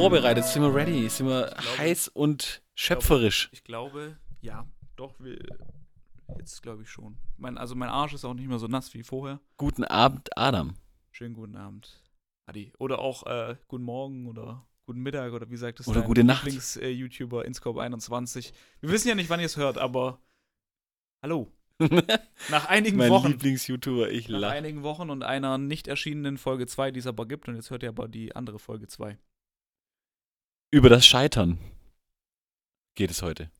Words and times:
vorbereitet? 0.00 0.44
Sind 0.44 0.62
wir 0.62 0.74
ready? 0.74 1.08
Sind 1.08 1.26
wir 1.28 1.46
glaube- 1.46 1.78
heiß 1.78 2.08
und 2.08 2.62
schöpferisch? 2.74 3.48
Ich 3.52 3.64
glaube, 3.64 4.16
ja, 4.40 4.66
doch, 4.96 5.14
wir, 5.18 5.38
jetzt 6.38 6.62
glaube 6.62 6.82
ich 6.82 6.90
schon. 6.90 7.16
Mein, 7.36 7.58
also 7.58 7.74
mein 7.74 7.88
Arsch 7.88 8.14
ist 8.14 8.24
auch 8.24 8.34
nicht 8.34 8.48
mehr 8.48 8.58
so 8.58 8.66
nass 8.66 8.92
wie 8.94 9.02
vorher. 9.02 9.40
Guten 9.56 9.84
Abend, 9.84 10.28
Adam. 10.36 10.74
Schönen 11.10 11.34
guten 11.34 11.56
Abend, 11.56 12.02
Adi. 12.46 12.72
Oder 12.78 12.98
auch 13.00 13.26
äh, 13.26 13.56
guten 13.68 13.84
Morgen 13.84 14.26
oder 14.26 14.66
guten 14.86 15.00
Mittag 15.00 15.32
oder 15.32 15.50
wie 15.50 15.56
sagt 15.56 15.80
es 15.80 15.88
Oder 15.88 16.02
gute 16.02 16.24
Nacht. 16.24 16.44
Lieblings-YouTuber 16.44 17.42
Inscope21. 17.42 18.52
Wir 18.80 18.90
wissen 18.90 19.08
ja 19.08 19.14
nicht, 19.14 19.28
wann 19.30 19.40
ihr 19.40 19.46
es 19.46 19.56
hört, 19.56 19.78
aber 19.78 20.20
hallo. 21.22 21.52
Nach 22.50 22.66
einigen 22.66 22.98
mein 22.98 23.10
Wochen. 23.10 23.28
Lieblings-YouTuber, 23.28 24.10
ich 24.10 24.28
Nach 24.28 24.38
lache. 24.38 24.52
einigen 24.54 24.82
Wochen 24.82 25.08
und 25.10 25.22
einer 25.22 25.56
nicht 25.58 25.88
erschienenen 25.88 26.36
Folge 26.38 26.66
2, 26.66 26.90
die 26.90 27.00
es 27.00 27.06
aber 27.06 27.26
gibt. 27.26 27.48
Und 27.48 27.56
jetzt 27.56 27.70
hört 27.70 27.82
ihr 27.82 27.88
aber 27.88 28.06
die 28.06 28.36
andere 28.36 28.58
Folge 28.58 28.86
2. 28.86 29.16
Über 30.72 30.88
das 30.88 31.04
Scheitern 31.04 31.58
geht 32.94 33.10
es 33.10 33.22
heute. 33.22 33.50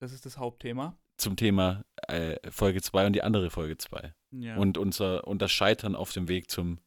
Das 0.00 0.12
ist 0.12 0.26
das 0.26 0.38
Hauptthema. 0.38 0.98
Zum 1.16 1.36
Thema 1.36 1.84
äh, 2.08 2.36
Folge 2.50 2.82
2 2.82 3.06
und 3.06 3.12
die 3.12 3.22
andere 3.22 3.50
Folge 3.50 3.78
2. 3.78 4.12
Ja. 4.32 4.56
Und, 4.56 4.76
unser, 4.76 5.26
und 5.28 5.40
das 5.40 5.52
Scheitern 5.52 5.94
auf 5.94 6.12
dem 6.12 6.26
Weg 6.26 6.50
zum. 6.50 6.80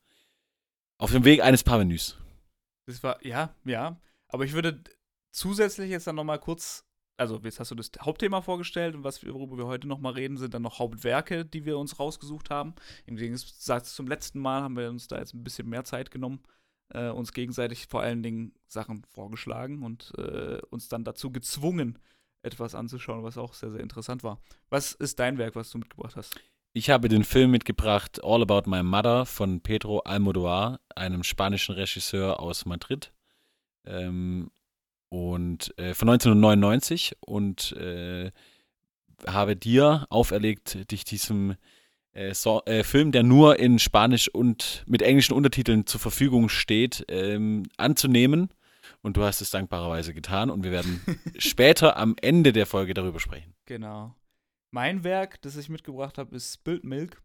Auf 0.98 1.12
dem 1.12 1.24
Weg 1.24 1.42
eines 1.42 1.64
Parvenus. 1.64 2.18
Das 2.86 3.02
war, 3.02 3.26
ja, 3.26 3.56
ja. 3.64 4.00
Aber 4.28 4.44
ich 4.44 4.52
würde 4.52 4.84
zusätzlich 5.32 5.90
jetzt 5.90 6.06
dann 6.06 6.16
nochmal 6.16 6.40
kurz, 6.40 6.86
also 7.16 7.40
jetzt 7.42 7.62
hast 7.62 7.72
du 7.72 7.76
das 7.76 7.92
Hauptthema 8.02 8.42
vorgestellt 8.42 8.94
und 8.94 9.06
was 9.06 9.24
wir, 9.24 9.34
worüber 9.34 9.58
wir 9.58 9.68
heute 9.68 9.88
nochmal 9.88 10.14
reden, 10.14 10.36
sind 10.36 10.54
dann 10.54 10.64
noch 10.64 10.80
Hauptwerke, 10.80 11.46
die 11.46 11.66
wir 11.66 11.78
uns 11.78 11.98
rausgesucht 11.98 12.50
haben. 12.50 12.76
Im 13.06 13.16
Gegensatz 13.16 13.96
zum 13.96 14.08
letzten 14.08 14.40
Mal 14.40 14.64
haben 14.64 14.76
wir 14.76 14.90
uns 14.90 15.08
da 15.08 15.18
jetzt 15.18 15.34
ein 15.34 15.46
bisschen 15.46 15.70
mehr 15.70 15.86
Zeit 15.86 16.12
genommen, 16.12 16.44
äh, 16.94 17.10
uns 17.10 17.34
gegenseitig 17.34 17.88
vor 17.88 18.02
allen 18.02 18.24
Dingen 18.24 18.54
Sachen 18.68 19.04
vorgeschlagen 19.04 19.84
und 19.84 20.14
äh, 20.18 20.60
uns 20.70 20.88
dann 20.88 21.04
dazu 21.04 21.32
gezwungen, 21.32 22.00
etwas 22.44 22.76
anzuschauen, 22.76 23.24
was 23.24 23.38
auch 23.38 23.54
sehr, 23.54 23.72
sehr 23.72 23.82
interessant 23.82 24.24
war. 24.24 24.40
Was 24.70 24.94
ist 24.94 25.20
dein 25.20 25.38
Werk, 25.38 25.56
was 25.56 25.70
du 25.72 25.78
mitgebracht 25.78 26.16
hast? 26.16 26.40
Ich 26.74 26.90
habe 26.90 27.10
den 27.10 27.24
Film 27.24 27.52
mitgebracht 27.52 28.24
All 28.24 28.42
About 28.42 28.70
My 28.70 28.82
Mother 28.82 29.26
von 29.26 29.62
Pedro 29.62 30.00
Almodovar, 30.00 30.80
einem 30.96 31.24
spanischen 31.24 31.76
Regisseur 31.76 32.40
aus 32.40 32.66
Madrid. 32.66 33.12
Ähm, 33.86 34.50
und 35.10 35.78
äh, 35.78 35.94
von 35.94 36.10
1999 36.10 37.18
und 37.20 37.74
äh, 37.74 38.32
habe 39.28 39.58
dir 39.58 40.08
auferlegt, 40.10 40.90
dich 40.92 41.04
diesem 41.04 41.56
äh, 42.14 42.34
so, 42.34 42.62
äh, 42.66 42.84
Film, 42.84 43.12
der 43.12 43.24
nur 43.24 43.60
in 43.60 43.80
Spanisch 43.80 44.30
und 44.30 44.84
mit 44.88 45.02
englischen 45.02 45.34
Untertiteln 45.34 45.86
zur 45.86 46.00
Verfügung 46.00 46.50
steht, 46.50 47.06
ähm, 47.08 47.64
anzunehmen. 47.78 48.50
Und 49.02 49.18
du 49.18 49.24
hast 49.24 49.42
es 49.42 49.50
dankbarerweise 49.50 50.14
getan 50.14 50.50
und 50.50 50.64
wir 50.64 50.72
werden 50.72 51.02
später 51.38 51.98
am 51.98 52.16
Ende 52.22 52.54
der 52.54 52.66
Folge 52.66 52.94
darüber 52.94 53.20
sprechen. 53.20 53.54
Genau. 53.66 54.16
Mein 54.70 55.04
Werk, 55.04 55.42
das 55.42 55.58
ich 55.58 55.70
mitgebracht 55.70 56.18
habe, 56.18 56.36
ist 56.36 56.54
Spilled 56.54 56.84
Milk 56.84 57.22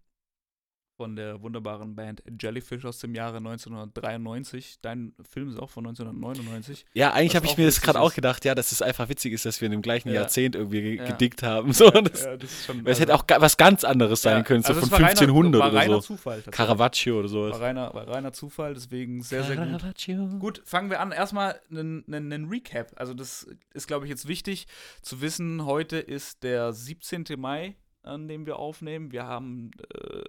von 0.97 1.15
der 1.15 1.43
wunderbaren 1.43 1.95
Band 1.95 2.23
Jellyfish 2.41 2.85
aus 2.87 2.99
dem 2.99 3.15
Jahre 3.15 3.37
1993. 3.39 4.79
Dein 4.81 5.13
Film 5.31 5.51
ist 5.51 5.59
auch 5.59 5.69
von 5.71 5.87
1999. 5.87 6.87
Ja, 6.95 7.13
eigentlich 7.13 7.37
habe 7.37 7.47
ich 7.47 7.53
auch 7.53 7.59
mir 7.59 7.67
das 7.67 7.81
gerade 7.83 8.01
auch 8.01 8.15
gedacht, 8.15 8.45
ja, 8.45 8.55
dass 8.55 8.73
es 8.73 8.81
einfach 8.83 9.09
witzig 9.09 9.33
ist, 9.35 9.45
dass 9.45 9.61
wir 9.61 9.67
in 9.67 9.73
dem 9.73 9.83
gleichen 9.83 10.09
Ja. 10.09 10.15
Jahrzehnt 10.23 10.55
irgendwie 10.55 10.81
ge 10.83 10.97
Ja. 10.97 11.05
gedickt 11.07 11.43
haben. 11.43 11.73
So, 11.77 11.91
das, 11.91 12.25
ja, 12.25 12.37
das 12.37 12.51
ist 12.51 12.65
schon, 12.67 12.85
weil 12.85 12.93
es 12.93 13.01
hätte 13.01 13.15
auch 13.15 13.27
ga- 13.27 13.41
was 13.41 13.57
ganz 13.59 13.85
anderes 13.85 14.23
sein 14.23 14.43
können, 14.45 14.63
so 14.63 14.69
also 14.69 14.81
von 14.81 14.87
es 14.87 14.93
war 14.93 14.99
reiner- 15.01 15.09
1500 15.21 15.61
war 15.61 15.69
oder 15.69 15.79
reiner 15.79 15.95
so. 15.97 16.01
Zufall. 16.01 16.37
tatsächlich. 16.37 16.57
Caravaggio 16.57 17.15
oder 17.15 17.23
War 17.25 17.29
sowas. 17.29 17.61
reiner, 17.61 17.93
war 17.95 18.09
reiner 18.09 18.33
Zufall, 18.33 18.73
deswegen 18.75 19.23
sehr, 19.23 19.43
sehr 19.45 19.57
gut. 19.57 19.67
Caravaggio. 19.67 20.27
Gut, 20.39 20.63
fangen 20.65 20.89
wir 20.91 21.01
an. 21.01 21.13
Erstmal 21.13 21.61
einen 21.71 22.49
Recap. 22.51 22.93
Also, 22.97 23.13
das 23.13 23.47
ist, 23.75 23.87
glaube 23.87 24.07
ich, 24.07 24.11
jetzt 24.11 24.27
wichtig 24.29 24.67
zu 25.03 25.21
wissen. 25.21 25.65
Heute 25.67 25.99
ist 25.99 26.43
der 26.43 26.73
17. 26.73 27.25
Mai, 27.37 27.77
an 28.03 28.29
dem 28.29 28.47
wir 28.47 28.59
aufnehmen. 28.59 29.13
Wir 29.13 29.25
haben, 29.27 29.71
äh, 29.95 30.23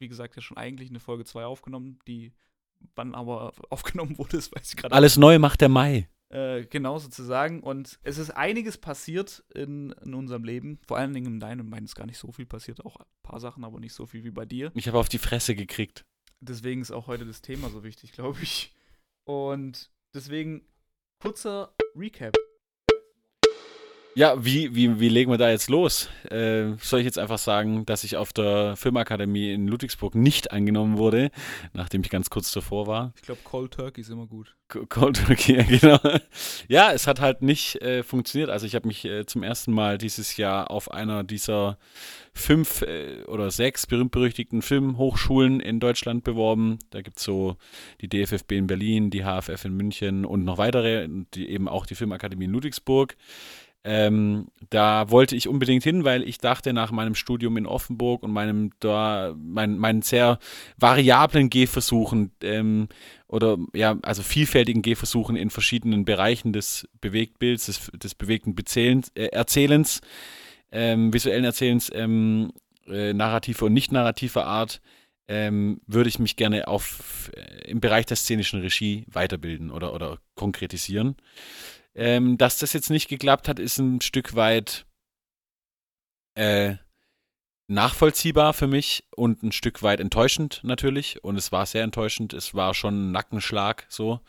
wie 0.00 0.08
gesagt, 0.08 0.36
ja 0.36 0.42
schon 0.42 0.56
eigentlich 0.56 0.90
eine 0.90 1.00
Folge 1.00 1.24
2 1.24 1.44
aufgenommen, 1.44 1.98
die 2.08 2.32
wann 2.94 3.14
aber 3.14 3.52
aufgenommen 3.70 4.18
wurde, 4.18 4.36
das 4.36 4.50
weiß 4.52 4.70
ich 4.70 4.76
gerade 4.76 4.94
Alles 4.94 5.16
neu 5.16 5.38
macht 5.38 5.60
der 5.60 5.68
Mai. 5.68 6.08
äh, 6.30 6.64
genau 6.64 6.98
sozusagen. 6.98 7.60
Und 7.60 7.98
es 8.02 8.18
ist 8.18 8.30
einiges 8.30 8.78
passiert 8.78 9.44
in, 9.54 9.92
in 10.02 10.14
unserem 10.14 10.44
Leben. 10.44 10.78
Vor 10.86 10.96
allen 10.96 11.12
Dingen 11.12 11.34
in 11.34 11.40
deinem 11.40 11.60
und 11.60 11.68
meinem 11.70 11.84
ist 11.84 11.94
gar 11.94 12.06
nicht 12.06 12.18
so 12.18 12.32
viel 12.32 12.46
passiert. 12.46 12.84
Auch 12.84 12.96
ein 12.96 13.06
paar 13.22 13.40
Sachen, 13.40 13.64
aber 13.64 13.78
nicht 13.80 13.92
so 13.94 14.06
viel 14.06 14.24
wie 14.24 14.30
bei 14.30 14.46
dir. 14.46 14.72
Ich 14.74 14.88
habe 14.88 14.98
auf 14.98 15.08
die 15.08 15.18
Fresse 15.18 15.54
gekriegt. 15.54 16.04
Deswegen 16.40 16.80
ist 16.80 16.90
auch 16.90 17.06
heute 17.06 17.26
das 17.26 17.42
Thema 17.42 17.68
so 17.68 17.84
wichtig, 17.84 18.12
glaube 18.14 18.40
ich. 18.42 18.74
Und 19.24 19.90
deswegen 20.14 20.62
kurzer 21.20 21.74
Recap. 21.94 22.34
Ja, 24.14 24.44
wie, 24.44 24.74
wie, 24.74 24.98
wie 24.98 25.08
legen 25.08 25.30
wir 25.30 25.38
da 25.38 25.50
jetzt 25.50 25.70
los? 25.70 26.08
Äh, 26.30 26.72
soll 26.80 26.98
ich 27.00 27.04
jetzt 27.04 27.18
einfach 27.18 27.38
sagen, 27.38 27.86
dass 27.86 28.02
ich 28.02 28.16
auf 28.16 28.32
der 28.32 28.74
Filmakademie 28.76 29.52
in 29.52 29.68
Ludwigsburg 29.68 30.16
nicht 30.16 30.50
angenommen 30.50 30.98
wurde, 30.98 31.30
nachdem 31.74 32.00
ich 32.02 32.10
ganz 32.10 32.28
kurz 32.28 32.50
davor 32.50 32.88
war? 32.88 33.12
Ich 33.16 33.22
glaube, 33.22 33.40
Cold 33.44 33.72
Turkey 33.72 34.00
ist 34.00 34.10
immer 34.10 34.26
gut. 34.26 34.56
Cold 34.68 35.24
Turkey, 35.24 35.56
ja, 35.58 35.62
genau. 35.62 35.98
Ja, 36.68 36.92
es 36.92 37.06
hat 37.06 37.20
halt 37.20 37.42
nicht 37.42 37.80
äh, 37.82 38.02
funktioniert. 38.02 38.50
Also 38.50 38.66
ich 38.66 38.74
habe 38.74 38.88
mich 38.88 39.04
äh, 39.04 39.26
zum 39.26 39.44
ersten 39.44 39.72
Mal 39.72 39.96
dieses 39.96 40.36
Jahr 40.36 40.70
auf 40.72 40.90
einer 40.90 41.22
dieser 41.22 41.78
fünf 42.32 42.82
äh, 42.82 43.22
oder 43.26 43.50
sechs 43.52 43.86
berühmt-berüchtigten 43.86 44.62
Filmhochschulen 44.62 45.60
in 45.60 45.78
Deutschland 45.78 46.24
beworben. 46.24 46.78
Da 46.90 47.02
gibt 47.02 47.18
es 47.18 47.24
so 47.24 47.56
die 48.00 48.08
DFFB 48.08 48.52
in 48.52 48.66
Berlin, 48.66 49.10
die 49.10 49.22
HFF 49.22 49.64
in 49.64 49.76
München 49.76 50.24
und 50.24 50.44
noch 50.44 50.58
weitere, 50.58 51.08
die, 51.34 51.48
eben 51.48 51.68
auch 51.68 51.86
die 51.86 51.94
Filmakademie 51.94 52.46
in 52.46 52.52
Ludwigsburg. 52.52 53.16
Ähm, 53.82 54.48
da 54.68 55.10
wollte 55.10 55.34
ich 55.34 55.48
unbedingt 55.48 55.82
hin, 55.84 56.04
weil 56.04 56.22
ich 56.22 56.36
dachte, 56.36 56.74
nach 56.74 56.90
meinem 56.90 57.14
Studium 57.14 57.56
in 57.56 57.66
Offenburg 57.66 58.22
und 58.22 58.30
meinem 58.30 58.72
da, 58.78 59.34
mein, 59.38 59.78
meinen 59.78 60.02
sehr 60.02 60.38
variablen 60.76 61.48
Gehversuchen 61.48 62.30
ähm, 62.42 62.88
oder 63.26 63.56
ja, 63.72 63.96
also 64.02 64.22
vielfältigen 64.22 64.82
Gehversuchen 64.82 65.34
in 65.34 65.48
verschiedenen 65.48 66.04
Bereichen 66.04 66.52
des 66.52 66.88
Bewegtbilds, 67.00 67.66
des, 67.66 67.90
des 67.94 68.14
bewegten 68.14 68.54
Bezählens, 68.54 69.10
äh, 69.14 69.26
Erzählens, 69.26 70.02
ähm, 70.72 71.14
visuellen 71.14 71.44
Erzählens, 71.44 71.90
ähm, 71.94 72.52
äh, 72.86 73.14
narrativer 73.14 73.66
und 73.66 73.72
nicht 73.72 73.92
narrativer 73.92 74.44
Art, 74.44 74.82
ähm, 75.26 75.80
würde 75.86 76.08
ich 76.08 76.18
mich 76.18 76.36
gerne 76.36 76.68
auf, 76.68 77.30
äh, 77.34 77.70
im 77.70 77.80
Bereich 77.80 78.04
der 78.04 78.16
szenischen 78.16 78.60
Regie 78.60 79.06
weiterbilden 79.08 79.70
oder, 79.70 79.94
oder 79.94 80.18
konkretisieren. 80.34 81.16
Ähm, 82.02 82.38
dass 82.38 82.56
das 82.56 82.72
jetzt 82.72 82.88
nicht 82.88 83.08
geklappt 83.08 83.46
hat, 83.46 83.58
ist 83.58 83.76
ein 83.78 84.00
Stück 84.00 84.34
weit 84.34 84.86
äh, 86.34 86.76
nachvollziehbar 87.68 88.54
für 88.54 88.66
mich 88.66 89.04
und 89.14 89.42
ein 89.42 89.52
Stück 89.52 89.82
weit 89.82 90.00
enttäuschend 90.00 90.60
natürlich. 90.64 91.22
Und 91.22 91.36
es 91.36 91.52
war 91.52 91.66
sehr 91.66 91.84
enttäuschend. 91.84 92.32
Es 92.32 92.54
war 92.54 92.72
schon 92.74 92.94
ein 93.10 93.12
Nackenschlag 93.12 93.84
so, 93.90 94.20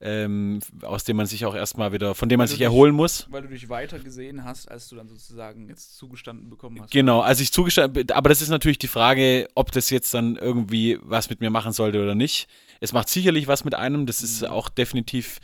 ähm, 0.00 0.58
aus 0.82 1.04
dem 1.04 1.16
man 1.16 1.26
sich 1.26 1.46
auch 1.46 1.54
erstmal 1.54 1.92
wieder, 1.92 2.14
von 2.16 2.28
dem 2.28 2.38
man 2.38 2.44
Also 2.46 2.52
sich 2.52 2.58
dich- 2.58 2.64
erholen 2.64 2.94
muss. 2.94 3.28
Weil 3.30 3.42
du 3.42 3.48
dich 3.48 3.68
weiter 3.68 3.98
gesehen 4.00 4.44
hast, 4.44 4.68
als 4.68 4.88
du 4.88 4.96
dann 4.96 5.08
sozusagen 5.08 5.68
jetzt 5.68 5.96
zugestanden 5.96 6.50
bekommen 6.50 6.82
hast. 6.82 6.90
Genau, 6.90 7.20
also 7.20 7.40
ich 7.42 7.52
zugestanden, 7.52 8.10
aber 8.10 8.28
das 8.30 8.42
ist 8.42 8.48
natürlich 8.48 8.78
die 8.78 8.88
Frage, 8.88 9.48
ob 9.54 9.70
das 9.72 9.88
jetzt 9.90 10.12
dann 10.12 10.34
irgendwie 10.36 10.98
was 11.02 11.30
mit 11.30 11.40
mir 11.40 11.50
machen 11.50 11.72
sollte 11.72 12.02
oder 12.02 12.14
nicht. 12.16 12.48
Es 12.80 12.92
macht 12.92 13.08
sicherlich 13.08 13.46
was 13.46 13.64
mit 13.64 13.74
einem, 13.76 14.06
das 14.06 14.22
ist 14.22 14.42
Mhm. 14.42 14.48
auch 14.48 14.68
definitiv 14.68 15.38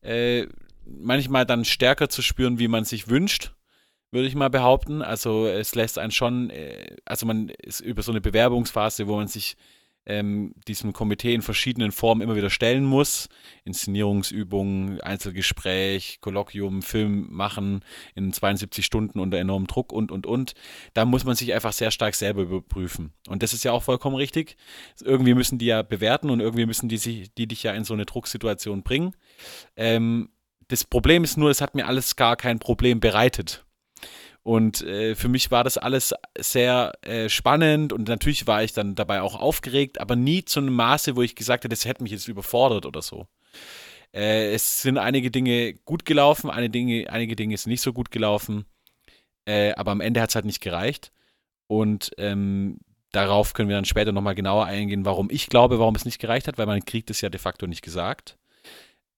äh, 0.00 0.46
manchmal 0.88 1.46
dann 1.46 1.64
stärker 1.64 2.08
zu 2.08 2.22
spüren, 2.22 2.58
wie 2.58 2.68
man 2.68 2.84
sich 2.84 3.08
wünscht, 3.08 3.52
würde 4.10 4.28
ich 4.28 4.34
mal 4.34 4.50
behaupten. 4.50 5.02
Also 5.02 5.46
es 5.46 5.74
lässt 5.74 5.98
einen 5.98 6.12
schon, 6.12 6.50
äh, 6.50 6.96
also 7.04 7.26
man 7.26 7.48
ist 7.48 7.80
über 7.80 8.02
so 8.02 8.12
eine 8.12 8.20
Bewerbungsphase, 8.20 9.06
wo 9.06 9.16
man 9.16 9.28
sich 9.28 9.56
ähm, 10.08 10.54
diesem 10.66 10.94
Komitee 10.94 11.34
in 11.34 11.42
verschiedenen 11.42 11.92
Formen 11.92 12.22
immer 12.22 12.34
wieder 12.34 12.48
stellen 12.48 12.84
muss. 12.84 13.28
Inszenierungsübungen, 13.64 15.00
Einzelgespräch, 15.02 16.18
Kolloquium, 16.22 16.80
Film 16.80 17.28
machen 17.30 17.84
in 18.14 18.32
72 18.32 18.84
Stunden 18.84 19.20
unter 19.20 19.36
enormem 19.36 19.66
Druck 19.66 19.92
und, 19.92 20.10
und, 20.10 20.26
und. 20.26 20.54
Da 20.94 21.04
muss 21.04 21.24
man 21.24 21.36
sich 21.36 21.52
einfach 21.52 21.74
sehr 21.74 21.90
stark 21.90 22.14
selber 22.14 22.42
überprüfen. 22.42 23.12
Und 23.28 23.42
das 23.42 23.52
ist 23.52 23.64
ja 23.64 23.72
auch 23.72 23.82
vollkommen 23.82 24.16
richtig. 24.16 24.56
Irgendwie 25.02 25.34
müssen 25.34 25.58
die 25.58 25.66
ja 25.66 25.82
bewerten 25.82 26.30
und 26.30 26.40
irgendwie 26.40 26.66
müssen 26.66 26.88
die, 26.88 26.96
sich, 26.96 27.34
die 27.34 27.46
dich 27.46 27.62
ja 27.62 27.74
in 27.74 27.84
so 27.84 27.92
eine 27.92 28.06
Drucksituation 28.06 28.82
bringen. 28.82 29.14
Ähm, 29.76 30.30
das 30.68 30.84
Problem 30.84 31.24
ist 31.24 31.36
nur, 31.36 31.50
es 31.50 31.60
hat 31.60 31.74
mir 31.74 31.86
alles 31.86 32.16
gar 32.16 32.36
kein 32.36 32.58
Problem 32.58 33.00
bereitet. 33.00 33.64
Und 34.42 34.82
äh, 34.82 35.14
für 35.14 35.28
mich 35.28 35.50
war 35.50 35.64
das 35.64 35.76
alles 35.76 36.14
sehr 36.38 36.92
äh, 37.02 37.28
spannend 37.28 37.92
und 37.92 38.08
natürlich 38.08 38.46
war 38.46 38.62
ich 38.62 38.72
dann 38.72 38.94
dabei 38.94 39.20
auch 39.20 39.34
aufgeregt, 39.34 40.00
aber 40.00 40.16
nie 40.16 40.44
zu 40.44 40.60
einem 40.60 40.74
Maße, 40.74 41.16
wo 41.16 41.22
ich 41.22 41.34
gesagt 41.34 41.64
hätte, 41.64 41.74
das 41.74 41.84
hätte 41.84 42.02
mich 42.02 42.12
jetzt 42.12 42.28
überfordert 42.28 42.86
oder 42.86 43.02
so. 43.02 43.26
Äh, 44.14 44.54
es 44.54 44.80
sind 44.80 44.96
einige 44.96 45.30
Dinge 45.30 45.74
gut 45.84 46.06
gelaufen, 46.06 46.48
einige 46.48 46.70
Dinge, 46.70 47.10
einige 47.10 47.36
Dinge 47.36 47.56
sind 47.58 47.70
nicht 47.70 47.82
so 47.82 47.92
gut 47.92 48.10
gelaufen, 48.10 48.64
äh, 49.44 49.72
aber 49.74 49.90
am 49.90 50.00
Ende 50.00 50.22
hat 50.22 50.30
es 50.30 50.34
halt 50.34 50.46
nicht 50.46 50.62
gereicht. 50.62 51.12
Und 51.66 52.12
ähm, 52.16 52.78
darauf 53.12 53.52
können 53.52 53.68
wir 53.68 53.76
dann 53.76 53.84
später 53.84 54.12
nochmal 54.12 54.34
genauer 54.34 54.64
eingehen, 54.64 55.04
warum 55.04 55.28
ich 55.30 55.48
glaube, 55.48 55.78
warum 55.78 55.94
es 55.94 56.06
nicht 56.06 56.20
gereicht 56.20 56.48
hat, 56.48 56.56
weil 56.56 56.66
man 56.66 56.84
kriegt 56.84 57.10
es 57.10 57.20
ja 57.20 57.28
de 57.28 57.38
facto 57.38 57.66
nicht 57.66 57.82
gesagt. 57.82 58.38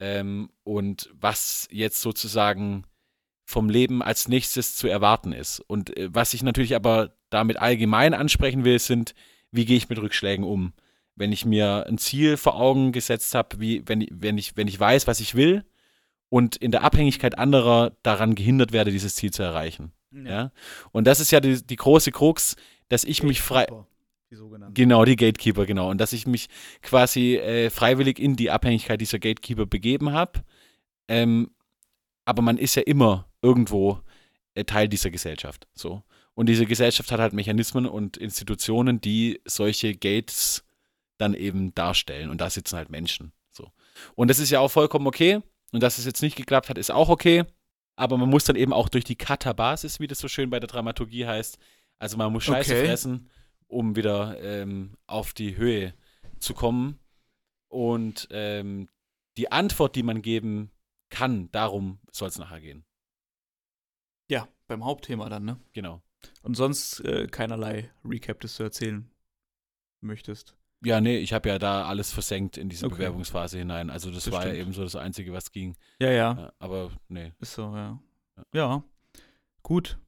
Ähm, 0.01 0.51
und 0.65 1.11
was 1.13 1.69
jetzt 1.71 2.01
sozusagen 2.01 2.85
vom 3.45 3.69
Leben 3.69 4.03
als 4.03 4.29
nächstes 4.29 4.77
zu 4.77 4.89
erwarten 4.89 5.33
ist. 5.33 5.61
Und 5.61 5.97
äh, 5.97 6.09
was 6.13 6.35
ich 6.35 6.43
natürlich 6.43 6.75
aber 6.75 7.15
damit 7.29 7.59
allgemein 7.59 8.15
ansprechen 8.15 8.65
will, 8.65 8.79
sind, 8.79 9.15
wie 9.53 9.65
gehe 9.65 9.77
ich 9.77 9.89
mit 9.89 9.99
Rückschlägen 9.99 10.45
um? 10.45 10.73
Wenn 11.17 11.33
ich 11.33 11.45
mir 11.45 11.87
ein 11.87 11.99
Ziel 11.99 12.37
vor 12.37 12.57
Augen 12.57 12.93
gesetzt 12.93 13.35
habe, 13.35 13.61
wie 13.61 13.83
wenn, 13.87 14.07
wenn, 14.11 14.39
ich, 14.39 14.57
wenn 14.57 14.69
ich 14.69 14.79
weiß, 14.79 15.07
was 15.07 15.21
ich 15.21 15.35
will 15.35 15.65
und 16.29 16.57
in 16.57 16.71
der 16.71 16.83
Abhängigkeit 16.83 17.39
anderer 17.39 17.97
daran 18.03 18.35
gehindert 18.35 18.73
werde, 18.73 18.91
dieses 18.91 19.17
Ziel 19.17 19.33
zu 19.33 19.43
erreichen. 19.43 19.93
Ja. 20.13 20.23
ja? 20.23 20.53
Und 20.93 21.07
das 21.07 21.21
ist 21.21 21.31
ja 21.31 21.41
die, 21.41 21.65
die 21.65 21.77
große 21.77 22.13
Krux, 22.13 22.57
dass 22.89 23.05
ich 23.05 23.23
mich 23.23 23.43
frei. 23.43 23.67
Die 24.31 24.37
sogenannten. 24.37 24.75
Genau, 24.75 25.05
die 25.05 25.17
Gatekeeper, 25.17 25.67
genau. 25.67 25.91
Und 25.91 25.99
dass 25.99 26.13
ich 26.13 26.27
mich 26.27 26.49
quasi 26.83 27.37
äh, 27.37 27.69
freiwillig 27.69 28.21
in 28.21 28.37
die 28.37 28.51
Abhängigkeit 28.51 29.01
dieser 29.01 29.19
Gatekeeper 29.19 29.67
begeben 29.67 30.13
habe. 30.13 30.45
Ähm, 31.09 31.51
aber 32.25 32.41
man 32.41 32.57
ist 32.57 32.77
ja 32.77 32.83
immer 32.83 33.29
irgendwo 33.43 34.01
äh, 34.55 34.65
Teil 34.65 34.89
dieser 34.89 35.11
Gesellschaft. 35.11 35.67
So. 35.75 36.05
Und 36.35 36.49
diese 36.49 36.65
Gesellschaft 36.65 37.11
hat 37.11 37.19
halt 37.19 37.33
Mechanismen 37.33 37.87
und 37.87 38.17
Institutionen, 38.17 39.01
die 39.01 39.41
solche 39.47 39.97
Gates 39.97 40.65
dann 41.19 41.35
eben 41.35 41.75
darstellen. 41.75 42.31
Und 42.31 42.41
da 42.41 42.51
sitzen 42.51 42.77
halt 42.77 42.89
Menschen. 42.89 43.33
So. 43.51 43.73
Und 44.15 44.29
das 44.29 44.39
ist 44.39 44.51
ja 44.51 44.61
auch 44.61 44.71
vollkommen 44.71 45.09
okay. 45.09 45.41
Und 45.73 45.83
dass 45.83 45.99
es 45.99 46.05
jetzt 46.05 46.23
nicht 46.23 46.37
geklappt 46.37 46.69
hat, 46.69 46.79
ist 46.79 46.93
auch 46.93 47.09
okay. 47.09 47.45
Aber 47.97 48.17
man 48.17 48.31
muss 48.31 48.45
dann 48.45 48.57
eben 48.57 48.73
auch 48.73 48.89
durch 48.89 49.05
die 49.05 49.17
Katabasis, 49.17 49.99
wie 49.99 50.07
das 50.07 50.21
so 50.21 50.29
schön 50.29 50.51
bei 50.51 50.61
der 50.61 50.69
Dramaturgie 50.69 51.27
heißt. 51.27 51.59
Also 51.99 52.17
man 52.17 52.33
muss 52.33 52.45
Scheiße 52.45 52.73
okay. 52.73 52.87
fressen 52.87 53.29
um 53.71 53.97
wieder 53.97 54.41
ähm, 54.43 54.97
auf 55.07 55.33
die 55.33 55.57
Höhe 55.57 55.95
zu 56.39 56.55
kommen. 56.55 56.99
Und 57.69 58.29
ähm, 58.31 58.89
die 59.37 59.53
Antwort, 59.53 59.95
die 59.95 60.03
man 60.03 60.23
geben 60.23 60.71
kann, 61.09 61.51
darum 61.53 62.01
soll 62.11 62.29
es 62.29 62.39
nachher 62.39 62.61
gehen. 62.61 62.85
Ja, 64.29 64.49
beim 64.67 64.85
Hauptthema 64.85 65.29
dann, 65.29 65.45
ne? 65.45 65.61
Genau. 65.73 66.03
Und 66.43 66.57
sonst 66.57 67.01
äh, 67.01 67.27
keinerlei 67.29 67.91
Recap, 68.05 68.41
das 68.41 68.57
du 68.57 68.65
erzählen 68.65 69.11
möchtest. 70.01 70.57
Ja, 70.85 71.01
nee, 71.01 71.19
ich 71.19 71.33
habe 71.33 71.49
ja 71.49 71.59
da 71.59 71.85
alles 71.85 72.13
versenkt 72.13 72.57
in 72.57 72.69
diese 72.69 72.87
okay. 72.87 72.97
Bewerbungsphase 72.97 73.59
hinein. 73.59 73.91
Also 73.91 74.11
das, 74.11 74.25
das 74.25 74.33
war 74.33 74.43
stimmt. 74.43 74.57
ja 74.57 74.63
eben 74.63 74.73
so 74.73 74.83
das 74.83 74.97
Einzige, 74.97 75.33
was 75.33 75.53
ging. 75.53 75.77
Ja, 76.01 76.11
ja. 76.11 76.53
Aber 76.59 76.91
nee. 77.09 77.33
Ist 77.39 77.55
so, 77.55 77.63
ja. 77.75 78.01
Ja, 78.37 78.45
ja. 78.53 78.85
gut. 79.63 79.99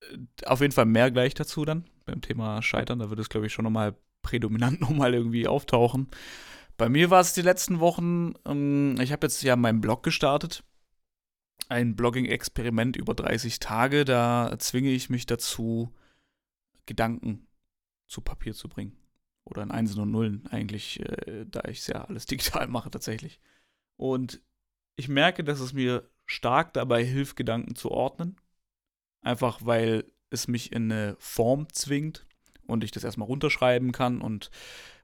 Äh, 0.00 0.46
auf 0.46 0.60
jeden 0.60 0.72
Fall 0.72 0.86
mehr 0.86 1.10
gleich 1.10 1.34
dazu 1.34 1.64
dann 1.64 1.84
beim 2.12 2.20
Thema 2.20 2.62
Scheitern. 2.62 2.98
Da 2.98 3.10
wird 3.10 3.18
es, 3.18 3.28
glaube 3.28 3.46
ich, 3.46 3.52
schon 3.52 3.64
nochmal 3.64 3.96
prädominant 4.22 4.80
nochmal 4.80 5.14
irgendwie 5.14 5.48
auftauchen. 5.48 6.08
Bei 6.76 6.88
mir 6.88 7.10
war 7.10 7.20
es 7.20 7.32
die 7.32 7.42
letzten 7.42 7.80
Wochen, 7.80 8.34
ähm, 8.46 8.96
ich 9.00 9.12
habe 9.12 9.26
jetzt 9.26 9.42
ja 9.42 9.56
meinen 9.56 9.80
Blog 9.80 10.02
gestartet. 10.02 10.64
Ein 11.68 11.96
Blogging-Experiment 11.96 12.96
über 12.96 13.14
30 13.14 13.60
Tage. 13.60 14.04
Da 14.04 14.54
zwinge 14.58 14.90
ich 14.90 15.10
mich 15.10 15.26
dazu, 15.26 15.94
Gedanken 16.86 17.46
zu 18.06 18.20
Papier 18.20 18.54
zu 18.54 18.68
bringen. 18.68 18.96
Oder 19.44 19.62
in 19.62 19.70
Einsen 19.70 20.00
und 20.00 20.10
Nullen 20.10 20.46
eigentlich, 20.48 21.00
äh, 21.00 21.46
da 21.46 21.62
ich 21.68 21.80
es 21.80 21.86
ja 21.86 22.04
alles 22.04 22.26
digital 22.26 22.68
mache 22.68 22.90
tatsächlich. 22.90 23.40
Und 23.96 24.40
ich 24.96 25.08
merke, 25.08 25.44
dass 25.44 25.60
es 25.60 25.72
mir 25.72 26.08
stark 26.26 26.72
dabei 26.74 27.04
hilft, 27.04 27.36
Gedanken 27.36 27.74
zu 27.74 27.90
ordnen. 27.90 28.36
Einfach 29.22 29.60
weil 29.64 30.11
es 30.32 30.48
mich 30.48 30.72
in 30.72 30.90
eine 30.90 31.16
Form 31.18 31.68
zwingt 31.72 32.26
und 32.66 32.84
ich 32.84 32.90
das 32.90 33.04
erstmal 33.04 33.28
runterschreiben 33.28 33.92
kann. 33.92 34.20
Und 34.20 34.50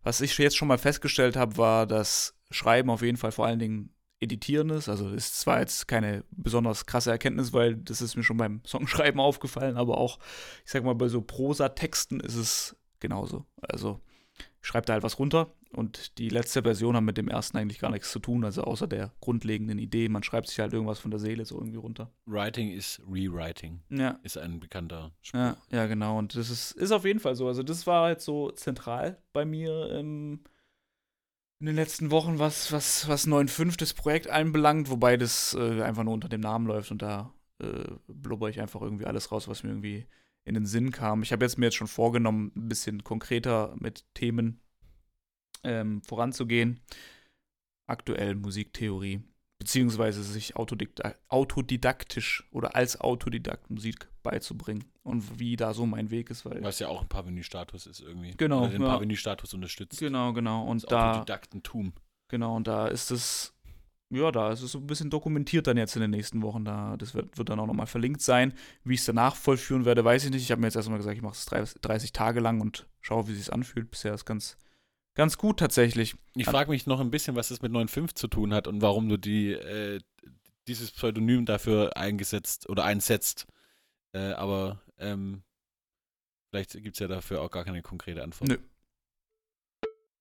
was 0.02 0.20
ich 0.20 0.36
jetzt 0.38 0.56
schon 0.56 0.68
mal 0.68 0.78
festgestellt 0.78 1.36
habe, 1.36 1.56
war, 1.56 1.86
dass 1.86 2.34
Schreiben 2.50 2.90
auf 2.90 3.02
jeden 3.02 3.16
Fall 3.16 3.32
vor 3.32 3.46
allen 3.46 3.58
Dingen 3.58 3.90
Editieren 4.20 4.70
ist. 4.70 4.88
Also 4.88 5.10
ist 5.10 5.38
zwar 5.38 5.60
jetzt 5.60 5.86
keine 5.86 6.24
besonders 6.30 6.86
krasse 6.86 7.10
Erkenntnis, 7.10 7.52
weil 7.52 7.76
das 7.76 8.02
ist 8.02 8.16
mir 8.16 8.24
schon 8.24 8.36
beim 8.36 8.62
Songschreiben 8.66 9.20
aufgefallen, 9.20 9.76
aber 9.76 9.98
auch, 9.98 10.18
ich 10.64 10.72
sag 10.72 10.82
mal, 10.82 10.94
bei 10.94 11.08
so 11.08 11.20
Prosa-Texten 11.20 12.20
ist 12.20 12.34
es 12.34 12.76
genauso. 12.98 13.46
Also 13.60 14.00
ich 14.60 14.68
schreibe 14.68 14.86
da 14.86 14.94
halt 14.94 15.02
was 15.02 15.18
runter 15.18 15.52
und 15.72 16.18
die 16.18 16.28
letzte 16.28 16.62
Version 16.62 16.96
hat 16.96 17.02
mit 17.02 17.18
dem 17.18 17.28
ersten 17.28 17.58
eigentlich 17.58 17.78
gar 17.78 17.90
nichts 17.90 18.10
zu 18.10 18.18
tun, 18.18 18.44
also 18.44 18.62
außer 18.62 18.86
der 18.86 19.12
grundlegenden 19.20 19.78
Idee. 19.78 20.08
Man 20.08 20.22
schreibt 20.22 20.48
sich 20.48 20.58
halt 20.60 20.72
irgendwas 20.72 20.98
von 20.98 21.10
der 21.10 21.20
Seele 21.20 21.44
so 21.44 21.56
irgendwie 21.56 21.76
runter. 21.76 22.10
Writing 22.26 22.70
is 22.70 23.00
Rewriting. 23.06 23.82
Ja. 23.90 24.18
Ist 24.22 24.38
ein 24.38 24.60
bekannter 24.60 25.12
Spruch. 25.20 25.38
Ja, 25.40 25.56
ja 25.70 25.86
genau. 25.86 26.18
Und 26.18 26.34
das 26.34 26.50
ist, 26.50 26.72
ist 26.72 26.92
auf 26.92 27.04
jeden 27.04 27.20
Fall 27.20 27.34
so. 27.34 27.46
Also, 27.48 27.62
das 27.62 27.86
war 27.86 28.04
halt 28.04 28.20
so 28.20 28.50
zentral 28.50 29.18
bei 29.32 29.44
mir 29.44 29.90
im, 29.92 30.40
in 31.60 31.66
den 31.66 31.76
letzten 31.76 32.10
Wochen, 32.10 32.38
was, 32.38 32.72
was, 32.72 33.08
was 33.08 33.26
9.5 33.26 33.78
das 33.78 33.92
Projekt 33.92 34.28
anbelangt, 34.28 34.90
wobei 34.90 35.16
das 35.16 35.54
äh, 35.54 35.82
einfach 35.82 36.04
nur 36.04 36.14
unter 36.14 36.28
dem 36.28 36.40
Namen 36.40 36.66
läuft 36.66 36.90
und 36.90 37.02
da 37.02 37.32
äh, 37.60 37.84
blubber 38.06 38.48
ich 38.48 38.60
einfach 38.60 38.80
irgendwie 38.80 39.06
alles 39.06 39.32
raus, 39.32 39.48
was 39.48 39.64
mir 39.64 39.70
irgendwie 39.70 40.06
in 40.48 40.54
den 40.54 40.66
Sinn 40.66 40.90
kam. 40.90 41.22
Ich 41.22 41.32
habe 41.32 41.44
jetzt 41.44 41.58
mir 41.58 41.66
jetzt 41.66 41.76
schon 41.76 41.86
vorgenommen, 41.86 42.52
ein 42.56 42.68
bisschen 42.68 43.04
konkreter 43.04 43.76
mit 43.78 44.04
Themen 44.14 44.60
ähm, 45.62 46.02
voranzugehen. 46.02 46.80
Aktuell 47.86 48.34
Musiktheorie, 48.34 49.22
beziehungsweise 49.58 50.22
sich 50.22 50.56
autodidaktisch 50.56 52.46
oder 52.50 52.74
als 52.74 53.00
Autodidakt 53.00 53.70
Musik 53.70 54.08
beizubringen 54.22 54.84
und 55.02 55.38
wie 55.38 55.56
da 55.56 55.72
so 55.72 55.86
mein 55.86 56.10
Weg 56.10 56.30
ist. 56.30 56.44
Weil 56.44 56.62
Was 56.62 56.78
ja 56.80 56.88
auch 56.88 57.02
ein 57.02 57.08
Parvenu-Status 57.08 57.86
ist 57.86 58.00
irgendwie. 58.00 58.34
Genau. 58.36 58.60
Oder 58.60 58.70
den 58.70 58.82
ja. 58.82 58.88
Parvenu-Status 58.88 59.54
unterstützt. 59.54 60.00
Genau, 60.00 60.32
genau. 60.32 60.64
Und 60.66 60.82
das 60.82 60.90
da. 60.90 61.10
Autodidaktentum. 61.12 61.92
Genau, 62.30 62.56
und 62.56 62.66
da 62.66 62.88
ist 62.88 63.10
es 63.10 63.54
ja, 64.10 64.32
da 64.32 64.52
ist 64.52 64.62
es 64.62 64.72
so 64.72 64.78
ein 64.78 64.86
bisschen 64.86 65.10
dokumentiert 65.10 65.66
dann 65.66 65.76
jetzt 65.76 65.94
in 65.94 66.02
den 66.02 66.10
nächsten 66.10 66.40
Wochen. 66.42 66.64
Da, 66.64 66.96
das 66.96 67.14
wird, 67.14 67.36
wird 67.36 67.50
dann 67.50 67.60
auch 67.60 67.66
nochmal 67.66 67.86
verlinkt 67.86 68.22
sein. 68.22 68.54
Wie 68.84 68.94
ich 68.94 69.00
es 69.00 69.06
danach 69.06 69.36
vollführen 69.36 69.84
werde, 69.84 70.04
weiß 70.04 70.24
ich 70.24 70.30
nicht. 70.30 70.42
Ich 70.42 70.50
habe 70.50 70.60
mir 70.60 70.66
jetzt 70.66 70.76
erstmal 70.76 70.98
gesagt, 70.98 71.16
ich 71.16 71.22
mache 71.22 71.34
es 71.34 71.74
30 71.80 72.12
Tage 72.12 72.40
lang 72.40 72.60
und 72.60 72.86
schaue, 73.00 73.28
wie 73.28 73.32
es 73.32 73.38
sich 73.38 73.52
anfühlt. 73.52 73.90
Bisher 73.90 74.14
ist 74.14 74.24
ganz, 74.24 74.56
ganz 75.14 75.36
gut 75.36 75.58
tatsächlich. 75.58 76.16
Ich 76.34 76.46
frage 76.46 76.70
mich 76.70 76.86
noch 76.86 77.00
ein 77.00 77.10
bisschen, 77.10 77.36
was 77.36 77.48
das 77.48 77.60
mit 77.60 77.72
9.5 77.72 78.14
zu 78.14 78.28
tun 78.28 78.54
hat 78.54 78.66
und 78.66 78.80
warum 78.80 79.10
du 79.10 79.18
die, 79.18 79.52
äh, 79.52 80.00
dieses 80.68 80.90
Pseudonym 80.90 81.44
dafür 81.44 81.96
eingesetzt 81.96 82.68
oder 82.70 82.84
einsetzt. 82.84 83.46
Äh, 84.12 84.32
aber 84.32 84.80
ähm, 84.96 85.42
vielleicht 86.48 86.72
gibt 86.72 86.96
es 86.96 87.00
ja 87.00 87.08
dafür 87.08 87.42
auch 87.42 87.50
gar 87.50 87.64
keine 87.64 87.82
konkrete 87.82 88.22
Antwort. 88.22 88.48
Nö. 88.48 88.58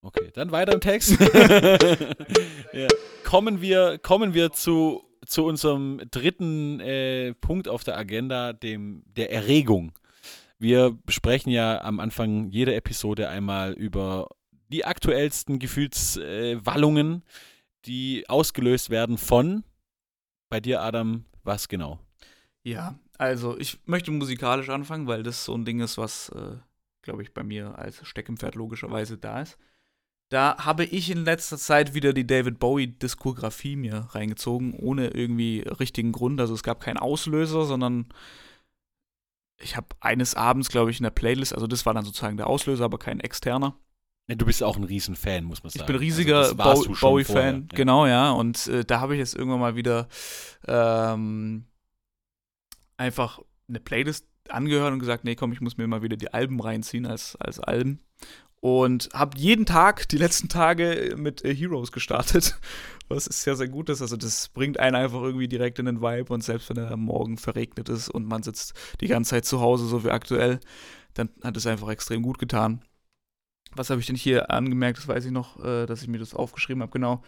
Okay, 0.02 0.30
dann 0.34 0.52
weiter 0.52 0.74
im 0.74 0.82
Text. 0.82 1.20
ja. 2.74 2.88
Kommen 3.24 3.62
wir, 3.62 3.98
kommen 3.98 4.34
wir 4.34 4.52
zu, 4.52 5.04
zu 5.26 5.46
unserem 5.46 6.02
dritten 6.12 6.80
äh, 6.80 7.34
Punkt 7.34 7.68
auf 7.68 7.84
der 7.84 7.98
Agenda, 7.98 8.54
dem, 8.54 9.04
der 9.06 9.32
Erregung. 9.32 9.92
Wir 10.60 10.98
sprechen 11.08 11.50
ja 11.50 11.82
am 11.82 12.00
Anfang 12.00 12.50
jeder 12.50 12.76
Episode 12.76 13.30
einmal 13.30 13.74
über 13.74 14.30
die 14.70 14.86
aktuellsten 14.86 15.60
Gefühlswallungen, 15.60 17.16
äh, 17.16 17.22
die 17.86 18.26
ausgelöst 18.28 18.90
werden 18.90 19.18
von, 19.18 19.64
bei 20.50 20.60
dir 20.60 20.82
Adam, 20.82 21.26
was 21.44 21.68
genau? 21.68 22.00
Ja, 22.64 23.00
also 23.18 23.58
ich 23.58 23.80
möchte 23.86 24.12
musikalisch 24.12 24.70
anfangen, 24.70 25.08
weil 25.08 25.24
das 25.24 25.46
so 25.46 25.54
ein 25.54 25.66
Ding 25.66 25.80
ist, 25.80 25.98
was, 25.98 26.30
äh, 26.30 26.58
glaube 27.02 27.24
ich, 27.24 27.34
bei 27.34 27.44
mir 27.44 27.78
als 27.78 28.06
Steckenpferd 28.06 28.56
logischerweise 28.56 29.18
da 29.18 29.42
ist. 29.42 29.58
Da 30.30 30.58
habe 30.60 30.84
ich 30.84 31.10
in 31.10 31.24
letzter 31.24 31.58
Zeit 31.58 31.94
wieder 31.94 32.12
die 32.12 32.28
David 32.28 32.60
Bowie-Diskografie 32.60 33.78
mir 33.78 34.08
reingezogen, 34.12 34.74
ohne 34.74 35.08
irgendwie 35.08 35.62
richtigen 35.62 36.12
Grund. 36.12 36.42
Also 36.42 36.54
es 36.54 36.64
gab 36.64 36.82
keinen 36.82 36.98
Auslöser, 36.98 37.66
sondern 37.66 38.08
ich 39.60 39.78
habe 39.78 39.88
eines 40.02 40.36
Abends, 40.36 40.70
glaube 40.70 40.92
ich, 40.92 41.00
in 41.00 41.04
der 41.04 41.12
Playlist, 41.12 41.54
also 41.54 41.66
das 41.66 41.86
war 41.86 41.94
dann 41.94 42.06
sozusagen 42.06 42.38
der 42.38 42.48
Auslöser, 42.48 42.86
aber 42.86 43.00
kein 43.00 43.20
externer. 43.20 43.80
Ja, 44.30 44.36
du 44.36 44.46
bist 44.46 44.62
auch 44.62 44.76
ein 44.76 44.84
Riesenfan, 44.84 45.46
muss 45.46 45.64
man 45.64 45.70
sagen. 45.70 45.84
Ich 45.84 45.88
bin 45.88 45.96
ein 45.96 46.00
riesiger 46.00 46.40
also 46.60 46.94
Bowie-Fan, 46.94 47.68
ja. 47.72 47.78
genau, 47.78 48.06
ja. 48.06 48.32
Und 48.32 48.68
äh, 48.68 48.84
da 48.84 49.00
habe 49.00 49.16
ich 49.16 49.20
jetzt 49.20 49.36
irgendwann 49.36 49.62
mal 49.62 49.76
wieder 49.78 50.10
ähm, 50.68 51.66
einfach 52.98 53.40
eine 53.70 53.80
Playlist 53.80 54.28
angehört 54.50 54.92
und 54.92 55.00
gesagt, 55.00 55.24
nee, 55.24 55.36
komm, 55.36 55.54
ich 55.54 55.62
muss 55.62 55.78
mir 55.78 55.88
mal 55.88 56.02
wieder 56.02 56.18
die 56.18 56.34
Alben 56.34 56.60
reinziehen 56.60 57.06
als, 57.06 57.38
als 57.38 57.62
Alben. 57.62 58.02
Und 58.60 59.10
habe 59.14 59.38
jeden 59.38 59.66
Tag, 59.66 60.10
die 60.10 60.18
letzten 60.18 60.50
Tage, 60.50 61.16
mit 61.16 61.46
äh, 61.46 61.56
Heroes 61.56 61.92
gestartet. 61.92 62.60
Was 63.08 63.26
sehr, 63.26 63.56
sehr 63.56 63.68
gut 63.68 63.90
ist. 63.90 64.02
Also, 64.02 64.18
das 64.18 64.50
bringt 64.50 64.80
einen 64.80 64.96
einfach 64.96 65.22
irgendwie 65.22 65.48
direkt 65.48 65.80
in 65.80 65.86
den 65.86 66.02
Vibe. 66.02 66.34
Und 66.34 66.44
selbst 66.44 66.70
wenn 66.70 66.78
er 66.78 66.98
morgen 66.98 67.38
verregnet 67.38 67.88
ist 67.88 68.10
und 68.10 68.26
man 68.26 68.44
sitzt 68.44 68.74
die 69.00 69.08
ganze 69.08 69.32
Zeit 69.32 69.46
zu 69.46 69.62
Hause, 69.62 69.86
so 69.86 70.04
wie 70.04 70.10
aktuell, 70.10 70.60
dann 71.14 71.30
hat 71.44 71.56
es 71.56 71.68
einfach 71.68 71.90
extrem 71.90 72.22
gut 72.22 72.40
getan. 72.40 72.84
Was 73.76 73.90
habe 73.90 74.02
ich 74.02 74.08
denn 74.08 74.16
hier 74.16 74.50
angemerkt? 74.50 74.98
Das 74.98 75.08
weiß 75.08 75.26
ich 75.26 75.32
noch, 75.32 75.64
äh, 75.64 75.86
dass 75.86 76.02
ich 76.02 76.08
mir 76.08 76.20
das 76.20 76.34
aufgeschrieben 76.34 76.82
habe. 76.82 76.92
Genau. 76.92 77.24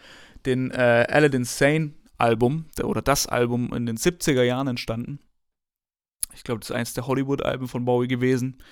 Den 0.46 0.70
äh, 0.70 1.06
Aladdin 1.08 1.44
Sane 1.44 1.94
Album, 2.18 2.66
der, 2.76 2.88
oder 2.88 3.02
das 3.02 3.26
Album 3.26 3.72
in 3.72 3.86
den 3.86 3.96
70er 3.96 4.42
Jahren 4.42 4.68
entstanden. 4.68 5.20
Ich 6.34 6.44
glaube, 6.44 6.60
das 6.60 6.70
ist 6.70 6.76
eins 6.76 6.94
der 6.94 7.06
Hollywood-Alben 7.06 7.66
von 7.66 7.84
Bowie 7.84 8.08
gewesen. 8.08 8.62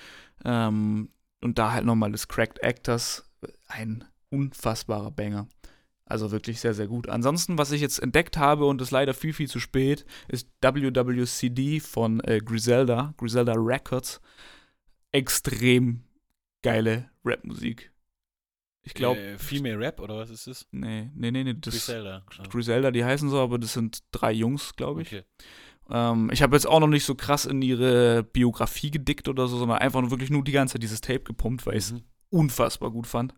Ähm, 0.45 1.09
und 1.41 1.57
da 1.57 1.71
halt 1.71 1.85
nochmal 1.85 2.11
das 2.11 2.27
Cracked 2.27 2.61
Actors, 2.63 3.29
ein 3.67 4.05
unfassbarer 4.29 5.11
Banger. 5.11 5.47
Also 6.05 6.31
wirklich 6.31 6.59
sehr, 6.59 6.73
sehr 6.73 6.87
gut. 6.87 7.07
Ansonsten, 7.07 7.59
was 7.59 7.71
ich 7.71 7.81
jetzt 7.81 7.99
entdeckt 7.99 8.37
habe 8.37 8.65
und 8.65 8.81
ist 8.81 8.89
leider 8.89 9.13
viel, 9.13 9.31
viel 9.31 9.47
zu 9.47 9.59
spät, 9.59 10.05
ist 10.27 10.49
WWCD 10.61 11.79
von 11.79 12.19
äh, 12.21 12.39
Griselda, 12.43 13.13
Griselda 13.17 13.53
Records. 13.55 14.19
Extrem 15.11 16.03
geile 16.63 17.09
Rapmusik. 17.23 17.91
Ich 18.83 18.95
glaube. 18.95 19.19
Äh, 19.19 19.37
Female 19.37 19.77
Rap 19.77 19.99
oder 19.99 20.17
was 20.17 20.31
ist 20.31 20.47
das? 20.47 20.67
Nee, 20.71 21.11
nee, 21.13 21.29
nee, 21.29 21.43
nee. 21.43 21.53
Das 21.53 21.73
Griselda. 21.73 22.25
Ah, 22.37 22.43
Griselda, 22.49 22.89
die 22.89 23.05
heißen 23.05 23.29
so, 23.29 23.39
aber 23.39 23.59
das 23.59 23.73
sind 23.73 23.99
drei 24.11 24.31
Jungs, 24.31 24.75
glaube 24.75 25.03
ich. 25.03 25.09
okay. 25.09 25.23
Ähm, 25.91 26.29
ich 26.31 26.41
habe 26.41 26.55
jetzt 26.55 26.67
auch 26.67 26.79
noch 26.79 26.87
nicht 26.87 27.05
so 27.05 27.15
krass 27.15 27.45
in 27.45 27.61
ihre 27.61 28.23
Biografie 28.23 28.91
gedickt 28.91 29.27
oder 29.27 29.47
so, 29.47 29.57
sondern 29.57 29.79
einfach 29.79 30.01
nur 30.01 30.11
wirklich 30.11 30.29
nur 30.29 30.43
die 30.43 30.51
ganze 30.51 30.73
Zeit 30.73 30.83
dieses 30.83 31.01
Tape 31.01 31.21
gepumpt, 31.21 31.65
weil 31.65 31.77
ich 31.77 31.85
es 31.85 31.91
Mhm. 31.93 32.01
unfassbar 32.31 32.91
gut 32.91 33.07
fand. 33.07 33.33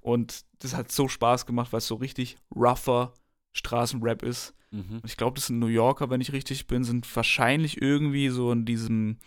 Und 0.00 0.44
das 0.60 0.74
hat 0.76 0.92
so 0.92 1.08
Spaß 1.08 1.46
gemacht, 1.46 1.72
weil 1.72 1.78
es 1.78 1.86
so 1.86 1.96
richtig 1.96 2.36
rougher 2.54 3.12
Straßenrap 3.52 4.22
ist. 4.22 4.54
Mhm. 4.70 4.96
Und 5.02 5.04
ich 5.04 5.16
glaube, 5.16 5.34
das 5.34 5.46
sind 5.46 5.58
New 5.58 5.66
Yorker, 5.66 6.10
wenn 6.10 6.20
ich 6.20 6.32
richtig 6.32 6.66
bin, 6.66 6.84
sind 6.84 7.14
wahrscheinlich 7.16 7.80
irgendwie 7.82 8.28
so 8.28 8.52
in 8.52 8.64
diesem 8.64 9.18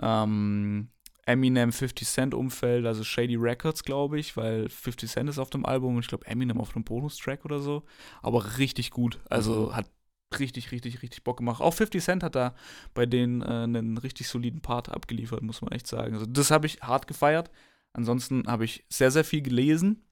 ähm, 0.00 0.88
Eminem 1.26 1.72
50 1.72 2.08
Cent 2.08 2.34
Umfeld, 2.34 2.86
also 2.86 3.04
Shady 3.04 3.36
Records, 3.36 3.84
glaube 3.84 4.18
ich, 4.18 4.36
weil 4.36 4.68
50 4.68 5.10
Cent 5.10 5.28
ist 5.28 5.38
auf 5.38 5.50
dem 5.50 5.66
Album 5.66 5.96
und 5.96 6.02
ich 6.02 6.08
glaube 6.08 6.26
Eminem 6.26 6.60
auf 6.60 6.74
einem 6.74 6.84
Bonustrack 6.84 7.44
oder 7.44 7.60
so. 7.60 7.84
Aber 8.22 8.58
richtig 8.58 8.90
gut. 8.90 9.18
Also 9.28 9.66
Mhm. 9.70 9.76
hat 9.76 9.90
richtig, 10.38 10.72
richtig, 10.72 11.02
richtig 11.02 11.24
Bock 11.24 11.38
gemacht. 11.38 11.60
Auch 11.60 11.74
50 11.74 12.02
Cent 12.02 12.22
hat 12.22 12.34
da 12.34 12.54
bei 12.94 13.06
denen 13.06 13.42
äh, 13.42 13.46
einen 13.46 13.98
richtig 13.98 14.28
soliden 14.28 14.60
Part 14.60 14.90
abgeliefert, 14.90 15.42
muss 15.42 15.62
man 15.62 15.72
echt 15.72 15.86
sagen. 15.86 16.14
Also 16.14 16.26
das 16.26 16.50
habe 16.50 16.66
ich 16.66 16.80
hart 16.82 17.06
gefeiert. 17.06 17.50
Ansonsten 17.92 18.46
habe 18.46 18.64
ich 18.64 18.84
sehr, 18.88 19.10
sehr 19.10 19.24
viel 19.24 19.42
gelesen. 19.42 20.04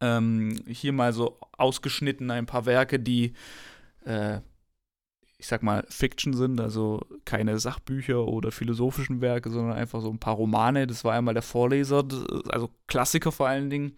Ähm, 0.00 0.62
hier 0.66 0.92
mal 0.92 1.12
so 1.12 1.38
ausgeschnitten 1.52 2.30
ein 2.30 2.46
paar 2.46 2.66
Werke, 2.66 2.98
die, 2.98 3.34
äh, 4.04 4.40
ich 5.38 5.46
sag 5.46 5.62
mal, 5.62 5.86
Fiction 5.88 6.34
sind, 6.34 6.60
also 6.60 7.00
keine 7.24 7.58
Sachbücher 7.58 8.26
oder 8.26 8.50
philosophischen 8.50 9.20
Werke, 9.20 9.50
sondern 9.50 9.76
einfach 9.76 10.00
so 10.00 10.10
ein 10.10 10.18
paar 10.18 10.34
Romane. 10.34 10.86
Das 10.86 11.04
war 11.04 11.14
einmal 11.14 11.34
der 11.34 11.42
Vorleser, 11.42 12.04
also 12.48 12.70
Klassiker 12.86 13.32
vor 13.32 13.48
allen 13.48 13.70
Dingen. 13.70 13.96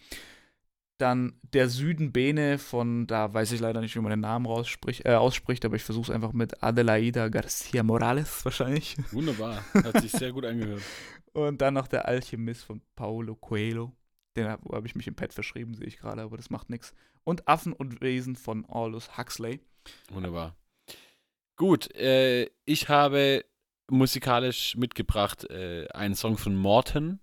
Dann 1.03 1.33
Der 1.43 1.69
Süden 1.69 2.13
Bene 2.13 2.59
von, 2.59 3.09
da 3.09 3.35
weiß 3.35 3.51
ich 3.51 3.61
leider 3.61 3.81
nicht, 3.81 3.97
wie 3.97 4.01
man 4.01 4.11
den 4.11 4.21
Namen 4.21 4.47
äh, 4.47 5.15
ausspricht, 5.15 5.65
aber 5.65 5.75
ich 5.75 5.83
versuche 5.83 6.05
es 6.05 6.15
einfach 6.15 6.33
mit 6.33 6.63
Adelaida 6.63 7.29
Garcia 7.29 7.83
Morales 7.83 8.45
wahrscheinlich. 8.45 8.97
Wunderbar. 9.11 9.65
Hat 9.75 10.01
sich 10.01 10.13
sehr 10.13 10.31
gut 10.31 10.45
angehört. 10.45 10.83
Und 11.33 11.61
dann 11.61 11.75
noch 11.75 11.89
Der 11.89 12.07
Alchemist 12.07 12.63
von 12.63 12.81
Paulo 12.95 13.35
Coelho. 13.35 13.91
Den 14.37 14.47
habe 14.47 14.63
hab 14.77 14.87
ich 14.87 14.95
mich 14.95 15.09
im 15.09 15.17
Pad 15.17 15.35
verschrieben, 15.35 15.75
sehe 15.75 15.89
ich 15.89 15.99
gerade, 15.99 16.23
aber 16.23 16.37
das 16.37 16.51
macht 16.51 16.71
nichts. 16.71 16.95
Und 17.25 17.49
Affen 17.49 17.73
und 17.73 18.01
Wesen 18.01 18.37
von 18.37 18.65
Aldous 18.67 19.19
Huxley. 19.19 19.59
Wunderbar. 20.13 20.55
Gut, 21.57 21.93
äh, 21.97 22.49
ich 22.65 22.89
habe 22.89 23.45
musikalisch 23.91 24.77
mitgebracht 24.77 25.51
äh, 25.51 25.89
einen 25.89 26.15
Song 26.15 26.39
von 26.39 26.55
Morten, 26.55 27.19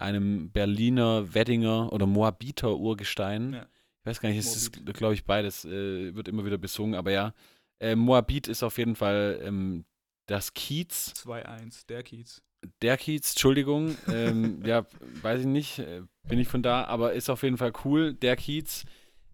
einem 0.00 0.50
Berliner 0.50 1.34
Weddinger 1.34 1.92
oder 1.92 2.06
Moabiter 2.06 2.76
Urgestein. 2.76 3.54
Ja. 3.54 3.66
Ich 4.00 4.06
weiß 4.06 4.20
gar 4.20 4.30
nicht, 4.30 4.38
es 4.38 4.56
ist, 4.56 4.76
Moabit. 4.76 4.96
glaube 4.96 5.14
ich, 5.14 5.24
beides, 5.24 5.64
äh, 5.64 6.14
wird 6.14 6.28
immer 6.28 6.44
wieder 6.44 6.58
besungen, 6.58 6.94
aber 6.94 7.10
ja. 7.10 7.34
Äh, 7.78 7.96
Moabit 7.96 8.48
ist 8.48 8.62
auf 8.62 8.78
jeden 8.78 8.96
Fall 8.96 9.40
ähm, 9.42 9.84
das 10.26 10.54
Kiez, 10.54 11.12
2-1, 11.16 11.86
der 11.88 12.02
Kiez. 12.02 12.42
der 12.82 12.96
Kiez, 12.96 13.30
Entschuldigung, 13.30 13.96
ähm, 14.08 14.62
ja, 14.66 14.86
weiß 15.22 15.40
ich 15.40 15.46
nicht, 15.46 15.78
äh, 15.80 16.02
bin 16.28 16.38
ich 16.38 16.48
von 16.48 16.62
da, 16.62 16.84
aber 16.84 17.12
ist 17.14 17.30
auf 17.30 17.42
jeden 17.42 17.56
Fall 17.56 17.72
cool, 17.84 18.14
der 18.14 18.36
Kiez 18.36 18.84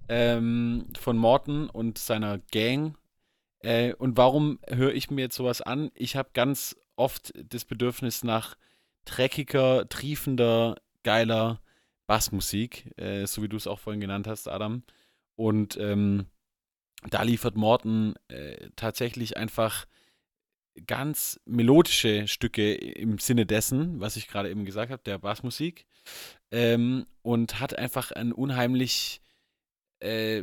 ähm, 0.09 0.87
von 0.99 1.17
Morten 1.17 1.69
und 1.69 1.99
seiner 1.99 2.39
Gang. 2.53 2.97
Äh, 3.61 3.95
und 3.95 4.17
warum 4.17 4.59
höre 4.69 4.95
ich 4.95 5.11
mir 5.11 5.23
jetzt 5.23 5.37
sowas 5.37 5.61
an? 5.61 5.91
Ich 5.95 6.17
habe 6.17 6.31
ganz 6.33 6.77
oft 6.97 7.33
das 7.53 7.65
Bedürfnis 7.65 8.25
nach 8.25 8.57
dreckiger, 9.07 9.89
triefender, 9.89 10.77
geiler 11.03 11.63
Bassmusik, 12.07 12.93
äh, 12.99 13.27
so 13.27 13.43
wie 13.43 13.49
du 13.49 13.57
es 13.57 13.67
auch 13.67 13.79
vorhin 13.81 14.01
genannt 14.01 14.27
hast, 14.27 14.49
Adam. 14.49 14.83
Und 15.37 15.77
ähm, 15.79 16.27
da 17.11 17.23
liefert 17.23 17.57
Morten 17.57 18.15
äh, 18.29 18.71
tatsächlich 18.77 19.37
einfach 19.37 19.87
ganz 20.87 21.41
melodische 21.47 22.29
Stücke 22.29 22.75
im 22.75 23.19
Sinne 23.19 23.47
dessen, 23.47 24.01
was 24.01 24.17
ich 24.17 24.29
gerade 24.29 24.51
eben 24.51 24.65
gesagt 24.65 24.93
habe, 24.93 25.03
der 25.05 25.19
Bassmusik. 25.19 25.87
Ähm, 26.51 27.07
und 27.23 27.61
hat 27.61 27.79
einfach 27.79 28.13
einen 28.13 28.33
unheimlich, 28.33 29.21
äh, 30.01 30.43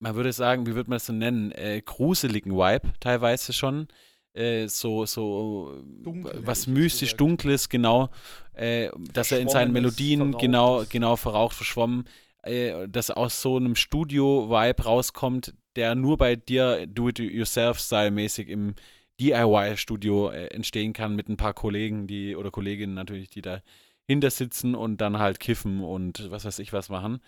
man 0.00 0.14
würde 0.14 0.32
sagen, 0.32 0.66
wie 0.66 0.74
würde 0.74 0.90
man 0.90 0.96
das 0.96 1.06
so 1.06 1.12
nennen, 1.12 1.52
äh, 1.52 1.82
gruseligen 1.84 2.52
Vibe 2.52 2.92
teilweise 3.00 3.52
schon. 3.52 3.88
Äh, 4.34 4.68
so, 4.68 5.06
so 5.06 5.82
Dunkel, 6.02 6.40
was 6.44 6.66
mystisch 6.66 7.10
gesagt. 7.10 7.20
Dunkles, 7.20 7.68
genau, 7.68 8.10
äh, 8.52 8.90
dass 9.12 9.32
er 9.32 9.40
in 9.40 9.48
seinen 9.48 9.72
Melodien 9.72 10.36
genau, 10.36 10.84
genau 10.88 11.16
verraucht, 11.16 11.56
verschwommen, 11.56 12.04
äh, 12.42 12.88
dass 12.88 13.10
aus 13.10 13.42
so 13.42 13.56
einem 13.56 13.74
Studio-Vibe 13.74 14.84
rauskommt, 14.84 15.54
der 15.76 15.94
nur 15.94 16.18
bei 16.18 16.36
dir 16.36 16.86
Do-it-yourself-Style-mäßig 16.86 18.48
im 18.48 18.74
DIY-Studio 19.20 20.30
äh, 20.30 20.46
entstehen 20.48 20.92
kann 20.92 21.16
mit 21.16 21.28
ein 21.28 21.36
paar 21.36 21.54
Kollegen, 21.54 22.06
die 22.06 22.36
oder 22.36 22.50
Kolleginnen 22.50 22.94
natürlich, 22.94 23.30
die 23.30 23.42
da 23.42 23.62
hinter 24.06 24.30
sitzen 24.30 24.74
und 24.74 25.00
dann 25.00 25.18
halt 25.18 25.40
kiffen 25.40 25.82
und 25.82 26.30
was 26.30 26.44
weiß 26.44 26.60
ich 26.60 26.72
was 26.72 26.88
machen. 26.88 27.20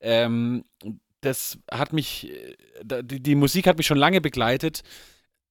Ähm, 0.00 0.64
das 1.20 1.58
hat 1.70 1.92
mich, 1.92 2.30
äh, 2.30 3.02
die, 3.02 3.22
die 3.22 3.34
Musik 3.34 3.66
hat 3.66 3.78
mich 3.78 3.86
schon 3.86 3.98
lange 3.98 4.20
begleitet, 4.20 4.82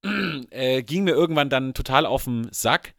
äh, 0.52 0.84
ging 0.84 1.04
mir 1.04 1.12
irgendwann 1.12 1.50
dann 1.50 1.74
total 1.74 2.06
auf 2.06 2.26
den 2.26 2.48
Sack, 2.52 2.94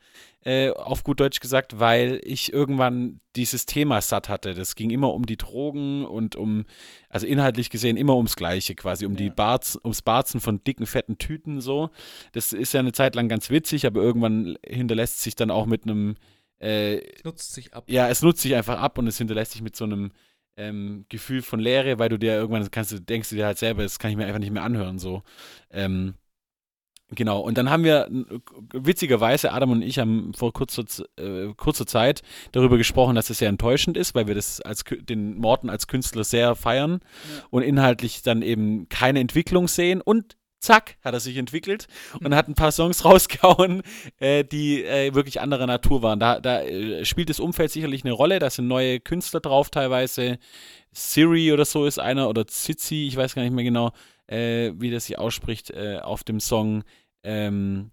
äh, 0.44 0.70
auf 0.70 1.02
gut 1.02 1.18
Deutsch 1.20 1.40
gesagt, 1.40 1.80
weil 1.80 2.20
ich 2.22 2.52
irgendwann 2.52 3.20
dieses 3.34 3.66
Thema 3.66 4.00
satt 4.00 4.28
hatte. 4.28 4.54
Das 4.54 4.76
ging 4.76 4.90
immer 4.90 5.12
um 5.12 5.26
die 5.26 5.36
Drogen 5.36 6.04
und 6.04 6.36
um, 6.36 6.64
also 7.08 7.26
inhaltlich 7.26 7.68
gesehen 7.68 7.96
immer 7.96 8.14
ums 8.16 8.36
Gleiche 8.36 8.74
quasi, 8.76 9.06
um 9.06 9.16
die 9.16 9.26
Ja. 9.26 9.32
Barz, 9.34 9.76
ums 9.82 10.02
Barzen 10.02 10.40
von 10.40 10.62
dicken, 10.62 10.86
fetten 10.86 11.18
Tüten 11.18 11.60
so. 11.60 11.90
Das 12.32 12.52
ist 12.52 12.72
ja 12.74 12.80
eine 12.80 12.92
Zeit 12.92 13.14
lang 13.16 13.28
ganz 13.28 13.50
witzig, 13.50 13.86
aber 13.86 14.00
irgendwann 14.00 14.56
hinterlässt 14.64 15.20
sich 15.22 15.34
dann 15.34 15.50
auch 15.50 15.66
mit 15.66 15.82
einem 15.82 16.14
äh, 16.60 16.98
Es 16.98 17.24
nutzt 17.24 17.52
sich 17.52 17.74
ab. 17.74 17.84
ja, 17.88 18.08
es 18.08 18.22
nutzt 18.22 18.40
sich 18.42 18.54
einfach 18.54 18.80
ab 18.80 18.98
und 18.98 19.06
es 19.08 19.18
hinterlässt 19.18 19.52
sich 19.52 19.62
mit 19.62 19.74
so 19.76 19.84
einem 19.84 20.12
ähm, 20.56 21.04
Gefühl 21.08 21.42
von 21.42 21.60
Leere, 21.60 21.98
weil 21.98 22.08
du 22.08 22.18
dir 22.18 22.32
irgendwann 22.34 22.70
kannst 22.70 22.92
du, 22.92 23.00
denkst 23.00 23.28
du 23.30 23.34
dir 23.36 23.46
halt 23.46 23.58
selber, 23.58 23.82
das 23.82 23.98
kann 23.98 24.10
ich 24.10 24.16
mir 24.16 24.26
einfach 24.26 24.38
nicht 24.38 24.52
mehr 24.52 24.62
anhören. 24.62 24.98
So. 24.98 25.22
Ähm, 25.70 26.14
genau, 27.10 27.40
und 27.40 27.56
dann 27.58 27.70
haben 27.70 27.84
wir 27.84 28.08
witzigerweise, 28.72 29.52
Adam 29.52 29.70
und 29.72 29.82
ich 29.82 29.98
haben 29.98 30.32
vor 30.34 30.52
kurzer, 30.52 30.84
äh, 31.18 31.52
kurzer 31.56 31.86
Zeit 31.86 32.22
darüber 32.52 32.76
gesprochen, 32.76 33.14
dass 33.14 33.30
es 33.30 33.38
sehr 33.38 33.48
enttäuschend 33.48 33.96
ist, 33.96 34.14
weil 34.14 34.26
wir 34.26 34.34
das 34.34 34.60
als 34.60 34.84
den 34.84 35.36
Morten 35.38 35.70
als 35.70 35.86
Künstler 35.86 36.24
sehr 36.24 36.54
feiern 36.54 37.00
Ja. 37.02 37.44
und 37.50 37.62
inhaltlich 37.62 38.22
dann 38.22 38.42
eben 38.42 38.88
keine 38.88 39.20
Entwicklung 39.20 39.68
sehen 39.68 40.00
und 40.00 40.36
zack, 40.58 40.96
hat 41.04 41.14
er 41.14 41.20
sich 41.20 41.36
entwickelt 41.36 41.86
und 42.22 42.34
hat 42.34 42.48
ein 42.48 42.54
paar 42.54 42.72
Songs 42.72 43.04
rausgehauen, 43.04 43.82
äh, 44.18 44.42
die 44.42 44.82
äh, 44.82 45.14
wirklich 45.14 45.40
anderer 45.40 45.66
Natur 45.66 46.02
waren. 46.02 46.18
Da, 46.18 46.40
da 46.40 46.62
äh, 46.62 47.04
spielt 47.04 47.28
das 47.30 47.38
Umfeld 47.40 47.70
sicherlich 47.70 48.04
eine 48.04 48.12
Rolle, 48.12 48.38
da 48.38 48.50
sind 48.50 48.66
neue 48.66 48.98
Künstler 48.98 49.40
drauf 49.40 49.70
teilweise. 49.70 50.38
Siri 50.92 51.52
oder 51.52 51.66
so 51.66 51.84
ist 51.84 51.98
einer 51.98 52.28
oder 52.28 52.46
Zizi, 52.46 53.06
ich 53.06 53.16
weiß 53.16 53.34
gar 53.34 53.42
nicht 53.42 53.52
mehr 53.52 53.64
genau, 53.64 53.92
äh, 54.26 54.72
wie 54.76 54.90
das 54.90 55.06
sich 55.06 55.18
ausspricht, 55.18 55.70
äh, 55.70 55.98
auf 56.02 56.24
dem 56.24 56.40
Song 56.40 56.84
ähm, 57.22 57.90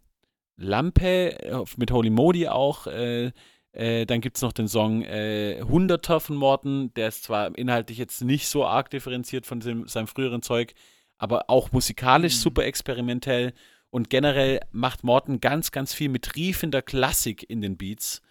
Lampe 0.58 1.42
äh, 1.42 1.64
mit 1.78 1.92
Holy 1.92 2.10
Modi 2.10 2.48
auch. 2.48 2.88
Äh, 2.88 3.32
äh, 3.72 4.06
dann 4.06 4.22
gibt 4.22 4.38
es 4.38 4.44
noch 4.44 4.54
den 4.54 4.68
Song 4.68 5.02
äh, 5.04 5.62
Hunderter 5.68 6.20
von 6.20 6.36
Morten, 6.36 6.94
der 6.94 7.08
ist 7.08 7.24
zwar 7.24 7.58
inhaltlich 7.58 7.98
jetzt 7.98 8.22
nicht 8.22 8.48
so 8.48 8.66
arg 8.66 8.90
differenziert 8.92 9.46
von 9.48 9.60
dem, 9.62 9.88
seinem 9.88 10.06
früheren 10.08 10.44
Zeug, 10.44 10.74
aber 11.18 11.50
auch 11.50 11.72
musikalisch 11.72 12.36
Mhm. 12.36 12.40
super 12.40 12.66
experimentell. 12.66 13.54
Und 13.90 14.10
generell 14.10 14.60
macht 14.72 15.04
Morten 15.04 15.40
ganz, 15.40 15.72
ganz 15.72 15.94
viel 15.94 16.10
mit 16.10 16.24
triefender 16.26 16.82
Klassik 16.82 17.48
in 17.48 17.62
den 17.62 17.78
Beats. 17.78 18.22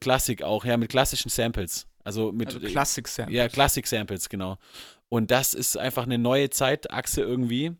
Klassik 0.00 0.42
auch, 0.42 0.64
ja, 0.64 0.76
mit 0.76 0.90
klassischen 0.90 1.28
Samples. 1.30 1.86
Also 2.02 2.32
mit 2.32 2.48
Also 2.48 2.60
Classic 2.60 3.06
Sam. 3.08 3.30
ja, 3.30 3.48
Classic 3.48 3.86
Samples, 3.86 4.28
genau. 4.28 4.58
Und 5.14 5.30
das 5.30 5.54
ist 5.54 5.76
einfach 5.76 6.02
eine 6.02 6.18
neue 6.18 6.50
Zeitachse 6.50 7.20
irgendwie, 7.20 7.76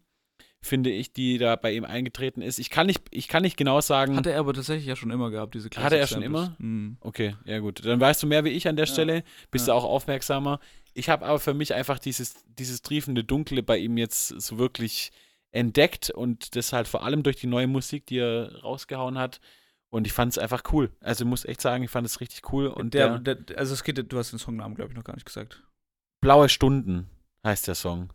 finde 0.63 0.91
ich, 0.91 1.13
die 1.13 1.37
da 1.39 1.57
bei 1.57 1.73
ihm 1.73 1.85
eingetreten 1.85 2.43
ist. 2.43 2.61
Ich 2.61 2.71
kann 2.71 2.87
nicht, 2.87 3.03
ich 3.11 3.27
kann 3.27 3.43
nicht 3.43 3.57
genau 3.57 3.81
sagen. 3.81 4.15
Hatte 4.15 4.31
er 4.31 4.39
aber 4.39 4.55
tatsächlich 4.55 4.87
ja 4.87 4.95
schon 4.95 5.11
immer 5.11 5.31
gehabt, 5.33 5.53
diese 5.57 5.69
Classic 5.69 5.85
Hatte 5.85 5.99
er 5.99 6.07
schon 6.07 6.23
immer? 6.23 6.55
Mhm. 6.59 6.97
Okay, 7.01 7.35
ja 7.45 7.59
gut. 7.59 7.85
Dann 7.85 7.99
weißt 7.99 8.23
du 8.23 8.29
mehr 8.29 8.45
wie 8.45 8.51
ich 8.51 8.69
an 8.69 8.77
der 8.77 8.85
Ja. 8.87 8.93
Stelle, 8.93 9.25
bist 9.51 9.67
Ja. 9.67 9.75
du 9.75 9.79
auch 9.81 9.83
aufmerksamer. 9.85 10.61
Ich 10.93 11.09
habe 11.09 11.27
aber 11.27 11.41
für 11.41 11.55
mich 11.55 11.75
einfach 11.75 11.99
dieses, 11.99 12.37
dieses 12.47 12.83
triefende 12.83 13.25
Dunkle 13.25 13.65
bei 13.65 13.79
ihm 13.79 13.97
jetzt 13.99 14.29
so 14.29 14.59
wirklich 14.59 15.11
entdeckt 15.51 16.11
und 16.11 16.55
das 16.55 16.73
halt 16.73 16.87
vor 16.87 17.03
allem 17.03 17.25
durch 17.25 17.35
die 17.35 17.49
neue 17.49 17.67
Musik, 17.67 18.07
die 18.07 18.19
er 18.19 18.61
rausgehauen 18.63 19.19
hat. 19.19 19.41
Und 19.91 20.07
ich 20.07 20.13
fand 20.13 20.31
es 20.31 20.39
einfach 20.39 20.63
cool. 20.73 20.93
Also 21.01 21.25
ich 21.25 21.29
muss 21.29 21.45
echt 21.45 21.61
sagen, 21.61 21.83
ich 21.83 21.91
fand 21.91 22.07
es 22.07 22.21
richtig 22.21 22.53
cool. 22.53 22.69
Und 22.69 22.95
der, 22.95 23.19
der, 23.19 23.35
der, 23.35 23.59
also 23.59 23.75
es 23.75 23.83
geht, 23.83 24.13
du 24.13 24.19
hast 24.19 24.31
den 24.31 24.39
Songnamen, 24.39 24.77
glaube 24.77 24.93
ich, 24.93 24.97
noch 24.97 25.03
gar 25.03 25.15
nicht 25.15 25.27
gesagt. 25.27 25.65
Blaue 26.21 26.49
Stunden 26.49 27.11
heißt 27.45 27.69
der 27.69 27.75
Song. 27.75 28.13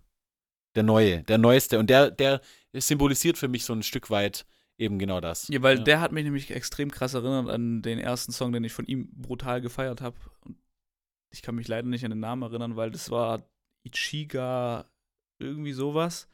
Der 0.75 0.83
neue, 0.83 1.23
der 1.23 1.37
neueste. 1.37 1.79
Und 1.79 1.89
der, 1.89 2.11
der 2.11 2.41
symbolisiert 2.73 3.37
für 3.37 3.47
mich 3.47 3.65
so 3.65 3.73
ein 3.73 3.83
Stück 3.83 4.09
weit 4.09 4.45
eben 4.77 4.99
genau 4.99 5.19
das. 5.19 5.47
Ja, 5.49 5.61
weil 5.61 5.83
der 5.83 5.99
hat 5.99 6.11
mich 6.11 6.23
nämlich 6.23 6.51
extrem 6.51 6.91
krass 6.91 7.13
erinnert 7.13 7.49
an 7.49 7.81
den 7.81 7.99
ersten 7.99 8.31
Song, 8.31 8.51
den 8.53 8.63
ich 8.63 8.73
von 8.73 8.85
ihm 8.85 9.09
brutal 9.13 9.61
gefeiert 9.61 10.01
habe. 10.01 10.17
Ich 11.31 11.41
kann 11.41 11.55
mich 11.55 11.67
leider 11.67 11.87
nicht 11.87 12.05
an 12.05 12.11
den 12.11 12.19
Namen 12.19 12.43
erinnern, 12.43 12.75
weil 12.75 12.91
das 12.91 13.11
war 13.11 13.43
Ichiga 13.83 14.89
irgendwie 15.37 15.73
sowas 15.73 16.27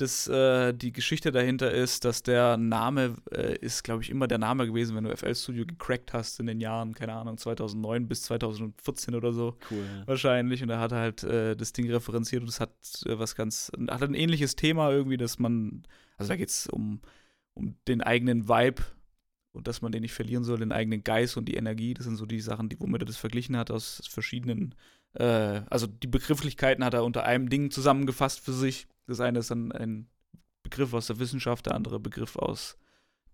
das, 0.00 0.28
äh, 0.28 0.72
die 0.72 0.92
Geschichte 0.92 1.32
dahinter 1.32 1.72
ist, 1.72 2.04
dass 2.04 2.22
der 2.22 2.56
Name 2.56 3.16
äh, 3.32 3.56
ist, 3.58 3.82
glaube 3.82 4.02
ich, 4.02 4.10
immer 4.10 4.28
der 4.28 4.38
Name 4.38 4.66
gewesen, 4.66 4.94
wenn 4.96 5.04
du 5.04 5.16
FL 5.16 5.34
Studio 5.34 5.66
gecrackt 5.66 6.12
hast 6.12 6.38
in 6.38 6.46
den 6.46 6.60
Jahren, 6.60 6.94
keine 6.94 7.14
Ahnung, 7.14 7.36
2009 7.36 8.06
bis 8.06 8.22
2014 8.22 9.14
oder 9.16 9.32
so. 9.32 9.56
Cool. 9.70 9.78
Ja. 9.78 10.06
Wahrscheinlich. 10.06 10.62
Und 10.62 10.70
er 10.70 10.78
hat 10.78 10.92
halt 10.92 11.24
äh, 11.24 11.56
das 11.56 11.72
Ding 11.72 11.90
referenziert 11.90 12.42
und 12.42 12.48
es 12.48 12.60
hat 12.60 12.70
äh, 13.06 13.18
was 13.18 13.34
ganz, 13.34 13.72
hat 13.88 14.02
ein 14.02 14.14
ähnliches 14.14 14.54
Thema 14.54 14.90
irgendwie, 14.90 15.16
dass 15.16 15.40
man, 15.40 15.82
also 16.16 16.28
da 16.28 16.36
geht 16.36 16.50
es 16.50 16.68
um, 16.68 17.00
um 17.54 17.76
den 17.88 18.00
eigenen 18.00 18.48
Vibe 18.48 18.82
und 19.52 19.66
dass 19.66 19.82
man 19.82 19.90
den 19.90 20.02
nicht 20.02 20.14
verlieren 20.14 20.44
soll, 20.44 20.58
den 20.58 20.72
eigenen 20.72 21.02
Geist 21.02 21.36
und 21.36 21.46
die 21.46 21.56
Energie. 21.56 21.94
Das 21.94 22.04
sind 22.04 22.16
so 22.16 22.24
die 22.24 22.40
Sachen, 22.40 22.68
die, 22.68 22.78
womit 22.78 23.02
er 23.02 23.06
das 23.06 23.16
verglichen 23.16 23.56
hat 23.56 23.72
aus 23.72 24.00
verschiedenen, 24.08 24.76
äh, 25.14 25.62
also 25.68 25.88
die 25.88 26.06
Begrifflichkeiten 26.06 26.84
hat 26.84 26.94
er 26.94 27.04
unter 27.04 27.24
einem 27.24 27.48
Ding 27.48 27.72
zusammengefasst 27.72 28.38
für 28.38 28.52
sich 28.52 28.86
das 29.08 29.20
eine 29.20 29.40
ist 29.40 29.50
dann 29.50 29.72
ein 29.72 30.08
Begriff 30.62 30.92
aus 30.94 31.06
der 31.06 31.18
Wissenschaft, 31.18 31.66
der 31.66 31.74
andere 31.74 31.98
Begriff 31.98 32.36
aus 32.36 32.76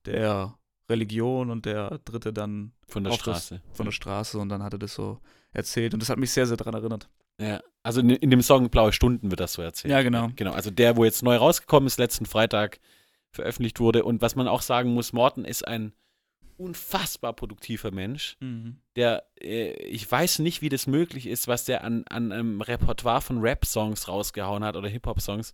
der 0.06 0.56
Religion 0.88 1.50
und 1.50 1.66
der 1.66 1.98
dritte 2.04 2.32
dann 2.32 2.72
von 2.86 3.04
der 3.04 3.12
Straße. 3.12 3.60
Das, 3.66 3.76
von 3.76 3.86
der 3.86 3.92
Straße 3.92 4.38
und 4.38 4.48
dann 4.48 4.62
hat 4.62 4.74
er 4.74 4.78
das 4.78 4.94
so 4.94 5.20
erzählt 5.52 5.94
und 5.94 6.00
das 6.00 6.10
hat 6.10 6.18
mich 6.18 6.30
sehr, 6.30 6.46
sehr 6.46 6.56
daran 6.56 6.74
erinnert. 6.74 7.08
Ja, 7.40 7.60
also 7.82 8.00
in, 8.00 8.10
in 8.10 8.30
dem 8.30 8.42
Song 8.42 8.70
Blaue 8.70 8.92
Stunden 8.92 9.30
wird 9.30 9.40
das 9.40 9.54
so 9.54 9.62
erzählt. 9.62 9.90
Ja, 9.90 10.02
genau. 10.02 10.30
Genau, 10.36 10.52
also 10.52 10.70
der, 10.70 10.96
wo 10.96 11.04
jetzt 11.04 11.22
neu 11.22 11.36
rausgekommen 11.36 11.86
ist, 11.86 11.98
letzten 11.98 12.26
Freitag 12.26 12.78
veröffentlicht 13.32 13.80
wurde 13.80 14.04
und 14.04 14.22
was 14.22 14.36
man 14.36 14.46
auch 14.46 14.62
sagen 14.62 14.94
muss, 14.94 15.12
Morten 15.12 15.44
ist 15.44 15.66
ein 15.66 15.92
unfassbar 16.56 17.32
produktiver 17.32 17.90
Mensch, 17.90 18.36
mhm. 18.40 18.76
Der, 18.96 19.24
äh, 19.40 19.72
ich 19.84 20.10
weiß 20.10 20.38
nicht, 20.40 20.62
wie 20.62 20.68
das 20.68 20.86
möglich 20.86 21.26
ist, 21.26 21.48
was 21.48 21.64
der 21.64 21.84
an, 21.84 22.04
an 22.08 22.32
einem 22.32 22.60
Repertoire 22.60 23.20
von 23.20 23.40
Rap-Songs 23.40 24.08
rausgehauen 24.08 24.64
hat 24.64 24.76
oder 24.76 24.88
Hip-Hop-Songs, 24.88 25.52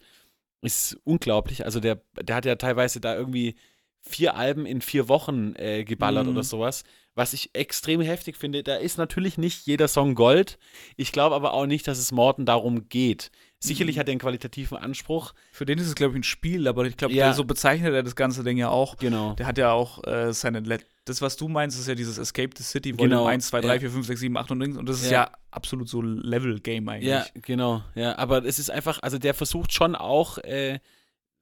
ist 0.62 0.98
unglaublich. 1.04 1.64
Also 1.64 1.80
der, 1.80 2.02
der 2.20 2.36
hat 2.36 2.44
ja 2.44 2.56
teilweise 2.56 3.00
da 3.00 3.16
irgendwie 3.16 3.56
vier 4.02 4.34
Alben 4.34 4.66
in 4.66 4.80
vier 4.80 5.08
Wochen 5.08 5.54
äh, 5.56 5.84
geballert 5.84 6.26
mhm. 6.26 6.32
oder 6.32 6.42
sowas, 6.42 6.84
was 7.14 7.32
ich 7.32 7.50
extrem 7.54 8.00
heftig 8.00 8.36
finde. 8.36 8.62
Da 8.62 8.76
ist 8.76 8.98
natürlich 8.98 9.38
nicht 9.38 9.66
jeder 9.66 9.88
Song 9.88 10.14
Gold. 10.14 10.58
Ich 10.96 11.12
glaube 11.12 11.34
aber 11.34 11.52
auch 11.52 11.66
nicht, 11.66 11.86
dass 11.86 11.98
es 11.98 12.12
Morten 12.12 12.46
darum 12.46 12.88
geht. 12.88 13.30
Sicherlich 13.62 13.98
hat 13.98 14.08
er 14.08 14.12
einen 14.12 14.20
qualitativen 14.20 14.78
Anspruch. 14.78 15.34
Für 15.52 15.66
den 15.66 15.78
ist 15.78 15.86
es, 15.86 15.94
glaube 15.94 16.14
ich, 16.14 16.20
ein 16.20 16.22
Spiel, 16.22 16.66
aber 16.66 16.86
ich 16.86 16.96
glaube, 16.96 17.12
ja. 17.12 17.34
so 17.34 17.44
bezeichnet 17.44 17.92
er 17.92 18.02
das 18.02 18.16
ganze 18.16 18.42
Ding 18.42 18.56
ja 18.56 18.70
auch. 18.70 18.96
Genau. 18.96 19.34
Der 19.34 19.46
hat 19.46 19.58
ja 19.58 19.72
auch 19.72 20.02
äh, 20.04 20.32
seine, 20.32 20.60
Let 20.60 20.86
das, 21.04 21.20
was 21.20 21.36
du 21.36 21.48
meinst, 21.48 21.78
ist 21.78 21.86
ja 21.86 21.94
dieses 21.94 22.16
Escape 22.16 22.50
the 22.56 22.62
City, 22.62 22.96
Volume 22.96 23.16
genau. 23.16 23.26
1, 23.26 23.48
2, 23.48 23.60
3, 23.60 23.74
ja. 23.74 23.80
4, 23.80 23.90
5, 23.90 24.06
6, 24.06 24.20
7, 24.20 24.36
8 24.36 24.50
und 24.50 24.60
links. 24.60 24.78
Und 24.78 24.88
das 24.88 25.02
ist 25.02 25.10
ja, 25.10 25.24
ja 25.24 25.32
absolut 25.50 25.88
so 25.88 26.00
Level-Game 26.00 26.88
eigentlich. 26.88 27.10
Ja, 27.10 27.26
genau. 27.34 27.82
Ja, 27.94 28.16
aber 28.16 28.44
es 28.44 28.58
ist 28.58 28.70
einfach, 28.70 29.02
also 29.02 29.18
der 29.18 29.34
versucht 29.34 29.72
schon 29.72 29.94
auch, 29.94 30.38
äh, 30.38 30.78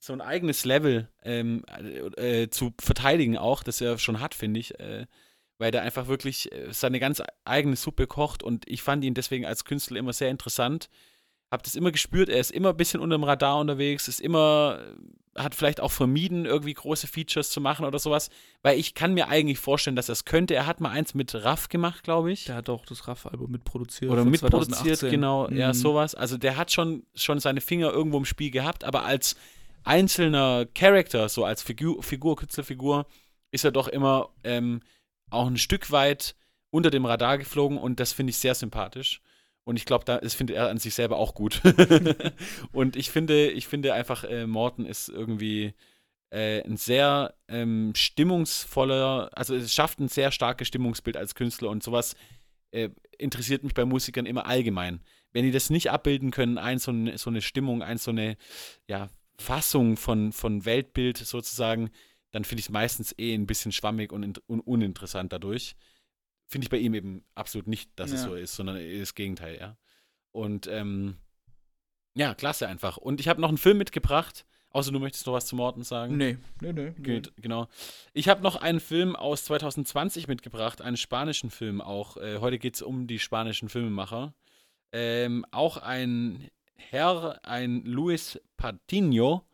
so 0.01 0.12
ein 0.12 0.21
eigenes 0.21 0.64
Level 0.64 1.09
ähm, 1.25 1.64
äh, 2.16 2.49
zu 2.49 2.73
verteidigen 2.81 3.37
auch, 3.37 3.62
das 3.62 3.81
er 3.81 3.99
schon 3.99 4.21
hat, 4.21 4.35
finde 4.35 4.61
ich. 4.61 4.79
Äh, 4.81 5.07
weil 5.59 5.73
der 5.73 5.83
einfach 5.83 6.07
wirklich 6.07 6.53
äh, 6.53 6.73
seine 6.73 7.01
ganz 7.01 7.21
eigene 7.45 7.77
Suppe 7.77 8.07
kocht 8.07 8.43
und 8.43 8.69
ich 8.69 8.83
fand 8.83 9.05
ihn 9.05 9.14
deswegen 9.14 9.45
als 9.45 9.64
Künstler 9.64 9.99
immer 9.99 10.12
sehr 10.12 10.31
interessant 10.31 10.88
habe 11.51 11.63
das 11.63 11.75
immer 11.75 11.91
gespürt, 11.91 12.29
er 12.29 12.41
ist 12.41 12.51
immer 12.51 12.71
ein 12.71 12.77
bisschen 12.77 13.01
unter 13.01 13.17
dem 13.17 13.25
Radar 13.25 13.59
unterwegs, 13.59 14.07
ist 14.09 14.21
immer, 14.21 14.81
hat 15.35 15.55
vielleicht 15.55 15.81
auch 15.81 15.91
vermieden, 15.91 16.45
irgendwie 16.45 16.75
große 16.75 17.07
Features 17.07 17.51
zu 17.51 17.61
machen 17.61 17.87
oder 17.87 17.99
sowas, 17.99 18.29
weil 18.63 18.79
ich 18.79 18.95
kann 18.95 19.15
mir 19.15 19.29
eigentlich 19.29 19.59
vorstellen, 19.59 19.97
dass 19.97 20.11
er 20.11 20.15
es 20.15 20.25
könnte. 20.25 20.55
Er 20.55 20.67
hat 20.67 20.81
mal 20.81 20.91
eins 20.91 21.15
mit 21.15 21.35
Raff 21.35 21.69
gemacht, 21.69 22.03
glaube 22.03 22.33
ich. 22.33 22.45
Der 22.45 22.57
hat 22.57 22.69
auch 22.69 22.85
das 22.85 23.09
Raff-Album 23.09 23.51
mitproduziert. 23.51 24.11
Oder 24.11 24.25
mitproduziert, 24.25 25.01
genau, 25.01 25.49
mhm. 25.49 25.57
ja, 25.57 25.73
sowas. 25.73 26.15
Also 26.15 26.37
der 26.37 26.57
hat 26.57 26.71
schon, 26.71 27.05
schon 27.15 27.41
seine 27.41 27.63
Finger 27.63 27.93
irgendwo 27.93 28.19
im 28.19 28.27
Spiel 28.27 28.51
gehabt, 28.51 28.85
aber 28.85 29.05
als 29.05 29.37
einzelner 29.85 30.67
Charakter, 30.75 31.29
so 31.31 31.45
als 31.45 31.63
Figur, 31.63 32.03
Figur 32.03 32.37
Künstlerfigur, 32.37 33.07
ist 33.51 33.65
er 33.65 33.73
doch 33.73 33.89
immer 33.89 34.29
ähm, 34.45 34.81
auch 35.31 35.47
ein 35.47 35.57
Stück 35.57 35.91
weit 35.91 36.35
unter 36.71 36.91
dem 36.91 37.07
Radar 37.07 37.39
geflogen 37.39 37.79
und 37.79 37.99
das 38.01 38.13
finde 38.13 38.31
ich 38.31 38.37
sehr 38.37 38.55
sympathisch. 38.55 39.23
Und 39.69 39.77
ich 39.77 39.85
glaube, 39.85 40.07
das 40.07 40.33
findet 40.33 40.57
er 40.57 40.71
an 40.71 40.79
sich 40.79 40.95
selber 40.95 41.19
auch 41.19 41.35
gut. 41.35 41.61
und 42.73 42.97
ich 42.97 43.11
finde, 43.11 43.51
ich 43.51 43.67
finde 43.67 43.93
einfach, 43.93 44.25
äh, 44.25 44.47
Morton 44.47 44.87
ist 44.87 45.11
irgendwie 45.11 45.75
äh, 46.31 46.63
ein 46.63 46.79
sehr 46.79 47.35
ähm, 47.49 47.93
stimmungsvoller, 47.95 49.29
also 49.35 49.55
es 49.55 49.75
schafft 49.75 50.01
ein 50.01 50.09
sehr 50.09 50.33
starkes 50.33 50.69
Stimmungsbild 50.69 51.19
als 51.19 51.35
Künstler 51.35 51.69
und 51.69 51.83
sowas 51.83 52.17
äh, 52.71 52.89
interessiert 53.19 53.63
mich 53.63 53.75
bei 53.75 53.85
Musikern 53.85 54.25
immer 54.25 54.47
allgemein. 54.47 55.03
Wenn 55.33 55.45
die 55.45 55.53
das 55.53 55.69
nicht 55.69 55.91
abbilden 55.91 56.31
können, 56.31 56.57
ein 56.57 56.79
so, 56.79 56.91
eine, 56.91 57.19
so 57.19 57.29
eine 57.29 57.43
Stimmung, 57.43 57.83
ein 57.83 57.99
so 57.99 58.11
eine 58.11 58.39
ja, 58.87 59.09
Fassung 59.39 59.99
von, 59.99 60.33
von 60.33 60.65
Weltbild 60.65 61.19
sozusagen, 61.19 61.91
dann 62.31 62.45
finde 62.45 62.61
ich 62.61 62.69
es 62.69 62.73
meistens 62.73 63.15
eh 63.19 63.35
ein 63.35 63.47
bisschen 63.47 63.73
schwammig 63.73 64.15
und, 64.15 64.41
un 64.49 64.61
uninteressant 64.61 65.31
dadurch 65.31 65.77
finde 66.49 66.65
ich 66.65 66.71
bei 66.71 66.79
ihm 66.79 66.95
eben 66.95 67.25
absolut 67.35 67.69
nicht, 67.69 67.91
dass 67.97 68.11
ja. 68.11 68.17
es 68.17 68.23
so 68.23 68.35
ist, 68.35 68.57
sondern 68.57 68.77
das 68.99 69.15
Gegenteil, 69.15 69.59
ja. 69.61 69.77
Und 70.33 70.67
ähm, 70.67 71.17
ja, 72.15 72.35
klasse 72.35 72.67
einfach. 72.67 72.97
Und 72.97 73.21
ich 73.21 73.29
habe 73.29 73.41
noch 73.41 73.49
einen 73.49 73.59
Film 73.59 73.79
mitgebracht. 73.79 74.45
Außer 74.71 74.93
du 74.93 74.99
möchtest 74.99 75.27
noch 75.27 75.33
was 75.33 75.47
zu 75.47 75.57
Morten 75.57 75.83
sagen? 75.83 76.17
Nee, 76.19 76.37
nee, 76.61 76.73
nee. 76.73 76.93
Geht, 76.99 77.33
genau. 77.37 77.69
Ich 78.13 78.29
habe 78.29 78.43
noch 78.43 78.57
einen 78.57 78.81
Film 78.81 79.17
aus 79.17 79.45
2020 79.45 80.29
mitgebracht, 80.29 80.83
einen 80.83 80.99
spanischen 80.99 81.51
Film 81.51 81.81
auch. 81.81 82.19
Äh, 82.19 82.39
heute 82.39 82.59
geht 82.59 82.75
es 82.75 82.83
um 82.83 83.07
die 83.07 83.19
spanischen 83.19 83.71
Filmemacher. 83.71 84.35
Ähm, 84.93 85.47
auch 85.53 85.79
ein 85.79 86.51
Herr, 86.75 87.41
ein 87.45 87.83
Luis 87.85 88.41
Patino, 88.57 89.47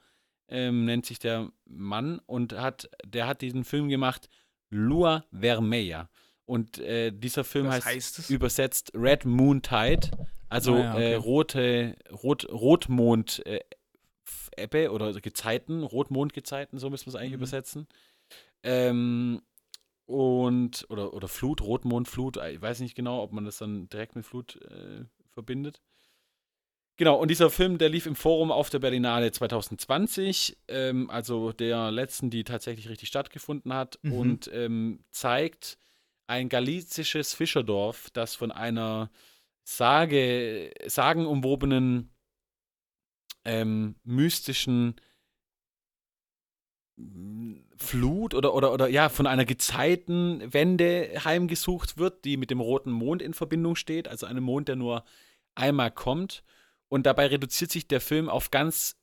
ähm, 0.49 0.85
nennt 0.85 1.07
sich 1.07 1.21
der 1.21 1.51
Mann, 1.65 2.21
und 2.27 2.53
hat, 2.53 2.91
der 3.05 3.27
hat 3.29 3.41
diesen 3.41 3.65
Film 3.65 3.89
gemacht, 3.89 4.29
Lua 4.69 5.25
Vermeja. 5.31 6.09
Und 6.47 6.79
äh, 6.79 7.11
dieser 7.11 7.45
Film 7.45 7.69
heißt, 7.69 7.87
heißt 7.87 8.31
übersetzt 8.31 8.93
Red 8.95 9.25
Moon 9.25 9.63
Tide, 9.63 10.11
also 10.49 10.75
ah, 10.75 10.79
ja, 10.79 10.95
okay. 10.95 11.13
äh, 11.13 11.15
rote 11.15 11.97
Rot, 12.11 12.47
Rotmond 12.51 13.45
äh, 13.47 13.61
Ebbe 14.57 14.91
oder 14.93 15.13
Gezeiten, 15.21 15.83
Rotmondgezeiten, 15.83 16.79
so 16.79 16.91
müssen 16.91 17.07
wir 17.07 17.11
es 17.11 17.17
eigentlich 17.17 17.31
mhm. 17.31 17.39
übersetzen. 17.39 17.89
Ähm, 18.63 19.43
und 20.07 20.87
oder, 20.91 21.15
oder 21.15 21.29
Flut, 21.29 21.63
Rotmondflut, 21.63 22.37
ich 22.37 22.61
weiß 22.61 22.81
nicht 22.81 22.95
genau, 22.95 23.23
ob 23.23 23.33
man 23.33 23.45
das 23.45 23.59
dann 23.59 23.89
direkt 23.89 24.17
mit 24.17 24.27
Flut 24.27 24.61
äh, 24.71 25.05
verbindet. 25.33 25.81
Genau, 26.97 27.17
und 27.17 27.29
dieser 27.29 27.51
Film, 27.51 27.79
der 27.79 27.89
lief 27.89 28.07
im 28.07 28.15
Forum 28.15 28.53
auf 28.53 28.71
der 28.71 28.79
Berlinale 28.79 29.33
2020, 29.33 30.59
ähm, 30.69 31.11
also 31.11 31.53
der 31.53 31.91
letzten, 31.91 32.31
die 32.31 32.45
tatsächlich 32.45 32.89
richtig 32.89 33.09
stattgefunden 33.09 33.73
hat, 33.73 33.99
mhm. 34.03 34.13
und 34.13 34.51
ähm, 34.53 35.01
zeigt 35.11 35.79
ein 36.27 36.49
galizisches 36.49 37.35
Fischerdorf, 37.35 38.11
das 38.11 38.35
von 38.35 38.51
einer 38.51 39.11
Sage, 39.65 40.73
sagenumwobenen, 40.87 42.11
ähm, 43.45 43.97
mystischen 44.05 44.97
Flut 47.77 48.35
oder, 48.35 48.55
oder, 48.55 48.73
oder 48.73 48.89
ja, 48.89 49.09
von 49.09 49.27
einer 49.27 49.45
Gezeitenwende 49.45 51.25
heimgesucht 51.25 51.99
wird, 51.99 52.25
die 52.25 52.37
mit 52.37 52.51
dem 52.51 52.61
roten 52.61 52.93
Mond 52.93 53.21
in 53.21 53.35
Verbindung 53.35 53.75
steht, 53.75 54.07
also 54.07 54.27
einem 54.27 54.45
Mond, 54.45 54.69
der 54.69 54.77
nur 54.77 55.05
einmal 55.55 55.91
kommt. 55.91 56.45
Und 56.89 57.07
dabei 57.07 57.27
reduziert 57.27 57.73
sich 57.73 57.89
der 57.89 58.01
Film 58.01 58.29
auf 58.29 58.51
ganz, 58.53 58.97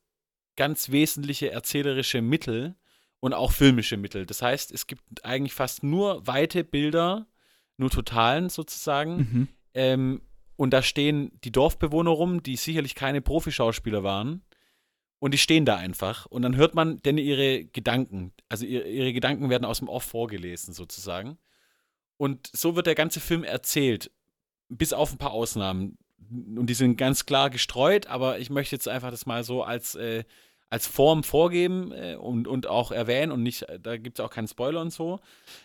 ganz 0.56 0.90
wesentliche 0.90 1.50
erzählerische 1.50 2.22
Mittel, 2.22 2.76
und 3.22 3.34
auch 3.34 3.52
filmische 3.52 3.96
Mittel. 3.96 4.26
Das 4.26 4.42
heißt, 4.42 4.72
es 4.72 4.88
gibt 4.88 5.24
eigentlich 5.24 5.54
fast 5.54 5.84
nur 5.84 6.26
weite 6.26 6.64
Bilder, 6.64 7.28
nur 7.76 7.88
Totalen 7.88 8.48
sozusagen. 8.48 9.16
Mhm. 9.16 9.48
Ähm, 9.74 10.22
und 10.56 10.72
da 10.72 10.82
stehen 10.82 11.30
die 11.44 11.52
Dorfbewohner 11.52 12.10
rum, 12.10 12.42
die 12.42 12.56
sicherlich 12.56 12.96
keine 12.96 13.22
Profischauspieler 13.22 14.02
waren. 14.02 14.42
Und 15.20 15.34
die 15.34 15.38
stehen 15.38 15.64
da 15.64 15.76
einfach. 15.76 16.26
Und 16.26 16.42
dann 16.42 16.56
hört 16.56 16.74
man 16.74 17.00
denn 17.02 17.16
ihre 17.16 17.64
Gedanken. 17.64 18.32
Also 18.48 18.66
ihre, 18.66 18.88
ihre 18.88 19.12
Gedanken 19.12 19.50
werden 19.50 19.66
aus 19.66 19.78
dem 19.78 19.88
Off 19.88 20.02
vorgelesen 20.02 20.74
sozusagen. 20.74 21.38
Und 22.16 22.50
so 22.52 22.74
wird 22.74 22.88
der 22.88 22.96
ganze 22.96 23.20
Film 23.20 23.44
erzählt. 23.44 24.10
Bis 24.68 24.92
auf 24.92 25.12
ein 25.12 25.18
paar 25.18 25.30
Ausnahmen. 25.30 25.96
Und 26.28 26.66
die 26.66 26.74
sind 26.74 26.96
ganz 26.96 27.24
klar 27.24 27.50
gestreut, 27.50 28.08
aber 28.08 28.40
ich 28.40 28.50
möchte 28.50 28.74
jetzt 28.74 28.88
einfach 28.88 29.12
das 29.12 29.26
mal 29.26 29.44
so 29.44 29.62
als 29.62 29.94
äh, 29.94 30.24
als 30.72 30.86
Form 30.86 31.22
vorgeben 31.22 31.92
äh, 31.92 32.16
und, 32.16 32.48
und 32.48 32.66
auch 32.66 32.92
erwähnen 32.92 33.32
und 33.32 33.42
nicht, 33.42 33.66
da 33.80 33.96
gibt 33.96 34.18
es 34.18 34.24
auch 34.24 34.30
keinen 34.30 34.48
Spoiler 34.48 34.80
und 34.80 34.92
so. 34.92 35.20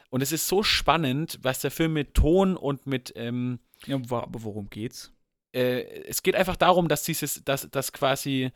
Und 0.10 0.22
es 0.22 0.32
ist 0.32 0.48
so 0.48 0.64
spannend, 0.64 1.40
was 1.42 1.62
der 1.62 1.72
Film 1.72 1.94
mit 1.94 2.14
Ton 2.14 2.58
und 2.58 2.88
mit. 2.88 3.14
Ähm, 3.16 3.60
ja, 3.86 3.96
aber 3.96 4.44
worum 4.44 4.70
geht's? 4.70 5.12
äh, 5.58 6.04
es 6.08 6.24
geht 6.24 6.36
einfach 6.36 6.56
darum, 6.56 6.88
dass 6.88 7.04
dieses, 7.04 7.44
dass, 7.44 7.68
dass 7.72 7.92
quasi, 7.92 8.52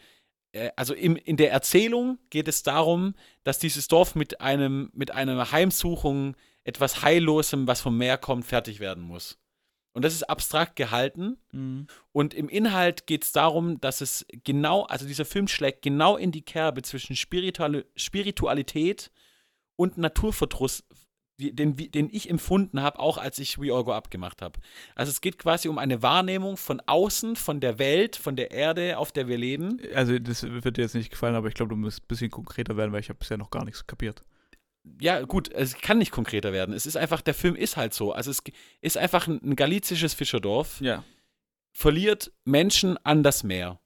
äh, 0.52 0.70
also 0.76 0.94
im, 0.94 1.16
in 1.16 1.38
der 1.38 1.52
Erzählung 1.52 2.20
geht 2.30 2.48
es 2.48 2.64
darum, 2.64 3.16
dass 3.44 3.60
dieses 3.60 3.88
Dorf 3.88 4.16
mit 4.16 4.42
einem, 4.42 4.92
mit 4.94 5.12
einer 5.12 5.52
Heimsuchung 5.52 6.36
etwas 6.64 7.02
Heillosem, 7.02 7.68
was 7.68 7.82
vom 7.82 7.98
Meer 7.98 8.18
kommt, 8.18 8.46
fertig 8.46 8.80
werden 8.80 9.04
muss. 9.04 9.40
Und 9.94 10.06
das 10.06 10.14
ist 10.14 10.24
abstrakt 10.24 10.76
gehalten. 10.76 11.38
Mhm. 11.52 11.88
Und 12.12 12.34
im 12.34 12.48
Inhalt 12.48 13.08
geht 13.08 13.24
es 13.24 13.32
darum, 13.32 13.80
dass 13.82 14.02
es 14.02 14.26
genau, 14.44 14.84
also 14.84 15.06
dieser 15.06 15.26
Film 15.26 15.48
schlägt 15.48 15.82
genau 15.82 16.16
in 16.16 16.32
die 16.32 16.44
Kerbe 16.44 16.82
zwischen 16.82 17.16
Spiritual 17.16 17.86
Spiritualität 17.96 19.12
und 19.76 19.98
Naturverdruss, 19.98 20.84
den, 21.38 21.76
den 21.76 22.10
ich 22.10 22.30
empfunden 22.30 22.82
habe, 22.82 23.00
auch 23.00 23.18
als 23.18 23.40
ich 23.40 23.60
We 23.60 23.74
All 23.74 23.84
Go 23.84 23.92
Up 23.92 24.12
gemacht 24.12 24.42
habe. 24.42 24.60
Also 24.96 25.10
es 25.10 25.20
geht 25.20 25.38
quasi 25.38 25.68
um 25.68 25.78
eine 25.78 26.02
Wahrnehmung 26.02 26.56
von 26.56 26.82
außen, 26.86 27.36
von 27.36 27.60
der 27.60 27.80
Welt, 27.80 28.16
von 28.16 28.36
der 28.36 28.52
Erde, 28.52 28.98
auf 28.98 29.12
der 29.12 29.28
wir 29.28 29.38
leben. 29.38 29.82
Also, 29.94 30.20
das 30.20 30.44
wird 30.44 30.78
dir 30.78 30.84
jetzt 30.84 30.96
nicht 30.96 31.10
gefallen, 31.10 31.36
aber 31.36 31.48
ich 31.48 31.56
glaube, 31.56 31.70
du 31.70 31.76
musst 31.76 32.04
ein 32.04 32.08
bisschen 32.08 32.32
konkreter 32.32 32.78
werden, 32.78 32.92
weil 32.92 33.02
ich 33.02 33.10
habe 33.10 33.20
bisher 33.20 33.38
noch 33.38 33.50
gar 33.50 33.66
nichts 33.66 33.86
kapiert. 33.88 34.24
Ja, 35.00 35.22
gut, 35.22 35.52
es 35.52 35.76
kann 35.78 36.00
nicht 36.00 36.12
konkreter 36.12 36.54
werden. 36.54 36.74
Es 36.74 36.86
ist 36.86 36.98
einfach, 36.98 37.22
der 37.22 37.34
Film 37.34 37.56
ist 37.56 37.78
halt 37.78 37.94
so. 37.94 38.14
Also 38.14 38.32
es 38.32 38.42
ist 38.82 38.98
einfach 38.98 39.28
ein, 39.28 39.40
ein 39.44 39.56
galizisches 39.56 40.14
Fischerdorf. 40.14 40.82
Ja. 40.82 41.04
verliert 41.74 42.32
Menschen 42.44 42.98
an 43.06 43.24
das 43.24 43.44
Meer. 43.44 43.80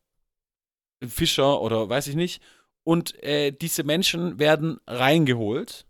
Fischer 1.05 1.61
oder 1.61 1.89
weiß 1.89 2.07
ich 2.07 2.15
nicht. 2.15 2.41
Und 2.83 3.21
äh, 3.23 3.51
diese 3.51 3.83
Menschen 3.83 4.39
werden 4.39 4.79
reingeholt. 4.87 5.85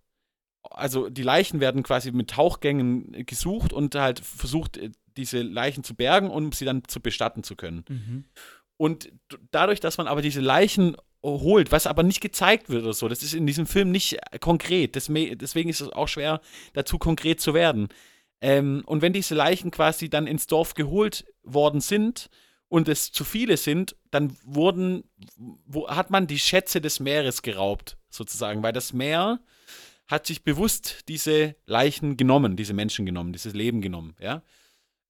Also 0.63 1.09
die 1.09 1.23
Leichen 1.23 1.59
werden 1.59 1.83
quasi 1.83 2.11
mit 2.11 2.31
Tauchgängen 2.31 3.25
gesucht 3.25 3.73
und 3.73 3.93
halt 3.95 4.19
versucht, 4.19 4.77
äh, 4.77 4.91
diese 5.15 5.41
Leichen 5.41 5.83
zu 5.83 5.95
bergen, 5.95 6.29
um 6.29 6.51
sie 6.51 6.65
dann 6.65 6.83
zu 6.87 6.99
bestatten 6.99 7.43
zu 7.43 7.55
können. 7.55 7.85
Mhm. 7.87 8.25
Und 8.77 9.11
dadurch, 9.51 9.79
dass 9.79 9.97
man 9.97 10.07
aber 10.07 10.21
diese 10.21 10.41
Leichen 10.41 10.97
holt, 11.25 11.71
was 11.71 11.87
aber 11.87 12.03
nicht 12.03 12.21
gezeigt 12.21 12.69
wird 12.69 12.83
oder 12.83 12.93
so, 12.93 13.07
das 13.07 13.23
ist 13.23 13.33
in 13.33 13.47
diesem 13.47 13.65
Film 13.65 13.91
nicht 13.91 14.17
konkret. 14.39 14.95
Deswegen 14.95 15.69
ist 15.69 15.81
es 15.81 15.89
auch 15.89 16.07
schwer, 16.07 16.41
dazu 16.73 16.97
konkret 16.97 17.41
zu 17.41 17.53
werden. 17.53 17.89
Ähm, 18.41 18.83
und 18.85 19.01
wenn 19.01 19.13
diese 19.13 19.35
Leichen 19.35 19.71
quasi 19.71 20.09
dann 20.09 20.27
ins 20.27 20.47
Dorf 20.47 20.73
geholt 20.73 21.25
worden 21.43 21.81
sind 21.81 22.29
und 22.67 22.87
es 22.89 23.11
zu 23.11 23.23
viele 23.23 23.57
sind, 23.57 23.95
dann 24.11 24.35
wurden, 24.43 25.03
wo, 25.65 25.87
hat 25.87 26.09
man 26.09 26.27
die 26.27 26.39
Schätze 26.39 26.81
des 26.81 26.99
Meeres 26.99 27.41
geraubt, 27.41 27.97
sozusagen, 28.09 28.61
weil 28.63 28.73
das 28.73 28.93
Meer 28.93 29.39
hat 30.07 30.27
sich 30.27 30.43
bewusst 30.43 31.07
diese 31.07 31.55
Leichen 31.65 32.17
genommen, 32.17 32.55
diese 32.55 32.73
Menschen 32.73 33.05
genommen, 33.05 33.33
dieses 33.33 33.53
Leben 33.53 33.81
genommen, 33.81 34.15
ja. 34.19 34.43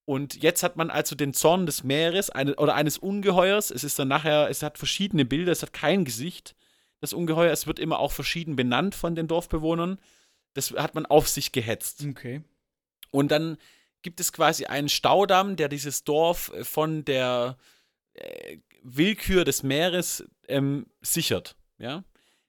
Und 0.06 0.41
jetzt 0.44 0.62
hat 0.62 0.78
man 0.78 0.91
also 0.91 1.15
den 1.15 1.34
Zorn 1.34 1.65
des 1.65 1.84
Meeres 1.84 2.30
eine, 2.30 2.56
oder 2.56 2.76
eines 2.76 2.98
Ungeheuers. 3.00 3.72
Es 3.72 3.84
ist 3.84 3.98
dann 3.98 4.08
nachher, 4.08 4.50
es 4.50 4.62
hat 4.62 4.78
verschiedene 4.78 5.26
Bilder, 5.26 5.52
es 5.52 5.63
hat 5.63 5.74
kein 5.74 6.06
Gesicht. 6.06 6.56
Das 7.02 7.12
Ungeheuer, 7.12 7.52
es 7.52 7.68
wird 7.68 7.80
immer 7.80 8.00
auch 8.00 8.12
verschieden 8.12 8.56
benannt 8.56 8.94
von 8.94 9.15
den 9.15 9.28
Dorfbewohnern. 9.28 10.00
Das 10.54 10.72
hat 10.72 10.96
man 10.96 11.06
auf 11.08 11.28
sich 11.28 11.52
gehetzt. 11.52 12.06
Okay. 12.08 12.44
Und 13.12 13.32
dann 13.32 13.58
gibt 14.04 14.20
es 14.20 14.32
quasi 14.32 14.65
einen 14.65 14.89
Staudamm, 14.89 15.56
der 15.56 15.68
dieses 15.68 16.04
Dorf 16.04 16.52
äh, 16.54 16.63
von 16.63 17.04
der 17.04 17.58
äh, 18.13 18.58
Willkür 18.84 19.44
des 19.44 19.63
Meeres 19.63 20.24
ähm, 20.48 20.86
sichert. 21.02 21.56
Ja. 21.80 22.04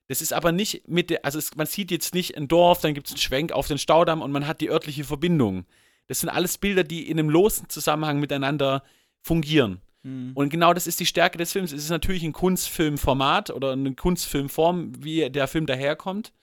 Das 0.07 0.21
ist 0.21 0.31
aber 0.31 0.51
nicht 0.51 0.87
mit 0.87 1.09
der, 1.09 1.25
also 1.25 1.39
es, 1.39 1.55
man 1.55 1.65
sieht 1.65 1.89
jetzt 1.89 2.13
nicht 2.13 2.37
ein 2.37 2.47
Dorf, 2.47 2.81
dann 2.81 2.93
gibt 2.93 3.07
es 3.07 3.13
einen 3.13 3.19
Schwenk 3.19 3.51
auf 3.51 3.67
den 3.67 3.79
Staudamm 3.79 4.21
und 4.21 4.31
man 4.31 4.47
hat 4.47 4.61
die 4.61 4.69
örtliche 4.69 5.03
Verbindung. 5.03 5.65
Das 6.07 6.19
sind 6.19 6.29
alles 6.29 6.57
Bilder, 6.57 6.83
die 6.83 7.09
in 7.09 7.19
einem 7.19 7.29
losen 7.29 7.69
Zusammenhang 7.69 8.19
miteinander 8.19 8.83
fungieren. 9.21 9.81
Mhm. 10.03 10.31
Und 10.33 10.49
genau 10.49 10.73
das 10.73 10.87
ist 10.87 10.99
die 10.99 11.05
Stärke 11.05 11.37
des 11.37 11.51
Films. 11.51 11.71
Es 11.71 11.83
ist 11.83 11.89
natürlich 11.89 12.23
ein 12.23 12.33
Kunstfilmformat 12.33 13.49
oder 13.49 13.73
eine 13.73 13.93
Kunstfilmform, 13.93 15.03
wie 15.03 15.29
der 15.29 15.47
Film 15.47 15.65
daherkommt. 15.65 16.33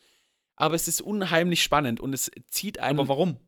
Aber 0.56 0.74
es 0.74 0.86
ist 0.86 1.00
unheimlich 1.00 1.62
spannend 1.62 2.00
und 2.00 2.12
es 2.12 2.30
zieht 2.48 2.78
einen 2.78 3.00
Aber 3.00 3.08
warum? 3.08 3.38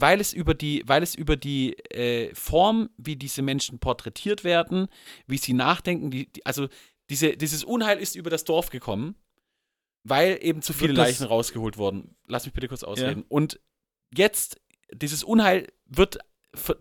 weil 0.00 0.20
es 0.20 0.32
über 0.32 0.54
die, 0.54 0.82
weil 0.86 1.02
es 1.02 1.14
über 1.14 1.36
die 1.36 1.76
äh, 1.90 2.34
Form, 2.34 2.90
wie 2.96 3.16
diese 3.16 3.42
Menschen 3.42 3.78
porträtiert 3.78 4.44
werden, 4.44 4.88
wie 5.26 5.38
sie 5.38 5.52
nachdenken, 5.52 6.10
die, 6.10 6.32
die, 6.32 6.44
also 6.46 6.68
diese, 7.10 7.36
dieses 7.36 7.64
Unheil 7.64 7.98
ist 7.98 8.16
über 8.16 8.30
das 8.30 8.44
Dorf 8.44 8.70
gekommen, 8.70 9.16
weil 10.04 10.38
eben 10.40 10.62
zu 10.62 10.72
viele 10.72 10.94
Leichen 10.94 11.26
rausgeholt 11.26 11.76
wurden. 11.76 12.16
Lass 12.26 12.46
mich 12.46 12.54
bitte 12.54 12.68
kurz 12.68 12.82
ausreden. 12.82 13.24
Und 13.28 13.60
jetzt, 14.14 14.60
dieses 14.92 15.24
Unheil 15.24 15.66
wird 15.86 16.18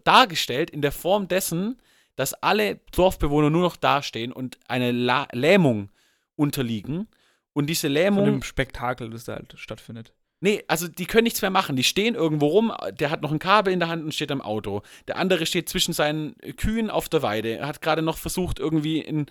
dargestellt 0.03 0.69
in 0.69 0.81
der 0.81 0.91
Form 0.91 1.27
dessen, 1.27 1.79
dass 2.15 2.33
alle 2.33 2.79
Dorfbewohner 2.91 3.49
nur 3.49 3.61
noch 3.61 3.77
dastehen 3.77 4.31
und 4.31 4.57
eine 4.67 4.91
La 4.91 5.27
Lähmung 5.31 5.89
unterliegen. 6.35 7.07
Und 7.53 7.67
diese 7.67 7.87
Von 7.87 7.93
Lähmung. 7.93 8.25
dem 8.25 8.43
Spektakel, 8.43 9.09
das 9.09 9.25
da 9.25 9.35
halt 9.35 9.53
stattfindet. 9.57 10.13
Nee, 10.41 10.63
also 10.69 10.87
die 10.87 11.05
können 11.05 11.25
nichts 11.25 11.41
mehr 11.41 11.51
machen. 11.51 11.75
Die 11.75 11.83
stehen 11.83 12.15
irgendwo 12.15 12.47
rum, 12.47 12.71
der 12.97 13.11
hat 13.11 13.21
noch 13.21 13.31
ein 13.33 13.39
Kabel 13.39 13.73
in 13.73 13.79
der 13.79 13.89
Hand 13.89 14.05
und 14.05 14.13
steht 14.13 14.31
am 14.31 14.41
Auto. 14.41 14.83
Der 15.07 15.17
andere 15.17 15.45
steht 15.45 15.67
zwischen 15.67 15.93
seinen 15.93 16.33
Kühen 16.55 16.89
auf 16.89 17.09
der 17.09 17.21
Weide. 17.21 17.57
Er 17.57 17.67
hat 17.67 17.81
gerade 17.81 18.01
noch 18.01 18.17
versucht, 18.17 18.57
irgendwie 18.57 19.01
ein 19.05 19.25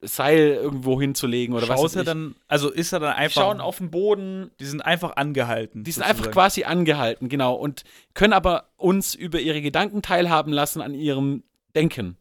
Seil 0.00 0.58
irgendwo 0.60 1.00
hinzulegen 1.00 1.54
oder 1.54 1.68
was. 1.68 1.76
Schaut 1.76 1.84
weiß 1.90 1.96
er 1.96 2.04
dann, 2.04 2.34
also 2.48 2.70
ist 2.70 2.92
er 2.92 2.98
dann 2.98 3.12
Die 3.14 3.18
einfach. 3.18 3.42
schauen 3.42 3.60
auf 3.60 3.78
den 3.78 3.92
Boden. 3.92 4.50
Die 4.58 4.64
sind 4.64 4.80
einfach 4.80 5.14
angehalten. 5.14 5.84
Die 5.84 5.92
sind 5.92 6.02
einfach 6.02 6.24
sozusagen. 6.24 6.34
quasi 6.34 6.64
angehalten, 6.64 7.28
genau. 7.28 7.54
Und 7.54 7.84
können 8.14 8.32
aber 8.32 8.70
uns 8.76 9.14
über 9.14 9.38
ihre 9.38 9.62
Gedanken 9.62 10.02
teilhaben 10.02 10.52
lassen 10.52 10.82
an 10.82 10.92
ihrem 10.92 11.44
Denken. 11.76 12.16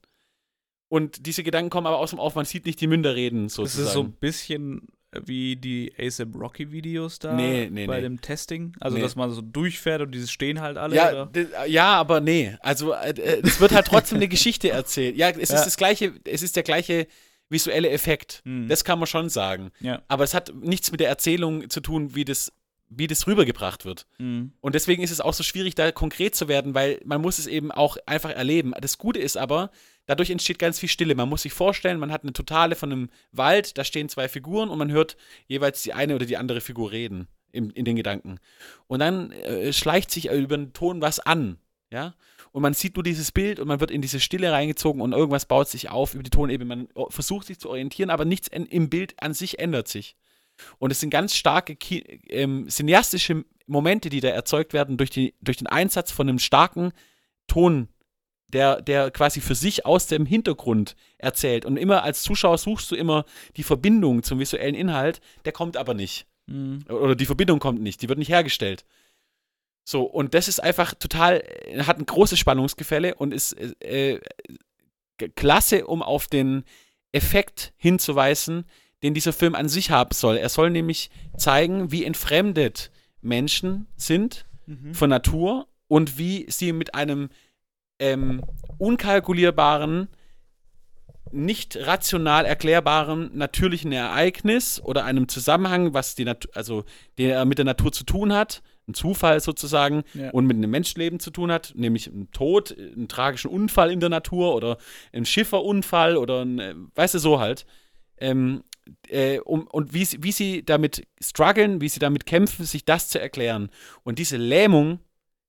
Und 0.89 1.25
diese 1.25 1.41
Gedanken 1.43 1.71
kommen 1.71 1.87
aber 1.87 1.97
aus 1.97 2.11
dem 2.11 2.19
Auf, 2.19 2.35
man 2.35 2.45
sieht 2.45 2.65
nicht 2.67 2.79
die 2.79 2.87
Münder 2.87 3.15
reden, 3.15 3.45
Das 3.45 3.55
sozusagen. 3.55 3.87
ist 3.87 3.93
so 3.93 4.03
ein 4.03 4.11
bisschen 4.11 4.87
wie 5.25 5.55
die 5.55 5.91
ASAP 5.99 6.35
Rocky 6.35 6.71
Videos 6.71 7.19
da 7.19 7.33
Nee, 7.33 7.69
nee, 7.71 7.85
bei 7.87 7.97
nee. 7.97 8.01
dem 8.03 8.21
Testing. 8.21 8.73
Also, 8.79 8.97
dass 8.97 9.15
man 9.15 9.31
so 9.31 9.41
durchfährt 9.41 10.01
und 10.01 10.11
diese 10.11 10.27
stehen 10.27 10.61
halt 10.61 10.77
alle. 10.77 10.95
Ja, 10.95 11.29
ja, 11.65 11.93
aber 11.95 12.19
nee. 12.21 12.55
Also 12.61 12.93
äh, 12.93 13.09
äh, 13.11 13.41
es 13.43 13.59
wird 13.59 13.71
halt 13.73 13.87
trotzdem 13.87 14.17
eine 14.17 14.27
Geschichte 14.27 14.69
erzählt. 14.69 15.15
Ja, 15.17 15.29
es 15.29 15.49
Ja. 15.49 15.55
ist 15.57 15.65
das 15.65 15.77
gleiche, 15.77 16.13
es 16.25 16.41
ist 16.41 16.55
der 16.55 16.63
gleiche 16.63 17.07
visuelle 17.49 17.89
Effekt. 17.89 18.41
Hm. 18.45 18.67
Das 18.67 18.83
kann 18.83 18.99
man 18.99 19.07
schon 19.07 19.29
sagen. 19.29 19.71
ja. 19.79 20.01
Aber 20.07 20.23
es 20.23 20.33
hat 20.33 20.53
nichts 20.55 20.91
mit 20.91 20.99
der 20.99 21.07
Erzählung 21.09 21.69
zu 21.69 21.79
tun, 21.81 22.13
wie 22.15 22.25
das, 22.25 22.51
wie 22.89 23.07
das 23.07 23.25
rübergebracht 23.27 23.83
wird. 23.85 24.05
Mhm. 24.17 24.53
Und 24.61 24.75
deswegen 24.75 25.03
ist 25.03 25.11
es 25.11 25.19
auch 25.21 25.33
so 25.33 25.43
schwierig, 25.43 25.75
da 25.75 25.91
konkret 25.91 26.35
zu 26.35 26.47
werden, 26.47 26.73
weil 26.73 27.01
man 27.05 27.21
muss 27.21 27.37
es 27.39 27.47
eben 27.47 27.71
auch 27.71 27.97
einfach 28.05 28.29
erleben. 28.31 28.73
Das 28.79 28.97
Gute 28.97 29.19
ist 29.19 29.37
aber, 29.37 29.71
dadurch 30.07 30.31
entsteht 30.31 30.57
ganz 30.57 30.79
viel 30.79 30.89
Stille. 30.89 31.13
Man 31.13 31.29
muss 31.29 31.43
sich 31.43 31.53
vorstellen, 31.53 31.99
man 31.99 32.11
hat 32.11 32.23
eine 32.23 32.33
Totale 32.33 32.75
von 32.75 32.91
einem 32.91 33.09
Wald, 33.31 33.77
da 33.77 33.83
stehen 33.83 34.09
zwei 34.09 34.27
Figuren 34.27 34.69
und 34.69 34.79
man 34.79 34.91
hört 34.91 35.15
jeweils 35.45 35.83
die 35.83 35.93
eine 35.93 36.15
oder 36.15 36.25
die 36.25 36.37
andere 36.37 36.59
Figur 36.59 36.91
reden 36.91 37.27
in, 37.51 37.69
in 37.69 37.85
den 37.85 37.95
Gedanken. 37.95 38.39
Und 38.87 38.99
dann 38.99 39.31
äh, 39.31 39.71
schleicht 39.71 40.09
sich 40.09 40.31
über 40.31 40.57
den 40.57 40.73
Ton 40.73 41.01
was 41.01 41.19
an, 41.19 41.59
ja. 41.91 42.15
Und 42.53 42.63
man 42.63 42.73
sieht 42.73 42.95
nur 42.95 43.03
dieses 43.03 43.31
Bild 43.31 43.59
und 43.59 43.67
man 43.67 43.81
wird 43.81 43.91
in 43.91 44.01
diese 44.01 44.19
Stille 44.19 44.51
reingezogen 44.51 45.01
und 45.01 45.11
irgendwas 45.11 45.45
baut 45.45 45.67
sich 45.67 45.91
auf 45.91 46.15
über 46.15 46.23
die 46.23 46.31
Tonebene. 46.31 46.67
Man 46.67 46.87
o- 46.95 47.09
versucht 47.09 47.45
sich 47.45 47.59
zu 47.59 47.69
orientieren, 47.69 48.09
aber 48.09 48.25
nichts 48.25 48.47
im 48.47 48.89
Bild 48.89 49.13
an 49.21 49.35
sich 49.35 49.59
ändert 49.59 49.87
sich. 49.87 50.15
Und 50.79 50.91
es 50.91 50.99
sind 50.99 51.11
ganz 51.11 51.35
starke 51.35 51.77
ähm, 52.29 52.67
cineastische 52.67 53.45
Momente, 53.67 54.09
die 54.09 54.21
da 54.21 54.29
erzeugt 54.29 54.73
werden 54.73 54.97
durch, 54.97 55.11
die, 55.11 55.35
durch 55.39 55.57
den 55.57 55.67
Einsatz 55.67 56.09
von 56.09 56.27
einem 56.27 56.39
starken 56.39 56.93
Ton, 57.45 57.89
der, 58.53 58.81
der 58.81 59.11
quasi 59.11 59.41
für 59.41 59.55
sich 59.55 59.85
aus 59.85 60.07
dem 60.07 60.25
Hintergrund 60.25 60.95
erzählt. 61.17 61.65
Und 61.65 61.77
immer 61.77 62.03
als 62.03 62.23
Zuschauer 62.23 62.57
suchst 62.57 62.89
du 62.91 62.95
immer 62.95 63.25
die 63.57 63.63
Verbindung 63.63 64.23
zum 64.23 64.39
visuellen 64.39 64.75
Inhalt, 64.75 65.19
der 65.45 65.51
kommt 65.51 65.77
aber 65.77 65.93
nicht. 65.93 66.27
Mhm. 66.47 66.85
Oder 66.89 67.15
die 67.15 67.25
Verbindung 67.25 67.59
kommt 67.59 67.81
nicht, 67.81 68.01
die 68.01 68.09
wird 68.09 68.19
nicht 68.19 68.29
hergestellt. 68.29 68.85
So, 69.83 70.03
und 70.03 70.33
das 70.33 70.47
ist 70.47 70.61
einfach 70.61 70.93
total, 70.93 71.43
hat 71.79 71.97
ein 71.97 72.05
großes 72.05 72.39
Spannungsgefälle 72.39 73.15
und 73.15 73.33
ist 73.33 73.53
äh, 73.53 74.15
äh, 74.15 75.29
klasse, 75.35 75.87
um 75.87 76.01
auf 76.01 76.27
den 76.27 76.63
Effekt 77.11 77.73
hinzuweisen, 77.77 78.65
den 79.03 79.13
dieser 79.13 79.33
Film 79.33 79.55
an 79.55 79.69
sich 79.69 79.91
haben 79.91 80.13
soll. 80.13 80.37
Er 80.37 80.49
soll 80.49 80.69
nämlich 80.71 81.09
zeigen, 81.37 81.91
wie 81.91 82.03
entfremdet 82.03 82.91
Menschen 83.21 83.87
sind 83.95 84.45
Mhm. 84.67 84.93
von 84.93 85.09
Natur 85.09 85.67
und 85.87 86.17
wie 86.17 86.45
sie 86.49 86.73
mit 86.73 86.93
einem 86.93 87.29
ähm, 87.99 88.43
unkalkulierbaren, 88.77 90.07
nicht 91.31 91.75
rational 91.81 92.45
erklärbaren 92.45 93.31
natürlichen 93.37 93.91
Ereignis 93.91 94.79
oder 94.81 95.03
einem 95.03 95.27
Zusammenhang, 95.27 95.93
was 95.93 96.15
die 96.15 96.23
Natur, 96.25 96.51
also 96.55 96.85
der 97.17 97.43
mit 97.45 97.57
der 97.57 97.65
Natur 97.65 97.91
zu 97.91 98.05
tun 98.05 98.31
hat, 98.33 98.61
ein 98.87 98.93
Zufall 98.93 99.41
sozusagen, 99.41 100.03
Ja. 100.13 100.29
und 100.31 100.45
mit 100.45 100.55
einem 100.55 100.71
Menschenleben 100.71 101.19
zu 101.19 101.31
tun 101.31 101.51
hat, 101.51 101.73
nämlich 101.75 102.07
einen 102.09 102.31
Tod, 102.31 102.71
einen 102.77 103.09
tragischen 103.09 103.49
Unfall 103.51 103.91
in 103.91 103.99
der 103.99 104.07
Natur 104.09 104.55
oder 104.55 104.77
einen 105.11 105.25
Schifferunfall 105.25 106.15
oder 106.15 106.43
ein, 106.45 106.59
äh, 106.59 106.75
weißt 106.95 107.15
du, 107.15 107.19
so 107.19 107.39
halt. 107.41 107.65
Ähm, 108.19 108.63
äh, 109.09 109.39
um, 109.39 109.67
und 109.67 109.93
wie, 109.93 110.05
sie- 110.05 110.23
wie 110.23 110.31
sie 110.31 110.63
damit 110.63 111.05
strugglen, 111.21 111.81
wie 111.81 111.89
sie 111.89 111.99
damit 111.99 112.25
kämpfen, 112.25 112.63
sich 112.65 112.85
das 112.85 113.09
zu 113.09 113.19
erklären. 113.19 113.69
Und 114.03 114.17
diese 114.17 114.37
Lähmung, 114.37 115.01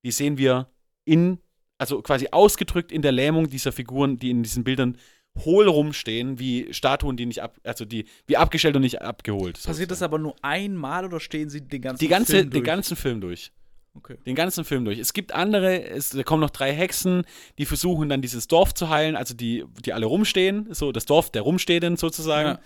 die 0.05 0.11
sehen 0.11 0.39
wir 0.39 0.67
in 1.05 1.39
also 1.79 2.03
quasi 2.03 2.29
ausgedrückt 2.31 2.93
in 2.93 3.03
der 3.03 3.13
Lähmung 3.13 3.49
dieser 3.49 3.73
Figuren, 3.73 4.19
die 4.19 4.31
in 4.31 4.43
diesen 4.43 4.65
Bildern 4.65 4.99
hohl 5.45 5.69
rumstehen, 5.69 6.39
wie 6.39 6.73
Statuen, 6.73 7.17
die 7.17 7.27
nicht 7.27 7.43
ab, 7.43 7.57
also 7.63 7.85
die, 7.85 8.07
wie 8.27 8.37
abgestellt 8.37 8.77
und 8.77 8.83
nicht 8.83 9.01
abgeholt. 9.01 9.63
Passiert 9.63 9.91
das 9.91 10.03
aber 10.03 10.19
nur 10.19 10.35
einmal 10.43 11.05
oder 11.05 11.21
stehen 11.21 11.49
sie 11.49 11.61
den 11.61 11.83
ganzen 11.83 12.01
die 12.01 12.09
ganze, 12.09 12.33
Film 12.33 12.51
durch? 12.51 12.61
Den 12.61 12.65
ganzen 12.65 12.97
Film 12.97 13.21
durch. 13.21 13.53
Okay. 13.95 14.17
Den 14.27 14.35
ganzen 14.35 14.65
Film 14.65 14.85
durch. 14.85 14.99
Es 14.99 15.13
gibt 15.13 15.33
andere, 15.33 15.83
es, 15.83 16.11
da 16.11 16.23
kommen 16.23 16.41
noch 16.41 16.51
drei 16.51 16.73
Hexen, 16.73 17.25
die 17.59 17.67
versuchen 17.67 18.09
dann 18.09 18.23
dieses 18.23 18.47
Dorf 18.47 18.75
zu 18.75 18.89
heilen, 18.89 19.17
also 19.17 19.35
die, 19.35 19.65
die 19.85 19.93
alle 19.93 20.07
rumstehen, 20.07 20.69
so 20.73 20.93
das 20.93 21.05
Dorf 21.05 21.31
der 21.31 21.43
Rumstehenden 21.43 21.97
sozusagen. 21.97 22.51
Ja. 22.51 22.61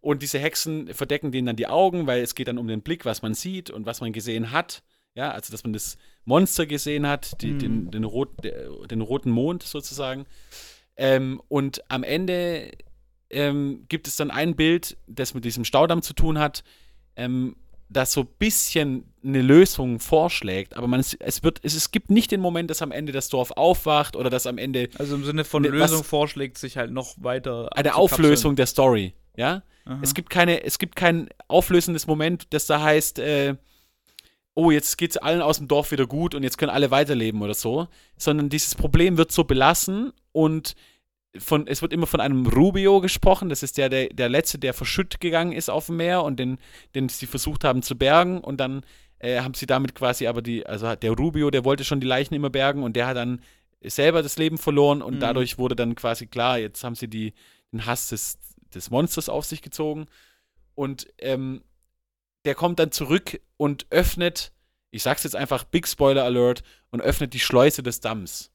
Und 0.00 0.22
diese 0.22 0.38
Hexen 0.38 0.92
verdecken 0.92 1.32
denen 1.32 1.46
dann 1.46 1.56
die 1.56 1.66
Augen, 1.66 2.06
weil 2.06 2.22
es 2.22 2.34
geht 2.34 2.48
dann 2.48 2.58
um 2.58 2.68
den 2.68 2.82
Blick, 2.82 3.06
was 3.06 3.22
man 3.22 3.32
sieht 3.32 3.70
und 3.70 3.86
was 3.86 4.02
man 4.02 4.12
gesehen 4.12 4.50
hat. 4.50 4.82
Ja, 5.14 5.30
also 5.30 5.52
dass 5.52 5.62
man 5.62 5.72
das 5.72 5.96
Monster 6.24 6.66
gesehen 6.66 7.06
hat, 7.06 7.40
die, 7.40 7.52
Mhm. 7.52 7.58
den, 7.58 7.90
den, 7.92 8.04
rot, 8.04 8.30
den 8.90 9.00
roten 9.00 9.30
Mond 9.30 9.62
sozusagen. 9.62 10.26
Ähm, 10.96 11.40
und 11.48 11.82
am 11.90 12.02
Ende 12.02 12.72
ähm, 13.30 13.84
gibt 13.88 14.06
es 14.08 14.16
dann 14.16 14.30
ein 14.30 14.54
Bild, 14.56 14.96
das 15.06 15.34
mit 15.34 15.44
diesem 15.44 15.64
Staudamm 15.64 16.02
zu 16.02 16.14
tun 16.14 16.38
hat, 16.38 16.62
ähm, 17.16 17.56
das 17.88 18.12
so 18.12 18.22
ein 18.22 18.28
bisschen 18.38 19.04
eine 19.22 19.42
Lösung 19.42 20.00
vorschlägt, 20.00 20.74
aber 20.76 20.88
man, 20.88 20.98
es, 21.00 21.14
es, 21.14 21.42
wird, 21.42 21.60
es, 21.62 21.74
es 21.74 21.90
gibt 21.90 22.10
nicht 22.10 22.30
den 22.32 22.40
Moment, 22.40 22.70
dass 22.70 22.82
am 22.82 22.90
Ende 22.92 23.12
das 23.12 23.28
Dorf 23.28 23.52
aufwacht 23.52 24.16
oder 24.16 24.30
dass 24.30 24.46
am 24.46 24.58
Ende 24.58 24.88
Also 24.98 25.14
im 25.16 25.24
Sinne 25.24 25.44
von 25.44 25.62
Ne, 25.62 25.68
was- 25.72 25.90
Lösung 25.90 26.02
vorschlägt, 26.04 26.58
sich 26.58 26.76
halt 26.76 26.90
noch 26.90 27.14
weiter 27.18 27.68
eine. 27.76 27.94
Auflösung 27.94 28.56
der 28.56 28.66
Story, 28.66 29.14
ja? 29.36 29.62
Aha. 29.84 29.98
Es 30.02 30.14
gibt 30.14 30.30
keine, 30.30 30.64
es 30.64 30.78
gibt 30.78 30.96
kein 30.96 31.28
auflösendes 31.46 32.06
Moment, 32.06 32.46
das 32.50 32.66
da 32.66 32.82
heißt, 32.82 33.18
äh, 33.20 33.54
oh, 34.54 34.70
jetzt 34.70 34.98
geht's 34.98 35.16
allen 35.16 35.42
aus 35.42 35.58
dem 35.58 35.68
Dorf 35.68 35.90
wieder 35.90 36.06
gut 36.06 36.34
und 36.34 36.42
jetzt 36.42 36.58
können 36.58 36.70
alle 36.70 36.90
weiterleben 36.90 37.42
oder 37.42 37.54
so, 37.54 37.88
sondern 38.16 38.48
dieses 38.48 38.74
Problem 38.74 39.16
wird 39.16 39.32
so 39.32 39.44
belassen 39.44 40.12
und 40.32 40.74
von, 41.36 41.66
es 41.66 41.82
wird 41.82 41.92
immer 41.92 42.06
von 42.06 42.20
einem 42.20 42.46
Rubio 42.46 43.00
gesprochen, 43.00 43.48
das 43.48 43.64
ist 43.64 43.76
der, 43.76 43.88
der, 43.88 44.08
der 44.10 44.28
letzte, 44.28 44.58
der 44.58 44.72
verschütt 44.72 45.20
gegangen 45.20 45.50
ist 45.50 45.68
auf 45.68 45.86
dem 45.86 45.96
Meer 45.96 46.22
und 46.22 46.38
den, 46.38 46.58
den 46.94 47.08
sie 47.08 47.26
versucht 47.26 47.64
haben 47.64 47.82
zu 47.82 47.96
bergen 47.98 48.38
und 48.38 48.58
dann 48.58 48.82
äh, 49.18 49.40
haben 49.40 49.54
sie 49.54 49.66
damit 49.66 49.96
quasi 49.96 50.28
aber 50.28 50.42
die, 50.42 50.64
also 50.64 50.94
der 50.94 51.10
Rubio, 51.12 51.50
der 51.50 51.64
wollte 51.64 51.82
schon 51.82 52.00
die 52.00 52.06
Leichen 52.06 52.34
immer 52.34 52.50
bergen 52.50 52.84
und 52.84 52.94
der 52.94 53.08
hat 53.08 53.16
dann 53.16 53.40
selber 53.82 54.22
das 54.22 54.38
Leben 54.38 54.58
verloren 54.58 55.02
und 55.02 55.14
Mhm. 55.14 55.20
dadurch 55.20 55.58
wurde 55.58 55.74
dann 55.74 55.96
quasi 55.96 56.26
klar, 56.26 56.58
jetzt 56.58 56.84
haben 56.84 56.94
sie 56.94 57.08
die, 57.08 57.32
den 57.72 57.84
Hass 57.84 58.08
des, 58.08 58.38
des 58.72 58.90
Monsters 58.90 59.28
auf 59.28 59.44
sich 59.44 59.60
gezogen 59.60 60.06
und 60.76 61.08
ähm, 61.18 61.62
der 62.44 62.54
kommt 62.54 62.78
dann 62.78 62.92
zurück 62.92 63.40
und 63.56 63.86
öffnet, 63.90 64.52
ich 64.90 65.02
sag's 65.02 65.24
jetzt 65.24 65.36
einfach, 65.36 65.64
Big 65.64 65.88
Spoiler 65.88 66.24
Alert, 66.24 66.62
und 66.90 67.00
öffnet 67.00 67.34
die 67.34 67.40
Schleuse 67.40 67.82
des 67.82 68.00
Damms. 68.00 68.50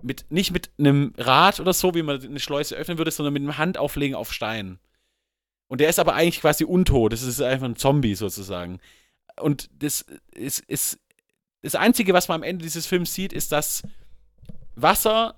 Mit, 0.00 0.26
nicht 0.30 0.50
mit 0.50 0.70
einem 0.78 1.12
Rad 1.16 1.60
oder 1.60 1.72
so, 1.72 1.94
wie 1.94 2.02
man 2.02 2.20
eine 2.20 2.40
Schleuse 2.40 2.74
öffnen 2.74 2.98
würde, 2.98 3.10
sondern 3.10 3.34
mit 3.34 3.42
einem 3.42 3.58
Handauflegen 3.58 4.16
auf 4.16 4.32
Stein. 4.32 4.78
Und 5.68 5.80
der 5.80 5.88
ist 5.88 5.98
aber 5.98 6.14
eigentlich 6.14 6.40
quasi 6.40 6.64
untot. 6.64 7.12
Das 7.12 7.22
ist 7.22 7.40
einfach 7.40 7.66
ein 7.66 7.76
Zombie 7.76 8.14
sozusagen. 8.14 8.80
Und 9.40 9.70
das 9.78 10.04
ist, 10.34 10.60
ist 10.60 10.98
das 11.62 11.76
Einzige, 11.76 12.12
was 12.12 12.28
man 12.28 12.36
am 12.36 12.42
Ende 12.42 12.64
dieses 12.64 12.86
Films 12.86 13.14
sieht, 13.14 13.32
ist, 13.32 13.52
dass 13.52 13.82
Wasser 14.74 15.36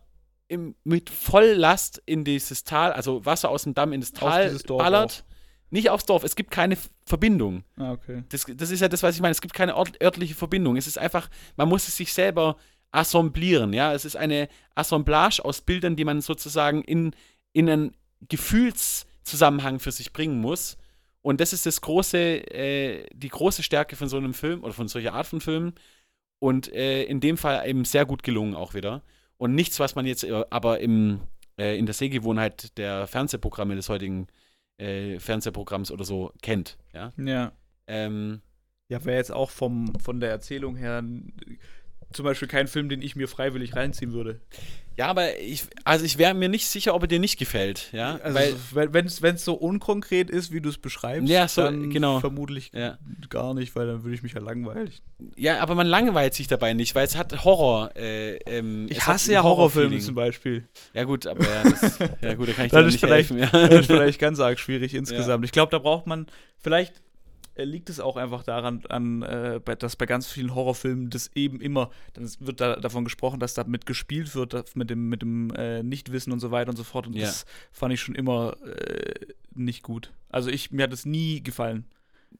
im, 0.48 0.74
mit 0.84 1.10
Volllast 1.10 2.02
in 2.06 2.24
dieses 2.24 2.64
Tal, 2.64 2.92
also 2.92 3.24
Wasser 3.24 3.50
aus 3.50 3.64
dem 3.64 3.74
Damm 3.74 3.92
in 3.92 4.00
das 4.00 4.12
Tal 4.12 4.58
ballert. 4.66 5.24
Nicht 5.70 5.90
aufs 5.90 6.06
Dorf, 6.06 6.24
es 6.24 6.36
gibt 6.36 6.50
keine 6.50 6.76
Verbindung. 7.04 7.64
Ah, 7.76 7.92
okay. 7.92 8.22
Das, 8.28 8.46
das 8.48 8.70
ist 8.70 8.80
ja 8.80 8.88
das, 8.88 9.02
was 9.02 9.16
ich 9.16 9.20
meine. 9.20 9.32
Es 9.32 9.40
gibt 9.40 9.54
keine 9.54 9.74
ort, 9.74 10.00
örtliche 10.02 10.34
Verbindung. 10.34 10.76
Es 10.76 10.86
ist 10.86 10.98
einfach, 10.98 11.28
man 11.56 11.68
muss 11.68 11.88
es 11.88 11.96
sich 11.96 12.12
selber 12.12 12.56
assemblieren. 12.92 13.72
Ja, 13.72 13.92
es 13.92 14.04
ist 14.04 14.16
eine 14.16 14.48
Assemblage 14.74 15.44
aus 15.44 15.60
Bildern, 15.60 15.96
die 15.96 16.04
man 16.04 16.20
sozusagen 16.20 16.82
in, 16.82 17.14
in 17.52 17.68
einen 17.68 17.96
Gefühlszusammenhang 18.28 19.80
für 19.80 19.92
sich 19.92 20.12
bringen 20.12 20.40
muss. 20.40 20.76
Und 21.22 21.40
das 21.40 21.52
ist 21.52 21.66
das 21.66 21.80
große, 21.80 22.18
äh, 22.18 23.06
die 23.14 23.30
große 23.30 23.62
Stärke 23.62 23.96
von 23.96 24.08
so 24.08 24.16
einem 24.16 24.34
Film 24.34 24.62
oder 24.62 24.74
von 24.74 24.88
solcher 24.88 25.14
Art 25.14 25.26
von 25.26 25.40
Filmen. 25.40 25.74
Und 26.38 26.72
äh, 26.72 27.04
in 27.04 27.20
dem 27.20 27.36
Fall 27.36 27.66
eben 27.68 27.84
sehr 27.84 28.04
gut 28.04 28.22
gelungen 28.22 28.54
auch 28.54 28.74
wieder. 28.74 29.02
Und 29.38 29.54
nichts, 29.54 29.80
was 29.80 29.94
man 29.94 30.06
jetzt 30.06 30.24
äh, 30.24 30.44
aber 30.50 30.80
im, 30.80 31.20
äh, 31.58 31.78
in 31.78 31.86
der 31.86 31.94
Sehgewohnheit 31.94 32.76
der 32.76 33.06
Fernsehprogramme 33.06 33.74
des 33.74 33.88
heutigen 33.88 34.28
äh, 34.78 35.18
Fernsehprogramms 35.18 35.90
oder 35.90 36.04
so 36.04 36.32
kennt. 36.42 36.78
Ja. 36.92 37.12
Ja. 37.16 37.52
Ähm, 37.86 38.40
Ja, 38.88 39.04
wäre 39.04 39.16
jetzt 39.16 39.32
auch 39.32 39.50
vom, 39.50 39.94
von 39.98 40.20
der 40.20 40.30
Erzählung 40.30 40.76
her 40.76 41.02
zum 42.14 42.24
Beispiel 42.24 42.48
kein 42.48 42.68
Film, 42.68 42.88
den 42.88 43.02
ich 43.02 43.16
mir 43.16 43.28
freiwillig 43.28 43.76
reinziehen 43.76 44.12
würde. 44.12 44.40
ja, 44.96 45.08
aber 45.08 45.38
ich, 45.40 45.64
also 45.84 46.04
ich 46.04 46.16
wäre 46.18 46.32
mir 46.34 46.48
nicht 46.48 46.66
sicher, 46.68 46.94
ob 46.94 47.02
er 47.02 47.08
dir 47.08 47.18
nicht 47.18 47.38
gefällt, 47.38 47.88
ja. 47.92 48.16
Also, 48.22 48.38
weil, 48.72 48.92
wenn 48.94 49.06
es 49.06 49.44
so 49.44 49.54
unkonkret 49.54 50.30
ist, 50.30 50.52
wie 50.52 50.60
du 50.60 50.68
es 50.68 50.78
beschreibst, 50.78 51.28
Ja, 51.28 51.48
so, 51.48 51.62
dann 51.62 51.90
genau. 51.90 52.20
vermutlich 52.20 52.70
Ja. 52.72 52.98
gar 53.28 53.54
nicht, 53.54 53.74
weil 53.76 53.86
dann 53.88 54.04
würde 54.04 54.14
ich 54.14 54.22
mich 54.22 54.32
ja 54.34 54.40
langweilen. 54.40 54.90
ja, 55.36 55.58
aber 55.60 55.74
man 55.74 55.86
langweilt 55.86 56.34
sich 56.34 56.46
dabei 56.46 56.72
nicht, 56.74 56.94
weil 56.94 57.04
es 57.06 57.16
hat 57.16 57.44
Horror. 57.44 57.90
Äh, 57.96 58.36
ähm, 58.46 58.86
Ich 58.88 59.06
hasse 59.06 59.32
ja 59.32 59.42
Horrorfilme 59.42 59.98
zum 59.98 60.14
Beispiel. 60.14 60.68
Ja, 60.94 61.04
gut, 61.04 61.26
aber 61.26 61.44
ja, 61.44 61.62
das, 61.64 61.98
ja 62.22 62.34
gut, 62.34 62.48
da 62.48 62.52
kann 62.52 62.66
ich 62.66 62.72
dir 62.72 62.78
ist 62.80 62.86
nicht 62.86 63.00
vielleicht- 63.00 63.30
helfen. 63.30 63.48
Das 63.52 63.62
ist 63.80 63.88
Ja. 63.88 63.96
vielleicht 63.96 64.18
ganz 64.20 64.38
arg 64.40 64.58
schwierig 64.60 64.94
insgesamt. 64.94 65.44
Ich 65.44 65.52
glaube, 65.52 65.70
da 65.70 65.78
braucht 65.78 66.06
man, 66.06 66.26
vielleicht 66.58 66.94
liegt 67.56 67.88
es 67.90 68.00
auch 68.00 68.16
einfach 68.16 68.42
daran, 68.42 68.84
an, 68.88 69.22
äh, 69.22 69.60
dass 69.78 69.96
bei 69.96 70.06
ganz 70.06 70.26
vielen 70.26 70.54
Horrorfilmen 70.54 71.10
das 71.10 71.30
eben 71.34 71.60
immer, 71.60 71.90
dann 72.14 72.28
wird 72.40 72.60
da 72.60 72.76
davon 72.76 73.04
gesprochen, 73.04 73.38
dass 73.40 73.54
damit 73.54 73.86
gespielt 73.86 74.34
wird, 74.34 74.74
mit 74.76 74.90
dem, 74.90 75.08
mit 75.08 75.22
dem 75.22 75.50
äh, 75.54 75.82
Nichtwissen 75.82 76.32
und 76.32 76.40
so 76.40 76.50
weiter 76.50 76.70
und 76.70 76.76
so 76.76 76.84
fort. 76.84 77.06
Und 77.06 77.14
Ja. 77.14 77.26
das 77.26 77.44
fand 77.70 77.94
ich 77.94 78.00
schon 78.00 78.14
immer 78.14 78.56
äh, 78.66 79.26
nicht 79.54 79.82
gut. 79.82 80.12
Also 80.28 80.50
ich, 80.50 80.72
mir 80.72 80.84
hat 80.84 80.92
es 80.92 81.06
nie 81.06 81.42
gefallen. 81.42 81.84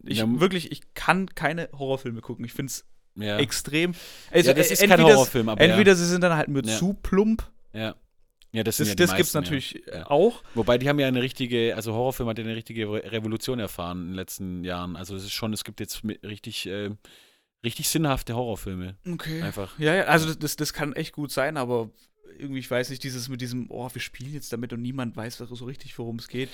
Ich 0.03 0.18
Ja, 0.18 0.40
wirklich, 0.40 0.72
ich 0.72 0.94
kann 0.94 1.29
keine 1.35 1.68
Horrorfilme 1.72 2.20
gucken. 2.20 2.44
Ich 2.44 2.53
finde 2.53 2.70
es 2.70 2.85
ja. 3.16 3.38
extrem. 3.38 3.94
Also, 4.33 4.48
ja, 4.48 4.55
das 4.55 4.70
äh, 4.70 4.72
ist 4.72 4.87
kein 4.88 5.00
Horrorfilm, 5.00 5.48
aber 5.48 5.61
Entweder 5.61 5.94
sie 5.94 6.07
sind 6.07 6.22
dann 6.22 6.37
halt 6.37 6.48
nur 6.48 6.64
zu 6.64 6.94
plump. 6.94 7.44
ja. 7.72 7.94
Ja, 8.54 8.62
das, 8.62 8.76
Das, 8.76 8.88
ja 8.88 8.94
das 8.94 9.10
gibt 9.16 9.26
es 9.26 9.34
natürlich 9.34 9.82
Ja. 9.86 9.92
äh, 9.92 9.98
Ja. 9.98 10.10
auch. 10.10 10.42
Wobei 10.54 10.78
die 10.78 10.88
haben 10.88 11.00
ja 11.00 11.08
eine 11.08 11.20
richtige, 11.20 11.74
also 11.74 11.92
Horrorfilm 11.92 12.28
hat 12.28 12.38
ja 12.38 12.44
eine 12.44 12.54
richtige 12.54 12.88
Re 12.88 13.10
Revolution 13.10 13.58
erfahren 13.58 14.02
in 14.02 14.06
den 14.10 14.14
letzten 14.14 14.62
Jahren. 14.62 14.94
Also 14.94 15.16
es 15.16 15.24
ist 15.24 15.32
schon, 15.32 15.52
es 15.52 15.64
gibt 15.64 15.80
jetzt 15.80 16.02
richtig, 16.22 16.66
äh, 16.66 16.90
richtig 17.64 17.88
sinnhafte 17.88 18.36
Horrorfilme. 18.36 18.96
Okay. 19.10 19.42
Einfach. 19.42 19.76
Ja, 19.78 19.94
ja, 19.94 20.04
also 20.04 20.26
das- 20.26 20.38
das, 20.38 20.72
kann 20.72 20.92
echt 20.92 21.12
gut 21.12 21.32
sein, 21.32 21.56
aber 21.56 21.90
irgendwie, 22.38 22.60
ich 22.60 22.70
weiß 22.70 22.90
nicht, 22.90 23.02
dieses 23.02 23.28
mit 23.28 23.40
diesem, 23.40 23.66
oh, 23.70 23.90
wir 23.92 24.00
spielen 24.00 24.32
jetzt 24.32 24.52
damit 24.52 24.72
und 24.72 24.82
niemand 24.82 25.16
weiß 25.16 25.38
so 25.56 25.64
richtig, 25.64 25.98
worum 25.98 26.16
es 26.16 26.28
geht, 26.28 26.50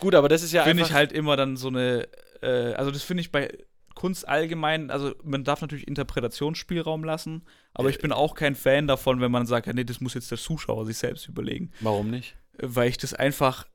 Gut, 0.00 0.14
aber 0.16 0.28
das 0.28 0.42
ist 0.42 0.52
ja 0.52 0.64
finde 0.64 0.82
ich 0.82 0.92
halt 0.92 1.12
immer 1.12 1.36
dann 1.36 1.56
so 1.56 1.68
eine, 1.68 2.08
äh, 2.42 2.74
also 2.74 2.90
das 2.90 3.02
finde 3.04 3.20
ich 3.20 3.30
bei 3.30 3.56
Kunst 3.94 4.26
allgemein, 4.28 4.90
also 4.90 5.14
man 5.22 5.44
darf 5.44 5.60
natürlich 5.60 5.86
Interpretationsspielraum 5.86 7.04
lassen, 7.04 7.44
aber 7.72 7.90
ich 7.90 7.98
bin 7.98 8.12
auch 8.12 8.34
kein 8.34 8.54
Fan 8.54 8.86
davon, 8.86 9.20
wenn 9.20 9.30
man 9.30 9.46
sagt, 9.46 9.72
nee, 9.72 9.84
das 9.84 10.00
muss 10.00 10.14
jetzt 10.14 10.30
der 10.30 10.38
Zuschauer 10.38 10.84
sich 10.86 10.98
selbst 10.98 11.28
überlegen, 11.28 11.70
Warum 11.80 12.10
nicht? 12.10 12.36
äh, 12.58 12.62
weil 12.62 12.88
ich 12.88 12.98
das 12.98 13.14
einfach 13.14 13.66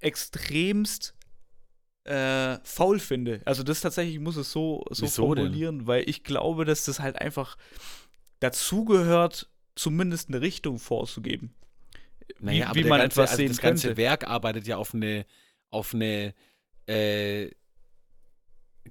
extremst 0.00 1.14
äh, 2.04 2.58
faul 2.62 2.98
finde. 2.98 3.40
Also 3.44 3.62
das 3.62 3.80
tatsächlich, 3.80 4.16
ich 4.16 4.20
muss 4.20 4.36
es 4.36 4.50
so, 4.50 4.84
so 4.90 5.04
Wieso 5.04 5.34
denn? 5.34 5.44
formulieren, 5.44 5.86
weil 5.86 6.08
ich 6.08 6.24
glaube, 6.24 6.64
dass 6.64 6.84
das 6.84 7.00
halt 7.00 7.20
einfach 7.20 7.56
dazugehört, 8.40 9.48
zumindest 9.74 10.28
eine 10.28 10.40
Richtung 10.40 10.78
vorzugeben. 10.78 11.54
wie, 12.40 12.64
wie 12.72 12.82
der 12.82 12.88
man 12.88 13.00
ganze, 13.00 13.04
etwas 13.20 13.30
also 13.30 13.36
sehen 13.36 13.48
das 13.48 13.60
ganze 13.60 13.86
könnte. 13.88 13.96
Werk 14.02 14.26
arbeitet 14.26 14.66
ja 14.66 14.76
auf 14.76 14.94
eine, 14.94 15.26
auf 15.70 15.94
eine 15.94 16.34
äh, 16.86 17.50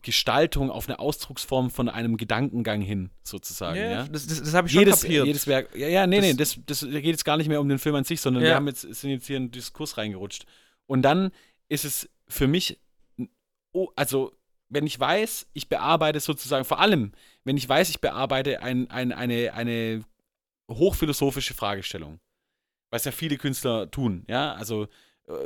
Gestaltung, 0.02 0.70
auf 0.72 0.88
eine 0.88 1.00
Ausdrucksform 1.00 1.70
von 1.72 1.90
einem 1.90 2.18
Gedankengang 2.18 2.82
hin, 2.82 3.10
sozusagen. 3.24 3.78
Ja, 3.80 4.04
Das, 4.08 4.28
das, 4.28 4.40
das 4.44 4.54
habe 4.54 4.68
ich 4.68 4.74
schon 4.74 4.82
jedes, 4.84 5.02
kapiert. 5.02 5.26
jedes 5.28 5.48
Werk, 5.48 5.76
ja, 5.76 5.88
ja, 5.88 6.08
nee, 6.08 6.34
Das- 6.34 6.56
nee, 6.58 6.64
das, 6.66 6.80
da 6.82 6.88
geht 6.88 7.06
jetzt 7.06 7.26
gar 7.26 7.38
nicht 7.38 7.48
mehr 7.48 7.62
um 7.62 7.70
den 7.70 7.80
Film 7.80 7.96
an 7.96 8.04
sich, 8.04 8.22
sondern 8.22 8.44
Ja. 8.44 8.50
wir 8.50 8.56
haben 8.56 8.68
jetzt, 8.68 8.82
sind 8.82 9.10
jetzt 9.12 9.28
hier 9.28 9.38
in 9.38 9.44
einen 9.44 9.52
Diskurs 9.52 9.98
reingerutscht. 9.98 10.46
Und 10.86 11.02
dann 11.02 11.32
ist 11.70 11.86
es 11.86 12.10
für 12.28 12.48
mich, 12.48 12.80
oh, 13.74 13.90
also, 13.96 14.34
wenn 14.70 14.86
ich 14.86 15.00
weiß, 15.00 15.48
ich 15.54 15.70
bearbeite 15.70 16.20
sozusagen, 16.20 16.66
vor 16.66 16.80
allem, 16.80 17.12
wenn 17.44 17.56
ich 17.58 17.68
weiß, 17.68 17.90
ich 17.90 18.02
bearbeite 18.02 18.62
ein, 18.62 18.90
ein, 18.92 19.12
eine, 19.14 19.54
eine 19.54 20.04
hochphilosophische 20.70 21.54
Fragestellung, 21.54 22.20
was 22.92 23.06
ja 23.06 23.12
viele 23.12 23.38
Künstler 23.38 23.90
tun, 23.92 24.26
ja, 24.28 24.54
also 24.54 24.88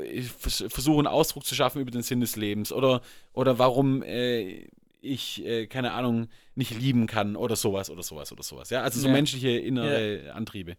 ich 0.03 0.31
vers 0.31 0.63
versuche 0.69 0.99
einen 0.99 1.07
Ausdruck 1.07 1.45
zu 1.45 1.55
schaffen 1.55 1.81
über 1.81 1.91
den 1.91 2.03
Sinn 2.03 2.21
des 2.21 2.35
Lebens 2.35 2.71
oder, 2.71 3.01
oder 3.33 3.57
warum 3.57 4.03
äh, 4.03 4.67
ich, 5.01 5.43
äh, 5.43 5.65
keine 5.67 5.93
Ahnung, 5.93 6.27
nicht 6.53 6.71
lieben 6.79 7.07
kann 7.07 7.35
oder 7.35 7.55
sowas 7.55 7.89
oder 7.89 8.03
sowas 8.03 8.31
oder 8.31 8.43
sowas, 8.43 8.69
ja, 8.69 8.83
also 8.83 8.99
so 8.99 9.07
Ja. 9.07 9.13
menschliche 9.13 9.49
innere 9.49 10.31
Antriebe. 10.33 10.77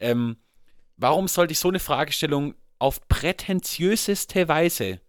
Ähm, 0.00 0.36
warum 0.96 1.28
sollte 1.28 1.52
ich 1.52 1.58
so 1.60 1.68
eine 1.68 1.78
Fragestellung 1.78 2.54
auf 2.80 3.06
prätentiöseste 3.08 4.48
Weise 4.48 5.00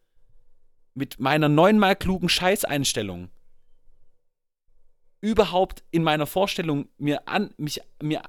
mit 0.94 1.20
meiner 1.20 1.50
neunmal 1.50 1.96
klugen 1.96 2.30
Scheißeinstellung 2.30 3.30
überhaupt 5.22 5.84
in 5.92 6.04
meiner 6.04 6.26
Vorstellung 6.28 6.90
mir 6.98 7.28
an 7.28 7.54
mich 7.58 7.82
mir 8.02 8.22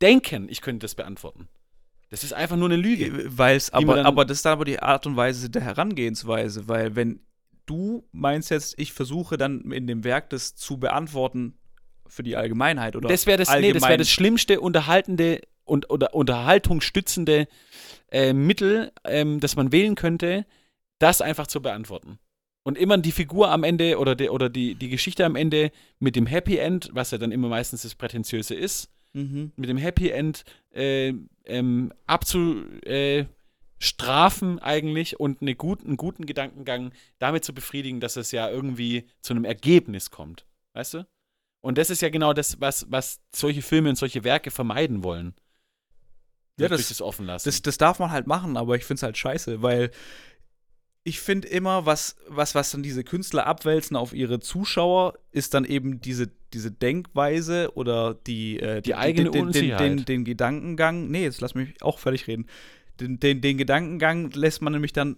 denken, 0.00 0.48
ich 0.48 0.60
könnte 0.60 0.84
das 0.84 0.94
beantworten. 0.94 1.48
Das 2.10 2.24
ist 2.24 2.32
einfach 2.32 2.56
nur 2.56 2.68
eine 2.68 2.76
Lüge. 2.76 3.24
Weil 3.36 3.56
es 3.56 3.70
man 3.72 3.88
aber, 3.90 4.04
aber 4.04 4.24
das 4.24 4.38
ist 4.38 4.44
dann 4.46 4.52
aber 4.54 4.64
die 4.64 4.80
Art 4.80 5.06
und 5.06 5.16
Weise 5.16 5.50
der 5.50 5.62
Herangehensweise, 5.62 6.68
weil 6.68 6.96
wenn 6.96 7.20
du 7.66 8.04
meinst 8.12 8.50
jetzt, 8.50 8.78
ich 8.78 8.92
versuche 8.92 9.36
dann 9.36 9.70
in 9.72 9.86
dem 9.86 10.04
Werk 10.04 10.30
das 10.30 10.54
zu 10.56 10.78
beantworten 10.78 11.54
für 12.06 12.22
die 12.22 12.36
Allgemeinheit 12.36 12.96
oder 12.96 13.08
Das 13.08 13.26
wäre 13.26 13.36
das, 13.36 13.48
nee, 13.48 13.72
das, 13.72 13.82
wär 13.82 13.88
allgemein- 13.88 13.98
das 13.98 14.08
schlimmste 14.10 14.60
unterhaltende 14.60 15.42
und 15.64 15.90
oder 15.90 16.14
unterhaltungsstützende 16.14 17.46
äh, 18.10 18.32
Mittel, 18.32 18.90
ähm, 19.04 19.40
das 19.40 19.56
man 19.56 19.70
wählen 19.70 19.94
könnte, 19.94 20.46
das 20.98 21.20
einfach 21.20 21.46
zu 21.46 21.60
beantworten. 21.60 22.18
Und 22.62 22.76
immer 22.78 22.98
die 22.98 23.12
Figur 23.12 23.50
am 23.50 23.64
Ende 23.64 23.98
oder, 23.98 24.14
die, 24.14 24.28
oder 24.30 24.48
die, 24.48 24.74
die 24.74 24.88
Geschichte 24.88 25.24
am 25.24 25.36
Ende 25.36 25.70
mit 25.98 26.16
dem 26.16 26.26
Happy 26.26 26.56
End, 26.56 26.90
was 26.92 27.10
ja 27.10 27.18
dann 27.18 27.32
immer 27.32 27.48
meistens 27.48 27.82
das 27.82 27.94
Prätentiöse 27.94 28.54
ist, 28.54 28.90
Mhm. 29.14 29.52
mit 29.56 29.68
dem 29.68 29.78
Happy 29.78 30.10
End 30.10 30.44
äh, 30.72 31.12
ähm, 31.44 31.92
abzustrafen 32.06 33.28
äh, 34.58 34.62
eigentlich 34.62 35.18
und 35.18 35.40
eine 35.42 35.54
gut, 35.54 35.84
einen 35.84 35.96
guten 35.96 36.26
Gedankengang 36.26 36.92
damit 37.18 37.44
zu 37.44 37.54
befriedigen, 37.54 38.00
dass 38.00 38.16
es 38.16 38.32
ja 38.32 38.48
irgendwie 38.50 39.06
zu 39.20 39.32
einem 39.32 39.44
Ergebnis 39.44 40.10
kommt. 40.10 40.46
Weißt 40.74 40.94
du? 40.94 41.06
Und 41.60 41.78
das 41.78 41.90
ist 41.90 42.02
ja 42.02 42.08
genau 42.08 42.32
das, 42.32 42.60
was, 42.60 42.86
was 42.90 43.20
solche 43.34 43.62
Filme 43.62 43.88
und 43.88 43.96
solche 43.96 44.22
Werke 44.24 44.50
vermeiden 44.50 45.02
wollen. 45.02 45.34
Ja, 46.60 46.68
das- 46.68 46.80
das. 46.88 47.44
Das, 47.44 47.62
das 47.62 47.78
darf 47.78 47.98
man 47.98 48.10
halt 48.10 48.26
machen, 48.26 48.56
aber 48.56 48.76
ich 48.76 48.84
finde 48.84 48.98
es 48.98 49.02
halt 49.04 49.16
scheiße, 49.16 49.62
weil 49.62 49.90
ich 51.08 51.20
finde 51.20 51.48
immer, 51.48 51.86
was, 51.86 52.16
was, 52.28 52.54
was 52.54 52.70
dann 52.70 52.82
diese 52.82 53.02
Künstler 53.02 53.46
abwälzen 53.46 53.96
auf 53.96 54.12
ihre 54.12 54.40
Zuschauer, 54.40 55.14
ist 55.32 55.54
dann 55.54 55.64
eben 55.64 56.02
diese, 56.02 56.30
diese 56.52 56.70
Denkweise 56.70 57.72
oder 57.74 58.12
die, 58.12 58.60
äh, 58.60 58.82
Die 58.82 58.94
eigene 58.94 59.30
den, 59.30 59.50
den, 59.50 59.68
den, 59.68 59.78
den, 59.78 60.04
den 60.04 60.24
Gedankengang. 60.24 61.10
Nee, 61.10 61.22
jetzt 61.22 61.40
lass 61.40 61.54
mich 61.54 61.82
auch 61.82 61.98
fertig 61.98 62.26
reden. 62.26 62.46
Den, 63.00 63.18
den, 63.18 63.40
den 63.40 63.56
Gedankengang 63.56 64.30
lässt 64.32 64.60
man 64.60 64.74
nämlich 64.74 64.92
dann 64.92 65.16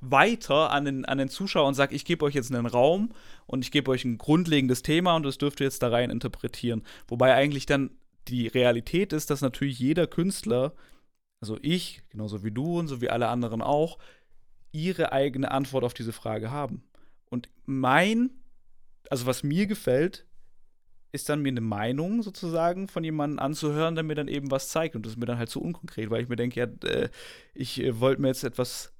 weiter 0.00 0.72
an 0.72 0.84
den, 0.84 1.04
an 1.04 1.18
den 1.18 1.28
Zuschauer 1.28 1.68
und 1.68 1.74
sagt, 1.74 1.92
ich 1.92 2.04
gebe 2.04 2.24
euch 2.24 2.34
jetzt 2.34 2.52
einen 2.52 2.66
Raum 2.66 3.12
und 3.46 3.64
ich 3.64 3.70
gebe 3.70 3.90
euch 3.92 4.04
ein 4.04 4.18
grundlegendes 4.18 4.82
Thema 4.82 5.14
und 5.14 5.22
das 5.22 5.38
dürft 5.38 5.60
ihr 5.60 5.66
jetzt 5.66 5.82
da 5.82 5.90
rein 5.90 6.10
interpretieren. 6.10 6.82
Wobei 7.06 7.34
eigentlich 7.34 7.66
dann 7.66 7.90
die 8.26 8.48
Realität 8.48 9.12
ist, 9.12 9.30
dass 9.30 9.42
natürlich 9.42 9.78
jeder 9.78 10.08
Künstler, 10.08 10.72
also 11.40 11.56
ich, 11.62 12.02
genauso 12.08 12.42
wie 12.42 12.50
du 12.50 12.80
und 12.80 12.88
so 12.88 13.00
wie 13.00 13.10
alle 13.10 13.28
anderen 13.28 13.62
auch, 13.62 13.98
ihre 14.72 15.12
eigene 15.12 15.50
Antwort 15.50 15.84
auf 15.84 15.94
diese 15.94 16.12
Frage 16.12 16.50
haben. 16.50 16.82
Und 17.28 17.48
mein, 17.64 18.30
also 19.08 19.26
was 19.26 19.42
mir 19.42 19.66
gefällt, 19.66 20.26
ist 21.12 21.28
dann 21.28 21.42
mir 21.42 21.48
eine 21.48 21.60
Meinung 21.60 22.22
sozusagen 22.22 22.88
von 22.88 23.02
jemandem 23.02 23.40
anzuhören, 23.40 23.94
der 23.94 24.04
mir 24.04 24.14
dann 24.14 24.28
eben 24.28 24.50
was 24.50 24.68
zeigt. 24.68 24.94
Und 24.94 25.04
das 25.04 25.14
ist 25.14 25.18
mir 25.18 25.26
dann 25.26 25.38
halt 25.38 25.50
so 25.50 25.60
unkonkret, 25.60 26.10
weil 26.10 26.22
ich 26.22 26.28
mir 26.28 26.36
denke, 26.36 26.60
ja, 26.60 26.88
äh, 26.88 27.08
ich 27.54 27.82
äh, 27.82 27.98
wollte 27.98 28.22
mir 28.22 28.28
jetzt 28.28 28.44
etwas 28.44 28.92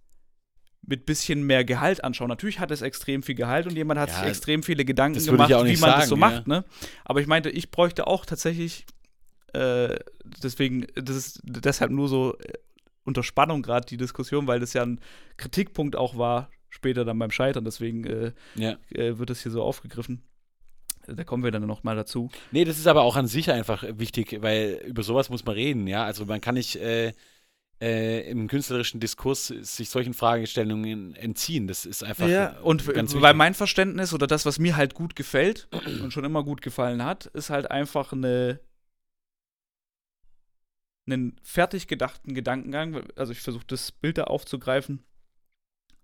mit 0.83 1.07
bisschen 1.07 1.45
mehr 1.45 1.65
Gehalt 1.65 2.03
anschauen. 2.03 2.29
Natürlich 2.29 2.59
hat 2.59 2.71
es 2.71 2.83
extrem 2.83 3.23
viel 3.23 3.35
Gehalt 3.35 3.67
und 3.67 3.77
jemand 3.77 4.01
hat 4.01 4.09
Ja, 4.09 4.17
sich 4.17 4.29
extrem 4.29 4.63
viele 4.63 4.85
Gedanken 4.85 5.25
gemacht, 5.25 5.51
wie 5.51 5.77
man 5.77 5.91
das 5.91 6.09
so 6.09 6.17
sagen, 6.17 6.21
macht. 6.21 6.49
Ne? 6.49 6.65
Aber 7.05 7.21
ich 7.21 7.27
meinte, 7.27 7.51
ich 7.51 7.71
bräuchte 7.71 8.07
auch 8.07 8.25
tatsächlich, 8.25 8.87
äh, 9.53 9.97
deswegen, 10.43 10.87
das 10.95 11.17
ist 11.17 11.41
deshalb 11.45 11.91
nur 11.91 12.09
so 12.09 12.37
äh, 12.39 12.55
unter 13.11 13.23
Spannung 13.23 13.63
gerade 13.63 13.87
die 13.87 13.97
Diskussion, 13.97 14.47
weil 14.47 14.61
das 14.61 14.73
ja 14.73 14.83
ein 14.83 15.01
Kritikpunkt 15.37 15.97
auch 15.97 16.17
war, 16.17 16.49
später 16.69 17.05
dann 17.05 17.19
beim 17.19 17.31
Scheitern. 17.31 17.65
Deswegen 17.65 18.05
äh, 18.05 18.33
ja. 18.55 18.77
äh, 18.91 19.19
wird 19.19 19.31
das 19.31 19.43
hier 19.43 19.53
so 19.53 19.63
aufgegriffen. 19.63 20.23
Da 21.07 21.25
kommen 21.25 21.43
wir 21.43 21.51
dann 21.51 21.67
noch 21.67 21.83
mal 21.83 21.97
dazu. 21.97 22.31
Nee, 22.53 22.65
das 22.65 22.79
ist 22.79 22.87
aber 22.87 23.03
auch 23.03 23.17
an 23.17 23.27
sich 23.27 23.51
einfach 23.51 23.85
wichtig, 23.95 24.39
weil 24.41 24.81
über 24.87 25.03
sowas 25.03 25.29
muss 25.29 25.45
man 25.45 25.55
reden, 25.55 25.87
ja. 25.87 26.05
Also 26.05 26.25
man 26.25 26.41
kann 26.41 26.55
nicht 26.55 26.77
äh, 26.77 27.13
äh, 27.81 28.31
im 28.31 28.47
künstlerischen 28.47 29.01
Diskurs 29.01 29.47
sich 29.47 29.89
solchen 29.89 30.15
Fragestellungen 30.15 31.17
entziehen. 31.17 31.67
Das 31.67 31.87
ist 31.87 32.05
einfach 32.05 32.29
Ja, 32.29 32.59
und 32.61 32.87
ganz 32.87 33.15
weil 33.21 33.35
mein 33.35 33.55
Verständnis 33.55 34.13
oder 34.13 34.27
das, 34.27 34.47
was 34.47 34.59
mir 34.59 34.77
halt 34.77 34.95
gut 34.95 35.17
gefällt 35.17 35.69
und 36.03 36.13
schon 36.13 36.25
immer 36.25 36.45
gut 36.45 36.63
gefallen 36.63 37.05
hat, 37.05 37.27
ist 37.27 37.51
halt 37.51 37.71
einfach 37.71 38.13
eine 38.13 38.61
einen 41.13 41.37
fertig 41.43 41.87
gedachten 41.89 42.35
Gedankengang, 42.35 43.03
also 43.17 43.33
ich 43.33 43.41
versuche 43.41 43.67
das 43.67 43.93
Bild 43.93 44.19
da 44.19 44.25
aufzugreifen, 44.25 45.03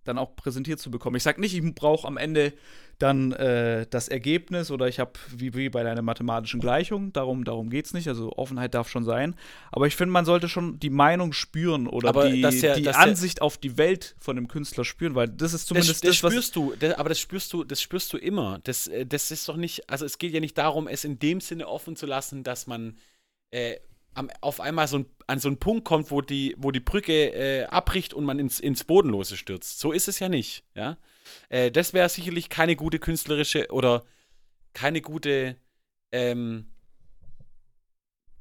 dann 0.04 0.18
auch 0.18 0.36
präsentiert 0.36 0.78
zu 0.78 0.92
bekommen. 0.92 1.16
Ich 1.16 1.24
sage 1.24 1.40
nicht, 1.40 1.52
ich 1.52 1.74
brauche 1.74 2.06
am 2.06 2.16
Ende 2.16 2.52
dann 2.98 3.32
äh, 3.32 3.86
das 3.90 4.06
Ergebnis 4.08 4.70
oder 4.70 4.86
ich 4.86 5.00
habe 5.00 5.12
wie, 5.36 5.52
wie 5.54 5.68
bei 5.68 5.80
einer 5.80 6.00
mathematischen 6.00 6.60
Gleichung, 6.60 7.12
darum, 7.12 7.42
darum 7.44 7.70
geht 7.70 7.86
es 7.86 7.92
nicht, 7.92 8.06
also 8.08 8.32
Offenheit 8.36 8.72
darf 8.74 8.88
schon 8.88 9.04
sein, 9.04 9.34
aber 9.72 9.86
ich 9.88 9.96
finde, 9.96 10.12
man 10.12 10.24
sollte 10.24 10.48
schon 10.48 10.78
die 10.78 10.90
Meinung 10.90 11.32
spüren 11.32 11.88
oder 11.88 12.08
Aber 12.10 12.30
die, 12.30 12.40
der- 12.40 12.76
die 12.76 12.84
Ansicht 13.10 13.42
auf 13.42 13.58
die 13.58 13.76
Welt 13.78 14.14
von 14.20 14.36
dem 14.36 14.46
Künstler 14.46 14.84
spüren, 14.84 15.14
weil 15.16 15.28
das 15.28 15.52
ist 15.52 15.62
das, 15.62 15.66
zumindest 15.66 16.04
das 16.04 16.10
das, 16.12 16.22
was 16.22 16.32
spürst 16.32 16.56
du, 16.56 16.72
das, 16.78 16.94
aber 16.94 17.08
das 17.08 17.18
spürst 17.18 17.52
du, 17.52 17.64
das 17.64 17.82
spürst 17.82 18.12
du 18.12 18.16
immer. 18.16 18.60
Das, 18.62 18.86
äh, 18.86 19.04
das 19.04 19.30
ist 19.32 19.48
doch 19.48 19.56
nicht, 19.56 19.90
also 19.90 20.04
es 20.06 20.18
geht 20.18 20.32
ja 20.32 20.38
nicht 20.40 20.56
darum, 20.56 20.86
es 20.86 21.04
in 21.04 21.18
dem 21.18 21.40
Sinne 21.40 21.66
offen 21.68 21.96
zu 21.96 22.06
lassen, 22.06 22.44
dass 22.44 22.66
man 22.68 22.96
äh, 23.50 23.76
am, 24.16 24.30
auf 24.40 24.60
einmal 24.60 24.88
so 24.88 24.98
ein, 24.98 25.06
an 25.26 25.38
so 25.38 25.48
einen 25.48 25.58
Punkt 25.58 25.84
kommt, 25.84 26.10
wo 26.10 26.20
die, 26.20 26.54
wo 26.58 26.70
die 26.70 26.80
Brücke 26.80 27.32
äh, 27.32 27.64
abbricht 27.66 28.14
und 28.14 28.24
man 28.24 28.38
ins, 28.38 28.60
ins 28.60 28.84
Bodenlose 28.84 29.36
stürzt. 29.36 29.78
So 29.78 29.92
ist 29.92 30.08
es 30.08 30.18
ja 30.18 30.28
nicht, 30.28 30.64
ja. 30.74 30.96
Äh, 31.48 31.70
das 31.70 31.92
wäre 31.92 32.08
sicherlich 32.08 32.48
keine 32.48 32.76
gute 32.76 32.98
künstlerische 32.98 33.68
oder 33.70 34.04
keine 34.72 35.00
gute, 35.00 35.56
ähm, 36.12 36.66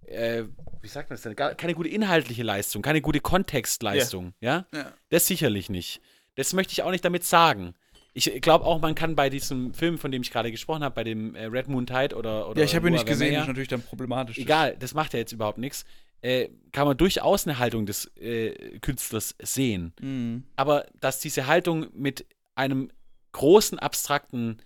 äh, 0.05 0.43
wie 0.81 0.87
sagt 0.87 1.09
man 1.09 1.15
das 1.15 1.23
denn? 1.23 1.35
Keine 1.35 1.73
gute 1.73 1.89
inhaltliche 1.89 2.43
Leistung, 2.43 2.81
keine 2.81 3.01
gute 3.01 3.19
Kontextleistung, 3.19 4.33
ja? 4.39 4.65
Ja. 4.73 4.93
Das 5.09 5.27
sicherlich 5.27 5.69
nicht. 5.69 6.01
Das 6.35 6.53
möchte 6.53 6.73
ich 6.73 6.83
auch 6.83 6.91
nicht 6.91 7.05
damit 7.05 7.23
sagen. 7.23 7.73
Ich 8.17 8.41
glaube 8.41 8.63
auch, 8.63 8.79
man 8.79 8.95
kann 8.95 9.13
bei 9.15 9.29
diesem 9.29 9.73
Film, 9.73 9.97
von 9.97 10.09
dem 10.09 10.21
ich 10.21 10.31
gerade 10.31 10.49
gesprochen 10.49 10.85
habe, 10.85 10.95
bei 10.95 11.03
dem 11.03 11.35
äh, 11.35 11.45
Red 11.47 11.67
Moon 11.67 11.85
Tide 11.85 12.15
oder, 12.15 12.49
oder 12.49 12.59
Ja, 12.59 12.65
ich 12.65 12.73
habe 12.73 12.87
ihn 12.87 12.93
nicht 12.93 13.05
gesehen, 13.05 13.27
Vermeer, 13.27 13.41
ist 13.41 13.47
natürlich 13.47 13.67
dann 13.67 13.81
problematisch. 13.81 14.37
Egal, 14.37 14.77
das 14.79 14.93
macht 14.93 15.11
ja 15.11 15.19
jetzt 15.19 15.33
überhaupt 15.33 15.57
nichts. 15.57 15.83
Äh, 16.21 16.47
kann 16.71 16.87
man 16.87 16.95
durchaus 16.95 17.45
eine 17.45 17.59
Haltung 17.59 17.85
des 17.85 18.05
äh, 18.15 18.79
Künstlers 18.79 19.35
sehen. 19.39 19.93
Mhm. 19.99 20.45
Aber 20.55 20.85
dass 21.01 21.19
diese 21.19 21.45
Haltung 21.45 21.87
mit 21.93 22.25
einem 22.55 22.89
großen 23.33 23.79
abstrakten 23.79 24.61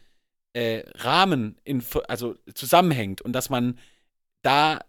äh, 0.54 0.84
Rahmen 1.00 1.58
in, 1.64 1.84
also 2.08 2.36
zusammenhängt 2.54 3.22
und 3.22 3.34
dass 3.34 3.50
man 3.50 3.80
da 4.44 4.80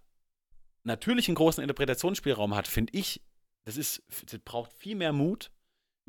natürlich 0.84 1.28
einen 1.28 1.34
großen 1.34 1.62
Interpretationsspielraum 1.62 2.54
hat, 2.54 2.68
finde 2.68 2.92
ich, 2.92 3.22
das 3.64 3.78
ist, 3.78 4.02
das 4.30 4.38
braucht 4.40 4.72
viel 4.74 4.96
mehr 4.96 5.14
Mut, 5.14 5.50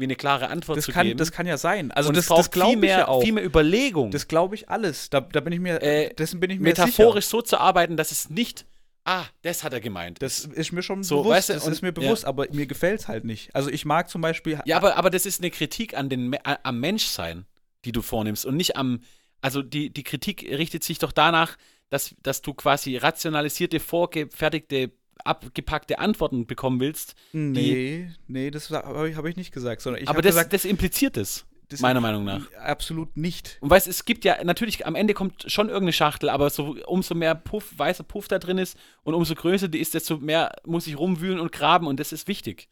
wie 0.01 0.05
eine 0.05 0.17
klare 0.17 0.49
Antwort 0.49 0.77
Das 0.79 0.85
zu 0.85 0.91
kann, 0.91 1.07
geben. 1.07 1.17
das 1.17 1.31
kann 1.31 1.47
ja 1.47 1.57
sein. 1.57 1.91
Also 1.91 2.09
und 2.09 2.17
das, 2.17 2.25
das 2.27 2.51
glaube 2.51 2.71
viel 2.71 2.77
ich 2.77 2.81
mehr, 2.81 2.97
ja 2.99 3.07
auch. 3.07 3.21
viel 3.21 3.31
mehr 3.33 3.45
Überlegung. 3.45 4.11
Das 4.11 4.27
glaube 4.27 4.55
ich 4.55 4.67
alles. 4.69 5.09
Da, 5.09 5.21
da 5.21 5.39
bin 5.39 5.53
ich 5.53 5.59
mir, 5.61 5.81
Äh, 5.81 6.13
dessen 6.13 6.39
bin 6.41 6.49
ich 6.51 6.59
mir 6.59 6.69
metaphorisch 6.69 7.25
sicher. 7.25 7.37
so 7.37 7.41
zu 7.41 7.59
arbeiten, 7.59 7.95
dass 7.95 8.11
es 8.11 8.29
nicht, 8.29 8.65
ah, 9.05 9.23
das 9.43 9.63
hat 9.63 9.71
er 9.73 9.79
gemeint. 9.79 10.21
Das 10.21 10.43
ist 10.43 10.71
mir 10.73 10.83
schon 10.83 11.03
So, 11.03 11.19
bewusst. 11.23 11.29
weißt 11.37 11.49
du, 11.49 11.53
das 11.53 11.65
und- 11.67 11.71
ist 11.71 11.81
mir 11.81 11.91
bewusst, 11.93 12.25
aber 12.25 12.47
mir 12.51 12.65
gefällt 12.65 12.99
es 12.99 13.07
halt 13.07 13.23
nicht. 13.23 13.55
Also 13.55 13.69
ich 13.69 13.85
mag 13.85 14.09
zum 14.09 14.21
Beispiel. 14.21 14.59
Ja, 14.65 14.75
aber, 14.77 14.97
aber 14.97 15.09
das 15.09 15.25
ist 15.25 15.39
eine 15.39 15.51
Kritik 15.51 15.95
an 15.97 16.09
den, 16.09 16.35
am 16.43 16.79
Menschsein, 16.81 17.45
die 17.85 17.91
du 17.93 18.01
vornimmst 18.01 18.45
und 18.45 18.57
nicht 18.57 18.75
am, 18.75 18.99
also 19.41 19.61
die, 19.61 19.89
die 19.91 20.03
Kritik 20.03 20.43
richtet 20.43 20.83
sich 20.83 20.99
doch 20.99 21.11
danach, 21.11 21.57
dass, 21.89 22.15
dass 22.23 22.41
du 22.41 22.53
quasi 22.53 22.95
rationalisierte, 22.97 23.79
vorgefertigte, 23.79 24.91
abgepackte 25.25 25.99
Antworten 25.99 26.45
bekommen 26.45 26.79
willst. 26.79 27.15
nee, 27.31 28.09
nee, 28.27 28.51
das 28.51 28.69
habe 28.69 29.09
ich, 29.09 29.15
hab 29.15 29.25
ich 29.25 29.35
nicht 29.35 29.51
gesagt. 29.51 29.81
Sondern 29.81 30.03
ich 30.03 30.09
aber 30.09 30.21
das, 30.21 30.35
gesagt, 30.35 30.53
das 30.53 30.65
impliziert 30.65 31.17
es, 31.17 31.45
das 31.69 31.79
meiner 31.79 32.01
Meinung 32.01 32.23
nach. 32.23 32.51
Absolut 32.53 33.15
nicht. 33.15 33.57
Und 33.61 33.69
weißt, 33.69 33.87
es 33.87 34.05
gibt 34.05 34.25
ja, 34.25 34.43
natürlich, 34.43 34.85
am 34.85 34.95
Ende 34.95 35.13
kommt 35.13 35.45
schon 35.47 35.67
irgendeine 35.67 35.93
Schachtel, 35.93 36.29
aber 36.29 36.49
so, 36.49 36.75
umso 36.85 37.15
mehr 37.15 37.35
Puff, 37.35 37.73
weißer 37.77 38.03
Puff 38.03 38.27
da 38.27 38.39
drin 38.39 38.57
ist 38.57 38.77
und 39.03 39.13
umso 39.13 39.35
größer 39.35 39.67
die 39.67 39.79
ist, 39.79 39.93
desto 39.93 40.17
mehr 40.17 40.51
muss 40.65 40.87
ich 40.87 40.97
rumwühlen 40.97 41.39
und 41.39 41.51
graben 41.51 41.87
und 41.87 41.99
das 41.99 42.11
ist 42.11 42.27
wichtig, 42.27 42.69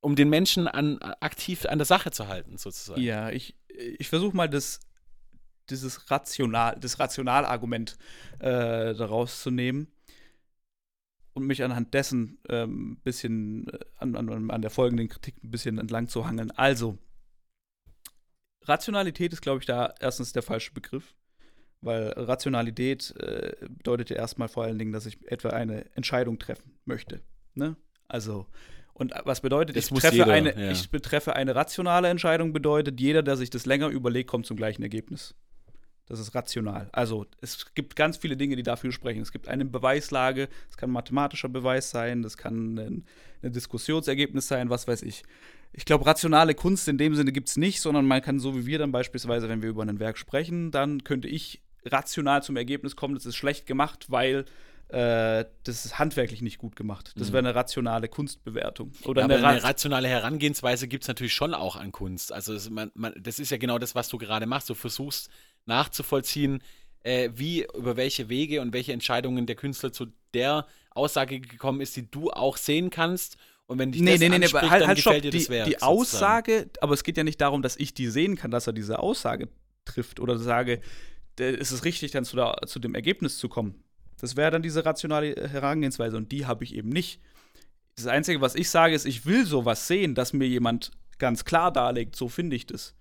um 0.00 0.16
den 0.16 0.28
Menschen 0.28 0.68
an, 0.68 0.98
aktiv 1.20 1.64
an 1.66 1.78
der 1.78 1.86
Sache 1.86 2.10
zu 2.10 2.28
halten, 2.28 2.58
sozusagen. 2.58 3.00
Ja, 3.00 3.30
ich, 3.30 3.56
ich 3.68 4.08
versuche 4.08 4.36
mal 4.36 4.48
das, 4.48 4.80
dieses 5.70 6.10
Rational, 6.10 6.76
das 6.78 6.98
Rationalargument 6.98 7.96
äh, 8.38 8.94
daraus 8.94 9.42
zu 9.42 9.50
nehmen 9.50 9.88
und 11.34 11.46
mich 11.46 11.62
anhand 11.62 11.94
dessen 11.94 12.38
ein 12.48 12.54
ähm, 12.54 12.96
bisschen 13.02 13.68
äh, 13.68 13.78
an, 13.98 14.16
an, 14.16 14.50
an 14.50 14.62
der 14.62 14.70
folgenden 14.70 15.08
Kritik 15.08 15.42
ein 15.42 15.50
bisschen 15.50 15.78
entlang 15.78 16.08
zu 16.08 16.26
hangeln. 16.26 16.50
Also, 16.52 16.98
Rationalität 18.62 19.32
ist, 19.32 19.42
glaube 19.42 19.60
ich, 19.60 19.66
da 19.66 19.94
erstens 20.00 20.32
der 20.32 20.42
falsche 20.42 20.72
Begriff, 20.72 21.14
weil 21.80 22.10
Rationalität 22.10 23.14
äh, 23.18 23.56
bedeutet 23.68 24.10
ja 24.10 24.16
erstmal 24.16 24.48
vor 24.48 24.64
allen 24.64 24.78
Dingen, 24.78 24.92
dass 24.92 25.06
ich 25.06 25.18
etwa 25.30 25.50
eine 25.50 25.94
Entscheidung 25.96 26.38
treffen 26.38 26.78
möchte. 26.84 27.20
Ne? 27.54 27.76
Also, 28.08 28.46
und 28.94 29.12
was 29.24 29.40
bedeutet, 29.40 29.76
Das 29.76 29.90
ich 29.90 29.98
treffe, 29.98 30.16
jeder, 30.16 30.32
eine, 30.32 30.58
ja. 30.58 30.70
ich 30.70 30.90
betreffe 30.90 31.34
eine 31.34 31.54
rationale 31.54 32.08
Entscheidung, 32.08 32.52
bedeutet, 32.52 33.00
jeder, 33.00 33.22
der 33.22 33.36
sich 33.36 33.50
das 33.50 33.66
länger 33.66 33.88
überlegt, 33.88 34.28
kommt 34.28 34.46
zum 34.46 34.56
gleichen 34.56 34.82
Ergebnis. 34.82 35.34
Das 36.12 36.20
ist 36.20 36.34
rational. 36.34 36.90
Also 36.92 37.24
es 37.40 37.74
gibt 37.74 37.96
ganz 37.96 38.18
viele 38.18 38.36
Dinge, 38.36 38.54
die 38.54 38.62
dafür 38.62 38.92
sprechen. 38.92 39.22
Es 39.22 39.32
gibt 39.32 39.48
eine 39.48 39.64
Beweislage, 39.64 40.50
es 40.68 40.76
kann 40.76 40.90
ein 40.90 40.92
mathematischer 40.92 41.48
Beweis 41.48 41.88
sein, 41.88 42.20
das 42.20 42.36
kann 42.36 42.74
ein, 42.76 43.04
ein 43.42 43.52
Diskussionsergebnis 43.54 44.46
sein, 44.46 44.68
was 44.68 44.86
weiß 44.86 45.04
ich. 45.04 45.22
Ich 45.72 45.86
glaube, 45.86 46.04
rationale 46.04 46.54
Kunst 46.54 46.86
in 46.86 46.98
dem 46.98 47.14
Sinne 47.14 47.32
gibt 47.32 47.48
es 47.48 47.56
nicht, 47.56 47.80
sondern 47.80 48.04
man 48.04 48.20
kann 48.20 48.40
so 48.40 48.54
wie 48.54 48.66
wir 48.66 48.78
dann 48.78 48.92
beispielsweise, 48.92 49.48
wenn 49.48 49.62
wir 49.62 49.70
über 49.70 49.84
ein 49.84 50.00
Werk 50.00 50.18
sprechen, 50.18 50.70
dann 50.70 51.02
könnte 51.02 51.28
ich 51.28 51.62
rational 51.86 52.42
zum 52.42 52.58
Ergebnis 52.58 52.94
kommen, 52.94 53.14
das 53.14 53.24
ist 53.24 53.36
schlecht 53.36 53.66
gemacht, 53.66 54.10
weil 54.10 54.44
äh, 54.92 55.46
das 55.64 55.86
ist 55.86 55.98
handwerklich 55.98 56.42
nicht 56.42 56.58
gut 56.58 56.76
gemacht. 56.76 57.14
Das 57.16 57.32
wäre 57.32 57.38
eine 57.38 57.54
rationale 57.54 58.08
Kunstbewertung. 58.08 58.92
Oder 59.04 59.22
Ja, 59.22 59.24
eine, 59.24 59.36
aber 59.36 59.44
Ra 59.44 59.48
eine 59.48 59.62
rationale 59.62 60.08
Herangehensweise 60.08 60.88
gibt 60.88 61.04
es 61.04 61.08
natürlich 61.08 61.32
schon 61.32 61.54
auch 61.54 61.76
an 61.76 61.90
Kunst. 61.90 62.30
Also 62.30 62.52
es, 62.52 62.68
man, 62.68 62.90
man, 62.94 63.14
das 63.18 63.38
ist 63.38 63.50
ja 63.50 63.56
genau 63.56 63.78
das, 63.78 63.94
was 63.94 64.10
du 64.10 64.18
gerade 64.18 64.44
machst. 64.44 64.68
Du 64.68 64.74
versuchst 64.74 65.30
nachzuvollziehen, 65.66 66.62
äh, 67.04 67.30
wie, 67.34 67.66
über 67.74 67.96
welche 67.96 68.28
Wege 68.28 68.60
und 68.60 68.72
welche 68.72 68.92
Entscheidungen 68.92 69.46
der 69.46 69.56
Künstler 69.56 69.92
zu 69.92 70.06
der 70.34 70.66
Aussage 70.90 71.40
gekommen 71.40 71.80
ist, 71.80 71.96
die 71.96 72.10
du 72.10 72.30
auch 72.30 72.56
sehen 72.56 72.90
kannst. 72.90 73.36
Und 73.66 73.78
wenn 73.78 73.92
dich 73.92 74.02
Nee, 74.02 74.12
das 74.12 74.20
nee, 74.20 74.28
nee, 74.28 74.38
nee, 74.38 74.46
halt, 74.46 74.82
dann 74.82 74.86
halt 74.88 74.98
stopp. 74.98 75.14
gefällt 75.14 75.24
dir 75.24 75.30
das 75.30 75.44
Die, 75.44 75.48
Werk. 75.50 75.66
die 75.66 75.72
sozusagen. 75.72 75.92
Aussage, 76.00 76.70
aber 76.80 76.94
es 76.94 77.04
geht 77.04 77.16
ja 77.16 77.24
nicht 77.24 77.40
darum, 77.40 77.62
dass 77.62 77.76
ich 77.76 77.94
die 77.94 78.08
sehen 78.08 78.36
kann, 78.36 78.50
dass 78.50 78.66
er 78.66 78.72
diese 78.72 78.98
Aussage 78.98 79.48
trifft 79.84 80.20
oder 80.20 80.38
sage, 80.38 80.80
ist 81.38 81.70
es 81.70 81.84
richtig, 81.84 82.10
dann 82.12 82.24
zu, 82.24 82.36
der, 82.36 82.56
zu 82.66 82.78
dem 82.78 82.94
Ergebnis 82.94 83.38
zu 83.38 83.48
kommen. 83.48 83.82
Das 84.20 84.36
wäre 84.36 84.50
dann 84.50 84.62
diese 84.62 84.84
rationale 84.84 85.34
Herangehensweise 85.48 86.16
und 86.16 86.30
die 86.30 86.46
habe 86.46 86.64
ich 86.64 86.74
eben 86.74 86.90
nicht. 86.90 87.20
Das 87.96 88.06
Einzige, 88.06 88.40
was 88.40 88.54
ich 88.54 88.70
sage, 88.70 88.94
ist, 88.94 89.04
ich 89.06 89.26
will 89.26 89.44
sowas 89.46 89.88
sehen, 89.88 90.14
dass 90.14 90.32
mir 90.32 90.46
jemand 90.46 90.92
ganz 91.18 91.44
klar 91.44 91.72
darlegt, 91.72 92.16
so 92.16 92.28
finde 92.28 92.56
ich 92.56 92.66
das. 92.66 92.94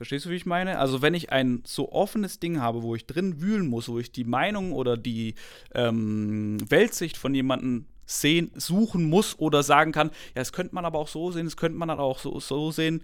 Verstehst 0.00 0.24
du, 0.24 0.30
wie 0.30 0.36
ich 0.36 0.46
meine? 0.46 0.78
Also, 0.78 1.02
wenn 1.02 1.12
ich 1.12 1.30
ein 1.30 1.62
so 1.66 1.92
offenes 1.92 2.40
Ding 2.40 2.58
habe, 2.58 2.82
wo 2.82 2.94
ich 2.94 3.04
drin 3.04 3.42
wühlen 3.42 3.66
muss, 3.68 3.86
wo 3.86 3.98
ich 3.98 4.10
die 4.10 4.24
Meinung 4.24 4.72
oder 4.72 4.96
die 4.96 5.34
ähm, 5.74 6.56
Weltsicht 6.70 7.18
von 7.18 7.34
jemandem 7.34 7.84
sehen, 8.06 8.50
suchen 8.54 9.04
muss 9.04 9.38
oder 9.38 9.62
sagen 9.62 9.92
kann, 9.92 10.08
ja, 10.28 10.36
das 10.36 10.54
könnte 10.54 10.74
man 10.74 10.86
aber 10.86 10.98
auch 10.98 11.08
so 11.08 11.30
sehen, 11.32 11.44
das 11.44 11.58
könnte 11.58 11.76
man 11.76 11.88
dann 11.88 11.98
auch 11.98 12.18
so, 12.18 12.40
so 12.40 12.70
sehen. 12.70 13.02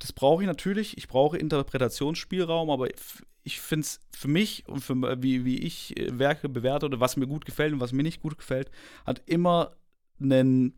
Das 0.00 0.12
brauche 0.12 0.42
ich 0.42 0.48
natürlich. 0.48 0.98
Ich 0.98 1.06
brauche 1.06 1.38
Interpretationsspielraum, 1.38 2.70
aber 2.70 2.88
ich 3.44 3.60
finde 3.60 3.84
es 3.84 4.00
für 4.10 4.26
mich 4.26 4.64
und 4.66 4.80
für 4.80 5.22
wie, 5.22 5.44
wie 5.44 5.58
ich 5.58 5.96
äh, 5.96 6.18
Werke 6.18 6.48
bewerte 6.48 6.86
oder 6.86 6.98
was 6.98 7.16
mir 7.16 7.28
gut 7.28 7.44
gefällt 7.44 7.72
und 7.72 7.78
was 7.78 7.92
mir 7.92 8.02
nicht 8.02 8.20
gut 8.20 8.36
gefällt, 8.36 8.68
hat 9.06 9.22
immer 9.26 9.76
einen 10.20 10.74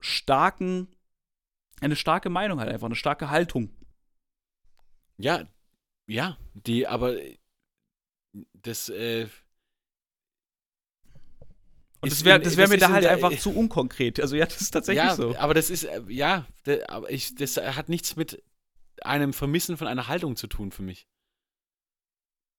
starken, 0.00 0.88
eine 1.80 1.96
starke 1.96 2.30
Meinung 2.30 2.60
halt 2.60 2.70
einfach, 2.70 2.86
eine 2.86 2.94
starke 2.96 3.30
Haltung. 3.30 3.70
Ja, 5.18 5.46
ja, 6.06 6.36
die, 6.54 6.86
aber 6.86 7.20
äh, 7.20 7.36
das, 8.54 8.88
äh, 8.88 9.28
Und 12.00 12.12
das 12.12 12.24
wäre 12.24 12.38
das 12.40 12.56
wär 12.56 12.64
das 12.64 12.70
mir 12.70 12.78
da 12.78 12.90
halt 12.90 13.04
der- 13.04 13.12
einfach 13.12 13.36
zu 13.38 13.50
unkonkret. 13.56 14.20
Also 14.20 14.36
ja, 14.36 14.44
das 14.46 14.60
ist 14.60 14.70
tatsächlich 14.70 15.04
ja, 15.04 15.14
so. 15.16 15.36
aber 15.36 15.54
das 15.54 15.70
ist, 15.70 15.84
äh, 15.84 16.02
ja, 16.08 16.46
da- 16.64 16.78
aber 16.88 17.10
ich, 17.10 17.34
das 17.34 17.56
hat 17.56 17.88
nichts 17.88 18.16
mit 18.16 18.42
einem 19.02 19.32
Vermissen 19.32 19.76
von 19.76 19.86
einer 19.86 20.08
Haltung 20.08 20.36
zu 20.36 20.46
tun 20.46 20.70
für 20.70 20.82
mich. 20.82 21.06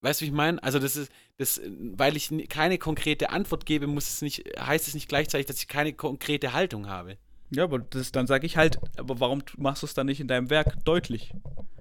Weißt 0.00 0.20
du, 0.20 0.24
wie 0.24 0.28
ich 0.28 0.34
meine? 0.34 0.62
Also 0.62 0.78
das 0.78 0.96
ist, 0.96 1.10
das, 1.38 1.58
äh, 1.58 1.70
weil 1.70 2.16
ich 2.16 2.30
keine 2.48 2.78
konkrete 2.78 3.30
Antwort 3.30 3.66
gebe, 3.66 3.86
muss 3.86 4.08
es 4.08 4.22
nicht, 4.22 4.44
heißt 4.58 4.88
es 4.88 4.94
nicht 4.94 5.08
gleichzeitig, 5.08 5.46
dass 5.46 5.58
ich 5.58 5.68
keine 5.68 5.92
konkrete 5.92 6.52
Haltung 6.52 6.88
habe. 6.88 7.18
Ja, 7.50 7.64
aber 7.64 7.78
das, 7.78 8.12
dann 8.12 8.26
sage 8.26 8.46
ich 8.46 8.56
halt, 8.56 8.78
aber 8.98 9.20
warum 9.20 9.42
machst 9.56 9.82
du 9.82 9.86
es 9.86 9.94
dann 9.94 10.06
nicht 10.06 10.20
in 10.20 10.28
deinem 10.28 10.50
Werk 10.50 10.84
deutlich? 10.84 11.32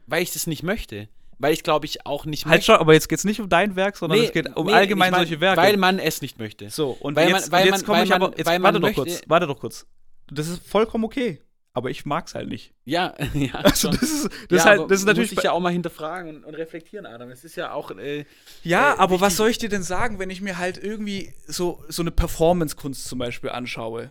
Weil 0.06 0.24
ich 0.24 0.32
das 0.32 0.48
nicht 0.48 0.64
möchte. 0.64 1.10
Weil 1.40 1.54
ich 1.54 1.62
glaube 1.64 1.86
ich 1.86 2.06
auch 2.06 2.26
nicht 2.26 2.46
Halt 2.46 2.64
schon, 2.64 2.78
aber 2.78 2.94
jetzt 2.94 3.10
geht 3.10 3.20
es 3.20 3.26
nicht 3.26 3.40
um 3.40 3.48
dein 3.50 3.76
Werk, 3.76 3.96
sondern 3.98 4.20
es 4.20 4.32
geht 4.32 4.56
um 4.56 4.66
nee, 4.68 4.74
allgemein 4.74 5.10
ich 5.10 5.12
mein, 5.12 5.20
solche 5.28 5.40
Werke. 5.42 5.62
Weil 5.62 5.78
man 5.78 6.00
es 6.00 6.22
nicht 6.22 6.40
möchte. 6.40 6.70
so, 6.70 6.92
und 7.00 7.16
weil 7.16 7.30
jetzt, 7.30 7.52
man- 7.52 7.60
weil 7.60 7.68
und 7.68 7.76
jetzt 7.76 7.86
komme 7.86 8.04
ich 8.04 8.14
aber, 8.14 8.34
jetzt 8.36 8.48
warte 8.48 8.80
doch 8.80 8.88
möchte- 8.88 9.02
kurz, 9.04 9.22
warte 9.28 9.46
doch 9.46 9.60
kurz. 9.60 9.86
Das 10.32 10.48
ist 10.48 10.66
vollkommen 10.68 11.04
okay, 11.04 11.40
aber 11.74 11.92
ich 11.92 12.06
mag's 12.08 12.34
halt 12.34 12.50
nicht. 12.50 12.74
Ja, 12.86 13.14
ja. 13.36 13.54
Also 13.64 13.92
das 13.92 14.02
ist, 14.02 14.24
das 14.26 14.32
ja, 14.50 14.58
ist 14.58 14.66
halt, 14.66 14.90
das 14.90 15.00
ist 15.00 15.06
natürlich 15.06 15.32
Muss 15.32 15.38
ich 15.40 15.44
ja 15.44 15.52
auch 15.52 15.60
mal 15.60 15.72
hinterfragen 15.72 16.38
und, 16.38 16.44
und 16.46 16.56
reflektieren, 16.56 17.06
Adam. 17.06 17.30
Es 17.30 17.44
ist 17.44 17.56
ja 17.56 17.72
auch. 17.72 17.92
Äh, 17.92 18.26
Ja, 18.64 18.94
äh, 18.94 18.98
aber 18.98 19.22
was 19.22 19.36
soll 19.38 19.50
ich 19.50 19.60
dir 19.60 19.70
denn 19.70 19.84
sagen, 19.84 20.18
wenn 20.18 20.32
ich 20.32 20.42
mir 20.42 20.58
halt 20.58 20.82
irgendwie 20.84 21.34
so, 21.46 21.84
so 21.88 22.02
eine 22.02 22.10
Performance-Kunst 22.12 23.06
zum 23.06 23.20
Beispiel 23.20 23.52
anschaue 23.52 24.10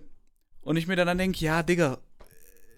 und 0.66 0.76
ich 0.76 0.86
mir 0.86 0.96
dann, 0.96 1.06
dann 1.06 1.18
denke, 1.18 1.44
ja, 1.44 1.62
Digga, 1.62 1.98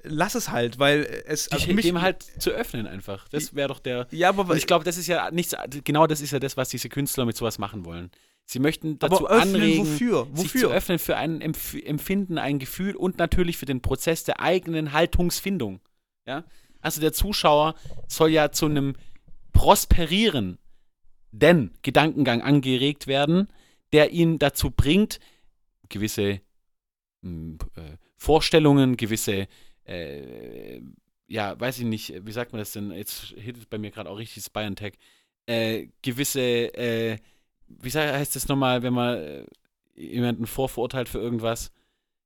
lass 0.03 0.35
es 0.35 0.51
halt, 0.51 0.79
weil 0.79 1.25
es 1.27 1.51
also 1.51 1.73
mich, 1.73 1.87
dem 1.87 2.01
halt 2.01 2.23
zu 2.23 2.51
öffnen 2.51 2.87
einfach. 2.87 3.29
Das 3.29 3.55
wäre 3.55 3.69
doch 3.69 3.81
der. 3.81 4.07
ja, 4.11 4.29
aber 4.29 4.57
ich 4.57 4.67
glaube, 4.67 4.85
das 4.85 4.97
ist 4.99 5.07
ja 5.07 5.31
nichts, 5.31 5.57
genau 5.85 6.07
das 6.07 6.21
ist 6.21 6.31
ja 6.31 6.39
das, 6.39 6.57
was 6.57 6.69
diese 6.69 6.89
Künstler 6.89 7.25
mit 7.25 7.37
sowas 7.37 7.59
machen 7.59 7.85
wollen. 7.85 8.11
Sie 8.45 8.61
möchten 8.61 8.99
dazu 8.99 9.27
aber 9.27 9.31
öffnen 9.37 9.57
anregen, 9.57 9.87
wofür? 9.87 10.27
sich 10.35 10.53
zu 10.53 10.57
Wofür? 10.59 10.71
öffnen 10.71 10.99
für 10.99 11.17
ein 11.17 11.41
Empf 11.41 11.75
Empfinden, 11.75 12.39
ein 12.39 12.59
Gefühl 12.59 12.97
und 12.97 13.19
natürlich 13.19 13.59
für 13.59 13.67
den 13.67 13.83
Prozess 13.83 14.25
der 14.25 14.41
eigenen 14.41 14.93
Haltungsfindung. 14.93 15.81
Ja? 16.27 16.45
Also 16.81 17.01
der 17.01 17.13
Zuschauer 17.13 17.75
soll 18.07 18.31
ja 18.31 18.51
zu 18.51 18.67
einem 18.67 18.97
Prosperieren, 19.53 20.59
denn 21.33 21.73
Gedankengang 21.83 22.43
angeregt 22.43 23.07
werden, 23.07 23.49
der 23.93 24.13
ihn 24.13 24.39
dazu 24.39 24.71
bringt, 24.71 25.21
gewisse 25.89 26.41
Vorstellungen, 28.17 28.97
gewisse 28.97 29.49
äh, 29.85 30.81
ja, 31.29 31.59
weiß 31.61 31.79
ich 31.79 31.85
nicht, 31.85 32.15
wie 32.27 32.33
sagt 32.33 32.53
man 32.53 32.59
das 32.59 32.73
denn? 32.73 32.91
Jetzt 32.91 33.35
hittet 33.37 33.69
bei 33.69 33.79
mir 33.79 33.91
gerade 33.91 34.09
auch 34.09 34.19
richtig 34.19 34.43
das 34.45 34.51
Bayern-Tag. 34.51 34.95
Äh, 35.47 35.89
gewisse, 36.03 36.41
äh, 36.41 37.19
wie 37.69 37.91
sag, 37.91 38.13
heißt 38.13 38.35
das 38.35 38.49
nochmal, 38.49 38.83
wenn 38.83 38.95
man 38.95 39.19
äh, 39.19 39.45
jemanden 39.95 40.47
vorverurteilt 40.47 41.09
für 41.09 41.19
irgendwas? 41.19 41.71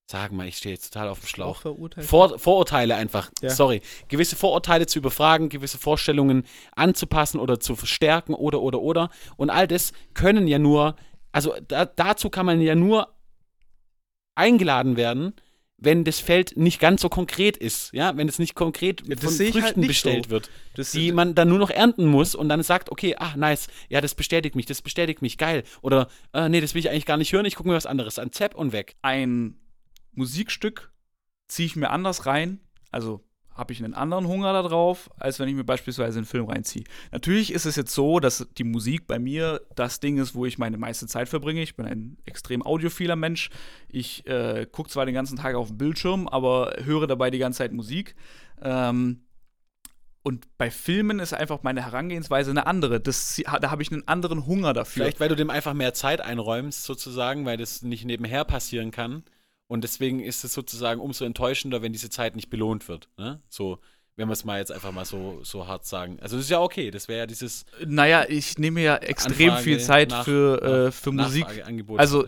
Sag 0.07 0.33
mal, 0.33 0.47
ich 0.47 0.59
stehe 0.59 0.75
jetzt 0.75 0.93
total 0.93 1.09
auf 1.09 1.21
dem 1.21 1.27
Schlauch. 1.27 1.63
Vor, 2.05 2.39
Vorurteile 2.39 2.95
einfach, 2.97 3.31
Ja. 3.41 3.51
sorry. 3.51 3.81
Gewisse 4.09 4.37
Vorurteile 4.37 4.87
zu 4.87 4.99
überfragen, 4.99 5.49
gewisse 5.49 5.79
Vorstellungen 5.79 6.45
anzupassen 6.77 7.41
oder 7.41 7.61
zu 7.61 7.77
verstärken 7.77 8.35
oder, 8.35 8.61
oder, 8.61 8.81
oder. 8.81 9.11
Und 9.37 9.51
all 9.51 9.67
das 9.67 9.93
können 10.15 10.47
ja 10.47 10.59
nur, 10.59 10.97
also 11.33 11.55
da, 11.67 11.87
dazu 11.87 12.31
kann 12.31 12.47
man 12.47 12.61
ja 12.61 12.75
nur 12.75 13.12
eingeladen 14.35 14.97
werden, 14.97 15.35
wenn 15.85 16.05
das 16.05 16.21
Feld 16.21 16.57
nicht 16.57 16.81
ganz 16.81 17.03
so 17.03 17.09
konkret 17.09 17.57
ist, 17.57 17.93
ja, 17.93 18.17
wenn 18.17 18.29
es 18.29 18.39
nicht 18.39 18.55
konkret 18.55 19.07
Ja, 19.07 19.17
von 19.17 19.33
ich 19.33 19.53
Früchten 19.53 19.63
halt 19.63 19.87
bestellt 19.89 20.25
so. 20.27 20.31
wird, 20.31 20.51
das, 20.75 20.93
die 20.93 21.11
man 21.11 21.35
dann 21.35 21.49
nur 21.49 21.59
noch 21.59 21.71
ernten 21.71 22.07
muss 22.07 22.35
und 22.35 22.49
dann 22.49 22.63
sagt, 22.63 22.91
okay, 22.91 23.17
ah, 23.19 23.35
nice, 23.37 23.67
ja, 23.89 24.01
das 24.01 24.15
bestätigt 24.15 24.55
mich, 24.55 24.67
das 24.67 24.81
bestätigt 24.81 25.23
mich, 25.23 25.39
geil. 25.39 25.65
Oder, 25.81 26.09
äh, 26.33 26.49
nee, 26.49 26.61
das 26.61 26.75
will 26.75 26.81
ich 26.81 26.91
eigentlich 26.91 27.07
gar 27.07 27.17
nicht 27.17 27.33
hören, 27.33 27.47
ich 27.47 27.57
gucke 27.57 27.69
mir 27.69 27.75
was 27.75 27.87
anderes 27.87 28.19
an, 28.19 28.31
zapp 28.33 28.55
und 28.55 28.73
weg. 28.73 28.95
ein 29.03 29.59
Musikstück 30.13 30.93
ziehe 31.49 31.67
ich 31.67 31.75
mir 31.75 31.91
anders 31.91 32.27
rein, 32.27 32.61
also 32.91 33.25
habe 33.55 33.73
ich 33.73 33.83
einen 33.83 33.95
anderen 33.95 34.27
Hunger 34.27 34.53
darauf, 34.53 35.11
als 35.19 35.39
wenn 35.39 35.49
ich 35.49 35.55
mir 35.55 35.65
beispielsweise 35.65 36.19
einen 36.19 36.27
Film 36.27 36.47
reinziehe. 36.47 36.85
Natürlich 37.11 37.53
ist 37.53 37.67
es 37.67 37.77
jetzt 37.77 37.93
so, 37.95 38.21
dass 38.21 38.47
die 38.57 38.65
Musik 38.65 39.07
bei 39.07 39.19
mir 39.19 39.61
das 39.75 40.01
Ding 40.01 40.19
ist, 40.19 40.35
wo 40.35 40.47
ich 40.47 40.59
meine 40.59 40.79
meiste 40.79 41.07
Zeit 41.07 41.29
verbringe. 41.29 41.63
Ich 41.63 41.77
bin 41.77 41.87
ein 41.87 42.17
extrem 42.25 42.63
audiophiler 42.63 43.17
Mensch. 43.17 43.51
Ich 43.89 44.27
äh, 44.27 44.67
gucke 44.71 44.91
zwar 44.91 45.07
den 45.07 45.15
ganzen 45.15 45.37
Tag 45.37 45.55
auf 45.55 45.69
den 45.69 45.79
Bildschirm, 45.79 46.29
aber 46.29 46.75
höre 46.83 47.07
dabei 47.07 47.31
die 47.31 47.39
ganze 47.39 47.59
Zeit 47.59 47.73
Musik. 47.73 48.15
Ähm, 48.63 49.21
und 50.23 50.57
bei 50.57 50.71
Filmen 50.71 51.19
ist 51.19 51.35
einfach 51.35 51.63
meine 51.63 51.85
Herangehensweise 51.85 52.53
eine 52.53 52.67
andere. 52.67 53.01
Das, 53.01 53.43
da 53.61 53.71
habe 53.71 53.83
ich 53.83 53.91
einen 53.91 54.07
anderen 54.07 54.47
Hunger 54.47 54.73
dafür. 54.73 55.03
Vielleicht, 55.05 55.21
weil 55.21 55.29
du 55.29 55.35
dem 55.35 55.51
einfach 55.51 55.75
mehr 55.75 55.95
Zeit 55.95 56.21
einräumst, 56.21 56.85
sozusagen, 56.85 57.45
weil 57.45 57.57
das 57.57 57.83
nicht 57.83 58.05
nebenher 58.05 58.45
passieren 58.45 58.93
kann. 58.93 59.25
Und 59.73 59.85
deswegen 59.85 60.21
ist 60.21 60.45
es 60.45 60.53
sozusagen 60.53 61.01
umso 61.01 61.25
enttäuschender, 61.25 61.81
wenn 61.83 61.93
diese 61.93 62.11
Zeit 62.11 62.37
nicht 62.37 62.51
belohnt 62.51 62.89
wird. 62.89 63.09
Ne? 63.17 63.41
So, 63.49 63.79
wenn 64.17 64.29
wir 64.29 64.35
es 64.35 64.45
mal 64.45 64.59
jetzt 64.59 64.71
einfach 64.71 64.93
mal 64.93 65.07
so, 65.07 65.41
so 65.43 65.67
hart 65.67 65.87
sagen. 65.87 66.19
Also 66.21 66.37
das 66.37 66.45
ist 66.45 66.51
ja 66.51 66.61
okay, 66.61 66.91
das 66.91 67.09
wäre 67.09 67.21
ja 67.21 67.27
dieses 67.27 67.65
Naja, 67.87 68.27
ich 68.29 68.59
nehme 68.59 68.83
ja 68.83 68.97
extrem 68.97 69.49
Anfrage 69.51 69.65
viel 69.65 69.81
Zeit 69.81 70.11
nach- 70.11 70.25
für, 70.27 70.63
äh, 70.89 70.93
für 70.93 71.13
Musik. 71.13 71.47
Also- 71.99 72.27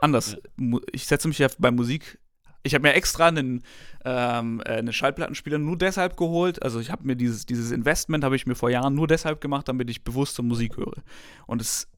Anders. 0.00 0.36
Mu- 0.56 0.80
Ich 0.92 1.06
setze 1.06 1.28
mich 1.28 1.38
ja 1.38 1.48
bei 1.58 1.70
Musik. 1.70 2.18
Ich 2.62 2.72
habe 2.74 2.82
mir 2.82 2.94
extra 2.94 3.28
einen, 3.28 3.62
ähm, 4.06 4.62
äh, 4.64 4.70
einen 4.78 4.92
Schallplattenspieler 4.94 5.58
nur 5.58 5.76
deshalb 5.76 6.16
geholt. 6.16 6.62
Also 6.62 6.80
ich 6.80 6.90
habe 6.90 7.06
mir 7.06 7.16
dieses, 7.16 7.44
dieses 7.44 7.70
Investment 7.72 8.24
habe 8.24 8.36
ich 8.36 8.46
mir 8.46 8.54
vor 8.54 8.70
Jahren 8.70 8.94
nur 8.94 9.06
deshalb 9.06 9.40
gemacht, 9.42 9.68
damit 9.68 9.90
ich 9.90 10.02
bewusster 10.04 10.42
Musik 10.42 10.78
höre. 10.78 11.02
Und 11.46 11.60
es 11.60 11.88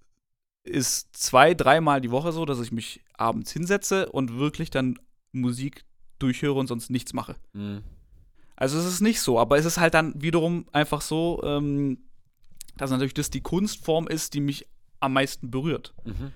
ist 0.65 1.17
zwei, 1.17 1.55
dreimal 1.55 2.01
die 2.01 2.11
Woche 2.11 2.33
so, 2.33 2.45
dass 2.45 2.61
ich 2.61 2.73
mich 2.73 3.01
abends 3.15 3.53
hinsetze 3.53 4.11
und 4.11 4.39
wirklich 4.39 4.71
dann 4.71 4.99
Musik 5.33 5.85
durchhöre 6.19 6.59
und 6.59 6.67
sonst 6.67 6.91
nichts 6.91 7.13
mache. 7.13 7.37
Mhm. 7.53 7.83
Also 8.57 8.79
es 8.79 8.87
ist 8.87 9.01
nicht 9.01 9.21
so, 9.21 9.41
aber 9.41 9.59
es 9.59 9.65
ist 9.65 9.79
halt 9.79 9.95
dann 9.95 10.21
wiederum 10.21 10.67
einfach 10.73 11.01
so, 11.01 11.43
ähm, 11.45 11.99
dass 12.77 12.91
natürlich 12.91 13.15
das 13.15 13.31
die 13.31 13.41
Kunstform 13.41 14.07
ist, 14.07 14.35
die 14.35 14.41
mich 14.41 14.69
am 15.01 15.15
meisten 15.15 15.51
berührt. 15.51 15.95
Mhm. 16.05 16.33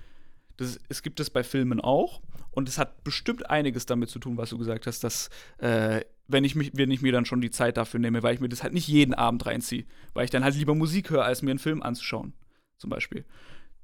Das, 0.57 0.79
es 0.89 1.03
gibt 1.03 1.19
es 1.19 1.29
bei 1.29 1.43
Filmen 1.43 1.79
auch 1.79 2.21
und 2.51 2.67
es 2.67 2.77
hat 2.77 3.03
bestimmt 3.03 3.49
einiges 3.49 3.85
damit 3.85 4.09
zu 4.09 4.19
tun, 4.19 4.37
was 4.37 4.49
du 4.49 4.57
gesagt 4.57 4.87
hast, 4.87 5.03
dass 5.03 5.29
äh, 5.59 6.01
wenn 6.27 6.43
ich, 6.43 6.55
mich, 6.55 6.71
wenn 6.73 6.91
ich 6.91 7.01
mir 7.01 7.11
dann 7.11 7.25
schon 7.25 7.41
die 7.41 7.51
Zeit 7.51 7.77
dafür 7.77 7.99
nehme, 7.99 8.23
weil 8.23 8.33
ich 8.33 8.41
mir 8.41 8.49
das 8.49 8.63
halt 8.63 8.73
nicht 8.73 8.87
jeden 8.87 9.13
Abend 9.13 9.45
reinziehe. 9.45 9.85
Weil 10.13 10.25
ich 10.25 10.31
dann 10.31 10.43
halt 10.43 10.55
lieber 10.55 10.75
Musik 10.75 11.09
höre, 11.09 11.23
als 11.23 11.41
mir 11.41 11.51
einen 11.51 11.59
Film 11.59 11.81
anzuschauen, 11.81 12.33
zum 12.77 12.89
Beispiel. 12.89 13.25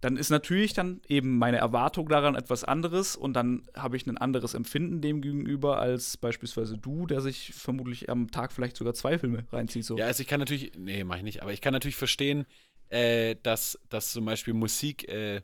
Dann 0.04 0.18
ist 0.18 0.30
natürlich 0.30 0.74
dann 0.74 1.00
eben 1.08 1.38
meine 1.38 1.60
Erwartung 1.60 2.10
daran 2.10 2.36
etwas 2.36 2.66
anderes 2.66 3.16
und 3.16 3.34
dann 3.36 3.64
habe 3.74 3.96
ich 3.96 4.06
ein 4.06 4.18
anderes 4.18 4.54
Empfinden 4.54 5.00
dem 5.00 5.22
gegenüber 5.22 5.80
als 5.80 6.18
beispielsweise 6.18 6.78
du, 6.78 7.08
der 7.08 7.22
sich 7.22 7.54
vermutlich 7.54 8.10
am 8.10 8.30
Tag 8.30 8.52
vielleicht 8.52 8.76
sogar 8.76 8.94
zwei 8.96 9.18
Filme 9.18 9.46
reinzieht. 9.54 9.86
So. 9.86 9.98
Ja, 9.98 10.08
also 10.08 10.20
ich 10.20 10.28
kann 10.28 10.42
natürlich, 10.42 10.74
nee, 10.78 11.06
mach 11.06 11.16
ich 11.16 11.24
nicht, 11.24 11.42
aber 11.42 11.54
ich 11.54 11.62
kann 11.62 11.72
natürlich 11.72 11.96
verstehen, 11.96 12.46
äh, 12.90 13.38
dass, 13.44 13.80
dass 13.88 14.12
zum 14.12 14.26
Beispiel 14.26 14.54
Musik 14.54 15.08
äh, 15.08 15.42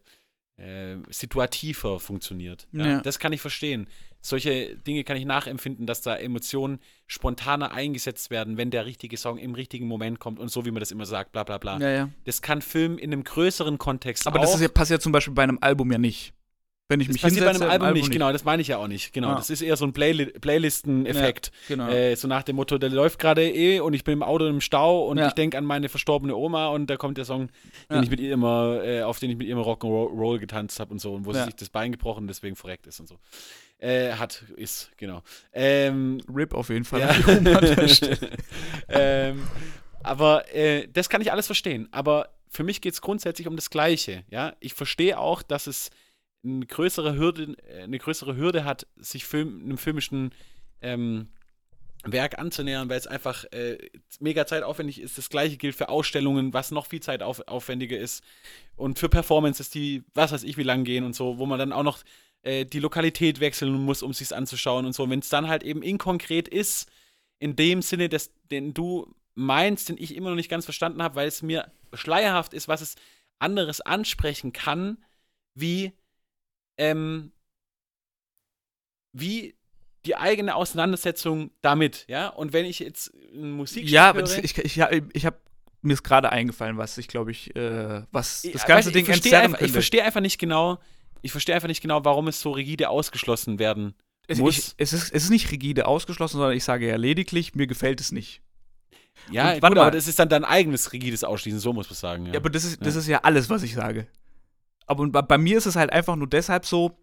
äh, 0.60 0.98
situativer 1.10 2.00
funktioniert. 2.00 2.68
Ja? 2.72 2.88
Ja. 2.88 3.02
Das 3.02 3.20
kann 3.20 3.34
ich 3.34 3.42
verstehen. 3.42 3.88
Solche 4.22 4.76
Dinge 4.76 5.06
kann 5.06 5.16
ich 5.16 5.24
nachempfinden, 5.24 5.86
dass 5.86 6.02
da 6.02 6.18
Emotionen 6.18 6.80
spontaner 7.08 7.72
eingesetzt 7.72 8.30
werden, 8.30 8.58
wenn 8.58 8.70
der 8.70 8.86
richtige 8.86 9.16
Song 9.16 9.38
im 9.38 9.54
richtigen 9.56 9.88
Moment 9.88 10.20
kommt 10.20 10.40
und 10.40 10.50
so, 10.52 10.66
wie 10.66 10.72
man 10.72 10.82
das 10.82 10.92
immer 10.92 11.06
sagt, 11.06 11.32
bla 11.32 11.46
bla 11.46 11.58
bla. 11.58 11.80
ja, 11.80 11.90
ja. 11.90 12.10
Das 12.26 12.42
kann 12.42 12.62
Film 12.62 12.98
in 12.98 13.14
einem 13.14 13.24
größeren 13.24 13.78
Kontext 13.78 14.28
Aber 14.28 14.40
auch. 14.40 14.44
das 14.44 14.56
ist 14.56 14.62
ja, 14.62 14.68
passiert 14.68 15.02
zum 15.02 15.14
Beispiel 15.14 15.34
bei 15.34 15.44
einem 15.44 15.60
Album 15.62 15.92
ja 15.92 15.98
nicht. 15.98 16.34
Wenn 16.92 17.02
ich 17.02 17.08
das 17.08 17.14
mich 17.14 17.22
passiert 17.22 17.46
bei 17.46 17.52
hinsetze, 17.52 17.70
einem 17.70 17.82
im 17.82 17.86
Album, 17.88 18.02
nicht, 18.02 18.12
genau, 18.12 18.32
das 18.32 18.44
meine 18.44 18.64
ich 18.64 18.68
ja 18.70 18.78
auch 18.78 18.88
nicht. 18.88 19.14
Genau, 19.14 19.30
Ah. 19.30 19.36
das 19.36 19.52
ist 19.52 19.62
eher 19.62 19.78
so 19.78 19.86
ein 19.86 19.94
Playli 19.94 20.26
Playlisten-Effekt. 20.26 21.52
Genau. 21.68 21.88
Äh, 21.88 22.16
so 22.16 22.28
nach 22.28 22.42
dem 22.42 22.56
Motto, 22.56 22.80
der 22.80 22.90
läuft 22.90 23.20
gerade 23.20 23.48
eh 23.48 23.80
und 23.80 23.94
ich 23.94 24.04
bin 24.04 24.14
im 24.14 24.24
Auto 24.24 24.48
im 24.48 24.60
Stau 24.60 25.06
und 25.06 25.20
Ja. 25.20 25.28
ich 25.28 25.34
denke 25.34 25.56
an 25.60 25.66
meine 25.66 25.88
verstorbene 25.88 26.36
Oma 26.36 26.70
und 26.70 26.88
da 26.90 26.98
kommt 26.98 27.20
der 27.20 27.26
Song, 27.26 27.50
den 27.92 27.98
Ja. 27.98 28.02
ich 28.02 28.10
mit 28.10 28.20
ihr 28.20 28.34
immer, 28.34 28.84
äh, 28.84 29.04
auf 29.04 29.20
den 29.20 29.30
ich 29.30 29.38
mit 29.38 29.46
ihr 29.48 29.54
immer 29.54 29.62
Rock'n'Roll 29.68 30.40
getanzt 30.40 30.80
habe 30.80 30.92
und 30.92 31.00
so 31.00 31.14
und 31.14 31.26
wo 31.26 31.32
Ja. 31.32 31.42
sie 31.42 31.46
sich 31.46 31.56
das 31.58 31.70
Bein 31.70 31.92
gebrochen 31.92 32.22
und 32.22 32.28
deswegen 32.28 32.56
verreckt 32.56 32.88
ist 32.88 33.00
und 33.00 33.08
so. 33.08 33.20
Äh, 33.78 34.14
hat, 34.14 34.44
ist, 34.58 34.92
genau. 34.98 35.22
Ähm, 35.54 36.20
RIP 36.28 36.56
auf 36.56 36.70
jeden 36.70 36.86
Fall. 36.86 37.02
ja. 37.02 37.10
ähm, 38.90 39.48
aber 40.04 40.54
äh, 40.56 40.88
das 40.92 41.08
kann 41.10 41.22
ich 41.22 41.32
alles 41.32 41.46
verstehen. 41.46 41.88
Aber 41.92 42.30
für 42.50 42.64
mich 42.64 42.82
geht 42.82 42.94
es 42.94 43.02
grundsätzlich 43.02 43.48
um 43.48 43.56
das 43.56 43.70
Gleiche. 43.70 44.24
Ja? 44.32 44.54
Ich 44.60 44.74
verstehe 44.74 45.20
auch, 45.20 45.42
dass 45.44 45.68
es 45.68 45.92
eine 46.44 46.66
größere 46.66 47.16
Hürde, 47.16 47.56
äh, 47.68 47.84
eine 47.84 47.98
größere 47.98 48.36
Hürde 48.36 48.64
hat, 48.64 48.88
sich 48.98 49.26
Film, 49.26 49.62
einem 49.64 49.78
filmischen 49.78 50.34
ähm, 50.82 51.28
Werk 52.04 52.40
anzunähern, 52.40 52.90
weil 52.90 52.98
es 52.98 53.08
einfach 53.08 53.44
äh, 53.52 53.78
mega 54.20 54.46
zeitaufwendig 54.46 55.02
ist. 55.02 55.18
Das 55.18 55.30
gleiche 55.30 55.58
gilt 55.58 55.76
für 55.76 55.90
Ausstellungen, 55.90 56.54
was 56.54 56.72
noch 56.72 56.86
viel 56.86 57.02
zeitaufwendiger 57.02 57.98
ist. 57.98 58.24
Und 58.78 59.00
für 59.00 59.10
Performances, 59.10 59.70
die, 59.70 60.04
was 60.14 60.32
weiß 60.32 60.44
ich, 60.44 60.58
wie 60.58 60.64
lang 60.64 60.86
gehen 60.86 61.04
und 61.04 61.14
so, 61.14 61.38
wo 61.40 61.46
man 61.46 61.60
dann 61.60 61.74
auch 61.74 61.84
noch 61.84 62.00
äh, 62.44 62.66
die 62.66 62.80
Lokalität 62.80 63.42
wechseln 63.42 63.74
muss, 63.74 64.02
um 64.02 64.14
sich 64.14 64.34
anzuschauen 64.34 64.86
und 64.86 64.94
so. 64.94 65.10
Wenn 65.10 65.20
es 65.20 65.30
dann 65.30 65.50
halt 65.50 65.64
eben 65.64 65.82
inkonkret 65.82 66.48
ist, 66.48 66.90
in 67.40 67.56
dem 67.56 67.82
Sinne, 67.82 68.08
des, 68.08 68.32
den 68.50 68.74
du 68.74 69.14
meinst, 69.36 69.90
den 69.90 69.98
ich 69.98 70.16
immer 70.16 70.30
noch 70.30 70.36
nicht 70.36 70.50
ganz 70.50 70.66
verstanden 70.66 71.04
habe, 71.04 71.16
weil 71.16 71.28
es 71.28 71.42
mir 71.42 71.72
schleierhaft 71.94 72.54
ist, 72.54 72.68
was 72.68 72.82
es 72.82 72.96
anderes 73.40 73.82
ansprechen 73.82 74.54
kann, 74.54 74.98
wie, 75.54 75.94
ähm, 76.80 77.32
wie 79.14 79.56
die 80.06 80.16
eigene 80.16 80.56
Auseinandersetzung 80.56 81.52
damit, 81.62 82.06
ja. 82.08 82.30
Und 82.30 82.54
wenn 82.54 82.66
ich 82.66 82.80
jetzt 82.80 83.14
ein 83.34 83.52
Musikstück 83.52 83.92
ja, 83.92 84.10
aber 84.10 84.22
das, 84.22 84.38
ich, 84.38 84.58
ich, 84.58 84.78
ich 85.14 85.26
habe 85.26 85.38
mir 85.82 85.94
ist 85.94 86.04
gerade 86.04 86.32
eingefallen, 86.32 86.78
was 86.78 86.98
ich 86.98 87.08
glaube 87.08 87.32
ich, 87.32 87.56
äh, 87.56 88.04
was 88.12 88.44
Ich- 88.44 88.54
das 88.54 88.66
ganze 88.66 88.90
ich, 88.90 88.94
Ding 88.94 89.02
ich 89.04 89.08
verstehe 89.08 89.40
einfach, 89.40 89.62
ich 89.62 89.72
verstehe 89.72 90.04
einfach 90.04 90.22
nicht 90.22 90.38
genau, 90.38 90.80
ich 91.22 91.32
verstehe 91.32 91.56
einfach 91.56 91.68
nicht 91.68 91.82
genau, 91.82 92.04
warum 92.06 92.28
es 92.28 92.40
so 92.42 92.52
rigide 92.52 92.90
ausgeschlossen 92.90 93.60
werden 93.60 93.94
es, 94.28 94.38
muss. 94.40 94.58
ich, 94.58 94.74
es, 94.78 94.94
ist, 94.94 95.12
es 95.12 95.24
ist 95.24 95.30
nicht 95.30 95.52
rigide 95.52 95.86
ausgeschlossen, 95.88 96.38
sondern 96.38 96.56
ich 96.56 96.64
sage 96.64 96.88
ja 96.88 96.96
lediglich, 96.98 97.56
mir 97.56 97.66
gefällt 97.68 98.00
es 98.02 98.12
nicht. 98.12 98.42
ja, 99.32 99.48
und 99.48 99.54
gut, 99.56 99.62
warte 99.64 99.76
mal. 99.76 99.82
aber 99.84 99.92
das 99.92 100.08
ist 100.08 100.20
dann 100.20 100.30
dein 100.30 100.46
eigenes 100.46 100.94
rigides 100.94 101.24
Ausschließen, 101.24 101.60
so 101.60 101.74
muss 101.74 101.90
man 101.90 101.96
sagen. 101.96 102.26
Ja, 102.28 102.34
Ja, 102.34 102.40
aber 102.40 102.50
das 102.50 102.64
ist, 102.64 102.80
das 102.86 102.94
Ja. 102.96 103.00
ist 103.02 103.08
ja 103.08 103.20
alles, 103.24 103.50
was 103.50 103.64
ich 103.64 103.74
sage. 103.74 104.08
Aber 104.90 105.08
bei, 105.08 105.38
mir 105.38 105.58
ist 105.58 105.68
es 105.68 105.76
halt 105.76 105.94
einfach 105.94 106.16
nur 106.16 106.28
deshalb 106.28 106.66
so, 106.66 106.98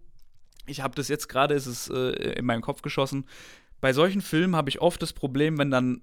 ich 0.66 0.80
habe 0.80 0.96
das 0.96 1.06
jetzt 1.06 1.28
gerade, 1.28 1.54
ist 1.54 1.66
es 1.66 1.88
äh, 1.88 2.32
in 2.38 2.44
meinen 2.44 2.62
Kopf 2.62 2.82
geschossen. 2.82 3.26
Bei 3.80 3.92
solchen 3.92 4.22
Filmen 4.22 4.56
habe 4.56 4.68
ich 4.68 4.80
oft 4.80 5.00
das 5.00 5.12
Problem, 5.12 5.56
wenn 5.58 5.70
dann 5.70 6.02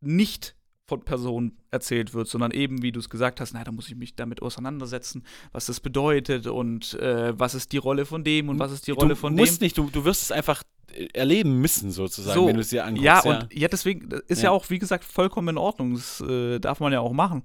nicht 0.00 0.54
von 0.86 1.02
Personen 1.02 1.56
erzählt 1.70 2.12
wird, 2.12 2.28
sondern 2.28 2.50
eben, 2.50 2.82
wie 2.82 2.92
du 2.92 3.00
es 3.00 3.08
gesagt 3.08 3.40
hast, 3.40 3.54
na, 3.54 3.64
da 3.64 3.72
muss 3.72 3.88
ich 3.88 3.94
mich 3.94 4.16
damit 4.16 4.42
auseinandersetzen, 4.42 5.24
was 5.52 5.64
das 5.64 5.80
bedeutet 5.80 6.46
und 6.46 6.92
äh, 7.00 7.38
was 7.38 7.54
ist 7.54 7.72
die 7.72 7.78
Rolle 7.78 8.04
von 8.04 8.24
dem 8.24 8.50
und 8.50 8.58
was 8.58 8.72
ist 8.72 8.86
die 8.86 8.90
Rolle 8.90 9.10
du 9.10 9.16
von 9.16 9.34
musst 9.34 9.60
dem. 9.60 9.64
nicht, 9.64 9.78
du, 9.78 9.88
du 9.88 10.04
wirst 10.04 10.22
es 10.24 10.32
einfach 10.32 10.62
äh, 10.92 11.06
erleben 11.14 11.60
müssen, 11.62 11.90
sozusagen, 11.90 12.38
So, 12.38 12.46
wenn 12.48 12.56
du 12.56 12.60
es 12.60 12.68
dir 12.68 12.84
anguckst. 12.84 13.04
Ja, 13.04 13.20
und 13.20 13.54
ja, 13.54 13.68
deswegen 13.68 14.10
das 14.10 14.20
ist 14.26 14.42
ja. 14.42 14.50
Ja. 14.50 14.50
auch, 14.50 14.68
wie 14.68 14.78
gesagt, 14.78 15.04
vollkommen 15.04 15.48
in 15.48 15.58
Ordnung. 15.58 15.94
Das 15.94 16.20
äh, 16.20 16.58
darf 16.58 16.80
man 16.80 16.92
ja 16.92 17.00
auch 17.00 17.12
machen. 17.12 17.44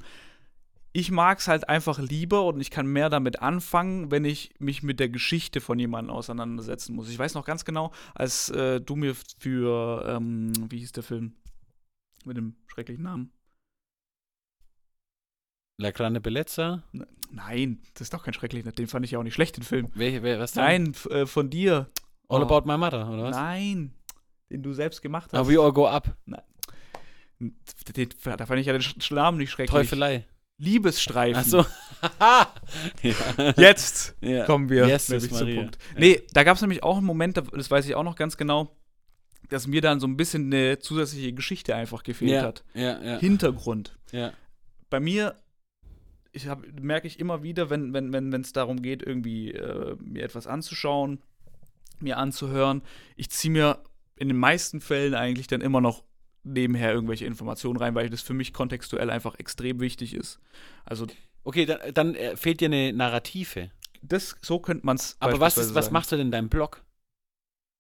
Ich 0.94 1.12
mag 1.12 1.38
es 1.40 1.48
halt 1.48 1.70
einfach 1.70 2.00
lieber 2.00 2.46
und 2.46 2.60
ich 2.60 2.72
kann 2.72 2.88
mehr 2.88 3.10
damit 3.10 3.42
anfangen, 3.42 4.10
wenn 4.10 4.26
ich 4.26 4.52
mich 4.60 4.82
mit 4.82 5.00
der 5.00 5.10
Geschichte 5.10 5.62
von 5.62 5.78
jemandem 5.78 6.16
auseinandersetzen 6.16 6.96
muss. 6.96 7.10
Ich 7.10 7.20
weiß 7.20 7.36
noch 7.36 7.46
ganz 7.46 7.66
genau, 7.66 7.92
als 8.16 8.50
äh, 8.50 8.82
du 8.82 8.96
mir 8.96 9.14
für, 9.38 10.04
ähm, 10.08 10.52
wie 10.72 10.80
hieß 10.80 10.94
der 10.94 11.04
Film? 11.04 11.36
Mit 12.26 12.38
dem 12.38 12.56
schrecklichen 12.68 13.04
Namen. 13.04 13.32
La 15.80 15.92
Grande 15.92 16.20
Bellezza? 16.20 16.84
Nein, 17.30 17.80
das 17.94 18.02
ist 18.04 18.14
doch 18.14 18.24
kein 18.24 18.34
schrecklicher, 18.34 18.72
den 18.72 18.88
fand 18.88 19.06
ich 19.06 19.12
ja 19.12 19.20
auch 19.20 19.24
nicht 19.24 19.36
schlecht, 19.36 19.58
den 19.58 19.64
Film. 19.64 19.92
Welche, 19.94 20.24
wer, 20.24 20.40
was 20.40 20.54
denn? 20.54 20.64
Nein, 20.64 20.94
äh, 21.12 21.26
von 21.28 21.50
dir. 21.52 21.92
All 22.30 22.42
Oh. 22.42 22.46
About 22.46 22.68
My 22.68 22.78
Mother, 22.78 23.08
oder 23.10 23.24
was? 23.24 23.36
Nein, 23.36 23.94
den 24.50 24.64
du 24.64 24.74
selbst 24.74 25.02
gemacht 25.04 25.30
Ah, 25.34 25.40
hast. 25.40 25.48
We 25.50 25.60
All 25.60 25.72
Go 25.72 25.88
Up. 25.88 26.18
Den, 27.96 28.10
da 28.24 28.46
fand 28.48 28.60
ich 28.60 28.66
ja 28.66 28.74
den 28.74 28.82
Sch- 28.82 29.14
Namen 29.14 29.38
nicht 29.38 29.52
schrecklich. 29.52 29.70
Teufelei. 29.72 30.26
Liebesstreifen. 30.58 31.40
Achso. 31.40 31.66
ja. 33.02 33.54
Jetzt 33.58 34.16
ja. 34.22 34.46
kommen 34.46 34.70
wir 34.70 34.88
Jesus 34.88 35.10
nämlich 35.10 35.34
zum. 35.34 35.56
Punkt. 35.56 35.78
Nee, 35.98 36.22
da 36.34 36.44
gab 36.44 36.56
es 36.56 36.62
nämlich 36.62 36.84
auch 36.84 36.98
einen 36.98 37.06
Moment, 37.06 37.38
da- 37.38 37.42
das 37.42 37.70
weiß 37.70 37.86
ich 37.88 37.96
auch 37.96 38.04
noch 38.04 38.16
ganz 38.16 38.38
genau, 38.38 38.76
dass 39.50 39.68
mir 39.68 39.82
dann 39.82 40.00
so 40.00 40.08
ein 40.08 40.18
bisschen 40.18 40.46
eine 40.54 40.80
zusätzliche 40.80 41.34
Geschichte 41.34 41.76
einfach 41.76 42.04
gefehlt 42.04 42.32
Ja, 42.32 42.42
hat. 42.44 42.64
ja, 42.74 43.02
ja. 43.02 43.20
Hintergrund. 43.20 43.98
ja. 44.12 44.34
Bei 44.90 45.00
mir, 45.02 45.36
ich 46.32 46.48
hab, 46.48 46.66
merke 46.80 47.08
ich 47.08 47.20
immer 47.20 47.44
wieder, 47.44 47.70
wenn 47.70 47.88
es 47.90 47.94
wenn, 47.94 48.32
wenn, 48.32 48.44
darum 48.54 48.82
geht, 48.82 49.04
irgendwie 49.04 49.52
äh, 49.52 49.96
mir 50.00 50.24
etwas 50.24 50.48
anzuschauen, 50.48 51.20
mir 52.00 52.18
anzuhören, 52.18 52.82
ich 53.18 53.30
ziehe 53.30 53.52
mir 53.52 53.84
in 54.16 54.30
den 54.30 54.38
meisten 54.38 54.80
Fällen 54.82 55.14
eigentlich 55.14 55.48
dann 55.48 55.62
immer 55.62 55.82
noch 55.82 56.04
nebenher 56.48 56.94
irgendwelche 56.94 57.26
Informationen 57.26 57.78
rein, 57.78 57.96
weil 57.96 58.10
das 58.10 58.22
für 58.22 58.34
mich 58.34 58.54
kontextuell 58.54 59.10
einfach 59.10 59.36
extrem 59.36 59.80
wichtig 59.80 60.14
ist. 60.14 60.40
Also 60.86 61.06
Okay, 61.44 61.66
dann, 61.66 61.80
dann 61.94 62.16
äh, 62.16 62.36
fehlt 62.36 62.60
dir 62.60 62.66
eine 62.66 62.92
Narrative. 62.92 63.72
das, 64.02 64.36
so 64.42 64.60
könnte 64.60 64.86
man 64.86 64.98
es 64.98 65.16
Aber 65.20 65.40
was, 65.40 65.58
ist, 65.58 65.76
was 65.76 65.92
machst 65.92 66.12
du 66.12 66.18
denn 66.18 66.28
in 66.28 66.32
deinem 66.32 66.50
Blog? 66.50 66.84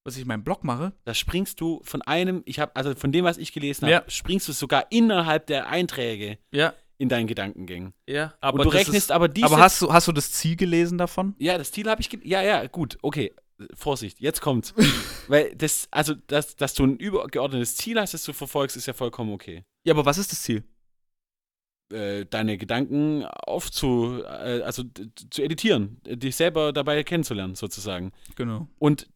Was 0.05 0.15
ich 0.15 0.21
in 0.21 0.27
meinem 0.29 0.43
Blog 0.45 0.63
mache? 0.63 0.93
Da 1.03 1.13
springst 1.13 1.59
du 1.59 1.81
von 1.83 2.01
einem, 2.01 2.41
ich 2.45 2.59
habe, 2.59 2.73
also 2.77 2.95
von 2.95 3.11
dem, 3.11 3.25
was 3.25 3.37
ich 3.37 3.51
gelesen 3.51 3.83
habe, 3.83 3.91
Ja. 3.91 4.03
springst 4.07 4.47
du 4.47 4.53
sogar 4.53 4.85
innerhalb 4.89 5.47
der 5.47 5.67
Einträge 5.67 6.37
Ja, 6.49 6.73
in 6.97 7.09
deinen 7.09 7.27
Gedankengängen. 7.27 7.93
ja. 8.07 8.33
Und 8.41 8.63
du 8.63 8.69
rechnest 8.69 8.97
ist, 8.97 9.11
aber 9.11 9.27
diese. 9.27 9.47
Aber 9.47 9.57
hast 9.57 9.81
du, 9.81 9.91
hast 9.91 10.07
du 10.07 10.13
das 10.13 10.31
Ziel 10.31 10.55
gelesen 10.55 10.97
davon? 10.97 11.35
Ja, 11.39 11.57
das 11.57 11.73
Ziel 11.73 11.89
habe 11.89 11.99
ich. 12.01 12.09
Ja, 12.23 12.41
ja, 12.41 12.65
gut, 12.67 12.97
okay. 13.01 13.33
Vorsicht, 13.73 14.19
jetzt 14.19 14.41
kommt's. 14.41 14.73
Weil 15.27 15.55
das, 15.55 15.87
also, 15.91 16.13
dass, 16.13 16.55
dass 16.55 16.73
du 16.73 16.83
ein 16.85 16.97
übergeordnetes 16.97 17.75
Ziel 17.75 17.99
hast, 17.99 18.13
das 18.13 18.23
du 18.23 18.33
verfolgst, 18.33 18.77
ist 18.77 18.85
ja 18.85 18.93
vollkommen 18.93 19.33
okay. 19.33 19.63
Ja, 19.83 19.93
aber 19.93 20.05
was 20.05 20.17
ist 20.17 20.31
das 20.31 20.43
Ziel? 20.43 20.63
Äh, 21.91 22.25
deine 22.25 22.57
Gedanken 22.57 23.25
aufzu, 23.25 24.21
äh, 24.23 24.61
also 24.61 24.83
zu 25.29 25.41
editieren, 25.41 26.01
dich 26.05 26.35
selber 26.35 26.73
dabei 26.73 27.03
kennenzulernen, 27.03 27.55
sozusagen. 27.55 28.11
Genau. 28.35 28.67
Und 28.77 29.07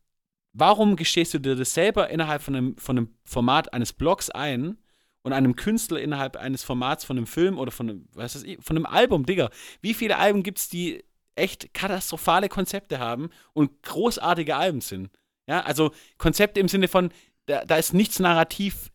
warum 0.54 0.96
gestehst 0.96 1.34
du 1.34 1.40
dir 1.40 1.56
das 1.56 1.74
selber 1.74 2.10
innerhalb 2.10 2.42
von 2.42 2.56
einem, 2.56 2.78
von 2.78 2.98
einem 2.98 3.10
Format 3.26 3.74
eines 3.74 3.94
Blogs 3.94 4.30
ein 4.30 4.78
und 5.22 5.34
einem 5.34 5.56
Künstler 5.56 6.00
innerhalb 6.00 6.38
eines 6.38 6.64
Formats 6.64 7.04
von 7.04 7.18
einem 7.18 7.28
Film 7.28 7.60
oder 7.60 7.72
von 7.72 7.90
einem, 7.90 8.08
was 8.14 8.36
weiß 8.36 8.44
ich, 8.44 8.58
von 8.62 8.78
einem 8.78 8.86
Album, 8.86 9.26
Digga? 9.26 9.50
Wie 9.82 9.94
viele 9.94 10.18
Alben 10.18 10.42
gibt 10.42 10.60
es, 10.60 10.70
die 10.70 11.04
echt 11.36 11.74
katastrophale 11.74 12.50
Konzepte 12.50 13.00
haben 13.00 13.30
und 13.54 13.84
großartige 13.84 14.56
Alben 14.56 14.82
sind? 14.82 15.10
Ja, 15.48 15.62
also 15.62 15.92
Konzepte 16.18 16.60
im 16.60 16.68
Sinne 16.68 16.88
von, 16.88 17.12
da, 17.46 17.66
da 17.66 17.76
ist 17.78 17.94
nichts 17.94 18.20
narrativ 18.20 18.92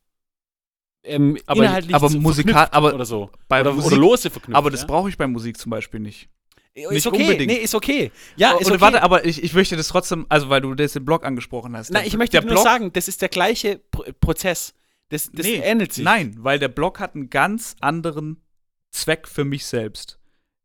ähm, 1.03 1.39
Aber- 1.47 1.63
inhaltlich 1.65 1.95
aber 1.95 2.11
musikal- 2.11 2.69
aber 2.73 2.95
oder 2.95 3.05
so. 3.05 3.31
Bei 3.49 3.61
Oder, 3.61 3.73
Musik, 3.73 3.93
oder 3.93 4.01
lose 4.01 4.31
verknüpft. 4.31 4.57
aber 4.57 4.71
das 4.71 4.81
ja? 4.83 4.87
brauche 4.87 5.09
ich 5.09 5.17
bei 5.17 5.27
Musik 5.27 5.57
zum 5.59 5.71
Beispiel 5.71 6.01
nicht. 6.01 6.29
ist 6.75 6.91
nicht 6.91 7.07
okay. 7.07 7.23
unbedingt. 7.23 7.51
Nee, 7.53 7.59
ist 7.59 7.75
okay. 7.75 8.11
Ja, 8.37 8.53
ist 8.53 8.67
Oder 8.67 8.75
okay. 8.75 8.81
warte, 8.81 9.03
aber 9.03 9.25
ich, 9.25 9.43
ich 9.43 9.55
möchte 9.55 9.77
das 9.77 9.89
trotzdem, 9.89 10.27
also 10.29 10.49
weil 10.49 10.61
du 10.61 10.75
das 10.75 10.97
im 10.97 11.05
Blog 11.05 11.25
angesprochen 11.25 11.77
hast. 11.77 11.91
Nein, 11.91 12.07
ich 12.07 12.17
möchte 12.17 12.39
nur 12.41 12.47
Blog, 12.55 12.65
sagen, 12.65 12.93
das 12.93 13.07
ist 13.09 13.23
der 13.23 13.29
gleiche 13.29 13.79
Pro 13.91 14.05
Prozess. 14.21 14.75
Das, 15.11 15.31
das 15.33 15.47
Nee, 15.47 15.57
ähnelt 15.63 15.93
sich. 15.93 16.05
Nein, 16.05 16.35
weil 16.41 16.59
der 16.59 16.69
Blog 16.69 16.99
hat 16.99 17.15
einen 17.15 17.31
ganz 17.31 17.77
anderen 17.81 18.43
Zweck 18.91 19.29
für 19.29 19.45
mich 19.45 19.65
selbst. 19.65 20.19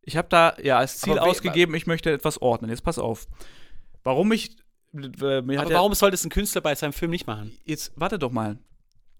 Ich 0.03 0.17
habe 0.17 0.27
da 0.29 0.55
ja 0.61 0.77
als 0.77 0.99
Ziel 0.99 1.17
Aber 1.19 1.29
ausgegeben, 1.29 1.75
ich 1.75 1.85
möchte 1.87 2.11
etwas 2.11 2.41
ordnen. 2.41 2.69
Jetzt 2.69 2.83
pass 2.83 2.97
auf. 2.99 3.27
Warum 4.03 4.31
ich. 4.31 4.57
Äh, 4.93 5.41
mir 5.41 5.59
Aber 5.61 5.69
ja- 5.71 5.77
warum 5.77 5.93
sollte 5.93 6.15
es 6.15 6.25
ein 6.25 6.29
Künstler 6.31 6.61
bei 6.61 6.75
seinem 6.75 6.93
Film 6.93 7.11
nicht 7.11 7.27
machen? 7.27 7.57
Jetzt 7.65 7.93
warte 7.95 8.19
doch 8.19 8.31
mal. 8.31 8.57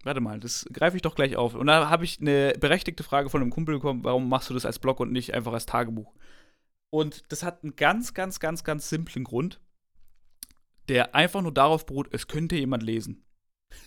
Warte 0.04 0.20
mal, 0.20 0.40
das 0.40 0.66
greife 0.72 0.96
ich 0.96 1.02
doch 1.02 1.14
gleich 1.14 1.36
auf. 1.36 1.54
Und 1.54 1.68
da 1.68 1.88
habe 1.88 2.04
ich 2.04 2.20
eine 2.20 2.54
berechtigte 2.58 3.04
Frage 3.04 3.30
von 3.30 3.40
einem 3.40 3.50
Kumpel 3.50 3.76
bekommen, 3.76 4.02
warum 4.02 4.28
machst 4.28 4.50
du 4.50 4.54
das 4.54 4.66
als 4.66 4.80
Blog 4.80 4.98
und 4.98 5.12
nicht 5.12 5.32
einfach 5.32 5.52
als 5.52 5.64
Tagebuch? 5.66 6.12
Und 6.90 7.22
das 7.30 7.44
hat 7.44 7.62
einen 7.62 7.76
ganz, 7.76 8.12
ganz, 8.12 8.40
ganz, 8.40 8.64
ganz 8.64 8.88
simplen 8.88 9.24
Grund, 9.24 9.60
der 10.88 11.14
einfach 11.14 11.40
nur 11.40 11.54
darauf 11.54 11.86
beruht, 11.86 12.08
es 12.12 12.26
könnte 12.26 12.56
jemand 12.56 12.82
lesen. 12.82 13.24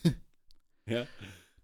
Ja. 0.87 1.07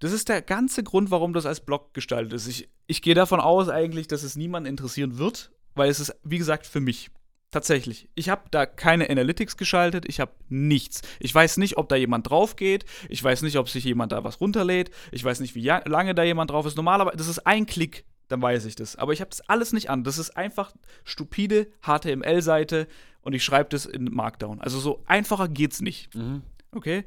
Das 0.01 0.11
ist 0.11 0.29
der 0.29 0.41
ganze 0.41 0.83
Grund, 0.83 1.11
warum 1.11 1.31
das 1.31 1.45
als 1.45 1.61
Blog 1.61 1.93
gestaltet 1.93 2.33
ist. 2.33 2.47
Ich, 2.47 2.69
ich 2.87 3.03
gehe 3.03 3.13
davon 3.13 3.39
aus 3.39 3.69
eigentlich, 3.69 4.07
dass 4.07 4.23
es 4.23 4.35
niemanden 4.35 4.67
interessieren 4.67 5.19
wird, 5.19 5.51
weil 5.75 5.91
es 5.91 5.99
ist, 5.99 6.15
wie 6.23 6.39
gesagt, 6.39 6.65
für 6.65 6.81
mich. 6.81 7.11
Tatsächlich. 7.51 8.09
Ich 8.15 8.29
habe 8.29 8.43
da 8.49 8.65
keine 8.65 9.09
Analytics 9.09 9.57
geschaltet, 9.57 10.05
ich 10.07 10.19
habe 10.19 10.31
nichts. 10.49 11.01
Ich 11.19 11.35
weiß 11.35 11.57
nicht, 11.57 11.77
ob 11.77 11.87
da 11.87 11.97
jemand 11.97 12.29
drauf 12.29 12.55
geht, 12.55 12.85
ich 13.09 13.23
weiß 13.23 13.43
nicht, 13.43 13.57
ob 13.57 13.69
sich 13.69 13.83
jemand 13.83 14.11
da 14.11 14.23
was 14.23 14.41
runterlädt, 14.41 14.89
ich 15.11 15.23
weiß 15.23 15.39
nicht, 15.41 15.53
wie 15.53 15.65
lange 15.65 16.15
da 16.15 16.23
jemand 16.23 16.49
drauf 16.49 16.65
ist. 16.65 16.77
Normalerweise, 16.77 17.17
das 17.17 17.27
ist 17.27 17.45
ein 17.45 17.67
Klick, 17.67 18.05
dann 18.29 18.41
weiß 18.41 18.65
ich 18.65 18.75
das. 18.75 18.95
Aber 18.95 19.13
ich 19.13 19.21
habe 19.21 19.29
das 19.29 19.41
alles 19.41 19.71
nicht 19.71 19.91
an. 19.91 20.03
Das 20.03 20.17
ist 20.17 20.35
einfach 20.35 20.71
stupide 21.03 21.67
HTML-Seite 21.85 22.87
und 23.21 23.33
ich 23.33 23.43
schreibe 23.43 23.69
das 23.69 23.85
in 23.85 24.05
Markdown. 24.05 24.61
Also 24.61 24.79
so 24.79 25.03
einfacher 25.05 25.47
geht's 25.47 25.81
nicht. 25.81 26.15
Mhm. 26.15 26.41
Okay? 26.71 27.03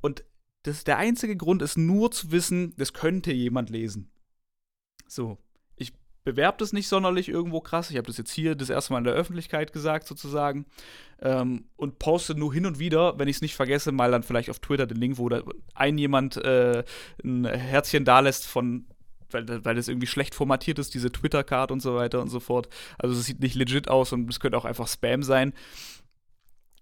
Und 0.00 0.24
das, 0.64 0.82
der 0.82 0.96
einzige 0.96 1.36
Grund 1.36 1.62
ist 1.62 1.76
nur 1.78 2.10
zu 2.10 2.32
wissen, 2.32 2.74
das 2.76 2.92
könnte 2.92 3.32
jemand 3.32 3.70
lesen. 3.70 4.10
So. 5.06 5.38
Ich 5.76 5.92
bewerbe 6.24 6.56
das 6.58 6.72
nicht 6.72 6.88
sonderlich 6.88 7.28
irgendwo 7.28 7.60
krass. 7.60 7.90
Ich 7.90 7.98
habe 7.98 8.06
das 8.06 8.16
jetzt 8.16 8.32
hier 8.32 8.54
das 8.54 8.70
erste 8.70 8.92
Mal 8.92 9.00
in 9.00 9.04
der 9.04 9.12
Öffentlichkeit 9.12 9.74
gesagt, 9.74 10.06
sozusagen. 10.06 10.64
Ähm, 11.20 11.66
und 11.76 11.98
poste 11.98 12.34
nur 12.34 12.52
hin 12.52 12.64
und 12.64 12.78
wieder, 12.78 13.18
wenn 13.18 13.28
ich 13.28 13.36
es 13.36 13.42
nicht 13.42 13.54
vergesse, 13.54 13.92
mal 13.92 14.10
dann 14.10 14.22
vielleicht 14.22 14.48
auf 14.48 14.58
Twitter 14.58 14.86
den 14.86 14.96
Link, 14.96 15.18
wo 15.18 15.28
da 15.28 15.42
ein 15.74 15.98
jemand 15.98 16.38
äh, 16.38 16.82
ein 17.22 17.44
Herzchen 17.44 18.06
da 18.06 18.20
lässt 18.20 18.46
von. 18.46 18.86
Weil, 19.30 19.64
weil 19.64 19.74
das 19.74 19.88
irgendwie 19.88 20.06
schlecht 20.06 20.34
formatiert 20.34 20.78
ist, 20.78 20.94
diese 20.94 21.10
Twitter-Card 21.10 21.72
und 21.72 21.80
so 21.80 21.96
weiter 21.96 22.22
und 22.22 22.28
so 22.28 22.38
fort. 22.38 22.68
Also 22.98 23.18
es 23.18 23.26
sieht 23.26 23.40
nicht 23.40 23.56
legit 23.56 23.88
aus 23.88 24.12
und 24.12 24.30
es 24.30 24.38
könnte 24.38 24.56
auch 24.56 24.64
einfach 24.64 24.86
Spam 24.86 25.24
sein. 25.24 25.52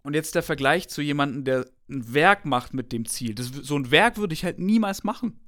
Und 0.02 0.14
jetzt 0.14 0.34
der 0.34 0.42
Vergleich 0.42 0.88
zu 0.88 1.00
jemandem, 1.00 1.44
der 1.44 1.66
ein 1.88 2.12
Werk 2.12 2.44
macht 2.44 2.74
mit 2.74 2.92
dem 2.92 3.06
Ziel. 3.06 3.34
Das, 3.34 3.46
so 3.46 3.76
ein 3.76 3.90
Werk 3.90 4.16
würde 4.16 4.34
ich 4.34 4.44
halt 4.44 4.58
niemals 4.58 5.04
machen. 5.04 5.38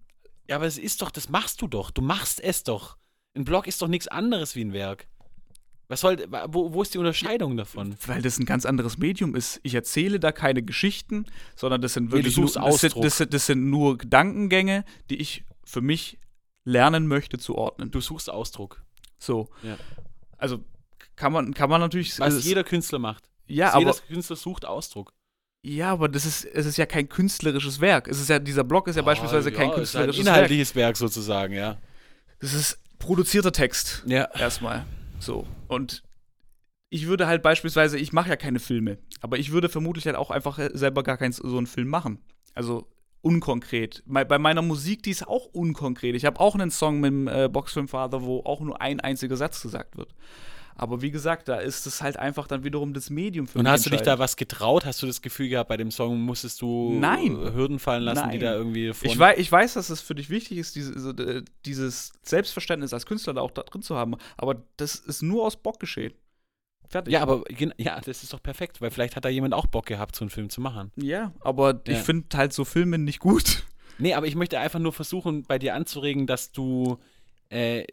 Ja, 0.48 0.56
aber 0.56 0.66
es 0.66 0.78
ist 0.78 1.02
doch, 1.02 1.10
das 1.10 1.28
machst 1.28 1.60
du 1.62 1.66
doch. 1.66 1.90
Du 1.90 2.02
machst 2.02 2.40
es 2.40 2.62
doch. 2.62 2.96
Ein 3.34 3.44
Blog 3.44 3.66
ist 3.66 3.82
doch 3.82 3.88
nichts 3.88 4.06
anderes 4.08 4.54
wie 4.54 4.64
ein 4.64 4.72
Werk. 4.72 5.08
Was 5.88 6.00
soll, 6.00 6.26
wo, 6.48 6.72
wo 6.72 6.82
ist 6.82 6.94
die 6.94 6.98
Unterscheidung 6.98 7.56
davon? 7.56 7.96
Weil 8.06 8.22
das 8.22 8.38
ein 8.38 8.46
ganz 8.46 8.64
anderes 8.64 8.96
Medium 8.96 9.34
ist. 9.34 9.60
Ich 9.62 9.74
erzähle 9.74 10.18
da 10.18 10.32
keine 10.32 10.62
Geschichten, 10.62 11.26
sondern 11.56 11.82
das 11.82 11.94
sind 11.94 12.06
Nee, 12.06 12.12
wirklich 12.12 12.34
suchst 12.34 12.56
nur, 12.56 12.70
das, 12.70 12.80
sind, 12.80 13.04
das, 13.04 13.16
sind, 13.18 13.34
das 13.34 13.46
sind 13.46 13.68
nur 13.68 13.98
Gedankengänge, 13.98 14.84
die 15.10 15.16
ich 15.16 15.44
für 15.64 15.82
mich 15.82 16.18
lernen 16.64 17.06
möchte 17.06 17.38
zu 17.38 17.56
ordnen. 17.56 17.90
Du 17.90 18.00
suchst 18.00 18.30
Ausdruck. 18.30 18.82
So. 19.18 19.50
Ja. 19.62 19.76
Also 20.38 20.64
kann 21.16 21.32
man, 21.32 21.52
kann 21.52 21.68
man 21.68 21.80
natürlich. 21.80 22.18
Was 22.18 22.44
jeder 22.44 22.64
Künstler 22.64 22.98
macht. 22.98 23.28
Ja, 23.46 23.72
aber, 23.72 23.80
jeder 23.80 23.94
Künstler 24.08 24.36
sucht 24.36 24.64
Ausdruck. 24.64 25.12
ja, 25.62 25.92
aber 25.92 26.08
das 26.08 26.24
ist, 26.24 26.44
es 26.44 26.66
ist 26.66 26.76
ja 26.76 26.86
kein 26.86 27.08
künstlerisches 27.08 27.80
Werk. 27.80 28.08
Es 28.08 28.20
ist 28.20 28.28
ja, 28.28 28.38
dieser 28.38 28.64
Blog 28.64 28.88
ist 28.88 28.96
ja 28.96 29.02
beispielsweise 29.02 29.50
kein 29.52 29.70
Ah, 29.70 29.76
ja, 29.76 29.82
ist 29.82 29.94
halt 29.94 30.06
künstlerisches 30.06 30.20
ein 30.20 30.26
Werk. 30.26 30.36
inhaltliches 30.36 30.74
Werk 30.74 30.96
sozusagen, 30.96 31.54
ja. 31.54 31.78
Das 32.40 32.54
ist 32.54 32.78
produzierter 32.98 33.52
Text. 33.52 34.02
Ja. 34.06 34.28
Erstmal. 34.34 34.84
So. 35.18 35.46
Und 35.68 36.02
ich 36.90 37.06
würde 37.06 37.26
halt 37.26 37.42
beispielsweise, 37.42 37.98
ich 37.98 38.12
mache 38.12 38.28
ja 38.28 38.36
keine 38.36 38.60
Filme, 38.60 38.98
aber 39.20 39.38
ich 39.38 39.50
würde 39.52 39.68
vermutlich 39.68 40.06
halt 40.06 40.16
auch 40.16 40.30
einfach 40.30 40.58
selber 40.74 41.02
gar 41.02 41.16
keinen 41.16 41.32
so 41.32 41.56
einen 41.56 41.66
Film 41.66 41.88
machen. 41.88 42.18
Also 42.54 42.86
unkonkret. 43.20 44.02
Bei 44.06 44.38
meiner 44.38 44.60
Musik, 44.62 45.02
die 45.02 45.10
ist 45.10 45.26
auch 45.26 45.46
unkonkret. 45.46 46.14
Ich 46.14 46.26
habe 46.26 46.38
auch 46.40 46.54
einen 46.54 46.70
Song 46.70 47.00
mit 47.00 47.08
dem 47.08 47.26
äh, 47.26 47.48
Boxfilmvater, 47.48 48.22
wo 48.22 48.40
auch 48.40 48.60
nur 48.60 48.80
ein 48.82 49.00
einziger 49.00 49.36
Satz 49.36 49.62
gesagt 49.62 49.96
wird. 49.96 50.14
Aber 50.76 51.02
wie 51.02 51.10
gesagt, 51.10 51.48
da 51.48 51.56
ist 51.56 51.86
es 51.86 52.02
halt 52.02 52.16
einfach 52.16 52.46
dann 52.46 52.64
wiederum 52.64 52.94
das 52.94 53.08
Medium 53.10 53.46
für 53.46 53.58
Und 53.58 53.64
mich 53.64 53.72
hast 53.72 53.86
du 53.86 53.90
dich 53.90 54.02
da 54.02 54.18
was 54.18 54.36
getraut? 54.36 54.84
Hast 54.84 55.02
du 55.02 55.06
das 55.06 55.22
Gefühl 55.22 55.48
gehabt, 55.48 55.68
bei 55.68 55.76
dem 55.76 55.90
Song 55.90 56.20
musstest 56.20 56.60
du 56.62 56.98
Nein. 56.98 57.36
äh, 57.40 57.52
Hürden 57.52 57.78
fallen 57.78 58.02
lassen, 58.02 58.30
die 58.30 58.38
Nein. 58.38 58.40
da 58.40 58.54
irgendwie 58.54 58.88
Ich 58.88 59.18
weiß, 59.18 59.38
ich 59.38 59.50
weiß, 59.50 59.74
dass 59.74 59.90
es 59.90 60.00
für 60.00 60.14
dich 60.14 60.30
wichtig 60.30 60.58
ist, 60.58 60.74
diese, 60.74 61.44
dieses 61.64 62.12
Selbstverständnis 62.22 62.92
als 62.92 63.06
Künstler 63.06 63.34
da 63.34 63.40
auch 63.40 63.52
da 63.52 63.62
drin 63.62 63.82
zu 63.82 63.96
haben. 63.96 64.16
Aber 64.36 64.62
das 64.76 64.96
ist 64.96 65.22
nur 65.22 65.44
aus 65.44 65.56
Bock 65.56 65.78
geschehen. 65.78 66.12
Fertig. 66.88 67.12
Ja, 67.12 67.22
aber 67.22 67.42
ja, 67.76 68.00
das 68.00 68.22
ist 68.22 68.32
doch 68.32 68.42
perfekt, 68.42 68.80
weil 68.80 68.90
vielleicht 68.90 69.16
hat 69.16 69.24
da 69.24 69.28
jemand 69.28 69.54
auch 69.54 69.66
Bock 69.66 69.86
gehabt, 69.86 70.14
so 70.16 70.22
einen 70.24 70.30
Film 70.30 70.50
zu 70.50 70.60
machen. 70.60 70.92
Ja, 70.96 71.32
aber 71.40 71.80
ich 71.86 71.94
Ja. 71.94 72.02
finde 72.02 72.36
halt 72.36 72.52
so 72.52 72.64
Filme 72.64 72.98
nicht 72.98 73.20
gut. 73.20 73.64
Nee, 73.98 74.14
aber 74.14 74.26
ich 74.26 74.34
möchte 74.34 74.58
einfach 74.58 74.80
nur 74.80 74.92
versuchen, 74.92 75.44
bei 75.44 75.58
dir 75.58 75.74
anzuregen, 75.74 76.26
dass 76.26 76.52
du 76.52 76.98
äh, 77.50 77.84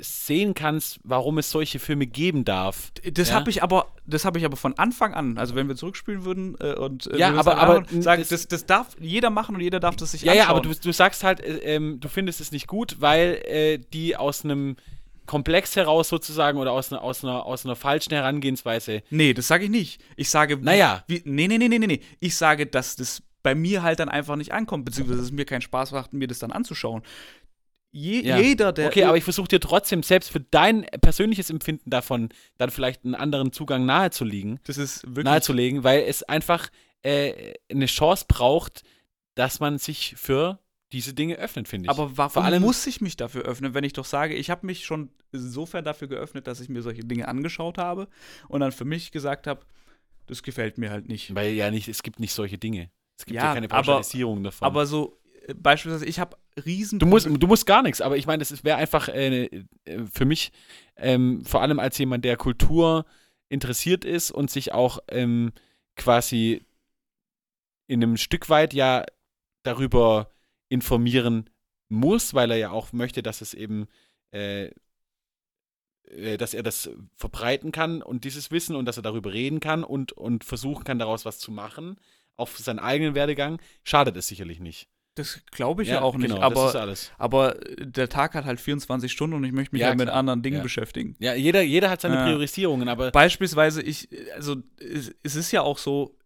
sehen 0.00 0.54
kannst, 0.54 1.00
warum 1.04 1.38
es 1.38 1.50
solche 1.50 1.78
Filme 1.78 2.06
geben 2.06 2.44
darf. 2.44 2.92
Das 3.12 3.28
Ja. 3.30 3.34
habe 3.36 3.50
ich 3.50 3.62
aber, 3.62 3.86
das 4.06 4.24
habe 4.24 4.38
ich 4.38 4.44
aber 4.44 4.56
von 4.56 4.76
Anfang 4.78 5.14
an. 5.14 5.38
Also 5.38 5.54
wenn 5.54 5.68
wir 5.68 5.76
zurückspielen 5.76 6.24
würden 6.24 6.56
äh, 6.60 6.74
und 6.74 7.06
äh, 7.08 7.18
Ja, 7.18 7.34
aber- 7.34 7.58
aber 7.58 7.84
sagen, 8.00 8.22
das- 8.22 8.28
das, 8.28 8.48
das 8.48 8.66
darf 8.66 8.96
jeder 9.00 9.30
machen 9.30 9.54
und 9.54 9.60
jeder 9.60 9.80
darf 9.80 9.96
das 9.96 10.12
sich 10.12 10.22
Ja, 10.22 10.32
anschauen. 10.32 10.44
ja, 10.46 10.50
aber 10.50 10.60
du, 10.60 10.74
du 10.74 10.92
sagst 10.92 11.24
halt, 11.24 11.40
äh, 11.40 11.58
ähm, 11.76 12.00
du 12.00 12.08
findest 12.08 12.40
es 12.40 12.52
nicht 12.52 12.66
gut, 12.66 12.96
weil 13.00 13.40
äh, 13.46 13.78
die 13.92 14.16
aus 14.16 14.44
einem 14.44 14.76
Komplex 15.26 15.76
heraus 15.76 16.08
sozusagen 16.08 16.58
oder 16.58 16.72
aus 16.72 16.92
einer, 16.92 17.02
aus 17.02 17.22
einer, 17.22 17.46
aus 17.46 17.64
einer 17.64 17.76
falschen 17.76 18.12
Herangehensweise. 18.12 19.02
Nee, 19.10 19.32
das 19.32 19.46
sage 19.46 19.64
ich 19.64 19.70
nicht. 19.70 20.00
Ich 20.16 20.28
sage, 20.28 20.56
Naja. 20.56 21.04
wie, 21.06 21.22
nee, 21.24 21.46
nee, 21.46 21.56
nee, 21.58 21.68
nee, 21.68 21.78
nee, 21.78 21.86
nee. 21.86 22.00
Ich 22.18 22.36
sage, 22.36 22.66
dass 22.66 22.96
das 22.96 23.22
bei 23.42 23.54
mir 23.54 23.82
halt 23.82 24.00
dann 24.00 24.08
einfach 24.10 24.36
nicht 24.36 24.52
ankommt, 24.52 24.84
beziehungsweise 24.84 25.22
es 25.22 25.30
mir 25.32 25.44
keinen 25.46 25.62
Spaß 25.62 25.92
macht, 25.92 26.12
mir 26.12 26.26
das 26.26 26.40
dann 26.40 26.50
anzuschauen. 26.52 27.02
Je, 27.92 28.20
Ja. 28.24 28.38
Jeder, 28.38 28.72
der. 28.72 28.86
Okay, 28.88 29.04
aber 29.04 29.16
ich 29.16 29.24
versuche 29.24 29.48
dir 29.48 29.60
trotzdem 29.60 30.02
selbst 30.02 30.30
für 30.30 30.40
dein 30.40 30.82
persönliches 31.00 31.50
Empfinden 31.50 31.90
davon 31.90 32.28
dann 32.56 32.70
vielleicht 32.70 33.04
einen 33.04 33.14
anderen 33.16 33.52
Zugang 33.52 33.84
nahezulegen, 33.86 34.60
das 34.64 34.78
ist 34.78 35.04
wirklich. 35.06 35.24
nahezulegen, 35.24 35.82
weil 35.82 36.02
es 36.02 36.22
einfach 36.22 36.68
äh, 37.02 37.54
eine 37.70 37.86
Chance 37.86 38.26
braucht, 38.28 38.82
dass 39.34 39.58
man 39.58 39.78
sich 39.78 40.14
für 40.16 40.60
diese 40.92 41.14
Dinge 41.14 41.36
öffnet, 41.36 41.66
finde 41.68 41.86
ich. 41.86 41.90
aber 41.90 42.16
warum 42.16 42.32
Vor 42.32 42.44
allem- 42.44 42.62
muss 42.62 42.86
ich 42.86 43.00
mich 43.00 43.16
dafür 43.16 43.42
öffnen, 43.42 43.74
wenn 43.74 43.84
ich 43.84 43.92
doch 43.92 44.04
sage, 44.04 44.34
ich 44.34 44.50
habe 44.50 44.66
mich 44.66 44.84
schon 44.84 45.10
insofern 45.32 45.84
dafür 45.84 46.08
geöffnet, 46.08 46.46
dass 46.46 46.60
ich 46.60 46.68
mir 46.68 46.82
solche 46.82 47.02
Dinge 47.04 47.26
angeschaut 47.28 47.78
habe 47.78 48.08
und 48.48 48.60
dann 48.60 48.72
für 48.72 48.84
mich 48.84 49.10
gesagt 49.12 49.46
habe, 49.46 49.60
das 50.26 50.42
gefällt 50.42 50.78
mir 50.78 50.90
halt 50.90 51.08
nicht. 51.08 51.34
weil 51.34 51.52
ja 51.54 51.70
nicht, 51.70 51.88
es 51.88 52.02
gibt 52.02 52.20
nicht 52.20 52.32
solche 52.32 52.58
Dinge. 52.58 52.90
Es 53.18 53.24
gibt 53.26 53.36
ja, 53.36 53.46
Ja, 53.46 53.54
keine 53.54 53.68
Pauschalisierung 53.68 54.42
davon. 54.42 54.64
Aber 54.66 54.86
so, 54.86 55.19
beispielsweise, 55.54 56.06
ich 56.06 56.18
habe 56.18 56.36
riesen. 56.64 56.98
Du 56.98 57.06
musst, 57.06 57.26
du 57.26 57.46
musst 57.46 57.66
gar 57.66 57.82
nichts, 57.82 58.00
aber 58.00 58.16
ich 58.16 58.26
meine, 58.26 58.38
das 58.38 58.64
wäre 58.64 58.76
einfach 58.76 59.08
äh, 59.08 59.44
äh, 59.44 60.04
für 60.12 60.24
mich, 60.24 60.52
ähm, 60.96 61.44
vor 61.44 61.62
allem 61.62 61.78
als 61.78 61.98
jemand, 61.98 62.24
der 62.24 62.36
Kultur 62.36 63.04
interessiert 63.48 64.04
ist 64.04 64.30
und 64.30 64.50
sich 64.50 64.72
auch 64.72 65.00
ähm, 65.08 65.52
quasi 65.96 66.64
in 67.86 68.02
einem 68.02 68.16
Stück 68.16 68.48
weit 68.48 68.72
ja 68.72 69.04
darüber 69.62 70.30
informieren 70.68 71.50
muss, 71.88 72.34
weil 72.34 72.52
er 72.52 72.56
ja 72.56 72.70
auch 72.70 72.92
möchte, 72.92 73.22
dass 73.22 73.40
es 73.40 73.52
eben, 73.52 73.88
äh, 74.32 74.70
äh, 76.04 76.36
dass 76.36 76.54
er 76.54 76.62
das 76.62 76.90
verbreiten 77.16 77.72
kann 77.72 78.02
und 78.02 78.24
dieses 78.24 78.50
Wissen 78.52 78.76
und 78.76 78.84
dass 78.84 78.96
er 78.96 79.02
darüber 79.02 79.32
reden 79.32 79.58
kann 79.60 79.82
und, 79.82 80.12
und 80.12 80.44
versuchen 80.44 80.84
kann, 80.84 81.00
daraus 81.00 81.24
was 81.24 81.38
zu 81.38 81.50
machen, 81.50 81.96
auf 82.36 82.56
seinen 82.56 82.78
eigenen 82.78 83.14
Werdegang, 83.14 83.60
schadet 83.82 84.16
es 84.16 84.28
sicherlich 84.28 84.60
nicht. 84.60 84.88
Das 85.16 85.40
glaube 85.50 85.82
ich 85.82 85.88
ja, 85.88 86.00
auch 86.00 86.16
nicht. 86.16 86.28
genau, 86.30 86.40
aber, 86.40 86.96
aber 87.18 87.68
äh, 87.68 87.86
der 87.86 88.08
Tag 88.08 88.34
hat 88.34 88.44
halt 88.44 88.60
24 88.60 89.10
Stunden 89.10 89.34
und 89.36 89.44
ich 89.44 89.52
möchte 89.52 89.74
mich 89.74 89.82
Ja, 89.82 89.88
halt 89.88 89.98
mit 89.98 90.08
anderen 90.08 90.42
Dingen 90.42 90.58
Ja. 90.58 90.62
beschäftigen. 90.62 91.16
Ja, 91.18 91.34
jeder, 91.34 91.62
jeder 91.62 91.90
hat 91.90 92.00
seine 92.00 92.16
Ja. 92.16 92.24
Priorisierungen, 92.24 92.88
aber 92.88 93.10
Beispielsweise, 93.10 93.82
ich, 93.82 94.08
also 94.34 94.56
es, 94.78 95.12
es 95.22 95.34
ist 95.34 95.50
ja 95.50 95.62
auch 95.62 95.78
so, 95.78 96.16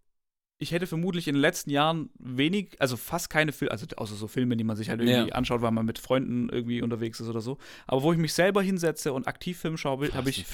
ich 0.58 0.72
hätte 0.72 0.86
vermutlich 0.86 1.26
in 1.28 1.34
den 1.34 1.40
letzten 1.40 1.70
Jahren 1.70 2.10
wenig, 2.18 2.80
also 2.80 2.96
fast 2.98 3.30
keine 3.30 3.52
Filme, 3.52 3.72
also 3.72 3.86
außer 3.96 4.14
so 4.14 4.28
Filme, 4.28 4.56
die 4.56 4.64
man 4.64 4.76
sich 4.76 4.90
halt 4.90 5.00
irgendwie 5.00 5.28
Ja. 5.30 5.34
anschaut, 5.34 5.62
weil 5.62 5.72
man 5.72 5.86
mit 5.86 5.98
Freunden 5.98 6.48
irgendwie 6.50 6.82
unterwegs 6.82 7.18
ist 7.20 7.28
oder 7.28 7.40
so. 7.40 7.56
Aber 7.86 8.02
wo 8.02 8.12
ich 8.12 8.18
mich 8.18 8.34
selber 8.34 8.62
hinsetze 8.62 9.12
und 9.14 9.26
aktiv 9.26 9.58
Film 9.58 9.78
schaue, 9.78 10.12
habe 10.12 10.28
ich, 10.30 10.44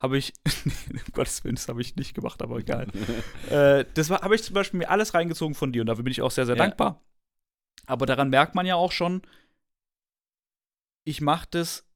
habe 0.00 0.18
ich, 0.18 0.32
um 0.90 1.00
Gottes 1.12 1.42
Willen, 1.42 1.56
das 1.56 1.68
habe 1.68 1.80
ich 1.80 1.96
nicht 1.96 2.14
gemacht, 2.14 2.42
aber 2.42 2.58
egal. 2.58 2.86
äh, 3.50 3.86
das 3.94 4.10
habe 4.10 4.34
ich 4.34 4.42
zum 4.42 4.54
Beispiel 4.54 4.78
mir 4.78 4.90
alles 4.90 5.14
reingezogen 5.14 5.54
von 5.54 5.72
dir 5.72 5.80
und 5.80 5.86
dafür 5.86 6.04
bin 6.04 6.12
ich 6.12 6.20
auch 6.20 6.30
sehr, 6.30 6.44
sehr 6.46 6.56
Ja. 6.56 6.62
dankbar. 6.62 7.00
Aber 7.86 8.06
daran 8.06 8.30
merkt 8.30 8.54
man 8.54 8.66
ja 8.66 8.76
auch 8.76 8.92
schon, 8.92 9.22
ich 11.04 11.20
mache 11.20 11.48
das 11.50 11.86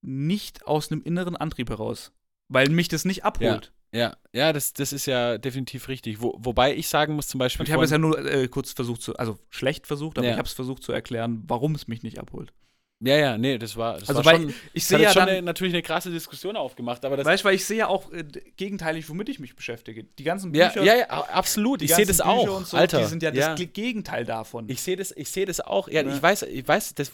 nicht 0.00 0.66
aus 0.66 0.90
einem 0.90 1.02
inneren 1.02 1.36
Antrieb 1.36 1.70
heraus, 1.70 2.12
weil 2.48 2.68
mich 2.68 2.88
das 2.88 3.04
nicht 3.04 3.24
abholt. 3.24 3.72
Ja, 3.90 4.16
ja, 4.32 4.52
das, 4.52 4.74
das 4.74 4.92
ist 4.92 5.06
ja 5.06 5.38
definitiv 5.38 5.88
richtig. 5.88 6.20
Wo, 6.20 6.36
wobei 6.38 6.76
ich 6.76 6.88
sagen 6.88 7.14
muss, 7.14 7.26
zum 7.26 7.38
Beispiel. 7.38 7.62
Und 7.62 7.68
ich 7.68 7.72
habe 7.72 7.84
es 7.84 7.90
ja 7.90 7.96
nur 7.98 8.18
äh, 8.18 8.46
kurz 8.48 8.72
versucht 8.72 9.00
zu, 9.00 9.16
also 9.16 9.38
schlecht 9.48 9.86
versucht, 9.86 10.18
aber 10.18 10.26
Ja. 10.26 10.32
ich 10.34 10.38
habe 10.38 10.46
es 10.46 10.52
versucht 10.52 10.82
zu 10.82 10.92
erklären, 10.92 11.42
warum 11.46 11.74
es 11.74 11.88
mich 11.88 12.02
nicht 12.02 12.18
abholt. 12.18 12.52
Ja, 13.00 13.16
ja, 13.16 13.38
nee, 13.38 13.58
das 13.58 13.76
war, 13.76 13.94
das 14.00 14.08
Also, 14.08 14.24
war 14.24 14.32
weil 14.32 14.40
schon, 14.42 14.54
ich 14.72 14.84
sehe 14.84 14.98
ja 14.98 15.12
schon 15.12 15.20
dann, 15.20 15.28
eine, 15.28 15.42
natürlich 15.42 15.72
eine 15.72 15.82
krasse 15.82 16.10
Diskussion 16.10 16.56
aufgemacht, 16.56 17.04
aber 17.04 17.16
das 17.16 17.26
weißt 17.26 17.44
du, 17.44 17.48
weil 17.48 17.54
ich 17.54 17.64
sehe 17.64 17.78
ja 17.78 17.86
auch 17.86 18.10
äh, 18.12 18.24
gegenteilig, 18.56 19.08
womit 19.08 19.28
ich 19.28 19.38
mich 19.38 19.54
beschäftige. 19.54 20.02
Die 20.02 20.24
ganzen 20.24 20.52
ja, 20.52 20.66
Bücher, 20.66 20.82
ja, 20.82 20.96
ja, 20.96 21.06
absolut. 21.08 21.80
die 21.80 21.84
Ich 21.84 21.94
sehe 21.94 22.06
das 22.06 22.16
Bücher 22.16 22.28
auch, 22.28 22.56
und 22.56 22.66
so, 22.66 22.76
Alter. 22.76 22.98
die 22.98 23.04
sind 23.04 23.22
ja, 23.22 23.32
ja. 23.32 23.54
das 23.54 23.72
Gegenteil 23.72 24.24
davon. 24.24 24.68
Ich 24.68 24.82
sehe 24.82 24.96
das, 24.96 25.12
ich 25.12 25.30
sehe 25.30 25.46
das 25.46 25.60
auch. 25.60 25.86
Ja, 25.86 26.02
Ja. 26.02 26.12
ich 26.12 26.20
weiß, 26.20 26.42
ich 26.42 26.66
weiß, 26.66 26.94
das, 26.96 27.12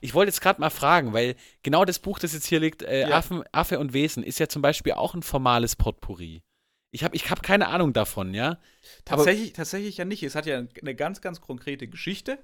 ich 0.00 0.14
wollte 0.14 0.30
jetzt 0.30 0.40
gerade 0.40 0.60
mal 0.60 0.70
fragen, 0.70 1.12
weil 1.12 1.36
genau 1.62 1.84
das 1.84 2.00
Buch, 2.00 2.18
das 2.18 2.32
jetzt 2.32 2.46
hier 2.46 2.58
liegt, 2.58 2.82
äh, 2.82 3.02
Ja. 3.08 3.16
Affen, 3.16 3.44
Affe 3.52 3.78
und 3.78 3.92
Wesen, 3.92 4.24
ist 4.24 4.40
ja 4.40 4.48
zum 4.48 4.62
Beispiel 4.62 4.94
auch 4.94 5.14
ein 5.14 5.22
formales 5.22 5.76
Potpourri. 5.76 6.42
Ich 6.90 7.04
habe 7.04 7.14
ich 7.14 7.30
hab 7.30 7.44
keine 7.44 7.68
Ahnung 7.68 7.92
davon, 7.92 8.34
ja. 8.34 8.58
Tatsächlich, 9.04 9.52
tatsächlich 9.52 9.96
ja 9.96 10.04
nicht. 10.04 10.24
Es 10.24 10.34
hat 10.34 10.46
ja 10.46 10.64
eine 10.80 10.94
ganz, 10.96 11.20
ganz 11.20 11.40
konkrete 11.40 11.86
Geschichte. 11.86 12.38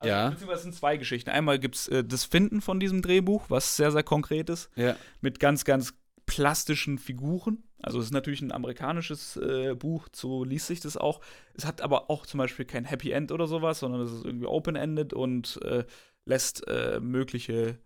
Also, 0.00 0.10
Ja. 0.14 0.30
Beziehungsweise 0.30 0.58
es 0.58 0.62
sind 0.64 0.74
zwei 0.74 0.96
Geschichten. 0.96 1.30
Einmal 1.30 1.58
gibt 1.58 1.74
es 1.74 1.88
äh, 1.88 2.04
das 2.04 2.24
Finden 2.24 2.60
von 2.60 2.78
diesem 2.80 3.02
Drehbuch, 3.02 3.50
was 3.50 3.76
sehr, 3.76 3.90
sehr 3.92 4.02
konkret 4.04 4.48
ist, 4.50 4.70
Ja. 4.76 4.96
mit 5.20 5.40
ganz, 5.40 5.64
ganz 5.64 5.94
plastischen 6.26 6.98
Figuren. 6.98 7.64
Also 7.82 7.98
es 8.00 8.06
ist 8.06 8.12
natürlich 8.12 8.42
ein 8.42 8.52
amerikanisches 8.52 9.36
äh, 9.36 9.74
Buch, 9.74 10.08
so 10.12 10.44
liest 10.44 10.66
sich 10.66 10.80
das 10.80 10.96
auch. 10.96 11.20
Es 11.54 11.64
hat 11.64 11.80
aber 11.80 12.10
auch 12.10 12.26
zum 12.26 12.38
Beispiel 12.38 12.64
kein 12.64 12.84
Happy 12.84 13.12
End 13.12 13.32
oder 13.32 13.46
sowas, 13.46 13.78
sondern 13.78 14.00
es 14.02 14.12
ist 14.12 14.24
irgendwie 14.24 14.46
open-ended 14.46 15.12
und 15.14 15.60
äh, 15.62 15.84
lässt 16.26 16.66
äh, 16.68 17.00
mögliche 17.00 17.78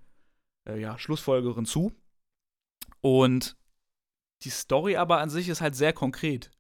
äh, 0.69 0.81
ja, 0.81 0.99
Schlussfolgerungen 0.99 1.67
zu. 1.67 1.93
Und 3.01 3.57
die 4.43 4.51
Story 4.51 4.97
aber 4.97 5.19
an 5.19 5.31
sich 5.31 5.49
ist 5.49 5.61
halt 5.61 5.77
sehr 5.77 5.93
konkret. 5.93 6.51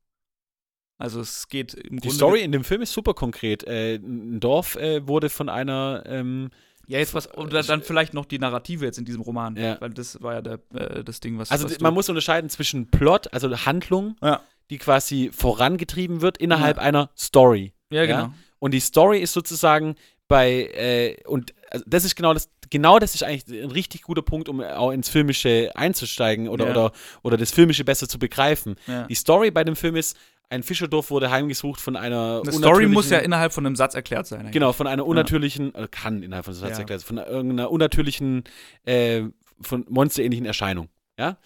Also 0.99 1.21
es 1.21 1.49
geht 1.49 1.75
im 1.75 1.97
Die 1.97 2.03
Grunde 2.03 2.15
Story 2.17 2.41
in 2.43 2.53
dem 2.53 2.65
Film 2.65 2.83
ist 2.83 2.93
super 2.93 3.15
konkret. 3.15 3.65
Äh, 3.65 3.97
ein 3.97 4.39
Dorf 4.41 4.77
äh, 4.77 5.07
wurde 5.07 5.31
von 5.31 5.49
einer, 5.49 6.05
ähm, 6.07 6.51
Ja, 6.87 6.99
jetzt 6.99 7.15
was, 7.15 7.33
oder 7.37 7.63
dann 7.63 7.83
vielleicht 7.83 8.15
noch 8.15 8.25
die 8.27 8.39
Narrative 8.39 8.85
jetzt 8.85 8.99
in 8.99 9.05
diesem 9.05 9.21
Roman, 9.23 9.57
Ja. 9.57 9.81
weil 9.81 9.91
das 9.91 10.23
war 10.23 10.35
ja 10.35 10.43
der, 10.43 10.59
äh, 10.75 11.03
das 11.03 11.21
Ding, 11.21 11.39
was 11.39 11.51
also 11.51 11.65
was 11.69 11.81
man 11.81 11.95
muss 11.95 12.09
unterscheiden 12.09 12.51
zwischen 12.51 12.89
Plot, 12.91 13.33
also 13.33 13.51
Handlung, 13.67 14.17
Ja. 14.23 14.41
die 14.71 14.79
quasi 14.79 15.31
vorangetrieben 15.33 16.21
wird 16.21 16.39
innerhalb 16.39 16.77
Ja. 16.77 16.83
einer 16.83 17.11
Story. 17.17 17.73
Ja, 17.91 18.07
genau. 18.07 18.33
Und 18.59 18.73
die 18.73 18.81
Story 18.81 19.19
ist 19.19 19.33
sozusagen 19.33 19.97
bei, 20.29 20.67
äh, 20.75 21.17
und 21.27 21.53
also 21.71 21.85
das 21.89 22.05
ist 22.05 22.15
genau 22.15 22.33
das, 22.33 22.49
genau 22.71 22.99
das 22.99 23.15
ist 23.15 23.23
eigentlich 23.25 23.63
ein 23.65 23.71
richtig 23.71 24.03
guter 24.03 24.23
Punkt, 24.23 24.49
um 24.49 24.61
auch 24.61 24.93
ins 24.93 25.09
Filmische 25.09 25.71
einzusteigen 25.75 26.49
oder, 26.49 26.71
oder, 26.71 26.93
oder 27.23 27.37
das 27.37 27.51
Filmische 27.51 27.85
besser 27.85 28.09
zu 28.09 28.19
begreifen. 28.19 28.77
Die 29.09 29.15
Story 29.15 29.51
bei 29.51 29.65
dem 29.65 29.75
Film 29.77 29.97
ist, 29.97 30.17
ein 30.53 30.63
Fischerdorf 30.63 31.11
wurde 31.11 31.31
heimgesucht 31.31 31.81
von 31.81 31.97
einer 31.97 32.43
Eine 32.45 32.53
Story 32.53 32.87
muss 32.87 33.11
ja 33.11 33.19
innerhalb 33.19 33.53
von 33.53 33.65
einem 33.67 33.75
Satz 33.77 33.95
erklärt 33.95 34.27
sein. 34.27 34.41
eigentlich. 34.41 34.53
Genau, 34.53 34.73
von 34.73 34.87
einer 34.87 35.07
unnatürlichen, 35.07 35.75
äh, 35.75 35.89
kann 35.91 36.23
innerhalb 36.23 36.45
von 36.45 36.55
so 36.55 36.67
Ja. 36.67 36.73
erklärt, 36.79 37.03
von 37.03 37.17
irgendeiner 37.19 37.71
unnatürlichen, 37.71 38.45
äh, 38.85 39.23
von 39.61 39.87
monsterähnlichen 39.89 40.45
Erscheinung, 40.47 40.89
ja, 41.19 41.39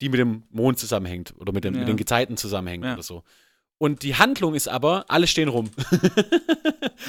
die 0.00 0.08
mit 0.08 0.20
dem 0.20 0.44
Mond 0.50 0.78
zusammenhängt 0.78 1.34
oder 1.38 1.52
mit, 1.52 1.64
dem, 1.64 1.74
Ja. 1.74 1.80
mit 1.80 1.88
den 1.88 1.96
Gezeiten 1.96 2.36
zusammenhängt 2.36 2.84
Ja. 2.84 2.94
oder 2.94 3.02
so. 3.02 3.22
Und 3.78 4.02
die 4.02 4.14
Handlung 4.14 4.54
ist 4.54 4.68
aber, 4.68 5.04
alle 5.08 5.26
stehen 5.26 5.48
rum 5.48 5.70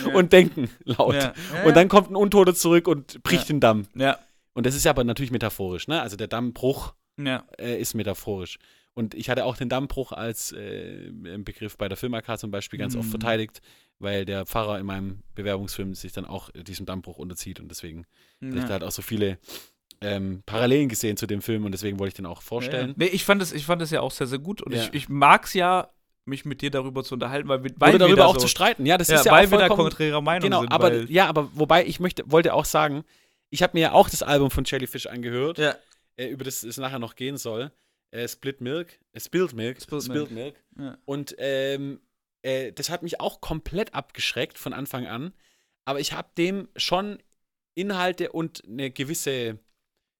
Ja. 0.05 0.13
und 0.15 0.33
denken 0.33 0.69
laut. 0.83 1.15
Ja. 1.15 1.33
Ja, 1.53 1.63
Und 1.65 1.75
dann 1.77 1.87
kommt 1.87 2.09
ein 2.09 2.15
Untoter 2.15 2.53
zurück 2.55 2.87
und 2.87 3.21
bricht 3.23 3.43
Ja. 3.43 3.47
den 3.47 3.59
Damm. 3.59 3.87
Ja, 3.95 4.17
Und 4.53 4.65
das 4.65 4.75
ist 4.75 4.83
ja 4.85 4.91
aber 4.91 5.03
natürlich 5.03 5.31
metaphorisch, 5.31 5.87
ne? 5.87 6.01
Also 6.01 6.17
der 6.17 6.27
Dammbruch 6.27 6.93
ja. 7.19 7.43
äh, 7.59 7.79
ist 7.79 7.93
metaphorisch. 7.93 8.57
Und 8.97 9.13
ich 9.13 9.29
hatte 9.29 9.45
auch 9.45 9.55
den 9.57 9.69
Dammbruch 9.69 10.11
als 10.11 10.51
äh, 10.53 11.11
Begriff 11.11 11.77
bei 11.77 11.87
der 11.87 11.97
Film 11.97 12.15
AK 12.15 12.39
zum 12.39 12.49
Beispiel 12.49 12.79
ganz 12.79 12.95
oft 12.95 13.05
Mhm. 13.05 13.11
verteidigt, 13.11 13.61
weil 13.99 14.25
der 14.25 14.45
Pfarrer 14.47 14.79
in 14.79 14.87
meinem 14.87 15.19
Bewerbungsfilm 15.35 15.93
sich 15.93 16.13
dann 16.13 16.25
auch 16.25 16.49
diesem 16.55 16.85
Dammbruch 16.87 17.17
unterzieht 17.19 17.59
und 17.59 17.69
deswegen 17.69 18.05
habe 18.41 18.55
ich 18.55 18.61
da 18.61 18.67
ja. 18.67 18.69
halt 18.73 18.83
auch 18.83 18.91
so 18.91 19.03
viele 19.03 19.37
ähm, 20.01 20.41
Parallelen 20.47 20.89
gesehen 20.89 21.15
zu 21.15 21.27
dem 21.27 21.41
Film 21.43 21.63
und 21.65 21.71
deswegen 21.73 21.99
wollte 21.99 22.09
ich 22.09 22.13
den 22.15 22.25
auch 22.25 22.41
vorstellen. 22.41 22.89
Ja. 22.89 22.93
Nee, 22.97 23.05
ich 23.07 23.23
fand 23.23 23.41
es 23.41 23.51
ich 23.53 23.65
fand 23.65 23.81
es 23.83 23.91
ja 23.91 24.01
auch 24.01 24.11
sehr, 24.11 24.25
sehr 24.27 24.39
gut 24.39 24.61
und 24.63 24.73
Ja. 24.73 24.81
ich, 24.83 24.93
ich 24.93 25.09
mag 25.09 25.45
es 25.45 25.53
ja, 25.53 25.89
mich 26.25 26.43
mit 26.43 26.61
dir 26.63 26.71
darüber 26.71 27.03
zu 27.03 27.13
unterhalten, 27.13 27.47
weil, 27.47 27.63
wir- 27.63 27.71
weil 27.77 27.89
Oder 27.95 27.99
darüber 27.99 28.21
da 28.23 28.25
auch 28.25 28.33
so, 28.33 28.41
zu 28.41 28.47
streiten. 28.47 28.85
Ja, 28.87 28.97
das 28.97 29.07
ja, 29.09 29.17
ist 29.17 29.25
ja 29.25 29.31
weil 29.31 29.45
auch 29.47 29.51
wir 29.51 29.57
da 29.59 29.67
konträrer 29.69 30.21
Meinung 30.21 30.41
Genau, 30.49 30.61
sind. 30.61 30.71
aber 30.71 30.93
ja, 31.09 31.27
aber 31.27 31.49
wobei 31.53 31.85
ich 31.85 31.99
möchte, 31.99 32.23
wollte 32.31 32.53
auch 32.55 32.65
sagen, 32.65 33.03
ich 33.51 33.61
habe 33.63 33.71
mir 33.77 33.81
ja 33.81 33.91
auch 33.93 34.09
das 34.09 34.23
Album 34.23 34.49
von 34.51 34.63
Jellyfish 34.65 35.05
angehört, 35.07 35.57
ja. 35.59 35.75
äh, 36.17 36.27
über 36.29 36.43
das 36.43 36.63
es 36.63 36.77
nachher 36.77 36.99
noch 36.99 37.15
gehen 37.15 37.37
soll. 37.37 37.71
Äh, 38.11 38.27
Split 38.27 38.61
Milk, 38.61 38.99
äh, 39.13 39.19
Spilled 39.19 39.53
Milk, 39.53 39.81
Spilled 39.81 40.31
Milk. 40.31 40.55
Ja. 40.77 40.97
Und 41.05 41.35
ähm, 41.39 41.99
äh, 42.41 42.71
das 42.71 42.89
hat 42.89 43.03
mich 43.03 43.19
auch 43.19 43.41
komplett 43.41 43.93
abgeschreckt 43.93 44.57
von 44.57 44.73
Anfang 44.73 45.07
an. 45.07 45.33
Aber 45.85 45.99
ich 45.99 46.13
habe 46.13 46.29
dem 46.37 46.69
schon 46.75 47.19
Inhalte 47.75 48.31
und 48.31 48.63
eine 48.65 48.91
gewisse 48.91 49.59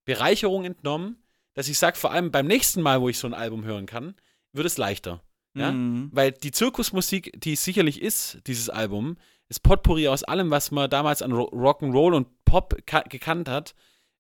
Bereicherung 0.06 0.66
entnommen, 0.66 1.22
dass 1.54 1.68
ich 1.68 1.78
sage, 1.78 1.98
vor 1.98 2.12
allem 2.12 2.32
beim 2.32 2.48
nächsten 2.48 2.82
Mal, 2.82 3.02
wo 3.02 3.10
ich 3.10 3.18
so 3.18 3.28
ein 3.28 3.34
Album 3.34 3.66
hören 3.66 3.86
kann, 3.86 4.16
wird 4.54 4.68
es 4.68 4.78
leichter. 4.78 5.24
Ja? 5.56 5.72
Mhm. 5.72 6.10
Weil 6.14 6.32
die 6.32 6.52
Zirkusmusik, 6.52 7.40
die 7.42 7.54
es 7.54 7.64
sicherlich 7.64 8.02
ist, 8.02 8.40
dieses 8.48 8.70
Album, 8.70 9.18
ist 9.50 9.64
Potpourri 9.64 10.08
aus 10.08 10.24
allem, 10.24 10.52
was 10.52 10.72
man 10.72 10.90
damals 10.90 11.22
an 11.22 11.32
Ro 11.32 11.50
Rock'n'Roll 11.50 12.16
und 12.16 12.46
Pop 12.46 12.76
gekannt 12.86 13.50
hat, 13.50 13.74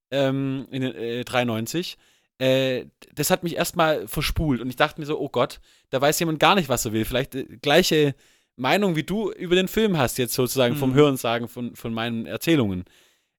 ähm, 0.10 0.68
in 0.72 0.82
den, 0.82 0.96
äh, 0.96 1.24
93. 1.24 1.98
Äh, 2.40 2.86
das 3.14 3.30
hat 3.32 3.44
mich 3.44 3.56
erstmal 3.56 4.08
verspult 4.08 4.62
und 4.62 4.70
ich 4.70 4.76
dachte 4.76 5.00
mir 5.00 5.08
so, 5.08 5.20
oh 5.20 5.30
Gott, 5.30 5.60
da 5.90 6.00
weiß 6.00 6.20
jemand 6.20 6.40
gar 6.40 6.56
nicht, 6.56 6.70
was 6.70 6.86
er 6.86 6.94
will. 6.94 7.06
Vielleicht 7.06 7.36
äh, 7.36 7.46
gleiche 7.62 8.16
Meinung, 8.56 8.96
wie 8.96 9.04
du 9.04 9.32
über 9.32 9.56
den 9.56 9.68
Film 9.68 9.98
hast, 9.98 10.18
jetzt 10.18 10.34
sozusagen 10.34 10.76
vom 10.76 10.92
Mhm. 10.92 10.96
Hörensagen 10.96 11.48
von, 11.48 11.76
von 11.76 11.94
meinen 11.94 12.26
Erzählungen. 12.26 12.86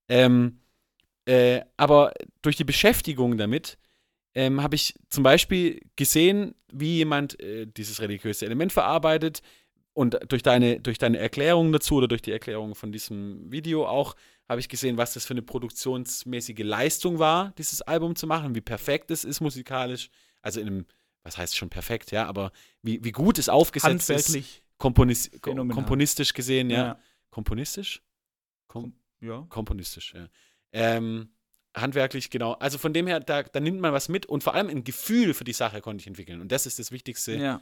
Ähm, 0.08 0.60
äh, 1.26 1.60
aber 1.76 2.12
durch 2.42 2.56
die 2.56 2.64
Beschäftigung 2.64 3.36
damit 3.36 3.78
ähm, 4.34 4.62
habe 4.62 4.76
ich 4.76 4.94
zum 5.10 5.22
Beispiel 5.24 5.80
gesehen, 5.96 6.54
wie 6.72 6.96
jemand 6.96 7.40
äh, 7.40 7.66
dieses 7.66 8.00
religiöse 8.00 8.46
Element 8.46 8.72
verarbeitet 8.72 9.42
und 9.92 10.18
durch 10.28 10.42
deine, 10.42 10.80
durch 10.80 10.98
deine 10.98 11.18
Erklärung 11.18 11.72
dazu 11.72 11.96
oder 11.96 12.08
durch 12.08 12.22
die 12.22 12.32
Erklärung 12.32 12.74
von 12.74 12.92
diesem 12.92 13.50
Video 13.50 13.86
auch, 13.86 14.14
habe 14.48 14.60
ich 14.60 14.68
gesehen, 14.68 14.96
was 14.96 15.12
das 15.12 15.26
für 15.26 15.34
eine 15.34 15.42
produktionsmäßige 15.42 16.60
Leistung 16.60 17.18
war, 17.18 17.52
dieses 17.58 17.82
Album 17.82 18.16
zu 18.16 18.26
machen, 18.26 18.54
wie 18.54 18.60
perfekt 18.60 19.10
es 19.10 19.24
ist 19.24 19.40
musikalisch. 19.40 20.08
Also 20.40 20.60
in 20.60 20.66
einem, 20.66 20.86
was 21.22 21.36
heißt 21.36 21.56
schon 21.56 21.68
perfekt, 21.68 22.10
ja, 22.10 22.26
aber 22.26 22.52
wie, 22.82 23.04
wie 23.04 23.12
gut 23.12 23.38
es 23.38 23.48
aufgesetzt 23.48 24.08
ist, 24.08 24.62
komponis 24.78 25.30
Phänomenal. 25.42 25.74
komponistisch 25.74 26.32
gesehen, 26.32 26.70
ja. 26.70 26.78
Ja. 26.78 26.98
Komponistisch? 27.30 28.02
Kom 28.68 28.94
ja. 29.20 29.44
komponistisch, 29.48 30.14
ja. 30.14 30.28
Ähm, 30.72 31.30
handwerklich, 31.74 32.30
genau. 32.30 32.52
Also 32.54 32.78
von 32.78 32.92
dem 32.92 33.06
her, 33.06 33.20
da, 33.20 33.42
da 33.42 33.60
nimmt 33.60 33.80
man 33.80 33.92
was 33.92 34.08
mit 34.08 34.26
und 34.26 34.42
vor 34.42 34.54
allem 34.54 34.68
ein 34.68 34.84
Gefühl 34.84 35.34
für 35.34 35.44
die 35.44 35.52
Sache 35.52 35.80
konnte 35.80 36.00
ich 36.00 36.06
entwickeln. 36.06 36.40
Und 36.40 36.52
das 36.52 36.66
ist 36.66 36.78
das 36.78 36.90
Wichtigste. 36.90 37.34
ja. 37.34 37.60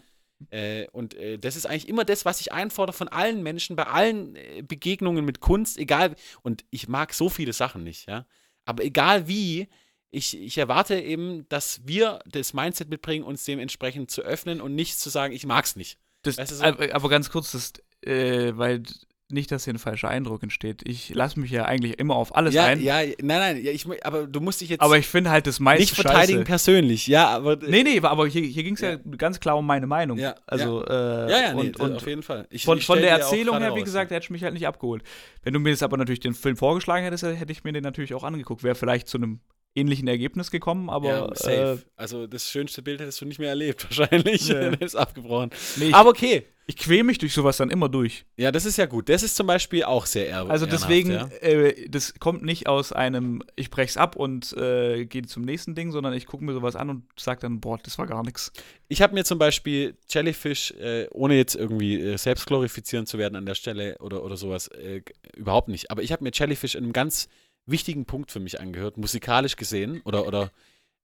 Äh, 0.51 0.87
und 0.93 1.15
äh, 1.15 1.39
das 1.39 1.57
ist 1.57 1.67
eigentlich 1.67 1.89
immer 1.89 2.05
das, 2.05 2.25
was 2.25 2.41
ich 2.41 2.53
einfordere 2.53 2.97
von 2.97 3.09
allen 3.09 3.43
Menschen, 3.43 3.77
bei 3.77 3.87
allen 3.87 4.37
äh, 4.37 4.63
Begegnungen 4.63 5.25
mit 5.25 5.41
Kunst, 5.41 5.79
egal. 5.79 6.15
Und 6.43 6.65
ich 6.71 6.89
mag 6.89 7.15
so 7.15 7.29
viele 7.29 7.53
Sachen 7.53 7.85
nicht, 7.85 8.09
ja. 8.09 8.27
Aber 8.65 8.85
egal 8.85 9.29
wie, 9.29 9.69
ich, 10.11 10.39
ich 10.39 10.59
erwarte 10.59 11.01
eben, 11.01 11.49
dass 11.49 11.87
wir 11.87 12.21
das 12.27 12.53
Mindset 12.53 12.89
mitbringen, 12.91 13.25
uns 13.25 13.45
dementsprechend 13.45 14.11
zu 14.11 14.23
öffnen 14.23 14.61
und 14.61 14.75
nicht 14.75 14.99
zu 14.99 15.11
sagen, 15.11 15.33
ich 15.33 15.47
mag's 15.47 15.77
nicht. 15.77 15.99
Das, 16.23 16.39
Weißt 16.39 16.51
du 16.51 16.55
so? 16.57 16.65
aber, 16.65 16.95
aber 16.95 17.09
ganz 17.09 17.31
kurz, 17.31 17.53
das, 17.53 17.73
äh, 18.03 18.57
weil 18.57 18.83
nicht, 19.29 19.51
dass 19.51 19.65
hier 19.65 19.75
ein 19.75 19.79
falscher 19.79 20.09
Eindruck 20.09 20.43
entsteht. 20.43 20.83
Ich 20.85 21.15
lasse 21.15 21.41
mich 21.41 21.51
ja 21.51 21.65
eigentlich 21.65 21.99
immer 21.99 22.15
auf 22.15 22.37
alles 22.37 22.55
ja, 22.55 22.65
ein. 22.65 22.81
ja, 22.81 23.01
nein, 23.01 23.17
nein, 23.21 23.65
ja, 23.65 23.73
ich, 23.73 23.87
aber 24.05 24.27
du 24.27 24.41
musst 24.41 24.61
dich 24.61 24.69
jetzt 24.69 24.81
aber 24.81 24.99
ich 24.99 25.09
finde 25.09 25.31
halt 25.31 25.47
das 25.47 25.59
meiste 25.59 25.83
nicht 25.83 25.95
verteidigen 25.95 26.41
Scheiße. 26.41 26.45
persönlich, 26.45 27.07
ja, 27.09 27.29
aber 27.29 27.57
Nee, 27.57 27.83
nee, 27.83 28.01
aber 28.01 28.29
hier, 28.29 28.43
hier 28.43 28.63
ging 28.63 28.75
es 28.75 28.81
ja. 28.81 28.97
ganz 29.17 29.41
klar 29.41 29.57
um 29.57 29.67
meine 29.67 29.87
Meinung. 29.87 30.19
Ja, 30.19 30.37
also, 30.47 30.85
Äh, 30.87 30.93
ja, 30.93 31.29
ja, 31.29 31.55
nee, 31.55 31.61
und, 31.61 31.81
und 31.81 31.97
auf 31.97 32.07
jeden 32.07 32.23
Fall. 32.23 32.47
Ich, 32.51 32.65
von, 32.65 32.79
ich 32.79 32.87
von 32.87 33.01
der 33.01 33.11
Erzählung 33.11 33.59
her, 33.59 33.75
wie 33.75 33.83
gesagt, 33.83 34.11
hätte 34.11 34.25
ich 34.25 34.31
mich 34.31 34.45
halt 34.45 34.55
nicht 34.55 34.67
abgeholt. 34.67 35.03
Wenn 35.43 35.53
du 35.53 35.61
mir 35.61 35.71
jetzt 35.71 35.83
aber 35.83 35.97
natürlich 35.97 36.21
den 36.21 36.35
Film 36.35 36.57
vorgeschlagen 36.57 37.03
hättest, 37.05 37.25
hätte 37.25 37.53
ich 37.53 37.65
mir 37.65 37.73
den 37.73 37.83
natürlich 37.83 38.15
auch 38.15 38.25
angeguckt. 38.25 38.63
Wäre 38.63 38.75
vielleicht 38.75 39.09
zu 39.09 39.19
einem 39.19 39.41
ähnlichen 39.77 40.09
Ergebnis 40.09 40.51
gekommen, 40.51 40.91
aber 40.91 41.09
ja, 41.09 41.27
äh, 41.27 41.35
safe. 41.35 41.83
also 41.97 42.27
das 42.27 42.51
schönste 42.51 42.83
Bild 42.83 43.01
hättest 43.01 43.21
du 43.21 43.27
nicht 43.27 43.39
mehr 43.39 43.51
erlebt, 43.51 43.85
wahrscheinlich. 43.99 44.49
Nee. 44.49 44.77
ist 44.81 44.97
abgebrochen. 44.97 45.51
nee, 45.77 45.89
ich, 45.89 45.95
Aber 45.95 46.11
okay. 46.11 46.45
ich 46.67 46.77
quäl 46.77 47.05
mich 47.05 47.19
durch 47.19 47.33
sowas 47.35 47.59
dann 47.59 47.71
immer 47.71 47.89
durch. 47.89 48.25
Ja, 48.37 48.51
das 48.51 48.65
ist 48.65 48.79
ja 48.79 48.87
gut. 48.87 49.09
Das 49.09 49.23
ist 49.23 49.37
zum 49.37 49.47
Beispiel 49.47 49.85
auch 49.85 50.07
sehr 50.07 50.29
ehr 50.29 50.47
Also 50.49 50.67
deswegen, 50.67 51.11
Ja. 51.13 51.29
äh, 51.41 51.89
das 51.89 52.15
kommt 52.19 52.43
nicht 52.43 52.67
aus 52.67 52.93
einem, 52.93 53.43
ich 53.55 53.71
brech's 53.71 53.97
ab 53.97 54.17
und 54.17 54.53
äh, 54.55 55.05
gehe 55.05 55.23
zum 55.23 55.43
nächsten 55.43 55.75
Ding, 55.75 55.93
sondern 55.93 56.15
ich 56.15 56.27
gucke 56.27 56.43
mir 56.45 56.55
sowas 56.55 56.75
an 56.75 56.91
und 56.91 57.05
sag 57.19 57.41
dann, 57.41 57.61
boah, 57.61 57.79
das 57.83 57.99
war 57.99 58.07
gar 58.07 58.23
nichts. 58.25 58.53
Ich 58.89 59.03
habe 59.03 59.15
mir 59.15 59.25
zum 59.25 59.39
Beispiel 59.39 59.97
Jellyfish, 60.09 60.73
äh, 60.73 61.07
ohne 61.11 61.37
jetzt 61.37 61.55
irgendwie 61.55 62.01
äh, 62.01 62.17
selbst 62.17 62.47
glorifizierend 62.47 63.09
zu 63.09 63.19
werden 63.19 63.37
an 63.37 63.47
der 63.47 63.55
Stelle 63.55 63.99
oder, 63.99 64.25
oder 64.25 64.37
sowas, 64.37 64.69
äh, 64.69 65.03
überhaupt 65.37 65.69
nicht. 65.69 65.91
Aber 65.91 66.03
ich 66.03 66.13
habe 66.13 66.25
mir 66.25 66.31
Jellyfish 66.33 66.75
in 66.75 66.85
einem 66.85 66.93
ganz 66.93 67.29
wichtigen 67.67 68.07
Punkt 68.07 68.31
für 68.31 68.41
mich 68.41 68.61
angehört, 68.61 68.97
musikalisch 68.97 69.57
gesehen 69.57 70.01
oder, 70.05 70.27
oder 70.27 70.51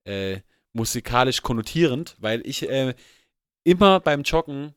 äh, 0.05 0.41
musikalisch 0.73 1.43
konnotierend, 1.43 2.17
weil 2.19 2.47
ich 2.47 2.69
äh, 2.69 2.95
immer 3.65 4.01
beim 4.01 4.23
Joggen 4.23 4.75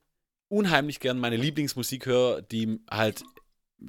unheimlich 0.49 0.99
gern 0.99 1.19
meine 1.19 1.37
Lieblingsmusik 1.37 2.05
höre, 2.05 2.41
die 2.41 2.79
halt 2.89 3.23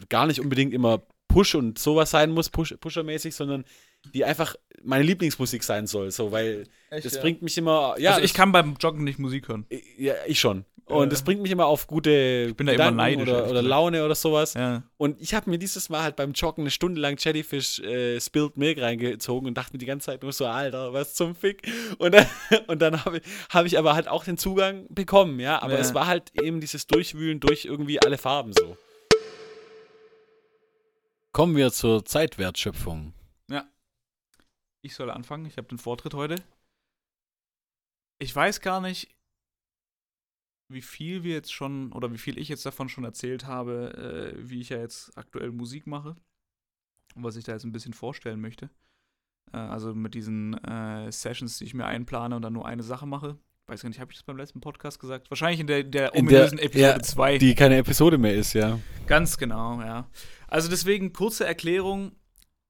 gar 0.08 0.26
nicht 0.26 0.40
unbedingt 0.40 0.72
immer 0.74 1.02
Push 1.28 1.54
und 1.54 1.78
sowas 1.78 2.10
sein 2.10 2.30
muss, 2.30 2.50
Push, 2.50 2.74
Pusher-mäßig, 2.80 3.34
sondern 3.34 3.64
die 4.14 4.24
einfach 4.24 4.54
meine 4.82 5.04
Lieblingsmusik 5.04 5.64
sein 5.64 5.86
soll, 5.86 6.10
so, 6.10 6.32
weil 6.32 6.64
Echt, 6.90 7.04
das 7.04 7.14
ja? 7.14 7.20
bringt 7.20 7.42
mich 7.42 7.58
immer, 7.58 7.96
ja, 7.98 8.12
also 8.12 8.24
ich 8.24 8.34
kann 8.34 8.52
beim 8.52 8.76
Joggen 8.80 9.04
nicht 9.04 9.18
Musik 9.18 9.48
hören. 9.48 9.66
ja, 9.98 10.14
ich 10.26 10.38
schon. 10.38 10.64
Und 10.86 11.12
das 11.12 11.22
bringt 11.24 11.42
mich 11.42 11.50
immer 11.50 11.66
auf 11.66 11.88
gute 11.88 12.54
bin 12.54 12.66
da 12.68 12.72
immer 12.72 12.90
neidisch, 12.92 13.22
oder, 13.22 13.50
oder. 13.50 13.60
Laune 13.60 14.04
oder 14.04 14.14
sowas. 14.14 14.54
Ja. 14.54 14.84
Und 14.96 15.20
ich 15.20 15.34
habe 15.34 15.50
mir 15.50 15.58
dieses 15.58 15.88
Mal 15.88 16.02
halt 16.02 16.14
beim 16.16 16.32
Joggen 16.32 16.62
eine 16.62 16.70
Stunde 16.70 17.00
lang 17.00 17.16
Jellyfish 17.18 17.80
äh, 17.80 18.20
Spilled 18.20 18.56
Milk 18.56 18.80
reingezogen 18.80 19.48
und 19.48 19.54
dachte 19.58 19.72
mir 19.72 19.78
die 19.78 19.86
ganze 19.86 20.06
Zeit 20.06 20.22
nur 20.22 20.32
so, 20.32 20.46
Alter, 20.46 20.92
was 20.92 21.14
zum 21.14 21.34
Fick. 21.34 21.68
Und 21.98 22.14
dann, 22.14 22.26
und 22.68 22.80
dann 22.80 23.04
habe 23.04 23.18
ich, 23.18 23.22
hab 23.50 23.66
ich 23.66 23.78
aber 23.78 23.94
halt 23.94 24.06
auch 24.06 24.24
den 24.24 24.38
Zugang 24.38 24.86
bekommen, 24.88 25.40
ja. 25.40 25.60
Aber 25.60 25.74
Ja. 25.74 25.80
es 25.80 25.92
war 25.92 26.06
halt 26.06 26.30
eben 26.40 26.60
dieses 26.60 26.86
Durchwühlen 26.86 27.40
durch 27.40 27.64
irgendwie 27.64 28.00
alle 28.00 28.16
Farben 28.16 28.52
so. 28.52 28.76
Kommen 31.32 31.56
wir 31.56 31.72
zur 31.72 32.04
Zeitwertschöpfung. 32.04 33.12
Ich 34.86 34.94
soll 34.94 35.10
anfangen. 35.10 35.46
Ich 35.46 35.56
habe 35.56 35.66
den 35.66 35.78
Vortritt 35.78 36.14
heute. 36.14 36.36
Ich 38.20 38.34
weiß 38.34 38.60
gar 38.60 38.80
nicht, 38.80 39.15
wie 40.68 40.82
viel 40.82 41.22
wir 41.22 41.34
jetzt 41.34 41.52
schon 41.52 41.92
oder 41.92 42.12
wie 42.12 42.18
viel 42.18 42.38
ich 42.38 42.48
jetzt 42.48 42.66
davon 42.66 42.88
schon 42.88 43.04
erzählt 43.04 43.46
habe, 43.46 44.34
äh, 44.36 44.48
wie 44.48 44.60
ich 44.60 44.70
ja 44.70 44.78
jetzt 44.78 45.16
aktuell 45.16 45.52
Musik 45.52 45.86
mache 45.86 46.16
und 47.14 47.22
was 47.22 47.36
ich 47.36 47.44
da 47.44 47.52
jetzt 47.52 47.64
ein 47.64 47.72
bisschen 47.72 47.92
vorstellen 47.94 48.40
möchte. 48.40 48.68
Äh, 49.52 49.58
also 49.58 49.94
mit 49.94 50.14
diesen 50.14 50.54
äh, 50.64 51.10
Sessions, 51.12 51.58
die 51.58 51.64
ich 51.64 51.74
mir 51.74 51.86
einplane 51.86 52.34
und 52.36 52.42
dann 52.42 52.52
nur 52.52 52.66
eine 52.66 52.82
Sache 52.82 53.06
mache. 53.06 53.38
Weiß 53.68 53.82
gar 53.82 53.88
nicht, 53.88 53.98
habe 53.98 54.12
ich 54.12 54.18
das 54.18 54.24
beim 54.24 54.36
letzten 54.36 54.60
Podcast 54.60 55.00
gesagt? 55.00 55.28
Wahrscheinlich 55.30 55.58
in 55.60 55.66
der, 55.66 55.82
der 55.82 56.14
In 56.14 56.26
der- 56.26 56.38
ominösen 56.42 56.58
Episode 56.58 56.80
ja, 56.80 57.00
2. 57.00 57.38
Die 57.38 57.54
keine 57.54 57.76
Episode 57.78 58.16
mehr 58.18 58.34
ist, 58.34 58.52
ja. 58.52 58.78
Ganz 59.06 59.38
genau, 59.38 59.80
ja. 59.80 60.08
Also 60.46 60.68
deswegen 60.68 61.12
kurze 61.12 61.46
Erklärung. 61.46 62.12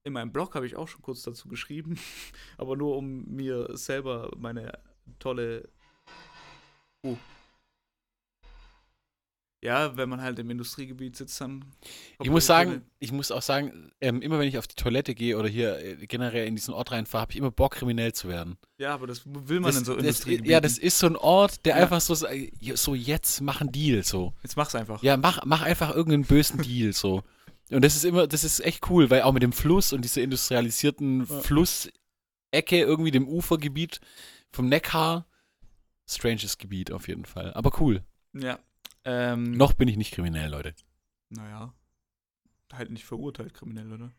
In 0.04 0.12
meinem 0.12 0.32
Blog 0.32 0.54
habe 0.54 0.66
ich 0.66 0.76
auch 0.76 0.86
schon 0.88 1.02
kurz 1.02 1.22
dazu 1.22 1.48
geschrieben, 1.48 1.98
aber 2.58 2.76
nur 2.76 2.96
um 2.96 3.24
mir 3.26 3.76
selber 3.76 4.30
meine 4.38 4.78
tolle. 5.18 5.68
Oh. 7.02 7.16
Ja, 9.66 9.96
wenn 9.96 10.08
man 10.08 10.22
halt 10.22 10.38
im 10.38 10.48
Industriegebiet 10.48 11.16
sitzt, 11.16 11.40
dann. 11.40 11.64
Ich 12.22 12.30
muss 12.30 12.46
sagen, 12.46 12.82
ich 13.00 13.10
muss 13.12 13.30
auch 13.30 13.42
sagen, 13.42 13.90
ähm, 14.00 14.22
immer 14.22 14.38
wenn 14.38 14.46
ich 14.48 14.58
auf 14.58 14.66
die 14.66 14.76
Toilette 14.76 15.14
gehe 15.14 15.36
oder 15.36 15.48
hier 15.48 15.78
äh, 15.78 16.06
generell 16.06 16.46
in 16.46 16.54
diesen 16.54 16.72
Ort 16.72 16.92
reinfahre, 16.92 17.22
habe 17.22 17.32
ich 17.32 17.38
immer 17.38 17.50
Bock, 17.50 17.72
kriminell 17.74 18.12
zu 18.12 18.28
werden. 18.28 18.56
Ja, 18.78 18.94
aber 18.94 19.06
das 19.06 19.22
will 19.26 19.60
man 19.60 19.70
Das, 19.70 19.78
in 19.78 19.84
so 19.84 19.94
Industriegebieten. 19.96 20.50
ja, 20.50 20.60
das 20.60 20.78
ist 20.78 20.98
so 20.98 21.06
ein 21.06 21.16
Ort, 21.16 21.64
der 21.66 21.76
Ja. 21.76 21.82
einfach 21.82 22.00
so, 22.00 22.14
sa- 22.14 22.28
so 22.74 22.94
jetzt 22.94 23.40
mach 23.40 23.60
einen 23.60 23.72
Deal, 23.72 24.02
so. 24.04 24.32
Jetzt 24.42 24.56
mach's 24.56 24.74
einfach. 24.74 25.02
Ja, 25.02 25.16
mach, 25.16 25.44
mach 25.44 25.62
einfach 25.62 25.90
irgendeinen 25.94 26.24
bösen 26.24 26.58
Deal, 26.62 26.92
so. 26.92 27.22
Und 27.70 27.84
das 27.84 27.96
ist 27.96 28.04
immer, 28.04 28.28
das 28.28 28.44
ist 28.44 28.60
echt 28.60 28.88
cool, 28.90 29.10
weil 29.10 29.22
auch 29.22 29.32
mit 29.32 29.42
dem 29.42 29.52
Fluss 29.52 29.92
und 29.92 30.02
dieser 30.02 30.22
industrialisierten 30.22 31.26
Ja. 31.28 31.40
Flussecke, 31.40 31.92
irgendwie 32.78 33.10
dem 33.10 33.26
Ufergebiet 33.26 34.00
vom 34.52 34.68
Neckar, 34.68 35.26
stranges 36.08 36.58
Gebiet 36.58 36.92
auf 36.92 37.08
jeden 37.08 37.24
Fall. 37.24 37.52
Aber 37.54 37.72
cool. 37.80 38.04
Ja. 38.32 38.58
Ähm, 39.06 39.52
Noch 39.52 39.72
bin 39.74 39.88
ich 39.88 39.96
nicht 39.96 40.12
kriminell, 40.12 40.50
Leute. 40.50 40.74
Naja. 41.30 41.72
Halt 42.72 42.90
nicht 42.90 43.04
verurteilt 43.04 43.54
kriminell, 43.54 43.92
oder? 43.92 44.12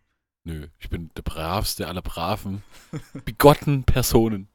Nö, 0.46 0.68
ich 0.80 0.90
bin 0.90 1.12
der 1.18 1.24
bravste 1.24 1.88
aller 1.88 2.02
braven, 2.02 2.64
bigotten 3.26 3.84
Personen. 3.84 4.48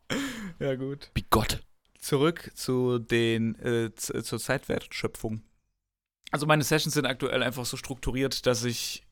Ja, 0.58 0.74
gut. 0.74 1.10
Bigott. 1.12 1.62
zurück 1.98 2.50
zu 2.54 2.98
den 2.98 3.54
äh, 3.56 3.94
z- 3.94 4.24
zur 4.24 4.38
Zeitwertschöpfung. 4.40 5.42
Also 6.30 6.46
meine 6.46 6.64
Sessions 6.64 6.94
sind 6.94 7.04
aktuell 7.04 7.42
einfach 7.42 7.66
so 7.66 7.76
strukturiert, 7.76 8.46
dass 8.46 8.64
ich 8.64 9.06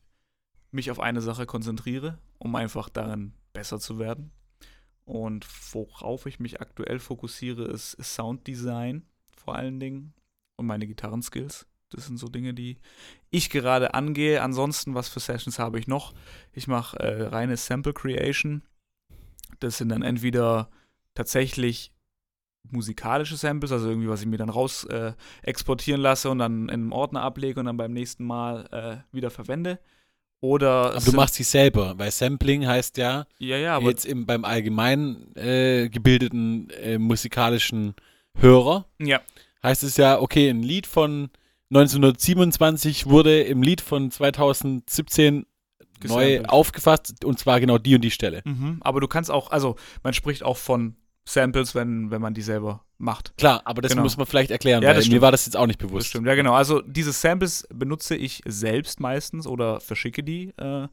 mich 0.71 0.89
auf 0.89 0.99
eine 0.99 1.21
Sache 1.21 1.45
konzentriere, 1.45 2.17
um 2.39 2.55
einfach 2.55 2.89
darin 2.89 3.33
besser 3.53 3.79
zu 3.79 3.99
werden. 3.99 4.31
Und 5.05 5.45
worauf 5.73 6.25
ich 6.25 6.39
mich 6.39 6.61
aktuell 6.61 6.97
fokussiere, 6.99 7.65
ist 7.65 7.91
Sounddesign 8.01 9.05
vor 9.35 9.55
allen 9.55 9.79
Dingen 9.79 10.13
und 10.57 10.65
meine 10.65 10.87
Gitarrenskills. 10.87 11.67
Das 11.89 12.07
sind 12.07 12.17
so 12.17 12.27
Dinge, 12.27 12.53
die 12.53 12.77
ich 13.29 13.49
gerade 13.49 13.93
angehe. 13.93 14.41
Ansonsten, 14.41 14.95
was 14.95 15.09
für 15.09 15.19
Sessions 15.19 15.59
habe 15.59 15.79
ich 15.79 15.87
noch? 15.87 16.13
Ich 16.53 16.67
mache 16.67 16.97
äh, 16.99 17.23
reine 17.23 17.57
Sample 17.57 17.93
Creation. 17.93 18.63
Das 19.59 19.77
sind 19.77 19.89
dann 19.89 20.01
entweder 20.01 20.69
tatsächlich 21.13 21.91
musikalische 22.69 23.35
Samples, 23.35 23.71
also 23.71 23.89
irgendwie, 23.89 24.07
was 24.07 24.21
ich 24.21 24.27
mir 24.27 24.37
dann 24.37 24.49
raus 24.49 24.85
äh, 24.85 25.13
exportieren 25.41 26.01
lasse 26.01 26.29
und 26.29 26.39
dann 26.39 26.63
in 26.63 26.69
einem 26.69 26.91
Ordner 26.91 27.21
ablege 27.21 27.59
und 27.59 27.65
dann 27.65 27.77
beim 27.77 27.91
nächsten 27.91 28.23
Mal 28.23 28.67
äh, 28.71 29.15
wieder 29.15 29.29
verwende. 29.29 29.79
Oder 30.41 30.93
Aber 30.95 30.99
du 31.01 31.11
machst 31.11 31.35
sie 31.35 31.43
selber, 31.43 31.93
weil 31.97 32.09
Sampling 32.09 32.65
heißt 32.65 32.97
ja, 32.97 33.27
ja, 33.37 33.57
ja, 33.57 33.79
jetzt 33.79 34.05
im, 34.05 34.25
beim 34.25 34.43
allgemein 34.43 35.35
äh, 35.35 35.87
gebildeten 35.89 36.69
äh, 36.71 36.97
musikalischen 36.97 37.93
Hörer, 38.39 38.87
ja, 38.99 39.21
heißt 39.63 39.83
es 39.83 39.97
ja, 39.97 40.19
okay, 40.19 40.49
ein 40.49 40.63
Lied 40.63 40.87
von 40.87 41.29
1927 41.71 43.05
wurde 43.07 43.41
im 43.41 43.61
Lied 43.61 43.81
von 43.81 44.11
2017 44.11 45.35
neu 45.35 45.45
Gesampelt. 45.99 46.49
aufgefasst 46.49 47.25
und 47.25 47.37
zwar 47.39 47.59
genau 47.59 47.77
die 47.77 47.95
und 47.95 48.01
die 48.01 48.11
Stelle. 48.11 48.41
mhm. 48.45 48.77
aber 48.81 48.99
du 49.01 49.07
kannst 49.07 49.29
auch, 49.29 49.51
also 49.51 49.75
man 50.03 50.13
spricht 50.13 50.43
auch 50.43 50.57
von 50.57 50.95
Samples, 51.25 51.75
wenn, 51.75 52.09
wenn 52.09 52.19
man 52.21 52.33
die 52.33 52.41
selber 52.41 52.83
macht. 52.97 53.37
Klar, 53.37 53.61
aber 53.65 53.81
das 53.83 53.91
Genau. 53.91 54.01
muss 54.01 54.17
man 54.17 54.25
vielleicht 54.25 54.49
erklären, 54.49 54.81
Ja, 54.81 54.89
weil 54.89 54.95
das 54.95 55.07
mir 55.07 55.21
war 55.21 55.31
das 55.31 55.45
jetzt 55.45 55.55
auch 55.55 55.67
nicht 55.67 55.79
Das 55.81 55.87
bewusst. 55.87 56.07
stimmt, 56.07 56.25
ja 56.27 56.33
genau. 56.33 56.53
Also 56.53 56.81
diese 56.81 57.11
Samples 57.11 57.67
benutze 57.73 58.15
ich 58.15 58.41
selbst 58.47 58.99
meistens 58.99 59.45
oder 59.45 59.79
verschicke 59.79 60.23
die 60.23 60.49
äh, 60.57 60.87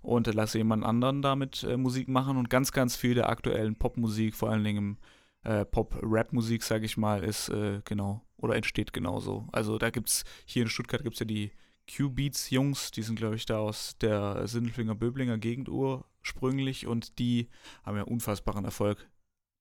und 0.00 0.26
lasse 0.34 0.56
jemand 0.58 0.84
anderen 0.84 1.20
damit 1.20 1.62
äh, 1.64 1.76
Musik 1.76 2.08
machen 2.08 2.38
und 2.38 2.48
ganz, 2.48 2.72
ganz 2.72 2.96
viel 2.96 3.14
der 3.14 3.28
aktuellen 3.28 3.76
Popmusik, 3.76 4.34
vor 4.34 4.48
allen 4.50 4.64
Dingen 4.64 4.96
äh, 5.44 5.64
Pop-Rap-Musik, 5.64 6.62
sage 6.62 6.86
ich 6.86 6.96
mal, 6.96 7.22
ist 7.22 7.48
äh, 7.48 7.80
genau 7.84 8.22
oder 8.36 8.56
entsteht 8.56 8.92
genauso. 8.92 9.48
Also 9.52 9.78
da 9.78 9.90
gibt's 9.90 10.24
hier 10.44 10.62
in 10.62 10.68
Stuttgart 10.68 11.02
gibt's 11.02 11.20
ja 11.20 11.26
die 11.26 11.52
Q-Beats-Jungs, 11.94 12.90
die 12.90 13.02
sind 13.02 13.16
glaube 13.16 13.36
ich 13.36 13.46
da 13.46 13.58
aus 13.58 13.96
der 13.98 14.46
Sindelfinger-Böblinger 14.46 15.38
Gegend 15.38 15.68
ursprünglich 15.68 16.86
und 16.86 17.18
die 17.18 17.48
haben 17.84 17.96
ja 17.96 18.04
unfassbaren 18.04 18.64
Erfolg 18.64 19.08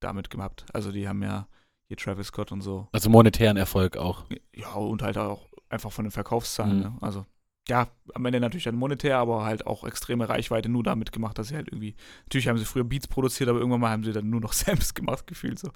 damit 0.01 0.29
gehabt. 0.29 0.65
Also 0.73 0.91
die 0.91 1.07
haben 1.07 1.21
ja 1.23 1.47
hier 1.87 1.97
Travis 1.97 2.27
Scott 2.27 2.51
und 2.51 2.61
so 2.61 2.87
Also 2.91 3.09
monetären 3.09 3.57
Erfolg 3.57 3.97
auch. 3.97 4.25
ja, 4.53 4.73
und 4.73 5.01
halt 5.01 5.17
auch 5.17 5.49
einfach 5.69 5.91
von 5.91 6.05
den 6.05 6.11
Verkaufszahlen. 6.11 6.77
Mhm. 6.77 6.83
Ne? 6.83 6.97
Also, 7.01 7.25
ja, 7.69 7.87
am 8.13 8.25
Ende 8.25 8.41
natürlich 8.41 8.65
dann 8.65 8.75
monetär, 8.75 9.17
aber 9.17 9.45
halt 9.45 9.65
auch 9.65 9.85
extreme 9.85 10.27
Reichweite 10.27 10.67
nur 10.67 10.83
damit 10.83 11.13
gemacht, 11.13 11.37
dass 11.37 11.47
sie 11.47 11.55
halt 11.55 11.69
irgendwie. 11.69 11.95
Natürlich 12.25 12.49
haben 12.49 12.57
sie 12.57 12.65
früher 12.65 12.83
Beats 12.83 13.07
produziert, 13.07 13.49
aber 13.49 13.59
irgendwann 13.59 13.79
mal 13.79 13.89
haben 13.91 14.03
sie 14.03 14.11
dann 14.11 14.29
nur 14.29 14.41
noch 14.41 14.51
Samples 14.53 14.93
gemacht, 14.93 15.27
gefühlt 15.27 15.59
so. 15.59 15.69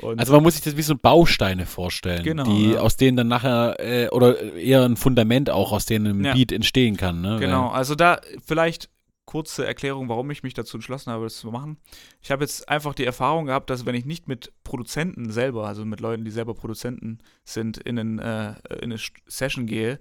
Und 0.00 0.18
Also 0.18 0.32
man 0.32 0.42
muss 0.42 0.54
sich 0.54 0.62
das 0.64 0.76
wie 0.76 0.82
so 0.82 0.96
Bausteine 0.96 1.66
vorstellen, 1.66 2.22
Genau, 2.24 2.44
die 2.44 2.72
ja. 2.72 2.80
aus 2.80 2.96
denen 2.96 3.16
dann 3.18 3.28
nachher 3.28 3.76
äh, 3.78 4.08
oder 4.08 4.54
eher 4.54 4.84
ein 4.84 4.96
Fundament 4.96 5.50
auch 5.50 5.72
aus 5.72 5.84
denen 5.84 6.20
ein 6.20 6.24
Ja. 6.24 6.32
Beat 6.32 6.50
entstehen 6.50 6.96
kann. 6.96 7.20
Ne? 7.20 7.38
Genau, 7.40 7.68
also 7.68 7.94
da 7.94 8.20
vielleicht 8.46 8.88
kurze 9.26 9.66
Erklärung, 9.66 10.08
warum 10.08 10.30
ich 10.30 10.42
mich 10.42 10.54
dazu 10.54 10.76
entschlossen 10.76 11.10
habe, 11.12 11.24
das 11.24 11.36
zu 11.38 11.50
machen. 11.50 11.78
Ich 12.22 12.30
habe 12.30 12.44
jetzt 12.44 12.68
einfach 12.68 12.94
die 12.94 13.04
Erfahrung 13.04 13.46
gehabt, 13.46 13.68
dass 13.68 13.84
wenn 13.84 13.94
ich 13.94 14.04
nicht 14.04 14.28
mit 14.28 14.52
Produzenten 14.64 15.30
selber, 15.30 15.66
also 15.66 15.84
mit 15.84 16.00
Leuten, 16.00 16.24
die 16.24 16.30
selber 16.30 16.54
Produzenten 16.54 17.18
sind, 17.44 17.78
in, 17.78 17.98
einen, 17.98 18.18
äh, 18.18 18.54
in 18.80 18.92
eine 18.92 18.98
Session 19.26 19.66
gehe, 19.66 19.98